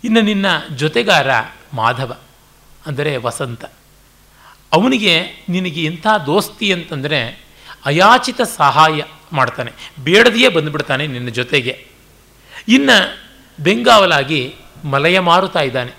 ಇನ್ನು 0.05 0.21
ನಿನ್ನ 0.21 0.47
ಜೊತೆಗಾರ 0.77 1.31
ಮಾಧವ, 1.75 2.13
ಅಂದರೆ 2.87 3.17
ವಸಂತ. 3.17 3.65
ಅವನಿಗೆ 4.75 5.23
ನಿನಗೆ 5.49 5.85
ಇಂಥ 5.85 6.07
ದೋಸ್ತಿ 6.27 6.73
ಅಂತಂದರೆ 6.73 7.45
ಅಯಾಚಿತ 7.85 8.41
ಸಹಾಯ 8.57 9.03
ಮಾಡ್ತಾನೆ. 9.33 9.73
ಬೇಡದೆಯೇ 10.05 10.49
ಬಂದುಬಿಡ್ತಾನೆ 10.49 11.07
ನಿನ್ನ 11.07 11.29
ಜೊತೆಗೆ. 11.29 11.87
ಇನ್ನು 12.69 13.19
ಬೆಂಗಾವಲಾಗಿ 13.61 14.55
ಮಲಯ 14.85 15.21
ಮಾರುತ 15.21 15.57
ಇದ್ದಾನೆ. 15.57 15.93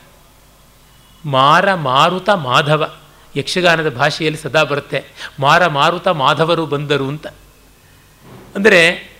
ಮಾರ 1.26 1.74
ಮಾರುತ 1.74 2.30
ಮಾಧವ 2.30 2.96
ಯಕ್ಷಗಾನದ 3.36 3.96
ಭಾಷೆಯಲ್ಲಿ 3.96 4.40
ಸದಾ 4.40 4.64
ಬರುತ್ತೆ. 4.64 5.04
ಮಾರ 5.40 5.68
ಮಾರುತ 5.68 6.08
ಮಾಧವರು 6.08 6.66
ಬಂದರು 6.66 7.08
ಅಂತ. 7.08 7.28
ಅಂದರೆ 8.56 9.12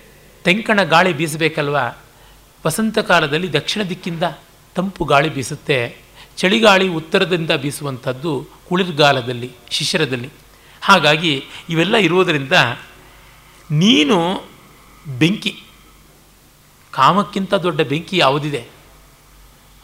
ತೆಂಕಣ 0.44 0.84
ಗಾಳಿ 0.84 1.14
ಬೀಸಬೇಕಲ್ವಾ? 1.14 2.04
ವಸಂತ 2.66 3.00
ಕಾಲದಲ್ಲಿ 3.00 3.54
ದಕ್ಷಿಣ 3.54 3.84
ದಿಕ್ಕಿಂದ 3.84 4.24
ತಂಪು 4.76 5.06
ಗಾಳಿ 5.06 5.30
ಬೀಸುತ್ತೆ. 5.30 6.05
ಚಳಿಗಾಳಿ 6.38 6.88
ಉತ್ತರದಿಂದ 6.88 7.52
ಬೀಸುವಂಥದ್ದು 7.52 8.48
ಕುಳಿರ್ಗಾಲದಲ್ಲಿ, 8.70 9.52
ಶಿಶಿರದಲ್ಲಿ. 9.72 10.30
ಹಾಗಾಗಿ 10.82 11.44
ಇವೆಲ್ಲ 11.70 11.96
ಇರುವುದರಿಂದ 11.96 12.52
ನೀನು 13.72 14.44
ಬೆಂಕಿ, 15.18 15.64
ಕಾಮಕ್ಕಿಂತ 16.92 17.54
ದೊಡ್ಡ 17.54 17.82
ಬೆಂಕಿ 17.82 18.18
ಯಾವುದಿದೆ? 18.18 18.68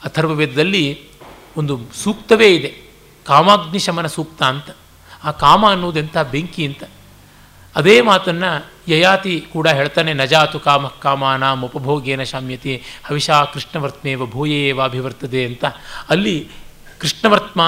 ಅಥರ್ವವೇದದಲ್ಲಿ 0.05 1.09
ಒಂದು 1.57 1.79
ಸೂಕ್ತವೇ 1.93 2.55
ಇದೆ. 2.55 2.91
ಕಾಮಾಗ್ನಿಶಮನ 3.25 4.07
ಸೂಕ್ತ 4.07 4.43
ಅಂತ. 4.43 4.69
ಆ 5.23 5.31
ಕಾಮ 5.31 5.65
ಅನ್ನೋದೆಂಥ 5.65 6.17
ಬೆಂಕಿ 6.17 6.65
ಅಂತ? 6.65 6.83
ಅದೇ 7.75 8.01
ಮಾತನ್ನು 8.01 8.67
ಯಯಾತಿ 8.87 9.41
ಕೂಡ 9.53 9.67
ಹೇಳ್ತಾನೆ, 9.67 10.13
ನಜಾತು 10.13 10.59
ಕಾಮ 10.59 10.87
ಕಾಮಾನ 10.87 11.51
ಉಪಭೋಗೇನ 11.51 12.23
ಶಾಮ್ಯತೆ, 12.23 12.83
ಹವಿಷಾ 13.05 13.45
ಕೃಷ್ಣವರ್ತ್ಮೇವ 13.45 14.25
ಭೂಯೇವಾಭಿವರ್ತದೆ 14.25 15.45
ಅಂತ. 15.45 15.65
ಅಲ್ಲಿ 16.09 16.47
ಕೃಷ್ಣವರ್ತ್ಮ 16.99 17.61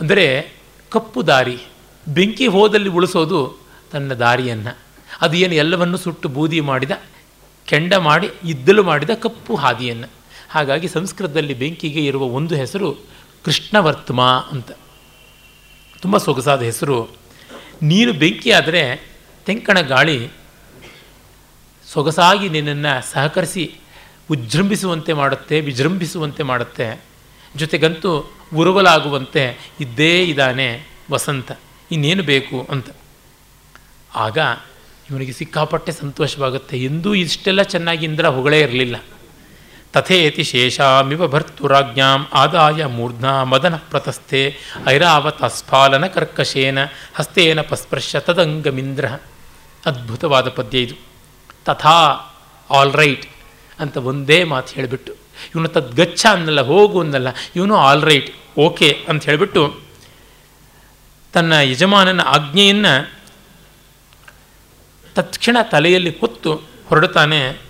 ಅಂದರೆ 0.00 0.52
ಕಪ್ಪು 0.90 1.26
ದಾರಿ, 1.26 1.58
ಬೆಂಕಿ 2.08 2.46
ಹೋದಲ್ಲಿ 2.46 2.88
ಉಳಿಸೋದು 2.88 3.56
ತನ್ನ 3.92 4.12
ದಾರಿಯನ್ನು. 4.12 4.78
ಅದು 5.20 5.36
ಏನು 5.36 5.54
ಎಲ್ಲವನ್ನು 5.54 5.96
ಸುಟ್ಟು 5.96 6.28
ಬೂದಿ 6.28 6.60
ಮಾಡಿದ, 6.60 6.90
ಕೆಂಡ 7.66 7.94
ಮಾಡಿ, 7.94 8.30
ಇದ್ದಲು 8.44 8.82
ಮಾಡಿದ 8.82 9.10
ಕಪ್ಪು 9.10 9.54
ಹಾದಿಯನ್ನು. 9.54 10.08
ಹಾಗಾಗಿ 10.50 10.88
ಸಂಸ್ಕೃತದಲ್ಲಿ 10.88 11.54
ಬೆಂಕಿಗೆ 11.54 12.04
ಇರುವ 12.04 12.22
ಒಂದು 12.22 12.54
ಹೆಸರು 12.54 12.96
ಕೃಷ್ಣವರ್ತ್ಮ 13.44 14.22
ಅಂತ. 14.22 14.70
ತುಂಬ 16.02 16.16
ಸೊಗಸಾದ 16.16 16.62
ಹೆಸರು. 16.62 17.19
ನೀನು 17.82 18.12
ಬೆಂಕಿ 18.12 18.50
ಆದರೆ 18.50 19.10
ತೆಂಕಣ 19.46 19.80
ಗಾಳಿ 19.80 20.28
ಸೊಗಸಾಗಿ 21.86 22.48
ನಿನ್ನನ್ನು 22.48 23.12
ಸಹಕರಿಸಿ 23.12 23.74
ಉಜೃಂಭಿಸುವಂತೆ 24.30 25.12
ಮಾಡುತ್ತೆ, 25.12 25.60
ವಿಜೃಂಭಿಸುವಂತೆ 25.60 26.42
ಮಾಡುತ್ತೆ. 26.42 27.04
ಜೊತೆಗಂತೂ 27.56 28.32
ಉರುವಲಾಗುವಂತೆ, 28.56 29.72
ಇದ್ದೇ 29.80 30.22
ಇದ್ದಾನೆ 30.22 30.86
ವಸಂತ, 31.10 31.52
ಇನ್ನೇನು 31.90 32.22
ಬೇಕು 32.22 32.66
ಅಂತ. 32.70 32.86
ಆಗ 34.14 34.38
ಇವನಿಗೆ 35.10 35.32
ಸಿಕ್ಕಾಪಟ್ಟೆ 35.32 35.92
ಸಂತೋಷವಾಗುತ್ತೆ. 35.92 36.78
ಎಂದೂ 36.78 37.14
ಇಷ್ಟೆಲ್ಲ 37.14 37.62
ಚೆನ್ನಾಗಿ 37.62 38.04
ಇಂದ್ರ 38.06 38.28
ಹೊಗಳೇ 38.28 38.60
ಇರಲಿಲ್ಲ. 38.60 38.96
ತಥೇತಿ 39.92 40.44
ಶೇಷಾಮಿವ 40.44 41.28
ಭರ್ತುರಾಜ್ಞಾಂ 41.28 42.26
ಆದಾಯ 42.32 42.84
ಮೂರ್ಧ್ನಾ 42.84 43.44
ಮದನ 43.44 43.76
ಪ್ರತಸ್ಥೆ 43.76 44.56
ಐರಾವತ 44.88 45.44
ಸ್ಫಾಲನ 45.44 46.06
ಕರ್ಕಶೇನ 46.06 46.78
ಹಸ್ತೇನ 47.14 47.60
ಪಸ್ಪರ್ಶ 47.60 48.16
ತದಂಗಮಿಂದ್ರ. 48.16 49.04
ಅದ್ಭುತವಾದ 49.86 50.48
ಪದ್ಯ 50.48 50.78
ಇದು. 50.78 50.94
ತಥಾ, 51.64 51.98
ಆಲ್ 52.70 52.92
ರೈಟ್ 52.92 53.26
ಅಂತ 53.78 53.96
ಒಂದೇ 53.96 54.44
ಮಾತು 54.44 54.74
ಹೇಳಿಬಿಟ್ಟು, 54.74 55.12
ಇವನು 55.54 55.68
ತದ್ಗಚ್ಚ 55.68 56.26
ಅನ್ನಲ್ಲ, 56.30 56.60
ಹೋಗು 56.60 57.00
ಅನ್ನಲ್ಲ, 57.00 57.28
ಇವನು 57.56 57.76
ಆಲ್ 57.76 58.02
ರೈಟ್, 58.02 58.30
ಓಕೆ 58.58 59.04
ಅಂತ 59.08 59.24
ಹೇಳಿಬಿಟ್ಟು, 59.24 59.80
ತನ್ನ 61.32 61.52
ಯಜಮಾನನ 61.52 62.20
ಆಜ್ಞೆಯನ್ನು 62.20 63.12
ತತ್ಕ್ಷಣ 65.14 65.56
ತಲೆಯಲ್ಲಿ 65.62 66.20
ಹೊತ್ತು 66.20 66.54
ಹೊರಡುತ್ತಾನೆ. 66.88 67.69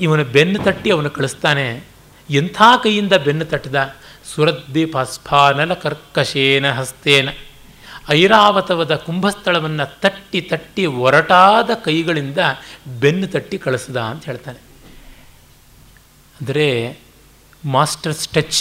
ಇವನ 0.00 0.22
ಬೆನ್ನು 0.22 0.58
ತಟ್ಟಿ 0.64 0.90
ಅವನು 0.90 1.10
ಕಳಿಸ್ತಾನೆ. 1.10 1.84
ಎಂಥ 2.30 2.62
ಕೈಯಿಂದ 2.82 3.12
ಬೆನ್ನು 3.12 3.44
ತಟ್ಟಿದ? 3.44 3.96
ಸುರದ್ವೀಪಸ್ಫಾನಲ 4.34 5.74
ಕರ್ಕಶೇನ 5.74 6.72
ಹಸ್ತೇನ. 6.72 7.28
ಐರಾವತವದ 8.10 8.94
ಕುಂಭಸ್ಥಳವನ್ನು 8.96 10.00
ತಟ್ಟಿ 10.00 10.40
ತಟ್ಟಿ 10.40 10.86
ಒರಟಾದ 10.86 11.70
ಕೈಗಳಿಂದ 11.84 12.38
ಬೆನ್ನು 13.00 13.26
ತಟ್ಟಿ 13.26 13.58
ಕಳಿಸ್ದ 13.58 13.96
ಅಂತ 13.96 14.24
ಹೇಳ್ತಾನೆ. 14.24 14.58
ಅಂದರೆ 16.40 16.98
master 17.64 18.14
touch 18.14 18.60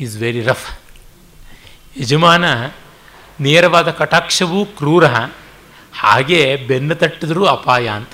is 0.00 0.16
very 0.16 0.42
rough. 0.42 0.68
ಯಜಮಾನ 2.00 2.44
ನೇರವಾದ 3.40 3.90
ಕಟಾಕ್ಷವೂ 3.90 4.64
ಕ್ರೂರ. 4.64 5.06
ಹಾಗೆ 5.98 6.56
ಬೆನ್ನು 6.56 6.94
ತಟ್ಟಿದ್ರೂ 6.94 7.44
ಅಪಾಯ 7.44 7.88
ಅಂತ. 7.88 8.10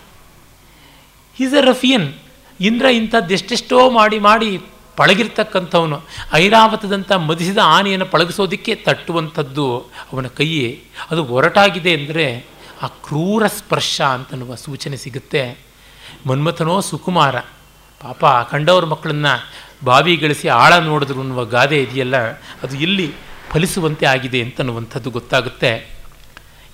ಈಸ್ 1.41 1.55
ಎ 1.55 1.61
ರಫಿಯನ್ 1.61 2.15
ಇಂದ್ರ 2.61 2.87
ಇಂಥದ್ದೆಷ್ಟೆಷ್ಟೋ 2.87 3.91
ಮಾಡಿ 3.91 4.19
ಮಾಡಿ 4.19 4.59
ಪಳಗಿರ್ತಕ್ಕಂಥವನು. 4.97 6.01
ಐರಾವತದಂಥ 6.33 7.13
ಮದಿಸಿದ 7.13 7.59
ಆನೆಯನ್ನು 7.65 8.07
ಪಳಗಿಸೋದಕ್ಕೆ 8.07 8.75
ತಟ್ಟುವಂಥದ್ದು 8.75 9.79
ಅವನ 10.13 10.27
ಕೈಯೇ. 10.27 10.83
ಅದು 11.11 11.25
ಒರಟಾಗಿದೆ 11.25 11.93
ಅಂದರೆ 11.95 12.47
ಆ 12.83 12.87
ಕ್ರೂರ 12.87 13.47
ಸ್ಪರ್ಶ 13.47 14.01
ಅಂತನ್ನುವ 14.01 14.55
ಸೂಚನೆ 14.55 14.97
ಸಿಗುತ್ತೆ. 14.97 15.59
ಮನ್ಮಥನೋ 16.27 16.81
ಸುಕುಮಾರ, 16.81 17.37
ಪಾಪ 18.01 18.25
ಕಂಡವ್ರ 18.51 18.85
ಮಕ್ಕಳನ್ನು 18.85 19.51
ಬಾವಿಗಳಿಸಿ 19.85 20.49
ಆಳ 20.49 20.79
ನೋಡಿದ್ರು 20.79 21.21
ಅನ್ನುವ 21.21 21.45
ಗಾದೆ 21.45 21.83
ಇದೆಯಲ್ಲ, 21.83 22.17
ಅದು 22.63 22.77
ಇಲ್ಲಿ 22.77 23.15
ಫಲಿಸುವಂತೆ 23.51 24.07
ಆಗಿದೆ 24.07 24.43
ಅಂತನ್ನುವಂಥದ್ದು 24.43 25.11
ಗೊತ್ತಾಗುತ್ತೆ. 25.11 25.91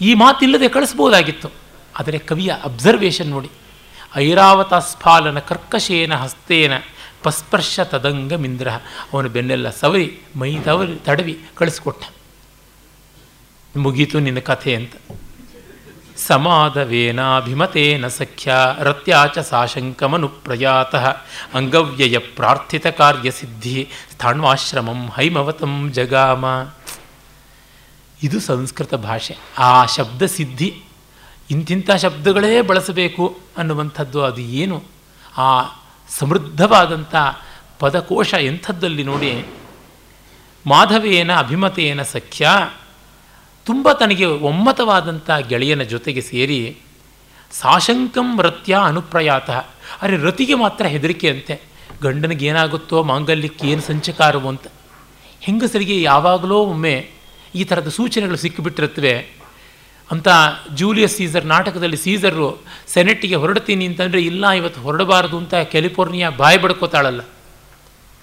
ಈ 0.01 0.15
ಮಾತಿಲ್ಲದೆ 0.15 0.69
ಕಳಿಸ್ಬೋದಾಗಿತ್ತು. 0.69 1.49
ಆದರೆ 1.99 2.19
ಕವಿಯ 2.19 2.53
ಅಬ್ಸರ್ವೇಷನ್ 2.65 3.29
ನೋಡಿ. 3.29 3.51
ಐರಾವತ 4.17 4.75
ಸ್ಫಾಲನ 4.75 5.39
ಕರ್ಕಶೇನ 5.39 6.15
ಹಸ್ತೇನ 6.15 6.73
ಪಸ್ಪರ್ಶ 7.23 7.81
ತದಂಗ 7.81 8.33
ಮಿಂದ್ರ 8.33 8.71
ಅವನು 9.13 9.29
ಬೆನ್ನೆಲ್ಲ 9.29 9.71
ಸವರಿ, 9.71 10.21
ಮೈ 10.37 10.57
ತವರಿ, 10.57 10.97
ತಡವಿ 10.97 11.41
ಕಳಿಸ್ಕೊಟ್ಟ. 11.55 12.05
ಮುಗೀತು 13.77 14.19
ನಿನ್ನ 14.21 14.39
ಕಥೆ 14.39 14.75
ಅಂತ. 14.75 14.93
ಸಮಾಧವೇನಾಭಿಮತೇನ 16.17 18.09
ಸಖ್ಯ, 18.09 18.53
ರತ್ಯಾಚ 18.79 19.39
ಸಾಶಂಕಮನು 19.39 20.29
ಪ್ರಯಾತಃ. 20.29 21.17
ಅಂಗವ್ಯಯ 21.55 22.19
ಪ್ರಾರ್ಥಿತ 22.19 22.87
ಕಾರ್ಯಸಿದ್ಧಿ 22.87 23.89
ಸ್ಥಾಣ್ವಾಶ್ರಮಂ 24.13 25.11
ಹೈಮವತಂ 25.17 25.91
ಜಗಾಮ. 25.93 26.45
ಇದು 28.23 28.41
ಸಂಸ್ಕೃತ 28.41 28.95
ಭಾಷೆ. 28.95 29.37
ಆ 29.59 29.87
ಶಬ್ದ 29.87 30.23
ಸಿದ್ಧಿ 30.23 30.83
ಇಂತಿಂಥ 31.51 31.91
ಶಬ್ದಗಳೇ 31.91 32.61
ಬಳಸಬೇಕು 32.61 33.39
ಅನ್ನುವಂಥದ್ದು 33.57 34.23
ಅದು 34.23 34.41
ಏನು? 34.41 34.83
ಆ 35.37 35.49
ಸಮೃದ್ಧವಾದಂಥ 36.09 37.15
ಪದಕೋಶ 37.79 38.35
ಎಂಥದ್ದಲ್ಲಿ 38.35 39.05
ನೋಡಿ, 39.05 39.47
ಮಾಧವೇನ 40.67 41.33
ಅಭಿಮತೇನ 41.35 42.03
ಸಖ್ಯ, 42.03 42.49
ತುಂಬ 43.67 43.93
ತನಗೆ 43.93 44.25
ಒಮ್ಮತವಾದಂಥ 44.25 45.31
ಗೆಳೆಯನ 45.31 45.83
ಜೊತೆಗೆ 45.83 46.21
ಸೇರಿ, 46.21 46.79
ಸಾಶಂಕಂ 47.53 48.41
ರತ್ಯ 48.41 48.75
ಅನುಪ್ರಯಾತ, 48.85 49.51
ಅರೆ 50.03 50.17
ರತಿಗೆ 50.17 50.55
ಮಾತ್ರ 50.55 50.87
ಹೆದರಿಕೆ 50.87 51.31
ಅಂತೆ, 51.31 51.61
ಗಂಡನಿಗೆ 52.03 52.53
ಮಾಂಗಲ್ಯಕ್ಕೆ 53.03 53.67
ಏನು 53.69 53.83
ಸಂಚಕಾರವು 53.83 54.49
ಅಂತ. 54.49 54.67
ಹೆಂಗಸರಿಗೆ 55.41 56.03
ಯಾವಾಗಲೂ 56.03 56.59
ಒಮ್ಮೆ 56.59 57.11
ಈ 57.55 57.65
ಥರದ 57.65 57.89
ಸೂಚನೆಗಳು 57.89 58.37
ಸಿಕ್ಕಿಬಿಟ್ಟಿರುತ್ತವೆ. 58.37 59.44
ಅಂತ 60.11 60.29
ಜೂಲಿಯಸ್ 60.75 61.17
ಸೀಸರ್ 61.17 61.47
ನಾಟಕದಲ್ಲಿ 61.47 61.97
ಸೀಸರು 61.97 62.65
ಸೆನೆಟ್ಟಿಗೆ 62.89 63.35
ಹೊರಡ್ತೀನಿ 63.35 63.87
ಅಂತಂದರೆ, 63.87 64.21
ಇಲ್ಲ, 64.21 64.51
ಇವತ್ತು 64.51 64.81
ಹೊರಡಬಾರದು 64.81 65.39
ಅಂತ 65.39 65.55
ಕ್ಯಾಲಿಫೋರ್ನಿಯಾ 65.55 66.31
ಬಾಯಿ 66.31 66.59
ಬಡ್ಕೋತಾಳಲ್ಲ. 66.59 67.21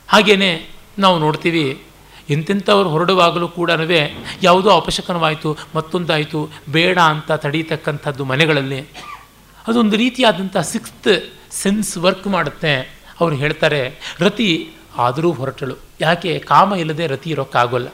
ಹಾಗೆಯೇ 0.10 0.70
ನಾವು 1.00 1.20
ನೋಡ್ತೀವಿ, 1.20 1.82
ಎಂತೆಂಥವ್ರು 2.30 2.90
ಹೊರಡುವಾಗಲೂ 2.90 3.48
ಕೂಡ 3.48 3.72
ಯಾವುದೋ 4.44 4.70
ಅಪಶಕನವಾಯಿತು, 4.70 5.58
ಮತ್ತೊಂದಾಯಿತು, 5.76 6.50
ಬೇಡ 6.70 6.98
ಅಂತ 7.00 7.32
ತಡೀತಕ್ಕಂಥದ್ದು 7.32 8.26
ಮನೆಗಳಲ್ಲಿ. 8.26 8.80
ಅದೊಂದು 9.68 9.96
ರೀತಿಯಾದಂಥ 9.96 10.58
ಸಿಕ್ಸ್ತ್ 10.58 11.10
ಸೆನ್ಸ್ 11.52 11.98
ವರ್ಕ್ 11.98 12.28
ಮಾಡುತ್ತೆ, 12.28 13.02
ಅವ್ರು 13.20 13.36
ಹೇಳ್ತಾರೆ, 13.36 14.00
ರತಿ 14.20 14.70
ಆದರೂ 14.98 15.32
ಹೊರಟಳು. 15.32 15.76
ಯಾಕೆ, 16.02 16.40
ಕಾಮ 16.40 16.74
ಇಲ್ಲದೆ 16.74 17.08
ರತಿ 17.08 17.30
ಇರೋಕ್ಕಾಗೋಲ್ಲ. 17.30 17.88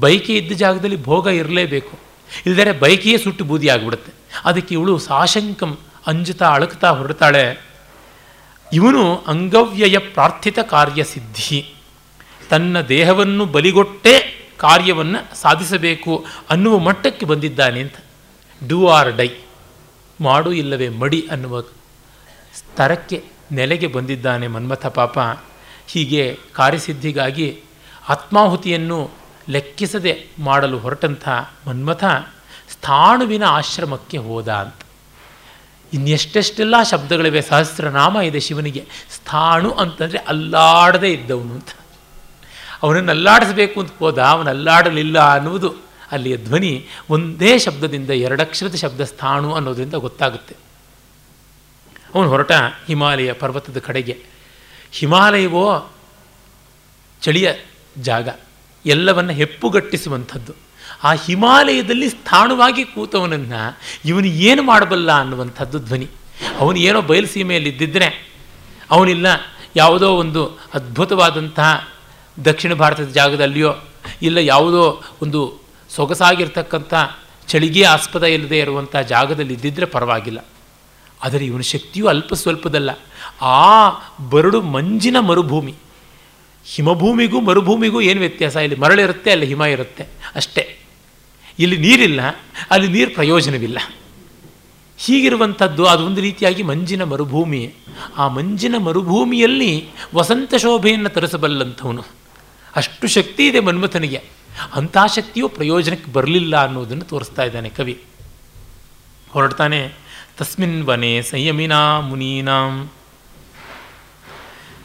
ಬೈಕೆ 0.00 0.34
ಇದ್ದ 0.36 0.52
ಜಾಗದಲ್ಲಿ 0.52 1.04
ಭೋಗ 1.04 1.26
ಇರಲೇಬೇಕು. 1.26 2.11
ಇಲ್ಲದರೆ 2.46 2.72
ಬೈಕಿಯೇ 2.72 3.18
ಸುಟ್ಟು 3.18 3.44
ಬೂದಿ 3.44 3.68
ಆಗಿಬಿಡುತ್ತೆ. 3.68 4.12
ಅದಕ್ಕೆ 4.44 4.74
ಇವಳು 4.74 4.98
ಸಾಶಂಕಂ 4.98 5.78
ಅಂಜುತ್ತಾ 6.06 6.54
ಅಳುಕ್ತಾ 6.54 6.90
ಹೊರಡ್ತಾಳೆ. 6.90 7.72
ಇವನು 8.72 9.16
ಅಂಗವ್ಯಯ 9.16 9.98
ಪ್ರಾರ್ಥಿತ 9.98 10.58
ಕಾರ್ಯಸಿದ್ಧಿ 10.58 11.74
ತನ್ನ 12.50 12.80
ದೇಹವನ್ನು 12.80 13.46
ಬಲಿಗೊಟ್ಟೇ 13.46 14.38
ಕಾರ್ಯವನ್ನು 14.56 15.36
ಸಾಧಿಸಬೇಕು 15.36 16.24
ಅನ್ನುವ 16.50 16.78
ಮಟ್ಟಕ್ಕೆ 16.78 17.26
ಬಂದಿದ್ದಾನೆ 17.26 17.80
ಅಂತ. 17.80 17.94
Do 18.68 18.88
or 18.88 19.16
die. 19.16 19.28
ಮಾಡು 20.20 20.52
ಇಲ್ಲವೇ 20.52 20.88
ಮಡಿ 20.88 21.28
ಅನ್ನುವ 21.30 21.60
ಸ್ತರಕ್ಕೆ 22.54 23.24
ನೆಲೆಗೆ 23.52 23.86
ಬಂದಿದ್ದಾನೆ 23.86 24.48
ಮನ್ಮಥ 24.48 24.86
ಪಾಪ. 24.86 25.18
ಹೀಗೆ 25.86 26.38
ಕಾರ್ಯಸಿದ್ಧಿಗಾಗಿ 26.52 27.60
ಆತ್ಮಾಹುತಿಯನ್ನು 28.08 29.10
ಲೆಕ್ಕಿಸದೆ 29.50 30.26
ಮಾಡಲು 30.38 30.78
ಹೊರಟಂಥ 30.78 31.28
ಮನ್ಮಥ 31.68 32.04
ಸ್ಥಾಣುವಿನ 32.70 33.44
ಆಶ್ರಮಕ್ಕೆ 33.44 34.18
ಹೋದ 34.18 34.48
ಅಂತ. 34.48 34.74
ಇನ್ನೆಷ್ಟೆಷ್ಟೆಲ್ಲ 35.92 36.74
ಶಬ್ದಗಳಿವೆ. 36.90 37.42
ಸಹಸ್ರನಾಮ 37.42 38.16
ಇದೆ 38.16 38.40
ಶಿವನಿಗೆ. 38.40 38.86
ಸ್ಥಾಣು 39.10 39.70
ಅಂತಂದರೆ 39.70 40.18
ಅಲ್ಲಾಡದೆ 40.18 41.12
ಇದ್ದವನು 41.12 41.54
ಅಂತ. 41.54 41.68
ಅವನನ್ನು 42.82 43.10
ಅಲ್ಲಾಡಿಸಬೇಕು 43.10 43.80
ಅಂತ 43.80 43.92
ಹೋದ. 43.98 44.18
ಅವನು 44.18 44.50
ಅಲ್ಲಾಡಲಿಲ್ಲ 44.50 45.18
ಅನ್ನುವುದು 45.18 45.74
ಅಲ್ಲಿಯ 46.12 46.36
ಧ್ವನಿ. 46.36 46.86
ಒಂದೇ 47.10 47.58
ಶಬ್ದದಿಂದ 47.58 48.10
ಎರಡಕ್ಷರದ 48.10 48.74
ಶಬ್ದ 48.74 49.00
ಸ್ಥಾಣು 49.00 49.54
ಅನ್ನೋದರಿಂದ 49.54 49.94
ಗೊತ್ತಾಗುತ್ತೆ. 49.94 50.56
ಅವನು 52.14 52.28
ಹೊರಟ 52.28 52.52
ಹಿಮಾಲಯ 52.86 53.32
ಪರ್ವತದ 53.32 53.78
ಕಡೆಗೆ. 53.78 54.18
ಹಿಮಾಲಯವೋ 54.92 55.90
ಚಳಿಯ 57.22 57.52
ಜಾಗ. 57.98 58.28
ಎಲ್ಲವನ್ನು 58.86 59.32
ಹೆಪ್ಪುಗಟ್ಟಿಸುವಂಥದ್ದು. 59.32 60.52
ಆ 61.04 61.12
ಹಿಮಾಲಯದಲ್ಲಿ 61.12 62.08
ಸ್ಥಾಣುವಾಗಿ 62.08 62.84
ಕೂತವನನ್ನು 62.84 63.78
ಇವನು 64.04 64.26
ಏನು 64.26 64.62
ಮಾಡಬಲ್ಲ 64.62 65.20
ಅನ್ನುವಂಥದ್ದು 65.20 65.78
ಧ್ವನಿ. 65.78 66.06
ಅವನು 66.58 66.78
ಏನೋ 66.78 67.02
ಬಯಲುಸೀಮೆಯಲ್ಲಿ 67.02 67.70
ಇದ್ದಿದ್ದರೆ 67.70 68.32
ಅವನಿಲ್ಲ 68.90 69.26
ಯಾವುದೋ 69.76 70.10
ಒಂದು 70.10 70.46
ಅದ್ಭುತವಾದಂತಹ 70.74 71.88
ದಕ್ಷಿಣ 72.44 72.74
ಭಾರತದ 72.74 73.04
ಜಾಗದಲ್ಲಿಯೋ 73.04 73.74
ಇಲ್ಲ 74.22 74.38
ಯಾವುದೋ 74.38 75.02
ಒಂದು 75.22 75.60
ಸೊಗಸಾಗಿರ್ತಕ್ಕಂಥ 75.90 76.94
ಚಳಿಗೆ 77.48 77.84
ಆಸ್ಪದ 77.84 78.24
ಇಲ್ಲದೆ 78.24 78.58
ಇರುವಂಥ 78.58 78.96
ಜಾಗದಲ್ಲಿ 78.96 79.54
ಇದ್ದಿದ್ದರೆ 79.54 79.86
ಪರವಾಗಿಲ್ಲ. 79.86 80.44
ಆದರೆ 81.24 81.46
ಇವನ 81.46 81.60
ಶಕ್ತಿಯು 81.60 82.06
ಅಲ್ಪ 82.06 82.34
ಸ್ವಲ್ಪದಲ್ಲ. 82.34 82.90
ಆ 83.44 83.90
ಬರಡು 84.30 84.62
ಮಂಜಿನ 84.62 85.18
ಮರುಭೂಮಿ. 85.18 85.74
ಹಿಮಭೂಮಿಗೂ 86.64 87.40
ಮರುಭೂಮಿಗೂ 87.40 88.00
ಏನು 88.00 88.20
ವ್ಯತ್ಯಾಸ? 88.20 88.56
ಇಲ್ಲಿ 88.56 88.78
ಮರಳಿರುತ್ತೆ 88.80 89.30
ಅಲ್ಲಿ 89.30 89.46
ಹಿಮ 89.46 89.62
ಇರುತ್ತೆ. 89.62 90.04
ಅಷ್ಟೇ. 90.34 90.78
ಇಲ್ಲಿ 91.58 91.76
ನೀರಿಲ್ಲ, 91.76 92.20
ಅಲ್ಲಿ 92.70 92.88
ನೀರು 92.88 93.10
ಪ್ರಯೋಜನವಿಲ್ಲ. 93.10 93.78
ಹೀಗಿರುವಂಥದ್ದು 94.98 95.86
ಅದೊಂದು 95.86 96.20
ರೀತಿಯಾಗಿ 96.20 96.62
ಮಂಜಿನ 96.62 97.04
ಮರುಭೂಮಿ. 97.04 97.74
ಆ 98.16 98.28
ಮಂಜಿನ 98.28 98.74
ಮರುಭೂಮಿಯಲ್ಲಿ 98.78 99.88
ವಸಂತ 100.14 100.54
ಶೋಭೆಯನ್ನು 100.54 101.08
ತರಿಸಬಲ್ಲಂಥವನು. 101.08 102.04
ಅಷ್ಟು 102.76 103.08
ಶಕ್ತಿ 103.08 103.46
ಇದೆ 103.46 103.60
ಮನ್ಮಥನಿಗೆ. 103.60 104.22
ಅಂಥ 104.74 104.96
ಶಕ್ತಿಯು 105.16 105.48
ಪ್ರಯೋಜನಕ್ಕೆ 105.48 106.12
ಬರಲಿಲ್ಲ 106.12 106.64
ಅನ್ನೋದನ್ನು 106.64 107.04
ತೋರಿಸ್ತಾ 107.04 107.42
ಇದ್ದಾನೆ 107.42 107.68
ಕವಿ. 107.68 108.00
ಹೊರಡ್ತಾನೆ, 109.30 109.92
ತಸ್ಮಿನ್ 110.38 110.82
ವನೆ 110.82 111.22
ಸಂಯಮಿನಾ 111.22 112.00
ಮುನೀನಾಂ 112.00 112.90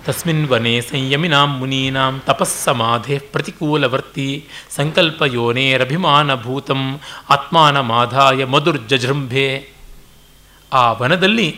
ತಸ್ಮಿನ್ 0.08 0.48
ವನೆ 0.48 0.82
ಸಂಯಮಿನಾಂ 0.82 1.58
ಮುನೀನಾಂ 1.58 2.22
ತಪಸ್ಸಮಾಧೆ 2.26 3.18
ಪ್ರತಿಕೂಲವರ್ತಿ 3.18 4.48
ಸಂಕಲ್ಪಯೋನೇರಭಿಮಾನಭೂತಂ 4.76 7.00
ಆತ್ಮಾನಮಾಧಾಯ 7.30 8.46
ಮಧುರ್ಜೃಂಭೆ 8.46 9.68
ಆ 10.74 10.92
ವನದಲ್ಲಿ 10.92 11.56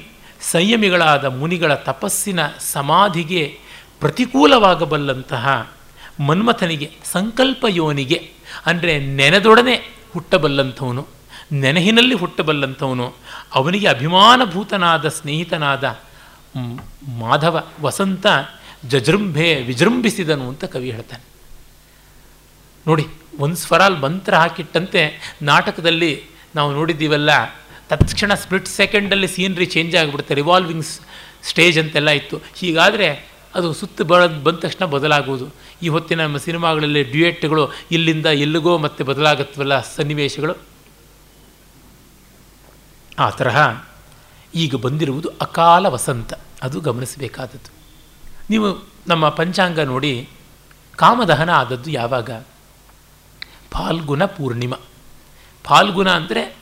ಸಂಯಮಿಗಳಾದ 0.52 1.26
ಮುನಿಗಳ 1.26 1.76
ತಪಸ್ಸಿನ 1.76 2.40
ಸಮಾಧಿಗೆ 2.60 3.58
ಪ್ರತಿಕೂಲವಾಗಬಲ್ಲಂತಹ 4.00 5.72
ಮನ್ಮಥನಿಗೆ 6.20 6.92
ಸಂಕಲ್ಪ 7.12 7.66
ಯೋನಿಗೆ 7.70 8.30
ಅಂದರೆ 8.66 9.00
ನೆನೆದೊಡನೆ 9.00 9.82
ಹುಟ್ಟಬಲ್ಲಂಥವನು, 10.14 11.08
ನೆನಹಿನಲ್ಲಿ 11.52 12.16
ಹುಟ್ಟಬಲ್ಲಂಥವನು, 12.16 13.14
ಅವನಿಗೆ 13.56 13.88
ಅಭಿಮಾನಭೂತನಾದ, 13.88 15.08
ಸ್ನೇಹಿತನಾದ 15.08 16.00
ಮಾಧವ 17.10 17.64
ವಸಂತ 17.82 18.26
ಜಜೃಂಭೆ 18.86 19.56
ವಿಜೃಂಭಿಸಿದನು 19.62 20.50
ಅಂತ 20.50 20.64
ಕವಿ 20.64 20.92
ಹೇಳ್ತಾನೆ. 20.92 21.24
ನೋಡಿ, 22.88 23.08
ಒಂದು 23.40 23.56
ಸ್ವರಾಲ್ 23.56 23.98
ಮಂತ್ರ 24.02 24.36
ಹಾಕಿಟ್ಟಂತೆ 24.36 25.02
ನಾಟಕದಲ್ಲಿ 25.42 26.24
ನಾವು 26.56 26.72
ನೋಡಿದ್ದೀವಲ್ಲ, 26.72 27.30
ತತ್ಕ್ಷಣ 27.90 28.34
ಸ್ಪ್ಲಿಟ್ 28.34 28.68
ಸೆಕೆಂಡಲ್ಲಿ 28.68 29.28
ಸೀನ್ರಿ 29.28 29.66
ಚೇಂಜ್ 29.66 29.96
ಆಗಿಬಿಡುತ್ತೆ 29.96 30.34
ರಿವಾಲ್ವಿಂಗ್ 30.34 30.84
ಸ್ಟೇಜ್ 31.44 31.80
ಅಂತೆಲ್ಲ 31.80 32.10
ಇತ್ತು. 32.10 32.42
ಹೀಗಾದರೆ 32.56 33.30
ಅದು 33.56 33.74
ಸುತ್ತ 33.74 34.02
ಬಳ, 34.02 34.26
ಬಂದ 34.26 34.58
ತಕ್ಷಣ 34.58 34.86
ಬದಲಾಗುವುದು 34.86 35.48
ಈ 35.82 35.88
ಹೊತ್ತಿನ 35.88 36.22
ನಮ್ಮ 36.24 36.38
ಸಿನಿಮಾಗಳಲ್ಲಿ 36.38 37.04
ಡ್ಯೂಯೆಟ್ಗಳು 37.04 37.72
ಇಲ್ಲಿಂದ 37.92 38.26
ಎಲ್ಲಿಗೋ 38.26 38.78
ಮತ್ತೆ 38.78 39.04
ಬದಲಾಗುತ್ತವಲ್ಲ 39.04 39.82
ಸನ್ನಿವೇಶಗಳು. 39.82 40.56
ಆ 43.20 43.30
ತರಹ 43.30 43.58
ಈಗ 44.56 44.76
ಬಂದಿರುವುದು 44.76 45.30
ಅಕಾಲ 45.42 45.86
ವಸಂತ. 45.86 46.34
ಅದು 46.64 46.80
ಗಮನಿಸಬೇಕಾದದ್ದು. 46.80 47.72
ನೀವು 48.50 48.88
ನಮ್ಮ 49.08 49.30
ಪಂಚಾಂಗ 49.30 49.80
ನೋಡಿ, 49.80 50.30
ಕಾಮದಹನ 50.96 51.50
ಆದದ್ದು 51.50 51.90
ಯಾವಾಗ? 51.92 52.30
ಫಾಲ್ಗುಣ 53.72 54.26
ಪೂರ್ಣಿಮ. 54.26 54.74
ಫಾಲ್ಗುಣ 55.64 56.10
ಅಂದರೆ 56.10 56.56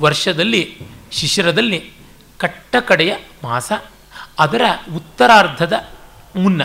ವರ್ಷದಲ್ಲಿ, 0.00 0.78
ಶಿಶಿರದಲ್ಲಿ 1.12 1.92
ಕಟ್ಟ 2.38 2.76
ಕಡೆಯ 2.76 3.16
ಮಾಸ, 3.44 3.72
ಅದರ 4.38 4.62
ಉತ್ತರಾರ್ಧದ 4.96 5.72
ಮುನ್ನ. 6.36 6.62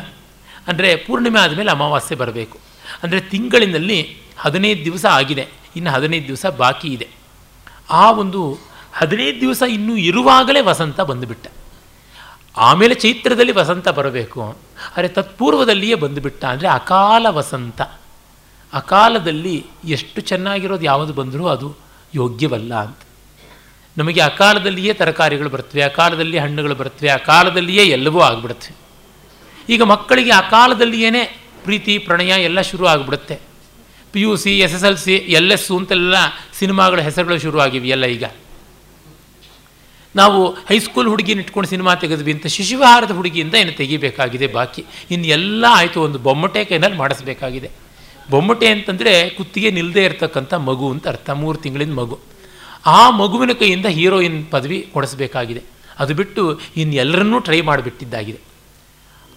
ಅಂದರೆ 0.67 0.95
ಪೂರ್ಣಿಮೆ 0.95 1.39
ಆದಮೇಲೆ 1.39 1.71
ಅಮಾವಾಸ್ಯೆ 1.71 2.17
ಬರಬೇಕು. 2.17 2.59
ಅಂದರೆ 3.03 3.19
ತಿಂಗಳಿನಲ್ಲಿ 3.19 4.17
ಹದಿನೈದು 4.37 4.85
ದಿವಸ 4.85 5.05
ಆಗಿದೆ. 5.05 5.47
ಇನ್ನು 5.75 5.91
ಹದಿನೈದು 5.91 6.27
ದಿವಸ 6.27 6.45
ಬಾಕಿ 6.45 6.87
ಇದೆ. 6.87 7.07
ಆ 7.89 8.11
ಒಂದು 8.11 8.57
ಹದಿನೈದು 8.97 9.41
ದಿವಸ 9.41 9.63
ಇನ್ನೂ 9.69 9.95
ಇರುವಾಗಲೇ 9.95 10.61
ವಸಂತ 10.61 11.01
ಬಂದುಬಿಟ್ಟ. 11.01 11.47
ಆಮೇಲೆ 12.57 12.93
ಚೈತ್ರದಲ್ಲಿ 12.93 13.51
ವಸಂತ 13.51 13.89
ಬರಬೇಕು. 13.89 14.57
ಅರೆ 14.97 15.07
ತತ್ಪೂರ್ವದಲ್ಲಿಯೇ 15.07 15.95
ಬಂದುಬಿಟ್ಟ 15.95 16.45
ಅಂದರೆ 16.45 16.67
ಅಕಾಲ 16.67 17.25
ವಸಂತ. 17.29 17.81
ಅಕಾಲದಲ್ಲಿ 18.73 19.65
ಎಷ್ಟು 19.85 20.21
ಚೆನ್ನಾಗಿರೋದು 20.21 20.85
ಯಾವುದು 20.85 21.13
ಬಂದರೂ 21.13 21.47
ಅದು 21.47 21.77
ಯೋಗ್ಯವಲ್ಲ 22.15 22.73
ಅಂತ. 22.75 22.97
ನಮಗೆ 23.97 24.21
ಅಕಾಲದಲ್ಲಿಯೇ 24.21 24.93
ತರಕಾರಿಗಳು 24.93 25.49
ಬರ್ತವೆ, 25.49 25.81
ಅಕಾಲದಲ್ಲಿ 25.81 26.37
ಹಣ್ಣುಗಳು 26.37 26.75
ಬರ್ತವೆ, 26.75 27.09
ಅಕಾಲದಲ್ಲಿಯೇ 27.09 27.85
ಎಲ್ಲವೂ 27.85 28.19
ಆಗಿಬಿಡುತ್ತೆ. 28.19 28.75
ಈಗ 29.69 29.81
ಮಕ್ಕಳಿಗೆ 29.81 30.31
ಅಕಾಲದಲ್ಲಿಯೇ 30.31 31.23
ಪ್ರೀತಿ, 31.63 31.97
ಪ್ರಣಯ 31.97 32.27
ಎಲ್ಲ 32.27 32.61
ಶುರು 32.61 32.85
ಆಗಿಬಿಡುತ್ತೆ. 32.85 33.39
P 34.13 34.21
U 34.21 34.35
C 34.35 34.59
S 34.59 34.73
S 34.73 34.83
L 34.83 34.97
C 34.97 35.15
L 35.15 35.51
S 35.51 35.77
ಅಂತೆಲ್ಲ 35.77 36.15
ಸಿನಿಮಾಗಳ 36.59 36.99
ಹೆಸರುಗಳು 36.99 37.39
ಈಗ. 38.05 38.23
ನಾವು 40.19 40.39
ಹೈಸ್ಕೂಲ್ 40.69 41.07
ಹುಡುಗಿನ 41.07 41.39
ಇಟ್ಕೊಂಡು 41.39 41.69
ಸಿನಿಮಾ 41.69 41.95
ತೆಗೆದ್ವಿ 42.03 42.31
ಅಂತ 42.35 42.47
ಶಿಶುವಿಹಾರದ 42.47 43.11
ಹುಡುಗಿಯಿಂದ 43.11 43.55
ಏನು 43.63 43.71
ತೆಗಿಬೇಕಾಗಿದೆ 43.71 44.47
ಬಾಕಿ. 44.47 44.83
ಇನ್ನು 45.11 45.27
ಎಲ್ಲ 45.27 45.65
ಆಯಿತು, 45.69 46.01
ಒಂದು 46.01 46.19
ಬೊಮ್ಮಟೆ 46.19 46.65
ಕೈನಲ್ಲಿ 46.65 46.97
ಮಾಡಿಸ್ಬೇಕಾಗಿದೆ. 46.97 47.69
ಬೊಮ್ಮಟೆ 48.29 48.67
ಅಂತಂದರೆ 48.67 49.29
ಕುತ್ತಿಗೆ 49.29 49.71
ನಿಲ್ಲದೆ 49.71 50.03
ಇರತಕ್ಕಂಥ 50.05 50.53
ಮಗು 50.53 50.91
ಅಂತ 50.91 51.07
ಅರ್ಥ, 51.07 51.29
ಮೂರು 51.29 51.57
ತಿಂಗಳಿನ 51.57 51.93
ಮಗು. 51.93 52.19
ಆ 52.85 53.09
ಮಗುವಿನ 53.09 53.51
ಕೈಯಿಂದ 53.51 53.85
ಹೀರೋಯಿನ್ 53.85 54.45
ಪದವಿ 54.51 54.79
ಕೊಡಿಸ್ಬೇಕಾಗಿದೆ. 54.93 55.63
ಅದು 55.99 56.13
ಬಿಟ್ಟು 56.15 56.59
ಇನ್ನು 56.77 56.95
ಎಲ್ಲರನ್ನೂ 56.95 57.39
ಟ್ರೈ 57.39 57.61
ಮಾಡಿಬಿಟ್ಟಿದ್ದಾಗಿದೆ. 57.61 58.39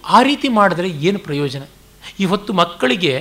ಆ 0.05 0.21
ರೀತಿ 0.21 0.47
ಮಾಡಿದ್ರೆ 0.47 0.89
ಏನು 0.89 1.19
ಪ್ರಯೋಜನ? 1.19 1.63
ಇವತ್ತು 2.19 2.53
ಮಕ್ಕಳಿಗೆ 2.53 3.13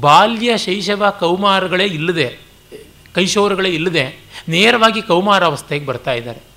ಬಾಲ್ಯ, 0.00 0.58
ಶೈಶವ, 0.58 1.10
ಕೌಮಾರಗಳೇ 1.20 1.84
ಇಲ್ಲದೆ, 1.84 2.28
ಕೈಶೋರಗಳೇ 3.14 3.70
ಇಲ್ಲದೆ 3.70 4.04
ನೇರವಾಗಿ 4.48 5.02
ಕೌಮಾರಾವಸ್ಥೆಗೆ 5.02 5.86
ಬರ್ತಾ 5.86 6.12
ಇದ್ದಾರೆ. 6.12 6.51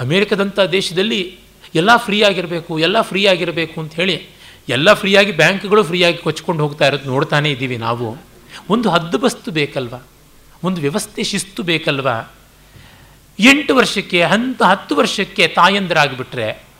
ಅಮೇರಿಕದಂಥ 0.00 0.60
ದೇಶದಲ್ಲಿ 0.60 1.38
ಎಲ್ಲ 1.74 1.96
ಫ್ರೀ 1.96 2.22
ಆಗಿರಬೇಕು 2.22 2.78
ಎಲ್ಲ 2.78 3.00
ಫ್ರೀ 3.00 3.26
ಆಗಿರಬೇಕು 3.26 3.80
ಅಂತ 3.80 3.94
ಹೇಳಿ 3.94 4.26
ಎಲ್ಲ 4.68 4.92
ಫ್ರೀಯಾಗಿ 4.92 5.32
ಬ್ಯಾಂಕ್ಗಳು 5.32 5.82
ಫ್ರೀಯಾಗಿ 5.82 6.16
ಕೊಚ್ಕೊಂಡು 6.16 6.62
ಹೋಗ್ತಾ 6.62 6.86
ಇರೋದು 6.86 7.04
ನೋಡ್ತಾನೇ 7.04 7.50
ಇದ್ದೀವಿ 7.50 7.76
ನಾವು. 7.76 8.16
ಒಂದು 8.68 8.90
ಹದ್ದುಬಸ್ತು 8.90 9.50
ಬೇಕಲ್ವಾ? 9.50 10.06
ಒಂದು 10.64 10.80
ವ್ಯವಸ್ಥೆ 10.80 11.22
ಶಿಸ್ತು 11.22 11.62
ಬೇಕಲ್ವಾ? 11.62 12.34
ಎಂಟು 13.38 13.76
ವರ್ಷಕ್ಕೆ, 13.76 14.22
ಹಂತ 14.22 14.62
ಹತ್ತು 14.62 14.96
ವರ್ಷಕ್ಕೆ 14.96 15.48
ತಾಯಂದರಾಗಿಬಿಟ್ರೆ 15.48 16.70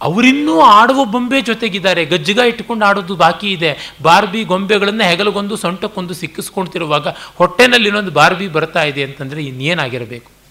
ಅವರಿನ್ನೂ 0.00 0.60
ಆಡುವ 0.60 1.04
ಬೊಂಬೆ 1.04 1.40
ಜೊತೆಗಿದ್ದಾರೆ. 1.40 2.04
ಗಜ್ಜಗ 2.04 2.38
ಇಟ್ಕೊಂಡು 2.38 2.84
ಆಡೋದು 2.84 3.16
ಬಾಕಿ 3.16 3.50
ಇದೆ. 3.50 3.94
ಬಾರ್ಬಿ 4.02 4.44
ಗೊಂಬೆಗಳನ್ನು 4.44 5.04
ಹೆಗಲಗೊಂದು, 5.04 5.56
ಸೊಂಟಕ್ಕೊಂದು 5.56 6.14
ಸಿಕ್ಕಿಸ್ಕೊಳ್ತಿರುವಾಗ 6.14 7.08
ಹೊಟ್ಟೆನಲ್ಲಿ 7.08 7.86
ಇನ್ನೊಂದು 7.86 8.10
ಬಾರ್ಬಿ 8.10 8.48
ಬರ್ತಾ 8.48 8.82
ಇದೆ 8.82 9.04
ಅಂತಂದರೆ 9.04 9.44
ಇನ್ನೇನಾಗಿರಬೇಕು? 9.44 10.41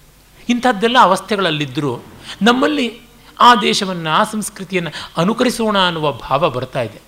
ಇಂಥದ್ದೆಲ್ಲ 0.50 0.98
ಅವಸ್ಥೆಗಳಲ್ಲಿದ್ದರೂ 1.02 2.00
ನಮ್ಮಲ್ಲಿ 2.42 3.02
ಆ 3.40 3.56
ದೇಶವನ್ನು, 3.56 4.10
ಆ 4.10 4.24
ಸಂಸ್ಕೃತಿಯನ್ನು 4.24 4.92
ಅನುಕರಿಸೋಣ 5.18 5.78
ಅನ್ನುವ 5.78 6.12
ಭಾವ 6.12 6.50
ಬರ್ತಾ 6.50 6.82
ಇದೆ. 6.82 7.02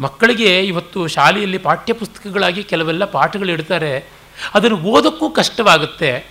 ಮಕ್ಕಳಿಗೆ 0.00 0.66
ಇವತ್ತು 0.66 1.06
ಶಾಲೆಯಲ್ಲಿ 1.06 1.58
ಪಾಠ್ಯಪುಸ್ತಕಗಳಾಗಿ 1.58 2.62
ಕೆಲವೆಲ್ಲ 2.62 3.04
ಪಾಠಗಳು 3.04 3.52
ಇಡ್ತಾರೆ. 3.52 4.12
ಅದನ್ನು 4.54 4.76
ಓದೋಕ್ಕೂ 4.76 5.30
ಕಷ್ಟವಾಗುತ್ತೆ. 5.30 6.30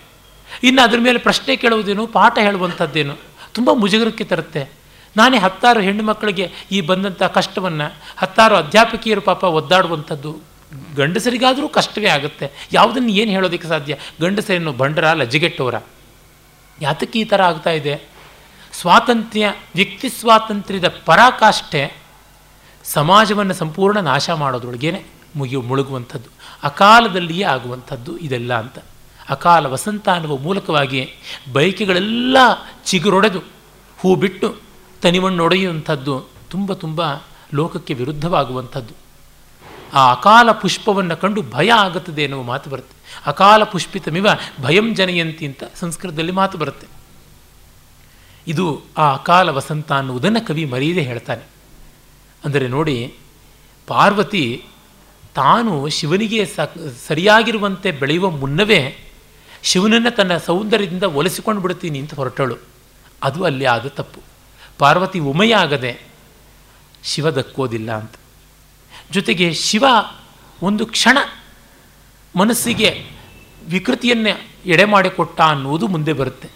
ಇನ್ನು 0.63 0.81
ಅದ್ರ 0.81 0.97
ಮೇಲೆ 1.01 1.17
ಪ್ರಶ್ನೆ 1.17 1.55
ಕೇಳುವುದೇನು, 1.55 2.07
ಪಾಠ 2.07 2.37
ಹೇಳುವಂಥದ್ದೇನು 2.37 3.15
ತುಂಬ 3.53 3.71
ಮುಜುಗರಕ್ಕೆ 3.71 4.23
ತರುತ್ತೆ. 4.23 4.69
ನಾನೇ 5.17 5.37
ಹತ್ತಾರು 5.37 5.79
ಹೆಣ್ಣು 5.79 6.03
ಮಕ್ಕಳಿಗೆ 6.03 6.51
ಈ 6.71 6.81
ಬಂದಂಥ 6.81 7.23
ಕಷ್ಟವನ್ನು, 7.23 7.95
ಹತ್ತಾರು 8.17 8.55
ಅಧ್ಯಾಪಕಿಯರು 8.55 9.21
ಪಾಪ 9.21 9.43
ಒದ್ದಾಡುವಂಥದ್ದು 9.43 10.37
ಗಂಡಸರಿಗಾದರೂ 10.95 11.69
ಕಷ್ಟವೇ 11.69 12.07
ಆಗುತ್ತೆ. 12.07 12.69
ಯಾವುದನ್ನು 12.73 13.09
ಏನು 13.09 13.31
ಹೇಳೋದಕ್ಕೆ 13.31 13.67
ಸಾಧ್ಯ? 13.67 13.97
ಗಂಡಸರೇನು 14.21 14.71
ಬಂಡರ 14.71 15.13
ಲಜ್ಜೆಗೆಟ್ಟವರ? 15.13 15.75
ಯಾತಕ್ಕೆ 16.81 17.19
ಈ 17.19 17.23
ಥರ 17.23 17.41
ಆಗ್ತಾ 17.41 17.69
ಇದೆ? 17.69 18.09
ಸ್ವಾತಂತ್ರ್ಯ, 18.73 19.53
ವ್ಯಕ್ತಿ 19.75 20.09
ಸ್ವಾತಂತ್ರ್ಯದ 20.09 20.87
ಪರಾಕಾಷ್ಠೆ 21.05 21.97
ಸಮಾಜವನ್ನು 22.83 23.53
ಸಂಪೂರ್ಣ 23.53 23.99
ನಾಶ 23.99 24.29
ಮಾಡೋದ್ರೊಳಗೇನೆ 24.29 25.03
ಮುಗಿಯು 25.35 25.61
ಮುಳುಗುವಂಥದ್ದು, 25.61 26.29
ಅಕಾಲದಲ್ಲಿಯೇ 26.63 27.43
ಆಗುವಂಥದ್ದು 27.43 28.17
ಇದೆಲ್ಲ 28.17 28.53
ಅಂತ. 28.53 28.77
ಅಕಾಲ 29.29 29.65
ವಸಂತ 29.65 30.09
ಅನ್ನುವ 30.09 30.37
ಮೂಲಕವಾಗಿ 30.37 31.01
ಬೈಕೆಗಳೆಲ್ಲ 31.53 32.37
ಚಿಗುರೊಡೆದು 32.85 33.39
ಹೂ 33.99 34.15
ಬಿಟ್ಟು 34.15 34.55
ತನಿಮಣ್ಣೊಡೆಯುವಂಥದ್ದು 35.01 36.27
ತುಂಬ 36.49 36.73
ತುಂಬ 36.73 37.01
ಲೋಕಕ್ಕೆ 37.53 37.93
ವಿರುದ್ಧವಾಗುವಂಥದ್ದು. 37.93 38.93
ಆ 39.93 40.11
ಅಕಾಲ 40.11 40.51
ಪುಷ್ಪವನ್ನು 40.51 41.17
ಕಂಡು 41.17 41.41
ಭಯ 41.41 41.71
ಆಗುತ್ತದೆ 41.71 42.23
ಎನ್ನುವ 42.23 42.43
ಮಾತು 42.43 42.69
ಬರುತ್ತೆ. 42.69 42.94
ಅಕಾಲ 43.25 43.63
ಪುಷ್ಪಿತಮಿವ 43.63 44.27
ಭಯಂ 44.61 44.95
ಜನಯಂತಿ 44.95 45.45
ಅಂತ 45.45 45.63
ಸಂಸ್ಕೃತದಲ್ಲಿ 45.75 46.31
ಮಾತು 46.31 46.57
ಬರುತ್ತೆ. 46.57 46.87
ಇದು 48.47 48.81
ಆ 48.97 49.13
ಅಕಾಲ 49.13 49.49
ವಸಂತ 49.49 49.91
ಅನ್ನುವುದನ್ನು 49.91 50.47
ಕವಿ 50.47 50.65
ಮರೆಯದೆ 50.65 51.01
ಹೇಳ್ತಾನೆ. 51.01 51.43
ಅಂದರೆ 52.45 52.67
ನೋಡಿ, 52.67 53.15
ಪಾರ್ವತಿ 53.87 54.65
ತಾನು 55.35 55.89
ಶಿವನಿಗೆ 55.89 56.45
ಸರಿಯಾಗಿರುವಂತೆ 57.07 57.91
ಬೆಳೆಯುವ 57.91 58.29
ಮುನ್ನವೇ 58.29 59.11
ಶಿವನನ್ನು 59.63 60.15
ತನ್ನ 60.15 60.37
ಸೌಂದರ್ಯದಿಂದ 60.37 61.03
ಒಲಿಸಿಕೊಂಡು 61.03 61.61
ಬಿಡ್ತೀನಿ 61.61 61.99
ಅಂತ 61.99 62.13
ಹೊರಟಳು. 62.13 62.57
ಅದು 63.23 63.43
ಅಲ್ಲಿ 63.43 63.65
ಆದ 63.65 63.87
ತಪ್ಪು. 63.87 64.21
ಪಾರ್ವತಿ 64.77 65.19
ಉಮೆಯಾಗದೆ 65.19 66.01
ಶಿವ 67.03 67.29
ದಕ್ಕೋದಿಲ್ಲ 67.29 67.91
ಅಂತ. 67.91 68.15
ಜೊತೆಗೆ 69.11 69.53
ಶಿವ 69.53 69.85
ಒಂದು 70.61 70.85
ಕ್ಷಣ 70.85 71.17
ಮನಸ್ಸಿಗೆ 72.35 73.14
ವಿಕೃತಿಯನ್ನು 73.69 74.39
ಎಡೆ 74.65 74.83
ಮಾಡಿಕೊಟ್ಟ 74.83 75.41
ಅನ್ನುವುದು 75.41 75.87
ಮುಂದೆ 75.87 76.13
ಬರುತ್ತೆ. 76.13 76.49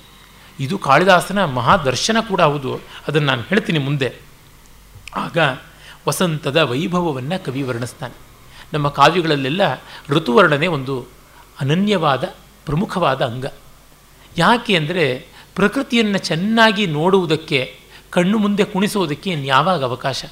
ಇದು 0.60 0.78
ಕಾಳಿದಾಸನ 0.78 1.46
ಮಹಾದರ್ಶನ 1.46 2.18
ಕೂಡ 2.30 2.42
ಹೌದು. 2.42 2.80
ಅದನ್ನು 3.08 3.28
ನಾನು 3.28 3.42
ಹೇಳ್ತೀನಿ 3.42 3.80
ಮುಂದೆ. 3.80 4.14
ಆಗ 5.16 5.38
ವಸಂತದ 6.08 6.58
ವೈಭವವನ್ನು 6.58 7.46
ಕವಿ 7.46 7.62
ವರ್ಣಿಸ್ತಾನೆ. 7.62 8.30
ನಮ್ಮ 8.74 8.90
ಕಾವ್ಯಗಳಲ್ಲೆಲ್ಲ 8.90 9.62
ಋತುವರ್ಣನೆ 10.10 10.68
ಒಂದು 10.68 11.06
ಅನನ್ಯವಾದ, 11.60 12.24
ಪ್ರಮುಖವಾದ 12.66 13.22
ಅಂಗ. 13.22 13.46
ಯಾಕೆ 14.38 14.76
ಅಂದರೆ 14.76 15.28
ಪ್ರಕೃತಿಯನ್ನು 15.56 16.18
ಚೆನ್ನಾಗಿ 16.18 16.88
ನೋಡುವುದಕ್ಕೆ, 16.88 17.80
ಕಣ್ಣು 18.10 18.38
ಮುಂದೆ 18.38 18.64
ಕುಣಿಸುವುದಕ್ಕೆ 18.64 19.46
ಯಾವಾಗ 19.46 19.84
ಅವಕಾಶ? 19.84 20.26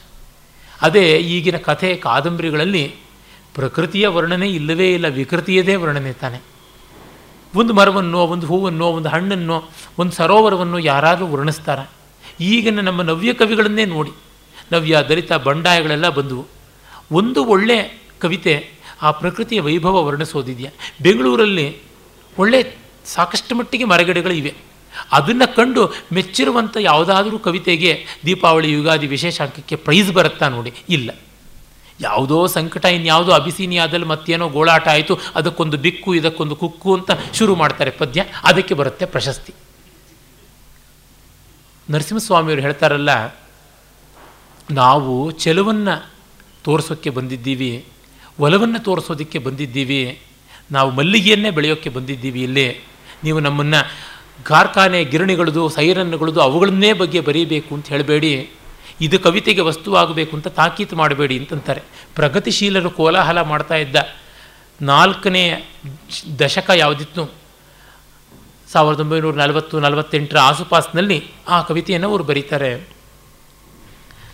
ಅದೇ 0.82 1.18
ಈಗಿನ 1.18 1.58
ಕಥೆ, 1.58 1.96
ಕಾದಂಬರಿಗಳಲ್ಲಿ 1.96 2.96
ಪ್ರಕೃತಿಯ 3.56 4.08
ವರ್ಣನೆ 4.08 4.50
ಇಲ್ಲವೇ 4.50 4.94
ಇಲ್ಲ, 4.94 5.08
ವಿಕೃತಿಯದೇ 5.08 5.76
ವರ್ಣನೆ 5.76 6.14
ತಾನೆ. 6.14 6.57
ಒಂದು 7.56 7.74
ಮರವನ್ನು, 7.74 8.20
ಒಂದು 8.20 8.48
ಹೂವನ್ನು, 8.48 8.86
ಒಂದು 8.86 9.10
ಹಣ್ಣನ್ನೋ, 9.10 9.64
ಒಂದು 10.00 10.12
ಸರೋವರವನ್ನು 10.12 10.80
ಯಾರಾದರೂ 10.80 11.28
ವರ್ಣಿಸ್ತಾರೆ. 11.28 11.90
ಈಗಿನ 12.40 12.80
ನಮ್ಮ 12.80 13.02
ನವ್ಯ 13.02 13.34
ಕವಿಗಳನ್ನೇ 13.34 13.86
ನೋಡಿ. 13.86 14.12
ನವ್ಯ, 14.72 15.04
ದಲಿತ, 15.10 15.34
ಬಂಡಾಯಗಳೆಲ್ಲ 15.34 16.10
ಬಂದವು. 16.10 16.46
ಒಂದು 17.12 17.46
ಒಳ್ಳೆ 17.46 18.02
ಕವಿತೆ 18.20 18.70
ಆ 19.02 19.12
ಪ್ರಕೃತಿಯ 19.12 19.62
ವೈಭವ 19.62 20.04
ವರ್ಣಿಸೋದಿದೆಯಾ. 20.04 20.72
ಬೆಂಗಳೂರಲ್ಲಿ 21.02 21.78
ಒಳ್ಳೆ 22.38 22.76
ಸಾಕಷ್ಟು 23.06 23.56
ಮಟ್ಟಿಗೆ 23.56 23.84
ಮರಗಿಡಗಳು 23.84 24.34
ಇವೆ. 24.34 24.54
ಅದನ್ನು 25.12 25.56
ಕಂಡು 25.56 25.94
ಮೆಚ್ಚಿರುವಂಥ 26.14 26.78
ಯಾವುದಾದ್ರೂ 26.80 27.40
ಕವಿತೆಗೆ 27.40 28.06
ದೀಪಾವಳಿ, 28.26 28.72
ಯುಗಾದಿ 28.72 29.08
ವಿಶೇಷಾಂಕಕ್ಕೆ 29.08 29.76
ಪ್ರೈಸ್ 29.76 30.12
ಬರುತ್ತಾ 30.12 30.50
ನೋಡಿ? 30.50 30.74
ಇಲ್ಲ. 30.90 31.12
ಯಾವುದೋ 32.00 32.48
ಸಂಕಟ, 32.48 32.86
ಇನ್ಯಾವುದೋ 32.86 33.32
ಅಬಿಸೀನಿಯಾದಲ್ಲಿ 33.32 34.06
ಮತ್ತೇನೋ 34.06 34.50
ಗೋಳಾಟ 34.50 34.88
ಆಯಿತು, 34.88 35.20
ಅದಕ್ಕೊಂದು 35.36 35.78
ಬಿಕ್ಕು 35.78 36.16
ಇದಕ್ಕೊಂದು 36.16 36.56
ಕುಕ್ಕು 36.56 36.90
ಅಂತ 36.96 37.12
ಶುರು 37.34 37.56
ಮಾಡ್ತಾರೆ 37.56 37.92
ಪದ್ಯ. 37.92 38.26
ಅದಕ್ಕೆ 38.44 38.74
ಬರುತ್ತೆ 38.74 39.06
ಪ್ರಶಸ್ತಿ. 39.06 39.54
ನರಸಿಂಹಸ್ವಾಮಿಯವರು 41.90 42.62
ಹೇಳ್ತಾರಲ್ಲ, 42.62 43.10
ನಾವು 44.72 45.32
ಚೆಲುವನ್ನು 45.32 45.96
ತೋರಿಸೋಕ್ಕೆ 46.64 47.10
ಬಂದಿದ್ದೀವಿ, 47.10 47.86
ಒಲವನ್ನು 48.40 48.80
ತೋರಿಸೋದಕ್ಕೆ 48.84 49.40
ಬಂದಿದ್ದೀವಿ, 49.40 50.22
ನಾವು 50.72 50.90
ಮಲ್ಲಿಗೆಯನ್ನೇ 50.92 51.50
ಬೆಳೆಯೋಕ್ಕೆ 51.50 51.90
ಬಂದಿದ್ದೀವಿ 51.90 52.44
ಇಲ್ಲಿ. 52.44 52.68
ನೀವು 53.24 53.40
ನಮ್ಮನ್ನು 53.40 53.82
ಕಾರ್ಖಾನೆ 54.44 55.00
ಗಿರಣಿಗಳದು, 55.04 55.70
ಸೈರನ್ಗಳದು, 55.70 56.40
ಅವುಗಳನ್ನೇ 56.42 56.94
ಬಗ್ಗೆ 56.94 57.20
ಬರೀಬೇಕು 57.20 57.76
ಅಂತ 57.76 57.88
ಹೇಳಬೇಡಿ. 57.88 58.34
ಇದು 59.02 59.20
ಕವಿತೆಗೆ 59.20 59.62
ವಸ್ತುವಾಗಬೇಕು 59.62 60.36
ಅಂತ 60.36 60.48
ತಾಕೀತು 60.48 60.96
ಮಾಡಬೇಡಿ 60.96 61.40
ಅಂತಂತಾರೆ. 61.40 61.82
ಪ್ರಗತಿಶೀಲರು 62.16 62.90
ಕೋಲಾಹಲ 62.90 63.42
ಮಾಡ್ತಾ 63.42 63.76
ಇದ್ದ 63.76 63.96
ನಾಲ್ಕನೇ 64.82 65.64
ದಶಕ 66.40 66.70
ಯಾವುದಿತ್ತು? 66.76 67.32
ಸಾವಿರದ 68.72 69.00
ಒಂಬೈನೂರ 69.00 69.36
ನಲವತ್ತು, 69.36 69.80
ನಲವತ್ತೆಂಟರ 69.80 70.38
ಆಸುಪಾಸಿನಲ್ಲಿ 70.38 71.32
ಆ 71.48 71.62
ಕವಿತೆಯನ್ನು 71.62 72.10
ಅವರು 72.10 72.24
ಬರೀತಾರೆ. 72.24 72.88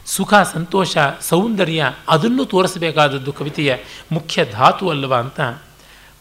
ಸುಖ, 0.05 0.33
ಸಂತೋಷ, 0.53 0.97
ಸೌಂದರ್ಯ 1.21 1.93
ಅದನ್ನು 2.09 2.45
ತೋರಿಸಬೇಕಾದದ್ದು 2.45 3.33
ಕವಿತೆಯ 3.33 3.77
ಮುಖ್ಯ 4.11 4.45
ಧಾತು 4.45 4.89
ಅಲ್ಲವಾ 4.89 5.17
ಅಂತ 5.17 5.41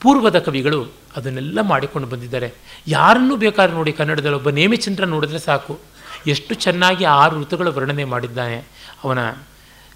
ಪೂರ್ವದ 0.00 0.38
ಕವಿಗಳು 0.38 0.86
ಅದನ್ನೆಲ್ಲ 1.16 1.60
ಮಾಡಿಕೊಂಡು 1.60 2.08
ಬಂದಿದ್ದಾರೆ. 2.08 2.54
ಯಾರನ್ನೂ 2.86 3.36
ಬೇಕಾದ್ರೆ 3.36 3.76
ನೋಡಿ 3.76 3.92
ಕನ್ನಡದಲ್ಲಿ 3.92 4.36
ಒಬ್ಬ 4.36 4.50
ನೇಮಿಚಂದ್ರ 4.50 5.04
ನೋಡಿದ್ರೆ 5.04 5.38
ಸಾಕು. 5.38 5.80
ಎಷ್ಟು 6.26 6.54
ಚೆನ್ನಾಗಿ 6.54 7.04
ಆರು 7.04 7.40
ಋತುಗಳ 7.40 7.68
ವರ್ಣನೆ 7.68 8.04
ಮಾಡಿದ್ದಾನೆ 8.04 8.64
ಅವನ 9.04 9.30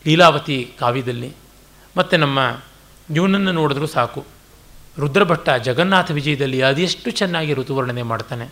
ಲೀಲಾವತಿ 0.07 0.73
ಕಾವ್ಯದಲ್ಲಿ. 0.81 1.33
ಮತ್ತು 1.97 2.17
ನಮ್ಮ 2.17 2.59
ಇವನನ್ನು 3.15 3.53
ನೋಡಿದ್ರೂ 3.53 3.87
ಸಾಕು. 3.87 4.25
ರುದ್ರಭಟ್ಟ 4.99 5.51
ಜಗನ್ನಾಥ 5.51 6.11
ವಿಜಯದಲ್ಲಿ 6.11 6.63
ಅದೆಷ್ಟು 6.63 7.11
ಚೆನ್ನಾಗಿ 7.11 7.55
ಋತುವರ್ಣನೆ 7.55 8.03
ಮಾಡ್ತಾನೆ. 8.03 8.49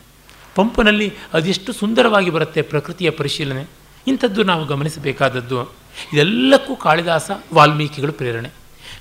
ಪಂಪನಲ್ಲಿ 0.54 1.12
ಅದೆಷ್ಟು 1.32 1.72
ಸುಂದರವಾಗಿ 1.72 2.30
ಬರುತ್ತೆ 2.30 2.62
ಪ್ರಕೃತಿಯ 2.62 3.10
ಪರಿಶೀಲನೆ. 3.10 3.64
ಇಂಥದ್ದು 4.06 4.42
ನಾವು 4.42 4.66
ಗಮನಿಸಬೇಕಾದದ್ದು. 4.66 5.62
ಇದೆಲ್ಲಕ್ಕೂ 6.12 6.76
ಕಾಳಿದಾಸ 6.76 7.30
ವಾಲ್ಮೀಕಿಗಳು 7.54 8.12
ಪ್ರೇರಣೆ. 8.12 8.50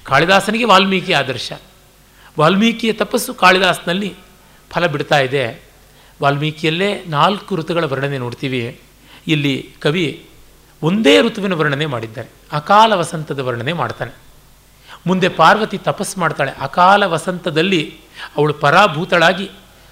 ಕಾಳಿದಾಸನಿಗೆ 0.04 0.64
ವಾಲ್ಮೀಕಿ 0.64 1.14
ಆದರ್ಶ. 1.14 1.54
ವಾಲ್ಮೀಕಿಯ 2.40 2.94
ತಪಸ್ಸು 2.94 3.34
ಕಾಳಿದಾಸನಲ್ಲಿ 3.34 4.16
ಫಲ 4.72 4.88
ಬಿಡ್ತಾ 4.88 5.20
ಇದೆ. 5.20 5.73
ವಾಲ್ಮೀಕಿಯಲ್ಲೇ 6.24 7.04
ನಾಲ್ಕು 7.06 7.56
ಋತುಗಳ 7.56 7.84
ವರ್ಣನೆ 7.84 8.18
ನೋಡ್ತೀವಿ. 8.18 8.82
ಇಲ್ಲಿ 9.28 9.70
ಕವಿ 9.80 10.30
ಒಂದೇ 10.84 11.22
ಋತುವಿನ 11.22 11.54
ವರ್ಣನೆ 11.54 11.86
ಮಾಡಿದ್ದಾರೆ. 11.86 12.30
ಅಕಾಲ 12.52 12.94
ವಸಂತದ 12.94 13.40
ವರ್ಣನೆ 13.40 13.74
ಮಾಡ್ತಾನೆ. 13.74 14.12
ಮುಂದೆ 15.08 15.30
ಪಾರ್ವತಿ 15.30 15.78
ತಪಸ್ 15.78 16.18
ಮಾಡ್ತಾಳೆ. 16.18 16.52
ಅಕಾಲ 16.52 17.06
ವಸಂತದಲ್ಲಿ 17.06 17.98
ಅವಳು 18.38 18.54
ಪರಾಭೂತಳಾಗಿ, 18.54 19.50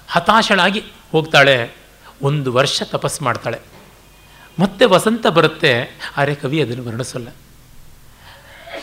ಹತಾಶಳಾಗಿ 0.08 0.82
ಹೋಗ್ತಾಳೆ. 1.12 1.74
ಒಂದು 2.22 2.52
ವರ್ಷ 2.52 2.82
ತಪಸ್ 2.82 3.22
ಮಾಡ್ತಾಳೆ. 3.22 3.58
ಮತ್ತೆ 4.58 4.84
ವಸಂತ 4.84 5.26
ಬರುತ್ತೆ. 5.26 5.98
ಆದರೆ 6.16 6.34
ಕವಿ, 6.34 6.62
ಅದನ್ನು 6.62 6.84
ವರ್ಣಿಸಲ್ಲ. 6.84 7.28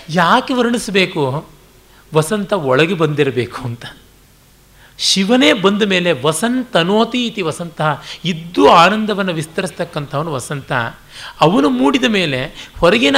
ಯಾಕೆ 0.10 0.54
ವರ್ಣಿಸಬೇಕು? 0.54 1.50
ವಸಂತ 2.14 2.54
ಒಳಗೆ 2.54 2.94
ಬಂದಿರಬೇಕು 2.94 3.62
ಅಂತ. 3.62 3.86
ಶಿವನೇ 5.00 5.54
ಬಂದ 5.54 5.82
ಮೇಲೆ 5.84 6.12
ವಸಂತನೋತಿ 6.12 7.26
ಇತಿ 7.26 7.42
ವಸಂತ, 7.42 7.82
ಇದ್ದು 8.26 8.70
ಆನಂದವನ್ನು 8.70 9.34
ವಿಸ್ತರಿಸ್ತಕ್ಕಂಥವನು 9.34 10.32
ವಸಂತ. 10.32 10.72
ಅವನು 11.42 11.70
ಮೂಡಿದ 11.70 12.04
ಮೇಲೆ 12.04 12.72
ಹೊರಗಿನ 12.80 13.16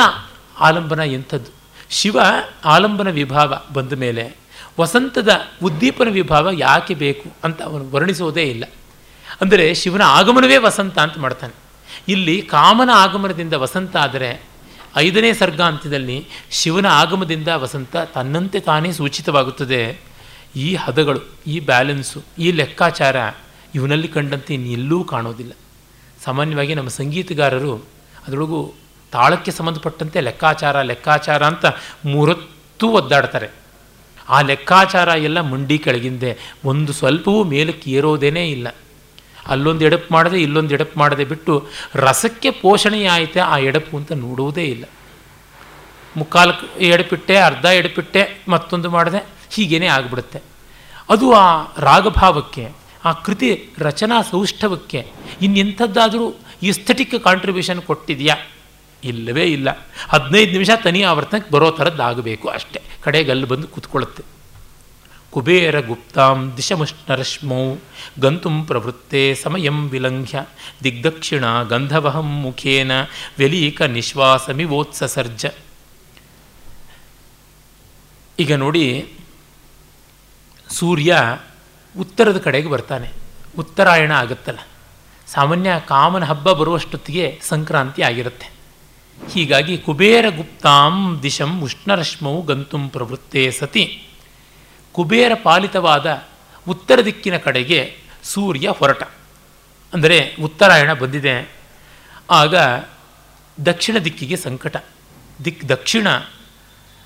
ಆಲಂಬನ 0.59 0.99
ಎಂಥದ್ದು? 0.99 1.51
ಶಿವ 1.89 2.19
ಆಲಂಬನ 2.65 3.09
ವಿಭಾವ 3.09 3.59
ಬಂದ 3.73 3.93
ಮೇಲೆ 3.93 4.35
ವಸಂತದ 4.79 5.29
ಉದ್ದೀಪನ 5.63 6.09
ವಿಭಾವ 6.09 6.49
ಯಾಕೆ 6.57 6.93
ಬೇಕು 6.93 7.29
ಅಂತ 7.43 7.61
ಅವನು 7.61 7.89
ವರ್ಣಿಸೋದೇ 7.89 8.43
ಇಲ್ಲ. 8.43 8.65
ಅಂದರೆ 9.41 9.73
ಶಿವನ 9.73 10.01
ಆಗಮನವೇ 10.01 10.57
ವಸಂತ 10.57 10.99
ಅಂತ 10.99 11.17
ಮಾಡ್ತಾನೆ. 11.17 11.53
ಇಲ್ಲಿ 12.07 12.41
ಕಾಮನ 12.41 12.89
ಆಗಮನದಿಂದ 12.93 13.53
ವಸಂತ 13.53 13.97
ಆದರೆ 13.97 14.43
ಐದನೇ 14.95 15.33
ಸರ್ಗಾಂತ್ಯದಲ್ಲಿ 15.33 16.27
ಶಿವನ 16.51 16.85
ಆಗಮದಿಂದ 16.85 17.47
ವಸಂತ 17.47 17.95
ತನ್ನಂತೆ 17.97 18.59
ತಾನೇ 18.59 18.91
ಸೂಚಿತವಾಗುತ್ತದೆ. 18.91 20.10
ಈ 20.55 20.75
ಹದಗಳು, 20.75 21.19
ಈ 21.47 21.59
ಬ್ಯಾಲೆನ್ಸು 21.59 22.23
ಈ 22.39 22.51
ಲೆಕ್ಕಾಚಾರ 22.51 23.15
ಇವನಲ್ಲಿ 23.75 24.07
ಕಂಡಂತೆ 24.07 24.53
ಇನ್ನೆಲ್ಲೂ 24.53 25.03
ಕಾಣೋದಿಲ್ಲ. 25.03 25.51
ಸಾಮಾನ್ಯವಾಗಿ 26.25 26.75
ನಮ್ಮ 26.75 26.89
ಸಂಗೀತಗಾರರು 26.89 27.75
ಅದರೊಳಗೂ 28.27 28.73
ತಾಳಕ್ಕೆ 29.11 29.51
ಸಂಬಂಧಪಟ್ಟಂತೆ 29.51 30.21
ಲೆಕ್ಕಾಚಾರ 30.21 30.81
ಲೆಕ್ಕಾಚಾರ 30.81 31.45
ಅಂತ 31.45 31.65
ಮೂರತ್ತೂ 32.05 32.87
ಒದ್ದಾಡ್ತಾರೆ. 32.87 33.49
ಆ 34.29 34.41
ಲೆಕ್ಕಾಚಾರ 34.41 35.07
ಎಲ್ಲ 35.07 35.41
ಮಂಡಿ 35.41 35.77
ಕೆಳಗಿಂದೆ 35.77 36.37
ಒಂದು 36.65 36.93
ಸ್ವಲ್ಪವೂ 36.93 37.43
ಮೇಲಕ್ಕೆ 37.43 37.91
ಏರೋದೇನೇ 37.91 38.51
ಇಲ್ಲ. 38.51 38.67
ಅಲ್ಲೊಂದು 39.47 39.85
ಎಡಪು 39.85 40.13
ಮಾಡದೆ, 40.13 40.41
ಇಲ್ಲೊಂದು 40.41 40.73
ಎಡಪು 40.73 40.99
ಮಾಡದೆ 40.99 41.25
ಬಿಟ್ಟು 41.25 41.67
ರಸಕ್ಕೆ 41.95 42.51
ಪೋಷಣೆಯಾಯಿತೆ 42.51 43.39
ಆ 43.39 43.57
ಎಡಪು 43.57 43.97
ಅಂತ 43.97 44.11
ನೋಡುವುದೇ 44.11 44.63
ಇಲ್ಲ. 44.63 44.85
ಮುಕ್ಕಾಲು 46.17 46.79
ಎಡಪಿಟ್ಟೆ, 46.79 47.37
ಅರ್ಧ 47.37 47.65
ಎಡಪಿಟ್ಟೆ 47.65 48.43
ಮತ್ತೊಂದು 48.47 48.89
ಮಾಡಿದೆ 48.89 49.40
ಹೀಗೇನೆ 49.51 49.87
ಆಗಿಬಿಡುತ್ತೆ. 49.87 50.41
ಅದು 51.09 51.33
ಆ 51.33 51.67
ರಾಗಭಾವಕ್ಕೆ, 51.77 52.69
ಆ 53.05 53.11
ಕೃತಿ 53.11 53.69
ರಚನಾ 53.77 54.21
ಸೌಷ್ಠವಕ್ಕೆ 54.21 55.07
ಇನ್ನೆಂಥದ್ದಾದರೂ 55.41 56.35
ಇಸ್ಥೆಟಿಕ್ 56.63 57.23
ಕಾಂಟ್ರಿಬ್ಯೂಷನ್ 57.23 57.81
ಕೊಟ್ಟಿದೆಯಾ? 57.81 58.35
ಇಲ್ಲವೇ 59.03 59.43
ಇಲ್ಲ. 59.43 59.87
ಹದಿನೈದು 60.09 60.51
ನಿಮಿಷ 60.51 60.69
ತನಿ 60.83 61.01
ಆವರ್ತನಕ್ಕೆ 61.01 61.51
ಬರೋ 61.51 61.71
ಥರದ್ದಾಗಬೇಕು 61.71 62.47
ಅಷ್ಟೇ. 62.47 62.81
ಕಡೆಗಲ್ಲಿ 63.01 63.45
ಬಂದು 63.45 63.67
ಕೂತ್ಕೊಳ್ಳುತ್ತೆ. 63.67 64.23
ಕುಬೇರ 65.31 65.79
ಗುಪ್ತಾಂ 65.79 66.53
ದಿಶಮುಷ್ಣರಶ್ಮೌ, 66.57 67.75
ಗಂತುಂ 68.19 68.65
ಪ್ರವೃತ್ತೆ 68.65 69.35
ಸಮಯಂ 69.35 69.89
ವಿಲಂಘ್ಯ, 69.89 70.45
ದಿಗ್ದಕ್ಷಿಣ 70.83 71.63
ಗಂಧವಹಂ 71.63 72.41
ಮುಖೇನ, 72.41 72.91
ವ್ಯಲೀಕ 73.37 73.81
ನಿಶ್ವಾಸಮಿವೋತ್ಸರ್ಜ 73.81 75.45
ಈಗ 78.39 78.53
ನೋಡಿ 78.53 79.13
ಸೂರ್ಯ 80.71 81.17
ಉತ್ತರದ 81.99 82.37
ಕಡೆಗೆ 82.37 82.67
ಬರ್ತಾನೆ. 82.67 83.09
ಉತ್ತರಾಯಣ 83.57 84.11
ಆಗುತ್ತಲ್ಲ. 84.11 84.59
ಸಾಮಾನ್ಯ 85.27 85.71
ಕಾಮನ 85.87 86.25
ಹಬ್ಬ 86.25 86.51
ಬರುವಷ್ಟೊತ್ತಿಗೆ 86.51 87.39
ಸಂಕ್ರಾಂತಿ 87.47 88.01
ಆಗಿರುತ್ತೆ. 88.01 88.51
ಹೀಗಾಗಿ 89.33 89.77
ಕುಬೇರ 89.77 90.25
ಗುಪ್ತಾಂ 90.29 91.19
ದಿಶಂ 91.23 91.61
ಉಷ್ಣರಶ್ಮವು 91.61 92.41
ಗಂತುಂ 92.41 92.89
ಪ್ರವೃತ್ತೇ 92.89 93.51
ಸತಿ. 93.51 94.07
ಕುಬೇರ 94.91 95.31
ಪಾಲಿತವಾದ 95.43 96.23
ಉತ್ತರ 96.69 97.05
ದಿಕ್ಕಿನ 97.05 97.37
ಕಡೆಗೆ 97.37 97.97
ಸೂರ್ಯ 98.23 98.69
ಹೊರಟ. 98.69 99.03
ಅಂದರೆ 99.93 100.35
ಉತ್ತರಾಯಣ 100.43 100.93
ಬಂದಿದೆ. 100.93 101.51
ಆಗ 102.29 102.55
ದಕ್ಷಿಣ 103.65 103.97
ದಿಕ್ಕಿಗೆ 103.97 104.37
ಸಂಕಟ. 104.37 104.85
ದಿಕ್ 105.45 105.69
ದಕ್ಷಿಣ 105.69 106.07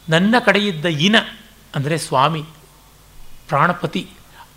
ನನ್ನ 0.10 0.36
ಕಡೆಯಿದ್ದ 0.46 0.86
ಇನ 0.86 1.16
ಅಂದರೆ 1.76 1.98
ಸ್ವಾಮಿ 1.98 2.46
ಪ್ರಾಣಪತಿ. 3.48 4.08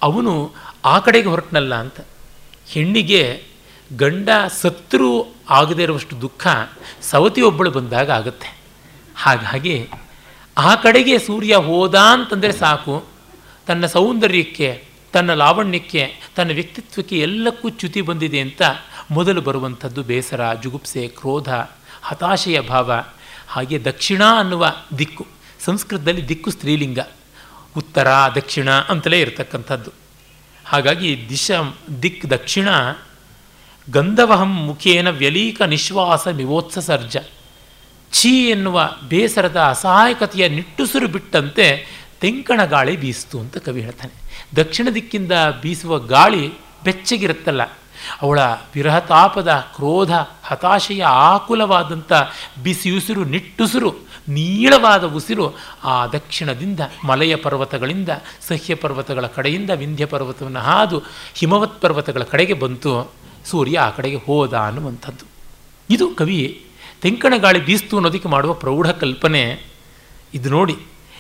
ಅವನು 0.03 0.53
ಆ 0.85 0.99
ಕಡೆಗೆ 0.99 1.29
ಹೊರಟನಲ್ಲ 1.29 1.75
ಅಂತ. 1.75 2.01
ಹೆಣ್ಣಿಗೆ 2.67 3.45
ಗಂಡ 3.97 4.29
ಸತ್ರು 4.61 5.35
ಆಗದೇ 5.51 5.83
ಇರುವಷ್ಟು 5.83 6.21
ದುಃಖ 6.21 6.47
ಸವತಿ 7.03 7.43
ಒಬ್ಬಳು 7.43 7.71
ಬಂದಾಗ 7.71 8.11
ಆಗುತ್ತೆ. 8.11 8.59
ಹಾಗಾಗಿ 9.17 9.89
ಆ 10.59 10.75
ಕಡೆಗೆ 10.75 11.19
ಸೂರ್ಯ 11.19 11.57
ಹೋದ 11.57 11.95
ಅಂತಂದರೆ 11.95 12.53
ಸಾಕು. 12.53 13.05
ತನ್ನ 13.67 13.87
ಸೌಂದರ್ಯಕ್ಕೆ, 13.87 14.85
ತನ್ನ 15.13 15.35
ಲಾವಣ್ಯಕ್ಕೆ, 15.35 16.13
ತನ್ನ 16.37 16.53
ವ್ಯಕ್ತಿತ್ವಕ್ಕೆ 16.53 17.19
ಎಲ್ಲಕ್ಕೂ 17.19 17.69
ಚ್ಯುತಿ 17.69 18.01
ಬಂದಿದೆ 18.01 18.41
ಅಂತ 18.41 18.63
ಮೊದಲು 19.11 19.41
ಬರುವಂಥದ್ದು 19.41 20.03
ಬೇಸರ, 20.03 20.55
ಜುಗುಪ್ಸೆ, 20.63 21.09
ಕ್ರೋಧ, 21.09 21.49
ಹತಾಶೆಯ 22.03 22.61
ಭಾವ. 22.61 22.93
ಹಾಗೆ 23.49 23.85
ದಕ್ಷಿಣ 23.85 24.23
ಅನ್ನುವ 24.39 24.73
ದಿಕ್ಕು, 24.99 25.27
ಸಂಸ್ಕೃತದಲ್ಲಿ 25.65 26.29
ದಿಕ್ಕು 26.29 26.51
ಸ್ತ್ರೀಲಿಂಗ. 26.51 26.99
ಉತ್ತರ, 27.79 28.09
ದಕ್ಷಿಣ 28.35 28.71
ಅಂತಲೇ 28.71 29.21
ಇರತಕ್ಕಂಥದ್ದು. 29.21 29.91
ಹಾಗಾಗಿ 30.67 31.27
ದಿಶ, 31.29 31.51
ದಿಕ್, 32.03 32.31
ದಕ್ಷಿಣ, 32.31 32.69
ಗಂಧವಹಂ 33.91 34.53
ಮುಖೇನ 34.67 35.11
ವ್ಯಲೀಕ 35.11 35.63
ನಿಶ್ವಾಸ 35.63 36.29
ಮಿವೋತ್ಸರ್ಜ 36.29 37.17
ಛೀ 38.13 38.49
ಎನ್ನುವ 38.49 38.91
ಬೇಸರದ 39.09 39.57
ಅಸಹಾಯಕತೆಯ 39.57 40.49
ನಿಟ್ಟುಸಿರು 40.49 41.09
ಬಿಟ್ಟಂತೆ 41.09 41.67
ತೆಂಕಣ 42.21 42.65
ಗಾಳಿ 42.65 42.97
ಬೀಸ್ತು 42.97 43.41
ಅಂತ 43.41 43.57
ಕವಿ 43.57 43.81
ಹೇಳ್ತಾನೆ. 43.81 44.45
ದಕ್ಷಿಣ 44.57 44.89
ದಿಕ್ಕಿಂದ 44.95 45.33
ಬೀಸುವ 45.63 45.99
ಗಾಳಿ 45.99 46.53
ಬೆಚ್ಚಗಿರುತ್ತಲ್ಲ, 46.85 47.63
ಅವಳ 48.23 48.41
ವಿರಹತಾಪದ, 48.75 49.49
ಕ್ರೋಧ, 49.75 50.13
ಹತಾಶೆಯ 50.43 51.05
ಆಕುಲವಾದಂಥ 51.05 52.13
ಬಿಸಿಯುಸಿರು, 52.63 53.25
ನಿಟ್ಟುಸಿರು 53.25 54.08
ನೀಳವಾದ 54.29 55.05
ಉಸಿರು 55.05 55.57
ಆ 55.85 56.07
ದಕ್ಷಿಣದಿಂದ 56.07 56.81
ಮಲಯ 57.07 57.37
ಪರ್ವತಗಳಿಂದ, 57.37 58.09
ಸಹ್ಯ 58.49 58.75
ಪರ್ವತಗಳ 58.75 59.27
ಕಡೆಯಿಂದ, 59.27 59.71
ವಿಂಧ್ಯ 59.71 60.07
ಪರ್ವತವನ್ನು 60.07 60.61
ಹಾದು 60.61 61.03
ಹಿಮವತ್ 61.35 61.81
ಪರ್ವತಗಳ 61.81 62.23
ಕಡೆಗೆ 62.23 62.53
ಬಂತು. 62.53 63.13
ಸೂರ್ಯ 63.45 63.79
ಆ 63.79 63.91
ಕಡೆಗೆ 63.91 64.17
ಹೋದ 64.17 64.55
ಅನ್ನುವಂಥದ್ದು. 64.55 65.25
ಇದು 65.91 66.15
ಕವಿ 66.15 66.67
ತೆಂಕಣ 67.01 67.35
ಗಾಳಿ 67.37 67.65
ಬೀಸ್ತು 67.65 67.97
ಅನ್ನೋದಕ್ಕೆ 67.97 68.29
ಮಾಡುವ 68.29 68.53
ಪ್ರೌಢ 68.53 68.91
ಕಲ್ಪನೆ. 68.91 69.63
ಇದು 70.35 70.51
ನೋಡಿ, 70.51 70.77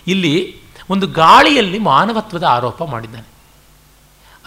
ಇಲ್ಲಿ 0.06 0.56
ಒಂದು 0.90 1.06
ಗಾಳಿಯಲ್ಲಿ 1.06 1.78
ಮಾನವತ್ವದ 1.78 2.42
ಆರೋಪ 2.42 2.82
ಮಾಡಿದ್ದಾನೆ. 2.84 3.28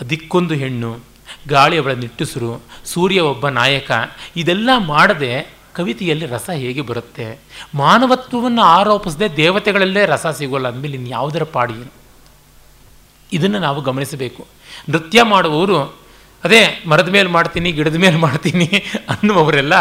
ದಿಕ್ಕೊಂದು 0.10 0.54
ಹೆಣ್ಣು, 0.54 1.00
ಗಾಳಿ 1.48 1.78
ಅವಳ 1.78 1.92
ನಿಟ್ಟುಸಿರು, 1.92 2.62
ಸೂರ್ಯ 2.86 3.20
ಒಬ್ಬ 3.20 3.50
ನಾಯಕ, 3.50 3.92
ಇದೆಲ್ಲ 4.36 4.70
ಮಾಡದೆ 4.78 5.61
ಕವಿತೆಯಲ್ಲಿ 5.74 6.26
ರಸ 6.26 6.50
ಹೇಗೆ 6.50 6.82
ಬರುತ್ತೆ? 6.82 7.40
ಮಾನವತ್ವವನ್ನು 7.76 8.62
ಆರೋಪಿಸದೆ 8.62 9.28
ದೇವತೆಗಳಲ್ಲೇ 9.38 10.06
ರಸ 10.06 10.28
ಸಿಗೋಲ್ಲ 10.28 10.68
ಅಂದಮೇಲೆ 10.68 10.96
ಇನ್ಯಾವುದರ 10.96 11.44
ಪಾಡಿ 11.44 11.92
ಇದನ್ನು 13.32 13.60
ನಾವು 13.60 13.82
ಗಮನಿಸಬೇಕು. 13.82 14.48
ನೃತ್ಯ 14.90 15.24
ಮಾಡುವವರು, 15.24 15.78
ಅದೇ 16.44 16.84
ಮರದ 16.88 17.10
ಮೇಲೆ 17.10 17.30
ಮಾಡ್ತೀನಿ, 17.30 17.72
ಗಿಡದ 17.72 17.96
ಮೇಲೆ 17.96 18.18
ಮಾಡ್ತೀನಿ 18.18 18.68
ಅನ್ನುವವರೆಲ್ಲ 19.10 19.74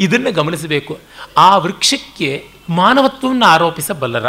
ಇದನ್ನು 0.00 0.32
ಗಮನಿಸಬೇಕು. 0.32 0.98
ಆ 1.36 1.56
ವೃಕ್ಷಕ್ಕೆ 1.56 2.30
ಮಾನವತ್ವವನ್ನು 2.70 3.46
ಆರೋಪಿಸಬಲ್ಲರ, 3.46 4.26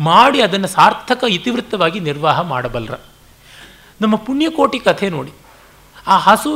ಮಾಡಿ 0.00 0.42
ಅದನ್ನು 0.42 0.68
ಸಾರ್ಥಕ, 0.68 1.24
ಇತಿವೃತ್ತವಾಗಿ 1.28 2.00
ನಿರ್ವಾಹ 2.00 2.40
ಮಾಡಬಲ್ಲರ. 2.40 2.96
ನಮ್ಮ 4.00 4.16
ಪುಣ್ಯಕೋಟಿ 4.16 4.78
ಕಥೆ 4.78 5.08
ನೋಡಿ. 5.08 5.32
ಆ 6.06 6.18
ಹಸು 6.18 6.52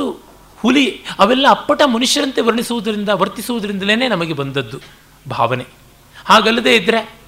ಹುಲಿ 0.60 1.02
ಅವೆಲ್ಲ 1.18 1.46
ಅಪ್ಪಟ 1.50 1.82
ಮನುಷ್ಯರಂತೆ 1.86 2.40
ವರ್ಣಿಸುವುದರಿಂದ 2.40 3.08
ವರ್ತಿಸುವುದರಿಂದಲೇ 3.08 4.08
ನಮಗೆ 4.08 4.32
ಬಂದದ್ದು 4.32 4.78
ಭಾವನೆ. 5.28 5.66
ಹಾಗಲ್ಲದೆ 6.24 6.76
ಇದ್ದರೆ 6.76 7.20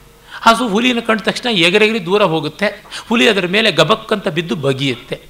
ಹಸು 0.42 0.68
ಹುಲಿನ 0.68 1.00
ಕಂಡ 1.00 1.20
ತಕ್ಷಣ 1.20 1.48
ಎಗರೆಗರಿ 1.48 2.06
ದೂರ 2.06 2.22
ಹೋಗುತ್ತೆ. 2.22 2.84
ಹುಲಿ 3.09 3.28
ಅದರ 3.28 3.46
ಮೇಲೆ 3.46 3.72
ಗಬಕ್ಕಂತ 3.72 4.28
ಬಿದ್ದು 4.28 4.56
ಬಗಿಯುತ್ತೆ. 4.56 5.20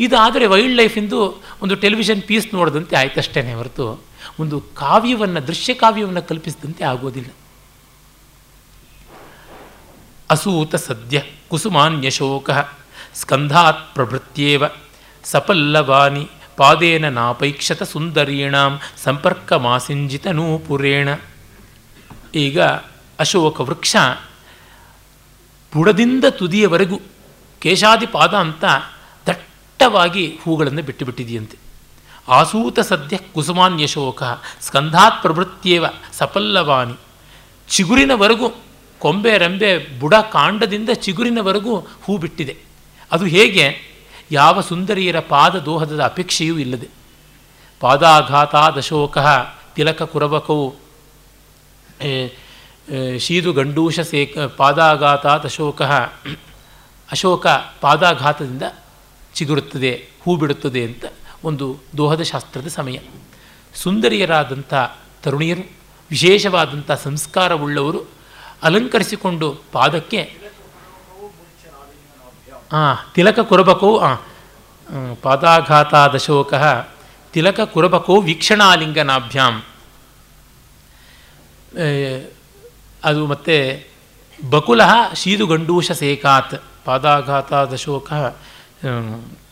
ಇದಾದರೆ 0.00 0.46
ವೈಲ್ಡ್ 0.46 0.76
ಲೈಫಿಂದು 0.76 1.42
ಒಂದು 1.62 1.74
ಟೆಲಿವಿಷನ್ 1.74 2.22
ಪೀಸ್ 2.22 2.54
ನೋಡಿದಂತೆ 2.54 2.96
ಆಯ್ತಷ್ಟೇ 2.96 3.52
ಹೊರತು, 3.52 4.04
ಒಂದು 4.40 4.60
ಕಾವ್ಯವನ್ನು, 4.60 5.46
ದೃಶ್ಯ 5.46 5.74
ಕಾವ್ಯವನ್ನು 5.74 6.22
ಕಲ್ಪಿಸಿದಂತೆ 6.22 6.84
ಆಗೋದಿಲ್ಲ. 6.84 7.30
ಅಸೂತ 10.30 10.74
ಸದ್ಯ 10.74 11.22
ಕುಸುಮಾನ್ಯಶೋಕ, 11.48 12.50
ಸ್ಕಂಧಾತ್ 13.14 13.94
ಪ್ರಭೃತ್ಯೇವ 13.94 14.64
ಸಪಲ್ಲವಾನಿ 15.24 16.30
ಪಾದೇನ 16.58 17.08
ನಾಪೈಕ್ಷತ 17.08 17.82
ಸುಂದರೀಣಾಂ 17.82 18.80
ಸಂಪರ್ಕ 19.04 19.52
ಮಾಸಿಂಜಿತ 19.52 20.26
ನೂಪುರೇಣ 20.26 21.08
ಈಗ 22.34 22.60
ಅಶೋಕ 23.18 23.60
ವೃಕ್ಷ 23.60 23.96
ಬುಡದಿಂದ 25.74 26.24
ತುದಿಯವರೆಗೂ 26.30 27.00
ಕೇಶಾದಿ 27.58 28.06
ಪಾದ 28.06 28.34
ಅಂತ 28.34 28.64
ದಟ್ಟವಾಗಿ 29.26 30.38
ಹೂಗಳನ್ನು 30.42 30.82
ಬಿಟ್ಟುಬಿಟ್ಟಿದೆಯಂತೆ. 30.82 31.58
ಆಸೂತ 32.28 32.80
ಸದ್ಯ 32.80 33.16
ಕುಸುಮಾನ್ 33.16 33.80
ಯಶೋಕ 33.80 34.22
ಸ್ಕಂಧಾತ್ 34.60 35.22
ಪ್ರವೃತ್ತಿಯೇವ 35.22 35.86
ಸಪಲ್ಲವಾನಿ 36.12 36.94
ಚಿಗುರಿನವರೆಗೂ 37.68 38.48
ಕೊಂಬೆ 38.98 39.38
ರೆಂಬೆ 39.38 40.00
ಬುಡ 40.00 40.14
ಕಾಂಡದಿಂದ 40.14 40.90
ಚಿಗುರಿನವರೆಗೂ 40.94 41.76
ಹೂ 41.78 42.16
ಬಿಟ್ಟಿದೆ. 42.16 42.56
ಅದು 43.12 43.24
ಹೇಗೆ? 43.24 43.97
ಯಾವ 44.30 44.60
ಸುಂದರಿಯರ 44.60 45.20
ಪಾದ 45.20 45.54
ದೋಹದ 45.58 46.00
ಅಪೇಕ್ಷೆಯೂ 46.00 46.58
ಇಲ್ಲದೆ. 46.58 46.88
ಪಾದಾಘಾತ 47.80 48.54
ದಶೋಕ 48.76 49.18
ತಿಲಕ 49.74 50.02
ಕುರಬಕವು 50.02 50.74
ಶೀದು 53.18 53.52
ಗಂಡೂಷ 53.52 54.00
ಸೇಕ 54.00 54.38
ಪಾದಾಘಾತ 54.38 55.26
ದಶೋಕ 55.26 55.82
ಅಶೋಕ 57.10 57.46
ಪಾದಾಘಾತದಿಂದ 57.80 58.62
ಚಿಗುರುತ್ತದೆ 59.34 60.08
ಹೂ 60.22 60.36
ಬಿಡುತ್ತದೆ 60.36 60.84
ಅಂತ 60.84 61.04
ಒಂದು 61.44 61.76
ದೋಹದ 61.96 62.22
ಶಾಸ್ತ್ರದ 62.22 62.68
ಸಮಯ. 62.68 62.98
ಸುಂದರಿಯರಾದಂಥ 63.74 64.74
ತರುಣಿಯರು, 65.22 65.70
ವಿಶೇಷವಾದಂಥ 66.10 66.90
ಸಂಸ್ಕಾರವುಳ್ಳವರು 66.92 68.00
ಅಲಂಕರಿಸಿಕೊಂಡು 68.62 69.60
ಪಾದಕ್ಕೆ 69.72 70.37
ಹಾಂ 72.72 72.96
ತಿಲಕ 73.14 73.38
ಕುರಬಕೋ 73.40 73.90
ಪಾದಾಘಾತಾದಶೋಕ, 75.22 76.54
ತಿಲಕ 77.32 77.60
ಕುರಬಕೋ 77.74 78.14
ವೀಕ್ಷಣಾಲಿಂಗನಾಭ್ಯಾಂ. 78.20 79.54
ಅದು 83.04 83.22
ಮತ್ತೆ 83.26 83.56
ಬಕುಲ 84.50 84.82
ಶೀದು 85.14 85.46
ಗಂಡೂಷ 85.46 85.92
ಸೇಕಾತ್ 85.92 86.54
ಪಾದಾಘಾತಾದಶೋಕ 86.84 88.10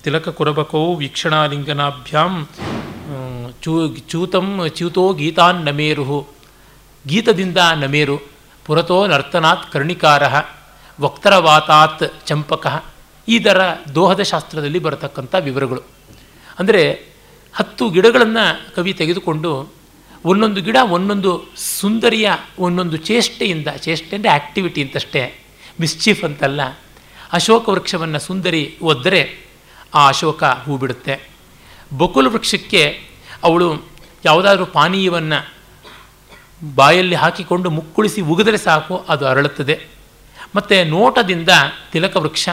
ತಿಲಕ 0.05 0.29
ಕುರಬಕೋ 0.29 0.81
ವೀಕ್ಷಣಾಲಿಂಗನಾಭ್ಯಾಂ 0.95 2.33
ಚೂ 3.63 3.73
ಚ್ಯೂತಂ 4.11 4.49
ಚ್ಯೂತೋ 4.69 5.05
ಗೀತಾನ್ 5.13 5.61
ನಮೇರು, 5.65 6.19
ಗೀತದಿಂದ 7.05 7.59
ನಮೇರು, 7.83 8.17
ಪುರತೋ 8.67 8.99
ನರ್ತನಾತ್ 9.07 9.67
ಕರ್ಣಿಕಾರ, 9.73 10.23
ವಕ್ತರವಾತಾತ್ 10.99 12.05
ಚಂಪಕ. 12.27 12.67
ಇದರ 13.29 13.61
ದೋಹದ 13.95 14.23
ಶಾಸ್ತ್ರದಲ್ಲಿ 14.33 14.81
ಬರತಕ್ಕಂಥ 14.87 15.35
ವಿವರಗಳು. 15.47 15.83
ಅಂದರೆ 16.59 16.83
ಹತ್ತು 17.55 17.85
ಗಿಡಗಳನ್ನು 17.91 18.45
ಕವಿ 18.77 18.93
ತೆಗೆದುಕೊಂಡು 18.93 19.51
ಒಂದೊಂದು 20.25 20.61
ಗಿಡ 20.67 20.77
ಒಂದೊಂದು 20.97 21.33
ಸುಂದರಿಯ 21.81 22.29
ಒಂದೊಂದು 22.59 22.97
ಚೇಷ್ಟೆಯಿಂದ, 23.09 23.69
ಚೇಷ್ಟೆ 23.87 24.13
ಅಂದರೆ 24.17 24.31
ಆ್ಯಕ್ಟಿವಿಟಿ 24.31 24.81
ಅಂತಷ್ಟೇ 24.83 25.23
ಮಿಸ್ಚೀಫ್ 25.81 26.23
ಅಂತಲ್ಲ, 26.25 26.61
ಅಶೋಕ 27.33 27.65
ವೃಕ್ಷವನ್ನು 27.69 28.19
ಸುಂದರಿ 28.19 28.63
ಒದ್ದರೆ 28.83 29.21
ಆ 29.95 30.03
ಅಶೋಕ 30.09 30.45
ಹೂ 30.65 30.77
ಬಿಡುತ್ತೆ. 30.77 31.15
ಬಕುಲ್ 31.99 32.29
ವೃಕ್ಷಕ್ಕೆ 32.29 32.83
ಅವಳು 33.45 33.69
ಯಾವುದಾದ್ರೂ 34.25 34.67
ಪಾನೀಯವನ್ನು 34.79 35.39
ಬಾಯಲ್ಲಿ 36.77 37.17
ಹಾಕಿಕೊಂಡು 37.23 37.69
ಮುಕ್ಕುಳಿಸಿ 37.71 38.21
ಉಗಿದರೆ 38.33 38.59
ಸಾಕು, 38.59 38.95
ಅದು 39.09 39.25
ಅರಳುತ್ತದೆ. 39.27 39.77
ಮತ್ತು 40.55 40.77
ನೋಟದಿಂದ 40.95 41.51
ತಿಲಕ 41.93 42.17
ವೃಕ್ಷ 42.17 42.49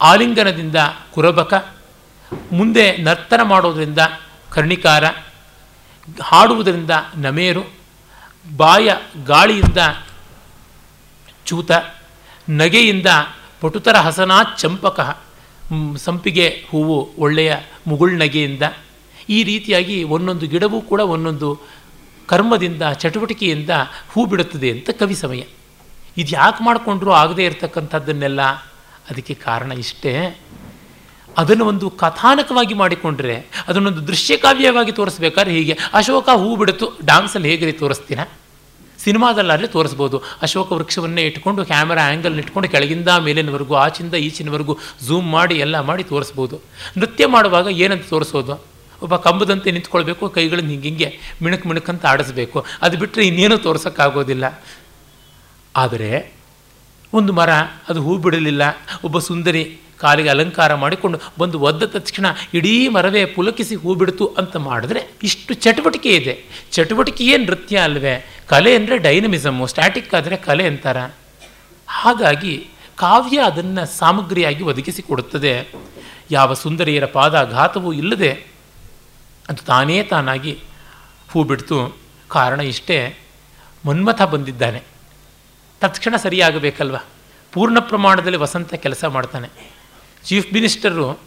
ಆಲಿಂಗನದಿಂದ 0.00 0.76
ಕುರಬಕ, 1.14 1.54
ಮುಂದೆ 2.52 2.84
ನರ್ತನ 2.96 3.42
ಮಾಡೋದರಿಂದ 3.42 3.98
ಕರ್ಣಿಕಾರ, 4.50 5.04
ಹಾಡುವುದರಿಂದ 6.22 6.90
ನಮೇರು, 7.16 7.62
ಬಾಯ 8.56 8.88
ಗಾಳಿಯಿಂದ 9.24 9.80
ಚೂತ, 11.46 11.70
ನಗೆಯಿಂದ 12.50 13.06
ಪಟುತರ 13.60 13.96
ಹಸನಾ 13.96 14.38
ಚಂಪಕ 14.58 15.00
ಸಂಪಿಗೆ 15.96 16.46
ಹೂವು 16.70 16.96
ಒಳ್ಳೆಯ 17.18 17.52
ಮುಗುಳ್ 17.86 18.14
ನಗೆಯಿಂದ, 18.18 18.62
ಈ 19.28 19.42
ರೀತಿಯಾಗಿ 19.42 19.96
ಒಂದೊಂದು 20.04 20.46
ಗಿಡವೂ 20.46 20.80
ಕೂಡ 20.80 21.00
ಒಂದೊಂದು 21.00 21.48
ಕರ್ಮದಿಂದ, 22.28 22.82
ಚಟುವಟಿಕೆಯಿಂದ 22.92 23.70
ಹೂ 24.08 24.20
ಬಿಡುತ್ತದೆ 24.26 24.70
ಅಂತ 24.70 24.90
ಕವಿ 24.90 25.14
ಸಮಯ. 25.14 25.42
ಇದು 26.16 26.30
ಯಾಕೆ 26.34 26.64
ಮಾಡಿಕೊಂಡ್ರೂ 26.64 27.10
ಆಗದೇ 27.12 27.44
ಇರತಕ್ಕಂಥದ್ದನ್ನೆಲ್ಲ 27.44 28.40
ಅದಕ್ಕೆ 29.10 29.34
ಕಾರಣ 29.34 29.72
ಇಷ್ಟೇ. 29.72 30.40
ಅದನ್ನು 31.38 31.64
ಒಂದು 31.64 31.90
ಕಥಾನಕವಾಗಿ 31.90 32.74
ಮಾಡಿಕೊಂಡ್ರೆ, 32.74 33.36
ಅದನ್ನೊಂದು 33.68 34.06
ದೃಶ್ಯಕಾವ್ಯವಾಗಿ 34.06 34.92
ತೋರಿಸ್ಬೇಕಾದ್ರೆ 34.92 35.52
ಹೀಗೆ. 35.54 35.78
ಅಶೋಕ 35.94 36.28
ಹೂ 36.28 36.56
ಬಿಡುತ್ತು 36.56 36.86
ಡಾನ್ಸಲ್ಲಿ 37.04 37.48
ಹೇಗೆ 37.50 37.72
ತೋರಿಸ್ತೀನ 37.72 38.20
ಸಿನಿಮಾದಲ್ಲಾದರೆ 38.98 39.66
ತೋರಿಸ್ಬೋದು. 39.66 40.22
ಅಶೋಕ 40.42 40.72
ವೃಕ್ಷವನ್ನೇ 40.72 41.22
ಇಟ್ಕೊಂಡು 41.22 41.64
ಕ್ಯಾಮರಾ 41.64 42.02
ಆ್ಯಂಗಲ್ 42.08 42.38
ಇಟ್ಕೊಂಡು 42.38 42.68
ಕೆಳಗಿಂದ 42.68 43.08
ಮೇಲಿನವರೆಗೂ 43.08 43.74
ಆಚಿಂದ 43.74 44.14
ಈಚಿನವರೆಗೂ 44.14 44.74
ಝೂಮ್ 45.00 45.28
ಮಾಡಿ, 45.30 45.54
ಎಲ್ಲ 45.54 45.80
ಮಾಡಿ 45.80 46.04
ತೋರಿಸ್ಬೋದು. 46.04 46.56
ನೃತ್ಯ 46.98 47.26
ಮಾಡುವಾಗ 47.26 47.66
ಏನಂತ 47.66 48.04
ತೋರಿಸೋದು? 48.08 48.64
ಒಬ್ಬ 49.02 49.16
ಕಂಬದಂತೆ 49.16 49.70
ನಿಂತ್ಕೊಳ್ಬೇಕು 49.70 50.28
ಕೈಗಳನ್ನು 50.28 50.70
ಹಿಂಗೆ 50.70 50.88
ಹಿಂಗೆ 50.88 51.08
ಮಿಣಕ್ 51.42 51.88
ಅಂತ 51.88 52.06
ಆಡಿಸ್ಬೇಕು. 52.06 52.58
ಅದು 52.82 52.98
ಬಿಟ್ಟರೆ 52.98 53.26
ಇನ್ನೇನು 53.26 53.58
ತೋರ್ಸೋಕ್ಕಾಗೋದಿಲ್ಲ. 53.58 54.62
ಆದರೆ 55.76 56.39
ಒಂದು 57.14 57.32
ಮರ, 57.32 57.50
ಅದು 57.88 58.02
ಹೂ 58.02 58.18
ಬಿಡಲಿಲ್ಲ. 58.18 58.62
ಒಬ್ಬ 59.04 59.18
ಸುಂದರಿ 59.18 59.78
ಕಾಲಿಗೆ 60.00 60.28
ಅಲಂಕಾರ 60.28 60.74
ಮಾಡಿಕೊಂಡು 60.74 61.18
ಬಂದು 61.38 61.60
ಒದ್ದ 61.60 61.82
ತಕ್ಷಣ 61.82 62.26
ಇಡೀ 62.54 62.88
ಮರವೇ 62.88 63.24
ಪುಲಕಿಸಿ 63.24 63.74
ಹೂ 63.74 63.94
ಬಿಡ್ತು 63.94 64.26
ಅಂತ 64.26 64.56
ಮಾಡಿದ್ರೆ 64.56 65.00
ಇಷ್ಟು 65.22 65.54
ಚಟುವಟಿಕೆ 65.54 66.08
ಇದೆ. 66.08 66.44
ಚಟುವಟಿಕೆಯೇ 66.72 67.36
ನೃತ್ಯ 67.36 67.78
ಅಲ್ವೇ? 67.78 68.26
ಕಲೆ 68.46 68.74
ಅಂದರೆ 68.74 68.98
ಡೈನಮಿಸಮು 68.98 69.66
ಸ್ಟ್ಯಾಟಿಕ್ 69.66 70.14
ಆದರೆ 70.14 70.36
ಕಲೆ 70.36 70.66
ಅಂತಾರ. 70.66 70.96
ಹಾಗಾಗಿ 71.88 72.66
ಕಾವ್ಯ 72.96 73.38
ಅದನ್ನು 73.38 73.98
ಸಾಮಗ್ರಿಯಾಗಿ 73.98 74.62
ಒದಗಿಸಿ 74.62 75.02
ಕೊಡುತ್ತದೆ. 75.02 75.72
ಯಾವ 76.30 76.54
ಸುಂದರಿಯರ 76.54 77.06
ಪಾದಾಘಾತವೂ 77.06 77.92
ಇಲ್ಲದೆ 77.92 78.32
ಅದು 79.48 79.66
ತಾನೇ 79.66 80.02
ತಾನಾಗಿ 80.02 80.58
ಹೂ 81.30 81.44
ಬಿಡ್ತು. 81.44 81.96
ಕಾರಣ 82.28 82.60
ಇಷ್ಟೇ, 82.60 83.18
ಮನ್ಮಥ 83.86 84.22
ಬಂದಿದ್ದಾನೆ. 84.22 84.82
ತತ್ಕ್ಷಣ 85.80 86.16
ಸರಿಯಾಗಬೇಕಲ್ವ? 86.16 86.96
ಪೂರ್ಣ 87.52 87.78
ಪ್ರಮಾಣದಲ್ಲಿ 87.78 88.38
ವಸಂತ 88.38 88.74
ಕೆಲಸ 88.74 89.04
ಮಾಡ್ತಾನೆ. 89.04 89.48
ಚೀಫ್ 90.24 90.52
ಮಿನಿಸ್ಟರು 90.52 91.20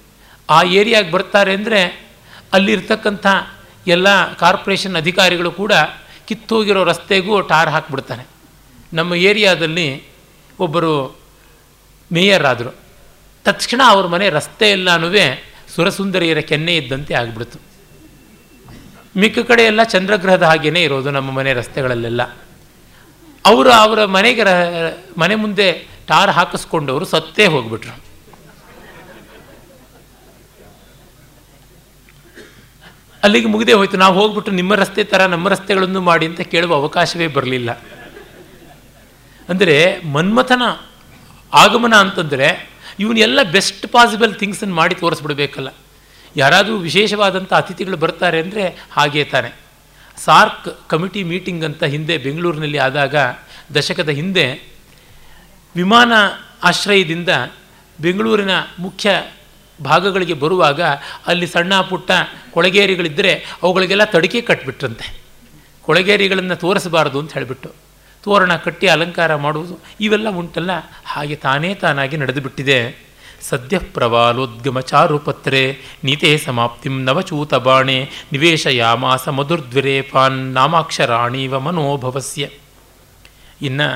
ಆ 0.49 0.63
ಏರಿಯಾಗೆ 0.63 1.11
ಬರ್ತಾರೆ 1.11 1.53
ಅಂದರೆ 1.53 2.09
ಅಲ್ಲಿರ್ತಕ್ಕಂಥ 2.53 3.25
ಎಲ್ಲ 3.87 4.33
ಕಾರ್ಪೊರೇಷನ್ 4.33 4.95
ಅಧಿಕಾರಿಗಳು 4.95 5.51
ಕೂಡ 5.51 5.71
ಕಿತ್ತೋಗಿರೋ 6.27 6.83
ರಸ್ತೆಗೂ 6.83 7.41
ಟಾರ್ 7.41 7.69
ಹಾಕಿಬಿಡ್ತಾನೆ. 7.69 8.27
ನಮ್ಮ 8.93 9.15
ಏರಿಯಾದಲ್ಲಿ 9.15 10.03
ಒಬ್ಬರು 10.59 11.19
ಮೇಯರ್ 12.11 12.45
ಆದರು. 12.45 12.75
ತಕ್ಷಣ 13.45 13.81
ಅವ್ರ 13.87 14.07
ಮನೆ 14.07 14.29
ರಸ್ತೆ 14.29 14.71
ಎಲ್ಲನೂ 14.71 15.07
ಸುರಸುಂದರಿಯರ 15.75 16.39
ಕೆನ್ನೆ 16.39 16.75
ಇದ್ದಂತೆ 16.75 17.13
ಆಗಿಬಿಡ್ತು. 17.13 17.59
ಮಿಕ್ಕ 19.17 19.39
ಕಡೆ 19.39 19.63
ಎಲ್ಲ 19.63 19.83
ಚಂದ್ರಗ್ರಹದ 19.83 20.43
ಹಾಗೇನೇ 20.43 20.83
ಇರೋದು 20.83 21.11
ನಮ್ಮ 21.11 21.31
ಮನೆ 21.31 21.53
ರಸ್ತೆಗಳಲ್ಲೆಲ್ಲ. 21.53 22.21
ಅವರು 23.45 23.71
ಅವರ 23.71 24.05
ಮನೆಗೆ 24.05 24.43
ಮನೆ 25.21 25.35
ಮುಂದೆ 25.35 25.67
ಟಾರ್ 26.07 26.31
ಹಾಕಿಸ್ಕೊಂಡವರು 26.37 27.05
ಸತ್ತೇ 27.05 27.45
ಹೋಗ್ಬಿಟ್ರು. 27.45 27.93
ಅಲ್ಲಿಗೆ 33.23 33.47
ಮುಗಿದೇ 33.47 33.73
ಹೋಯ್ತು. 33.73 33.97
ನಾವು 33.97 34.15
ಹೋಗ್ಬಿಟ್ಟು 34.19 34.51
ನಿಮ್ಮ 34.51 34.75
ರಸ್ತೆ 34.75 35.03
ಥರ 35.03 35.25
ನಮ್ಮ 35.25 35.49
ರಸ್ತೆಗಳನ್ನು 35.49 36.01
ಮಾಡಿ 36.01 36.25
ಅಂತ 36.25 36.41
ಕೇಳುವ 36.41 36.73
ಅವಕಾಶವೇ 36.75 37.27
ಬರಲಿಲ್ಲ. 37.27 37.71
ಅಂದರೆ 39.49 39.75
ಮನ್ಮಥನ 40.15 40.63
ಆಗಮನ 41.53 41.95
ಅಂತಂದರೆ 41.95 42.47
ಇವನ್ನೆಲ್ಲ 42.99 43.43
ಬೆಸ್ಟ್ 43.51 43.87
ಪಾಸಿಬಲ್ 43.87 44.33
ಥಿಂಗ್ಸನ್ನು 44.35 44.75
ಮಾಡಿ 44.75 44.95
ತೋರಿಸ್ಬಿಡ್ಬೇಕಲ್ಲ. 44.95 45.69
ಯಾರಾದರೂ 46.37 46.75
ವಿಶೇಷವಾದಂಥ 46.77 47.53
ಅತಿಥಿಗಳು 47.53 47.97
ಬರ್ತಾರೆ 47.97 48.41
ಅಂದರೆ 48.41 48.63
ಹಾಗೇ 48.91 49.23
ತಾನೆ. 49.23 49.62
ಸಾರ್ಕ್ 50.17 50.89
ಕಮಿಟಿ 50.89 51.23
ಮೀಟಿಂಗ್ 51.23 51.63
ಅಂತ 51.63 51.83
ಹಿಂದೆ 51.83 52.17
ಬೆಂಗಳೂರಿನಲ್ಲಿ 52.17 52.77
ಆದಾಗ, 52.77 53.15
ದಶಕದ 53.75 54.09
ಹಿಂದೆ 54.09 54.45
ವಿಮಾನ 55.75 56.13
ಆಶ್ರಯದಿಂದ 56.63 57.29
ಬೆಂಗಳೂರಿನ 57.99 58.49
ಮುಖ್ಯ 58.79 59.09
ಭಾಗಗಳಿಗೆ 59.79 60.33
ಬರುವಾಗ 60.33 60.81
ಅಲ್ಲಿ 61.27 61.47
ಸಣ್ಣ 61.47 61.81
ಪುಟ್ಟ 61.81 62.11
ಕೊಳಗೇರಿಗಳಿದ್ದರೆ 62.51 63.31
ಅವುಗಳಿಗೆಲ್ಲ 63.63 64.03
ತಡಿಕೆ 64.03 64.41
ಕಟ್ಟಿಬಿಟ್ರಂತೆ 64.41 65.07
ಕೊಳಗೇರಿಗಳನ್ನು 65.81 66.55
ತೋರಿಸಬಾರದು 66.55 67.19
ಅಂತ 67.19 67.33
ಹೇಳಿಬಿಟ್ಟು 67.33 67.69
ತೋರಣ 68.23 68.55
ಕಟ್ಟಿ 68.55 68.87
ಅಲಂಕಾರ 68.87 69.35
ಮಾಡುವುದು 69.35 69.79
ಇವೆಲ್ಲ 69.99 70.29
ಉಂಟಲ್ಲ, 70.29 70.71
ಹಾಗೆ 71.05 71.35
ತಾನೇ 71.35 71.75
ತಾನಾಗಿ 71.75 72.17
ನಡೆದು 72.17 72.41
ಬಿಟ್ಟಿದೆ 72.41 72.77
ಸದ್ಯ 73.49 73.79
ಪ್ರವಾಲೋದ್ಗಮ 73.79 74.79
ಚಾರುಪತ್ರೆ 74.79 75.77
ನೀತೆ 76.03 76.37
ಸಮಾಪ್ತಿಂ 76.37 77.03
ನವಚೂತ 77.03 77.53
ಬಾಣೆ 77.53 78.09
ನಿವೇಶಯಾಮಾಸ 78.31 79.29
ಮಧುರ್ದ್ವಿರೇ 79.29 80.01
ಪಾನ್ 80.01 80.33
ನಾಮಾಕ್ಷರಾಣೀವ 80.33 81.59
ಮನೋಭವಸ್ಯ. 81.59 82.49
ಇನ್ನು 83.61 83.87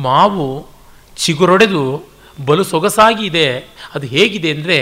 ಮಾವು 0.00 0.46
ಚಿಗುರೊಡೆದು 1.16 2.02
ಬಲು 2.44 2.64
ಸೊಗಸಾಗಿ 2.64 3.26
ಇದೆ 3.26 3.46
ಅದು 3.94 4.06
ಹೇಗಿದೆ 4.06 4.50
ಅಂದರೆ 4.50 4.78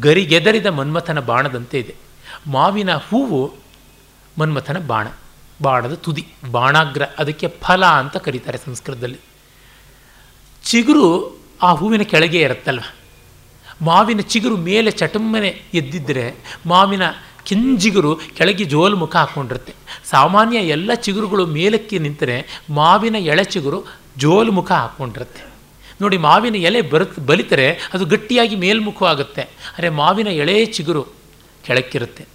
ಗರಿಗೆದರಿದ 0.00 0.66
ಮನ್ಮಥನ 0.66 1.20
ಬಾಣದಂತೆ 1.20 1.78
ಇದೆ. 1.78 1.94
ಮಾವಿನ 2.46 2.94
ಹೂವು 2.96 3.54
ಮನ್ಮಥನ 4.38 4.78
ಬಾಣ, 4.86 5.06
ಬಾಣದ 5.62 5.94
ತುದಿ, 5.94 6.24
ಬಾಣಾಗ್ರ, 6.50 7.02
ಅದಕ್ಕೆ 7.18 7.48
ಫಲ 7.48 7.84
ಅಂತ 7.84 8.16
ಕರೀತಾರೆ 8.16 8.58
ಸಂಸ್ಕೃತದಲ್ಲಿ. 8.58 9.20
ಚಿಗುರು 10.64 11.06
ಆ 11.62 11.72
ಹೂವಿನ 11.72 12.02
ಕೆಳಗೆ 12.02 12.40
ಇರುತ್ತಲ್ವ? 12.40 12.86
ಮಾವಿನ 13.82 14.20
ಚಿಗುರು 14.20 14.56
ಮೇಲೆ 14.56 14.90
ಚಟಮ್ಮನೆ 14.90 15.60
ಎದ್ದಿದ್ದರೆ 15.74 16.34
ಮಾವಿನ 16.66 17.02
ಕಿಂಜಿಗುರು 17.44 18.16
ಕೆಳಗೆ 18.16 18.64
ಜೋಲು 18.64 18.96
ಮುಖ 18.96 19.16
ಹಾಕ್ಕೊಂಡಿರುತ್ತೆ 19.16 19.74
ಸಾಮಾನ್ಯ 20.10 20.58
ಎಲ್ಲ 20.58 20.94
ಚಿಗುರುಗಳು 20.94 21.46
ಮೇಲಕ್ಕೆ 21.46 21.98
ನಿಂತರೆ 21.98 22.64
ಮಾವಿನ 22.70 23.16
ಎಳೆ 23.18 23.44
ಚಿಗುರು 23.44 23.84
ಜೋಲು 24.18 24.52
ಮುಖ 24.52 24.72
ಹಾಕ್ಕೊಂಡಿರುತ್ತೆ 24.72 25.42
ನೋಡಿ, 26.00 26.16
ಮಾವಿನ 26.16 26.54
ಎಲೆ 26.54 26.80
ಬರುತ್ 26.80 27.20
ಬಲಿತರೆ 27.20 27.78
ಅದು 27.92 28.04
ಗಟ್ಟಿಯಾಗಿ 28.04 28.56
ಮೇಲ್ಮುಖವಾಗುತ್ತೆ. 28.56 29.42
ಆದರೆ 29.42 29.88
ಮಾವಿನ 29.88 30.26
ಎಳೆ 30.26 30.66
ಚಿಗುರು 30.66 31.02
ಕೆಳಕ್ಕಿರುತ್ತೆ. 31.64 32.26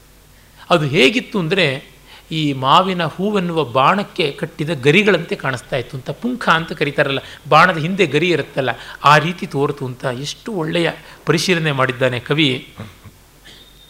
ಅದು 0.69 0.85
ಹೇಗಿತ್ತು 0.85 1.39
ಅಂದರೆ 1.39 1.90
ಈ 2.31 2.41
ಮಾವಿನ 2.63 3.03
ಹೂವೆನ್ನುವ 3.05 3.63
ಬಾಣಕ್ಕೆ 3.77 4.25
ಕಟ್ಟಿದ 4.31 4.71
ಗರಿಗಳಂತೆ 4.85 5.35
ಕಾಣಿಸ್ತಾ 5.35 5.77
ಇತ್ತು 5.77 5.95
ಅಂತ 5.97 6.09
ಪುಂಖ 6.21 6.43
ಅಂತ 6.49 6.71
ಕರೀತಾರಲ್ಲ, 6.79 7.21
ಬಾಣದ 7.49 7.77
ಹಿಂದೆ 7.77 8.05
ಗರಿ 8.05 8.29
ಇರುತ್ತಲ್ಲ, 8.29 8.71
ಆ 9.03 9.13
ರೀತಿ 9.17 9.45
ತೋರ್ತು 9.45 9.85
ಅಂತ 9.85 10.03
ಎಷ್ಟು 10.25 10.51
ಒಳ್ಳೆಯ 10.53 10.89
ಪರಿಶೀಲನೆ 11.25 11.71
ಮಾಡಿದ್ದಾನೆ 11.71 12.19
ಕವಿ. 12.19 12.49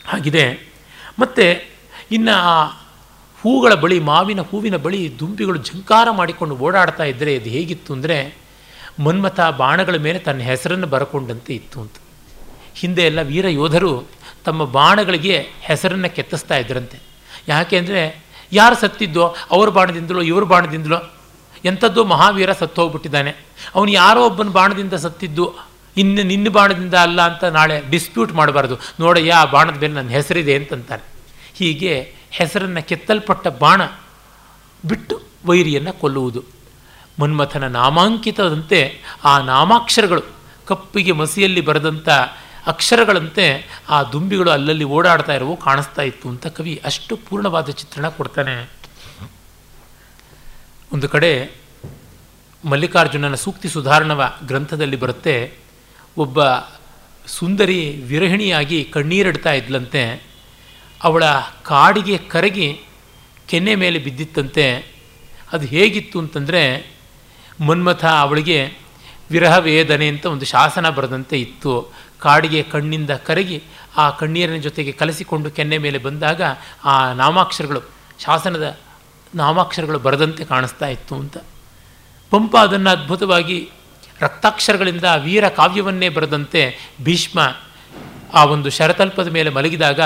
ಹಾಗಿದೆ. 0.06 0.46
ಮತ್ತು 1.20 1.46
ಇನ್ನು 2.12 2.36
ಆ 2.52 2.56
ಹೂಗಳ 3.42 3.74
ಬಳಿ, 3.74 4.00
ಮಾವಿನ 4.00 4.42
ಹೂವಿನ 4.42 4.78
ಬಳಿ 4.86 5.20
ದುಂಬಿಗಳು 5.20 5.60
ಝಂಕಾರ 5.70 6.08
ಮಾಡಿಕೊಂಡು 6.12 6.56
ಓಡಾಡ್ತಾ 6.56 7.04
ಇದ್ದರೆ 7.04 7.32
ಅದು 7.36 7.50
ಹೇಗಿತ್ತು 7.50 7.92
ಅಂದರೆ, 7.94 8.18
ಮನ್ಮಥ 9.06 9.40
ಬಾಣಗಳ 9.62 9.98
ಮೇಲೆ 10.08 10.20
ತನ್ನ 10.20 10.42
ಹೆಸರನ್ನು 10.42 10.88
ಬರಕೊಂಡಂತೆ 10.88 11.54
ಇತ್ತು 11.54 11.78
ಅಂತ. 11.82 11.96
ಹಿಂದೆ 12.82 13.04
ಎಲ್ಲ 13.04 13.22
ವೀರ 13.22 13.48
ಯೋಧರು 13.60 13.94
ತಮ್ಮ 14.46 14.62
ಬಾಣಗಳಿಗೆ 14.76 15.38
ಹೆಸರನ್ನು 15.70 16.10
ಕೆತ್ತಿಸ್ತಾ 16.16 16.56
ಇದ್ರಂತೆ. 16.56 16.98
ಯಾಕೆ 17.48 17.76
ಅಂದರೆ 17.78 18.02
ಯಾರು 18.52 18.76
ಸತ್ತಿದ್ದೋ 18.76 19.36
ಅವ್ರ 19.52 19.70
ಬಾಣದಿಂದಲೋ, 19.70 20.22
ಇವ್ರ 20.22 20.44
ಬಾಣದಿಂದಲೋ, 20.44 21.00
ಎಂಥದ್ದು 21.66 22.06
ಮಹಾವೀರ 22.06 22.54
ಸತ್ತು 22.54 22.82
ಹೋಗ್ಬಿಟ್ಟಿದ್ದಾನೆ 22.82 23.32
ಅವನು 23.76 23.92
ಯಾರೋ 23.92 24.26
ಒಬ್ಬನ 24.26 24.50
ಬಾಣದಿಂದ 24.50 24.94
ಸತ್ತಿದ್ದು, 24.94 25.46
ಇನ್ನು 25.98 26.24
ನಿನ್ನ 26.24 26.50
ಬಾಣದಿಂದ 26.50 26.94
ಅಲ್ಲ 26.94 27.22
ಅಂತ 27.22 27.44
ನಾಳೆ 27.44 27.84
ಡಿಸ್ಪ್ಯೂಟ್ 27.90 28.34
ಮಾಡಬಾರ್ದು. 28.34 28.76
ನೋಡಯ್ಯ, 29.00 29.34
ಆ 29.34 29.46
ಬಾಣದ 29.46 29.74
ಮೇಲೆ 29.74 29.94
ನನ್ನ 29.94 30.10
ಹೆಸರಿದೆ 30.10 30.56
ಅಂತಂತಾರೆ 30.56 31.04
ಹೀಗೆ 31.54 31.94
ಹೆಸರನ್ನು 32.32 32.88
ಕೆತ್ತಲ್ಪಟ್ಟ 32.88 33.48
ಬಾಣ 33.48 33.82
ಬಿಟ್ಟು 34.86 35.22
ವೈರಿಯನ್ನು 35.46 35.94
ಕೊಲ್ಲುವುದು. 35.94 36.44
ಮನ್ಮಥನ 37.20 37.68
ನಾಮಾಂಕಿತದಂತೆ 37.68 38.80
ಆ 39.24 39.40
ನಾಮಾಕ್ಷರಗಳು 39.42 40.24
ಕಪ್ಪಿಗೆ 40.68 41.12
ಮಸಿಯಲ್ಲಿ 41.12 41.62
ಬರೆದಂಥ 41.62 42.10
ಅಕ್ಷರಗಳಂತೆ 42.68 43.46
ಆ 43.90 44.04
ದುಂಬಿಗಳು 44.04 44.52
ಅಲ್ಲಲ್ಲಿ 44.52 44.84
ಓಡಾಡ್ತಾ 44.84 45.34
ಇರುವು 45.34 45.58
ಕಾಣಿಸ್ತಾ 45.58 46.02
ಇತ್ತು 46.02 46.30
ಅಂತ 46.30 46.48
ಕವಿ 46.48 46.82
ಅಷ್ಟು 46.86 47.18
ಪೂರ್ಣವಾದ 47.18 47.70
ಚಿತ್ರಣ 47.70 48.10
ಕೊಡ್ತಾನೆ. 48.10 48.72
ಒಂದು 50.94 51.10
ಕಡೆ 51.10 51.62
ಮಲ್ಲಿಕಾರ್ಜುನನ 52.66 53.36
ಸೂಕ್ತಿ 53.36 53.70
ಸುಧಾರಣವ 53.70 54.34
ಗ್ರಂಥದಲ್ಲಿ 54.46 54.96
ಬರುತ್ತೆ, 54.96 55.58
ಒಬ್ಬ 56.18 56.44
ಸುಂದರಿ 57.28 57.90
ವಿರಹಿಣಿಯಾಗಿ 57.90 58.84
ಕಣ್ಣೀರಿಡ್ತಾ 58.84 59.52
ಇದ್ಲಂತೆ, 59.52 60.24
ಅವಳ 61.04 61.24
ಕಾಡಿಗೆ 61.64 62.18
ಕರಗಿ 62.18 62.82
ಕೆನ್ನೆ 63.48 63.76
ಮೇಲೆ 63.76 64.00
ಬಿದ್ದಿತ್ತಂತೆ, 64.00 64.96
ಅದು 65.52 65.66
ಹೇಗಿತ್ತು 65.66 66.20
ಅಂತಂದರೆ 66.20 66.96
ಮನ್ಮಥ 67.62 68.06
ಅವಳಿಗೆ 68.06 68.82
ವಿರಹ 69.32 69.58
ವೇದನೆ 69.58 70.08
ಅಂತ 70.08 70.26
ಒಂದು 70.26 70.46
ಶಾಸನ 70.46 70.90
ಬರೆದಂತೆ 70.90 71.42
ಇತ್ತು. 71.42 71.94
ಕಾಡಿಗೆ 72.22 72.64
ಕಣ್ಣಿಂದ 72.64 73.10
ಕರಗಿ 73.10 73.64
ಆ 73.98 74.10
ಕಣ್ಣೀರಿನ 74.10 74.62
ಜೊತೆಗೆ 74.62 74.92
ಕಲಸಿಕೊಂಡು 74.92 75.52
ಕೆನ್ನೆ 75.52 75.78
ಮೇಲೆ 75.78 75.98
ಬಂದಾಗ 75.98 76.42
ಆ 76.86 77.14
ನಾಮಾಕ್ಷರಗಳು, 77.14 77.82
ಶಾಸನದ 78.20 78.78
ನಾಮಾಕ್ಷರಗಳು 79.36 80.00
ಬರದಂತೆ 80.00 80.46
ಕಾಣಿಸ್ತಾ 80.46 80.88
ಇತ್ತು 80.88 81.16
ಅಂತ. 81.16 81.38
ಪಂಪ 82.32 82.58
ಅದನ್ನು 82.58 82.90
ಅದ್ಭುತವಾಗಿ 82.90 83.70
ರಕ್ತಾಕ್ಷರಗಳಿಂದ 84.22 85.04
ವೀರ 85.18 85.50
ಕಾವ್ಯವನ್ನೇ 85.50 86.10
ಬರೆದಂತೆ 86.10 86.76
ಭೀಷ್ಮ 87.04 87.40
ಆ 88.34 88.46
ಒಂದು 88.46 88.70
ಶರತಲ್ಪದ 88.70 89.28
ಮೇಲೆ 89.28 89.50
ಮಲಗಿದಾಗ 89.50 90.00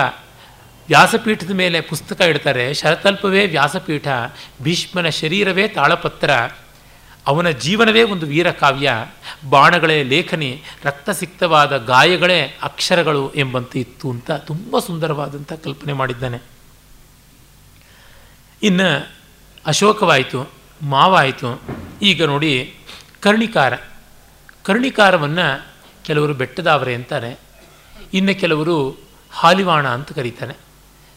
ವ್ಯಾಸಪೀಠದ 0.88 1.52
ಮೇಲೆ 1.52 1.82
ಪುಸ್ತಕ 1.82 2.22
ಇಡ್ತಾರೆ, 2.22 2.74
ಶರತಲ್ಪವೇ 2.74 3.48
ವ್ಯಾಸಪೀಠ, 3.48 4.08
ಭೀಷ್ಮನ 4.62 5.10
ಶರೀರವೇ 5.10 5.68
ತಾಳಪತ್ರ 5.68 6.30
ಅವನ 7.27 7.49
ಜೀವನವೇ 7.49 8.03
ಒಂದು 8.03 8.26
ವೀರಕಾವ್ಯ 8.26 8.93
ಬಾಣಗಳೇ 9.49 10.03
ಲೇಖನಿ 10.03 10.64
ರಕ್ತಸಿಕ್ತವಾದ 10.84 11.77
ಗಾಯಗಳೇ 11.77 12.60
ಅಕ್ಷರಗಳು 12.61 13.34
ಎಂಬಂತೆ 13.34 13.80
ಇತ್ತು 13.80 14.10
ಅಂತ 14.10 14.31
ತುಂಬ 14.31 14.80
ಸುಂದರವಾದಂಥ 14.80 15.53
ಕಲ್ಪನೆ 15.53 15.93
ಮಾಡಿದ್ದಾನೆ. 15.93 16.41
ಇನ್ನು 18.64 19.11
ಅಶೋಕವಾಯಿತು, 19.65 20.52
ಮಾವಾಯಿತು, 20.81 21.61
ಈಗ 22.02 22.23
ನೋಡಿ 22.23 22.76
ಕರ್ಣಿಕಾರ. 23.22 23.73
ಕರ್ಣಿಕಾರವನ್ನು 24.64 25.68
ಕೆಲವರು 26.06 26.34
ಬೆಟ್ಟದಾವರೆ 26.34 26.95
ಅಂತಾರೆ. 26.95 27.39
ಇನ್ನು 28.14 28.39
ಕೆಲವರು 28.39 28.99
ಹಾಲಿವಾಣ 29.31 29.88
ಅಂತ 29.88 30.11
ಕರೀತಾರೆ. 30.11 30.53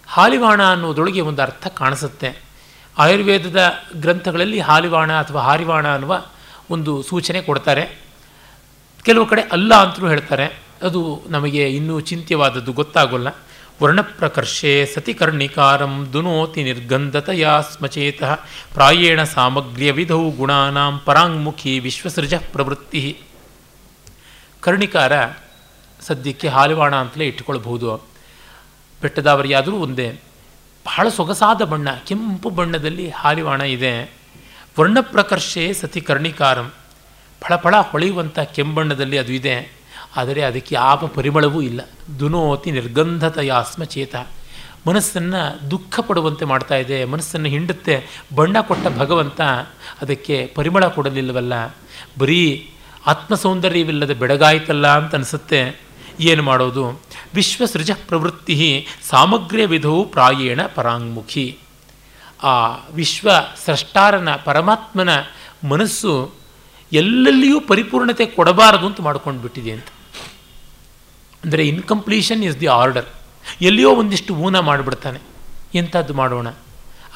ಹಾಲಿವಾಣ 0.06 0.62
ಅನ್ನೋದೊಳಗೆ 0.62 1.20
ಒಂದು 1.20 1.42
ಅರ್ಥ 1.42 1.66
ಕಾಣಿಸುತ್ತೆ. 1.66 2.47
ಆಯುರ್ವೇದದ 2.98 3.70
ಗ್ರಂಥಗಳಲ್ಲಿ 3.96 4.60
ಹಾಲಿವಾಣ 4.60 5.12
ಅಥವಾ 5.12 5.40
ಹಾರಿವಾಣ 5.40 5.94
ಅನ್ನುವ 5.94 6.24
ಒಂದು 6.70 7.02
ಸೂಚನೆ 7.02 7.42
ಕೊಡ್ತಾರೆ. 7.42 8.00
ಕೆಲವು 9.02 9.26
ಕಡೆ 9.26 9.42
ಅಲ್ಲ 9.42 9.74
ಅಂತಲೂ 9.74 10.08
ಹೇಳ್ತಾರೆ. 10.08 10.62
ಅದು 10.82 11.22
ನಮಗೆ 11.28 11.68
ಇನ್ನೂ 11.68 12.00
ಚಿಂತ್ಯವಾದದ್ದು 12.00 12.72
ಗೊತ್ತಾಗೋಲ್ಲ. 12.72 13.28
ವರ್ಣಪ್ರಕರ್ಷೆ 13.82 14.86
ಸತಿ 14.86 15.14
ಕರ್ಣಿಕಾರಂ 15.14 16.08
ದುನೋತಿ 16.12 16.64
ನಿರ್ಗಂಧತೆಯ 16.64 17.48
ಸ್ಮಚೇತ 17.76 18.22
ಪ್ರಾಯೇಣ 18.74 19.22
ಸಾಮಗ್ರ್ಯ 19.22 19.92
ವಿಧೌ 19.92 20.30
ಗುಣಾನಾಂ 20.30 21.02
ಪರಾಂಗ್ಮುಖಿ 21.04 21.78
ವಿಶ್ವಸೃಜ 21.78 22.34
ಪ್ರವೃತ್ತಿ. 22.34 23.20
ಕರ್ಣಿಕಾರ 24.60 25.12
ಸದ್ಯಕ್ಕೆ 26.00 26.48
ಹಾಲಿವಾಣ 26.48 26.94
ಅಂತಲೇ 26.94 27.26
ಇಟ್ಟುಕೊಳ್ಬಹುದು. 27.26 28.08
ಬೆಟ್ಟದಾವರಿಯಾದರೂ 29.02 29.76
ಒಂದೇ. 29.76 30.20
ಬಹಳ 30.88 31.08
ಸೊಗಸಾದ 31.08 31.62
ಬಣ್ಣ, 31.62 31.88
ಕೆಂಪು 31.90 32.50
ಬಣ್ಣದಲ್ಲಿ 32.50 33.10
ಹಾಲಿವಾಣ 33.10 33.60
ಇದೆ. 33.60 34.12
ವರ್ಣಪ್ರಕರ್ಷೆ 34.80 35.72
ಸತಿ 35.72 36.00
ಕರ್ಣಿಕಾರಂ. 36.00 36.72
ಫಳಫಳ 37.40 37.76
ಹೊಳೆಯುವಂಥ 37.76 38.38
ಕೆಂಬಣ್ಣದಲ್ಲಿ 38.38 39.18
ಅದು 39.18 39.32
ಇದೆ. 39.32 39.72
ಆದರೆ 40.16 40.42
ಅದಕ್ಕೆ 40.42 40.74
ಯಾವ 40.74 41.06
ಪರಿಮಳವೂ 41.14 41.62
ಇಲ್ಲ. 41.62 41.80
ದುನೋತಿ 42.20 42.70
ನಿರ್ಗಂಧತಯಾಸ್ಮ 42.70 43.84
ಚೇತ 43.84 44.14
ಮನಸ್ಸನ್ನು 44.86 45.70
ದುಃಖ 45.70 46.00
ಪಡುವಂತೆ 46.00 46.44
ಮಾಡ್ತಾ 46.44 46.74
ಇದೆ. 46.74 47.04
ಮನಸ್ಸನ್ನು 47.04 47.48
ಹಿಂಡುತ್ತೆ. 47.48 48.06
ಬಣ್ಣ 48.34 48.60
ಕೊಟ್ಟ 48.60 48.86
ಭಗವಂತ 48.86 49.40
ಅದಕ್ಕೆ 50.02 50.52
ಪರಿಮಳ 50.54 50.86
ಕೊಡಲಿಲ್ಲವಲ್ಲ. 50.86 51.76
ಬರೀ 52.18 52.72
ಆತ್ಮ 53.06 53.34
ಸೌಂದರ್ಯವಿಲ್ಲದ 53.34 54.10
ಅಂತ 54.84 55.14
ಅನಿಸುತ್ತೆ. 55.14 55.80
ಏನು 56.20 56.42
ಮಾಡೋದು? 56.42 57.00
ವಿಶ್ವಸೃಜ 57.34 57.90
ಪ್ರವೃತ್ತಿ 58.08 58.86
ಸಾಮಗ್ರ್ಯ 59.02 59.66
ವಿಧವು 59.66 60.04
ಪ್ರಾಯೇಣ 60.04 60.60
ಪರಾಂಗ್ಮುಖಿ. 60.74 61.58
ಆ 62.42 62.76
ವಿಶ್ವ 62.90 63.30
ಸೃಷ್ಟಾರನ 63.66 64.28
ಪರಮಾತ್ಮನ 64.34 65.08
ಮನಸ್ಸು 65.68 66.34
ಎಲ್ಲೆಲ್ಲಿಯೂ 66.92 67.60
ಪರಿಪೂರ್ಣತೆ 67.60 68.26
ಕೊಡಬಾರದು 68.26 68.86
ಅಂತ 68.86 69.00
ಮಾಡ್ಕೊಂಡು 69.00 69.42
ಬಿಟ್ಟಿದೆ 69.42 69.70
ಅಂತ. 69.72 69.84
ಅಂದರೆ 71.44 71.68
ಇನ್ಕಂಪ್ಲೀಷನ್ 71.68 72.44
ಇಸ್ 72.44 72.60
ದಿ 72.60 72.66
ಆರ್ಡರ್ 72.66 73.06
ಎಲ್ಲಿಯೋ 73.62 73.94
ಒಂದಿಷ್ಟು 73.94 74.34
ಊನ 74.34 74.58
ಮಾಡಿಬಿಡ್ತಾನೆ. 74.58 75.18
ಎಂಥದ್ದು 75.74 76.14
ಮಾಡೋಣ? 76.14 76.46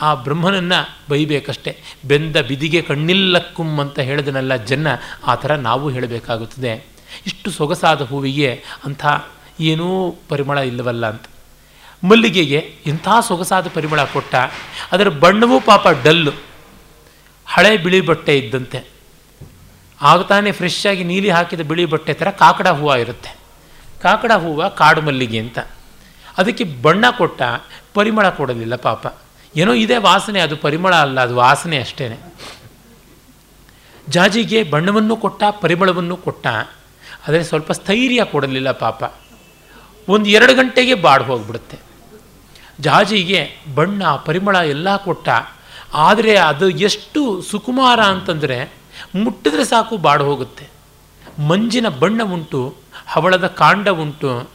ಆ 0.01 0.15
ಬ್ರಹ್ಮನನ್ನು 0.15 0.99
ಬೈಬೇಕಷ್ಟೆ. 1.09 1.79
ಬೆಂದ 2.05 2.37
ಬಿದಿಗೆ 2.37 2.83
ಕಣ್ಣಿಲ್ಲಕ್ಕುಂ 2.83 3.79
ಅಂತ 3.79 3.99
ಹೇಳಿದನಲ್ಲ 3.99 4.57
ಜನ 4.57 4.87
ಆ 5.27 5.35
ಥರ 5.35 5.55
ನಾವು 5.55 5.91
ಹೇಳಬೇಕಾಗುತ್ತದೆ. 5.91 6.92
ಇಷ್ಟು 7.27 7.51
ಸೊಗಸಾದ 7.51 8.03
ಹೂವಿಗೆ 8.03 8.51
ಅಂಥ 8.85 9.05
ಏನೂ 9.61 9.89
ಪರಿಮಳ 10.29 10.59
ಇಲ್ಲವಲ್ಲ 10.71 11.05
ಅಂತ. 11.07 11.25
ಮಲ್ಲಿಗೆಗೆ 12.09 12.61
ಇಂಥ 12.87 13.09
ಸೊಗಸಾದ 13.29 13.67
ಪರಿಮಳ 13.75 14.01
ಕೊಟ್ಟ 14.05 14.35
ಅದರ 14.93 15.09
ಬಣ್ಣವೂ 15.23 15.57
ಪಾಪ 15.61 15.85
ಡಲ್ಲು, 16.05 16.33
ಹಳೆ 17.47 17.73
ಬಿಳಿ 17.77 18.01
ಬಟ್ಟೆ 18.01 18.33
ಇದ್ದಂತೆ. 18.39 18.81
ಆಗ 20.01 20.21
ತಾನೇ 20.23 20.53
ಫ್ರೆಶ್ 20.53 20.87
ಆಗಿ 20.87 21.05
ನೀಲಿ 21.05 21.31
ಹಾಕಿದ 21.31 21.61
ಬಿಳಿ 21.61 21.85
ಬಟ್ಟೆ 21.85 22.13
ಥರ 22.21 22.31
ಕಾಕಡ 22.43 22.69
ಹೂವು 22.69 22.97
ಇರುತ್ತೆ. 22.97 23.31
ಕಾಕಡ 24.03 24.33
ಹೂವು 24.33 24.65
ಕಾಡು 24.77 25.01
ಮಲ್ಲಿಗೆ 25.01 25.39
ಅಂತ. 25.39 25.59
ಅದಕ್ಕೆ 26.39 26.65
ಬಣ್ಣ 26.85 27.05
ಕೊಟ್ಟ 27.11 27.43
ಪರಿಮಳ 27.95 28.27
ಕೊಡಲಿಲ್ಲ 28.29 28.77
ಪಾಪ. 28.89 29.07
ಏನೋ 29.57 29.73
ಇದೆ 29.75 29.97
ವಾಸನೆ, 29.97 30.41
ಅದು 30.41 30.57
ಪರಿಮಳ 30.57 30.95
ಅಲ್ಲ, 30.95 31.19
ಅದು 31.21 31.35
ವಾಸನೆ 31.37 31.79
ಅಷ್ಟೇ 31.79 32.07
ಜಾಜಿಗೆ 34.09 34.61
ಬಣ್ಣವನ್ನು 34.63 35.17
ಕೊಟ್ಟ, 35.17 35.43
ಪರಿಮಳವನ್ನು 35.61 36.17
ಕೊಟ್ಟ 36.17 36.47
ಆದರೆ 37.29 37.45
ಸ್ವಲ್ಪ 37.45 37.73
ಸ್ಥೈರ್ಯ 37.73 38.25
ಕೊಡಲಿಲ್ಲ 38.25 38.73
ಪಾಪ. 38.73 39.15
ಒಂದು 40.09 40.31
ಎರಡು 40.31 40.55
ಗಂಟೆಗೆ 40.55 40.95
ಬಾಡ್ 40.95 41.23
ಹೋಗ್ಬಿಡುತ್ತೆ. 41.23 41.79
ಜಾಜಿಗೆ 42.81 43.51
ಬಣ್ಣ, 43.75 44.15
ಪರಿಮಳ 44.17 44.57
ಎಲ್ಲ 44.57 44.97
ಕೊಟ್ಟ. 44.97 45.29
ಆದರೆ 45.95 46.37
ಅದು 46.37 46.71
ಎಷ್ಟು 46.71 47.43
ಸುಕುಮಾರ 47.43 48.01
ಅಂತಂದರೆ 48.01 48.73
ಮುಟ್ಟಿದ್ರೆ 49.15 49.65
ಸಾಕು 49.65 49.97
ಬಾಡ್ 49.97 50.23
ಹೋಗುತ್ತೆ. 50.23 50.69
ಮಂಜಿನ 51.49 51.89
ಬಣ್ಣ 51.89 52.23
ಉಂಟು, 52.23 52.75
ಹವಳದ 53.07 53.47
ಕಾಂಡ 53.47 53.89
ಉಂಟು. 53.89 54.51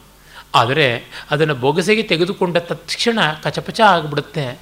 ಆದರೆ 0.54 1.04
ಅದನ್ನು 1.30 1.54
ಬೊಗಸೆಗೆ 1.54 2.02
ತೆಗೆದುಕೊಂಡ 2.02 2.56
ತಕ್ಷಣ 2.56 3.18
ಕಚಪಚ 3.42 3.80
ಆಗಿಬಿಡುತ್ತೆ. 3.80 4.60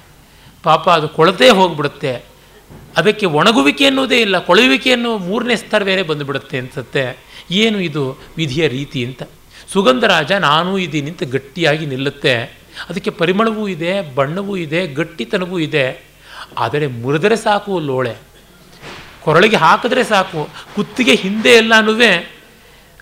ಪಾಪ 0.63 0.89
ಅದು 0.89 1.09
ಕೊಳತೇ 1.09 1.49
ಹೋಗ್ಬಿಡುತ್ತೆ. 1.49 2.25
ಅದಕ್ಕೆ 2.97 3.25
ಒಣಗುವಿಕೆ 3.25 3.85
ಅನ್ನೋದೇ 3.85 4.21
ಇಲ್ಲ, 4.21 4.39
ಕೊಳೆಯುವಿಕೆ 4.39 4.91
ಅನ್ನೋ 4.91 5.17
ಮೂರನೇ 5.17 5.55
ಸ್ತರ 5.55 6.01
ಬಂದುಬಿಡುತ್ತೆ 6.07 6.57
ಅನ್ಸುತ್ತೆ. 6.57 7.26
ಏನು 7.51 7.79
ಇದು 7.79 8.17
ವಿಧಿಯ 8.37 8.67
ರೀತಿ 8.67 9.05
ಅಂತ? 9.05 9.23
ಸುಗಂಧರಾಜ 9.67 10.31
ನಾನೂ 10.31 10.77
ಇದ್ದೀನಿ 10.77 11.09
ಅಂತ 11.09 11.23
ಗಟ್ಟಿಯಾಗಿ 11.23 11.85
ನಿಲ್ಲುತ್ತೆ. 11.85 12.35
ಅದಕ್ಕೆ 12.89 13.09
ಪರಿಮಳವೂ 13.09 13.67
ಇದೆ, 13.67 14.15
ಬಣ್ಣವೂ 14.15 14.57
ಇದೆ, 14.57 14.87
ಗಟ್ಟಿತನವೂ 14.87 15.59
ಇದೆ. 15.59 16.05
ಆದರೆ 16.57 16.87
ಮುರಿದರೆ 16.87 17.35
ಸಾಕು 17.35 17.79
ಲೋಳೆ. 17.79 18.15
ಕೊರಳಿಗೆ 19.21 19.55
ಹಾಕಿದ್ರೆ 19.55 20.03
ಸಾಕು. 20.03 20.49
ಕುತ್ತಿಗೆ 20.75 21.15
ಹಿಂದೆ 21.15 21.49
ಎಲ್ಲನೂ 21.49 21.91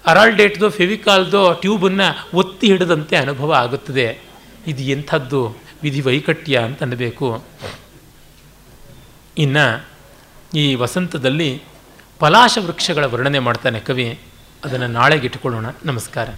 ಅರಾಲ್ಡೇಟ್ದೋ 0.05 0.69
ಫೆವಿಕಾಲ್ದೋ 0.69 1.53
ಟ್ಯೂಬನ್ನು 1.53 2.38
ಒತ್ತಿ 2.38 2.67
ಹಿಡಿದಂತೆ 2.67 3.15
ಅನುಭವ 3.15 3.53
ಆಗುತ್ತದೆ. 3.53 4.19
ಇದು 4.67 4.84
ಎಂಥದ್ದು? 4.84 5.57
ವಿಧಿ 5.84 6.01
ವೈಕಟ್ಯ 6.01 6.57
ಅಂತ 6.57 6.84
ಅನ್ನಬೇಕು. 6.84 7.43
ಇನ್ನು 9.38 9.88
ಈ 10.55 10.76
ವಸಂತದಲ್ಲಿ 10.76 11.61
ಪಲಾಶ 12.19 12.57
ವೃಕ್ಷಗಳ 12.61 13.05
ವರ್ಣನೆ 13.05 13.39
ಮಾಡ್ತಾನೆ 13.39 13.80
ಕವಿ. 13.80 14.19
ಅದನ್ನು 14.66 14.88
ನಾಳೆಗೆ 14.88 15.26
ಇಟ್ಟುಕೊಳ್ಳೋಣ. 15.26 15.66
ನಮಸ್ಕಾರ. 15.86 16.30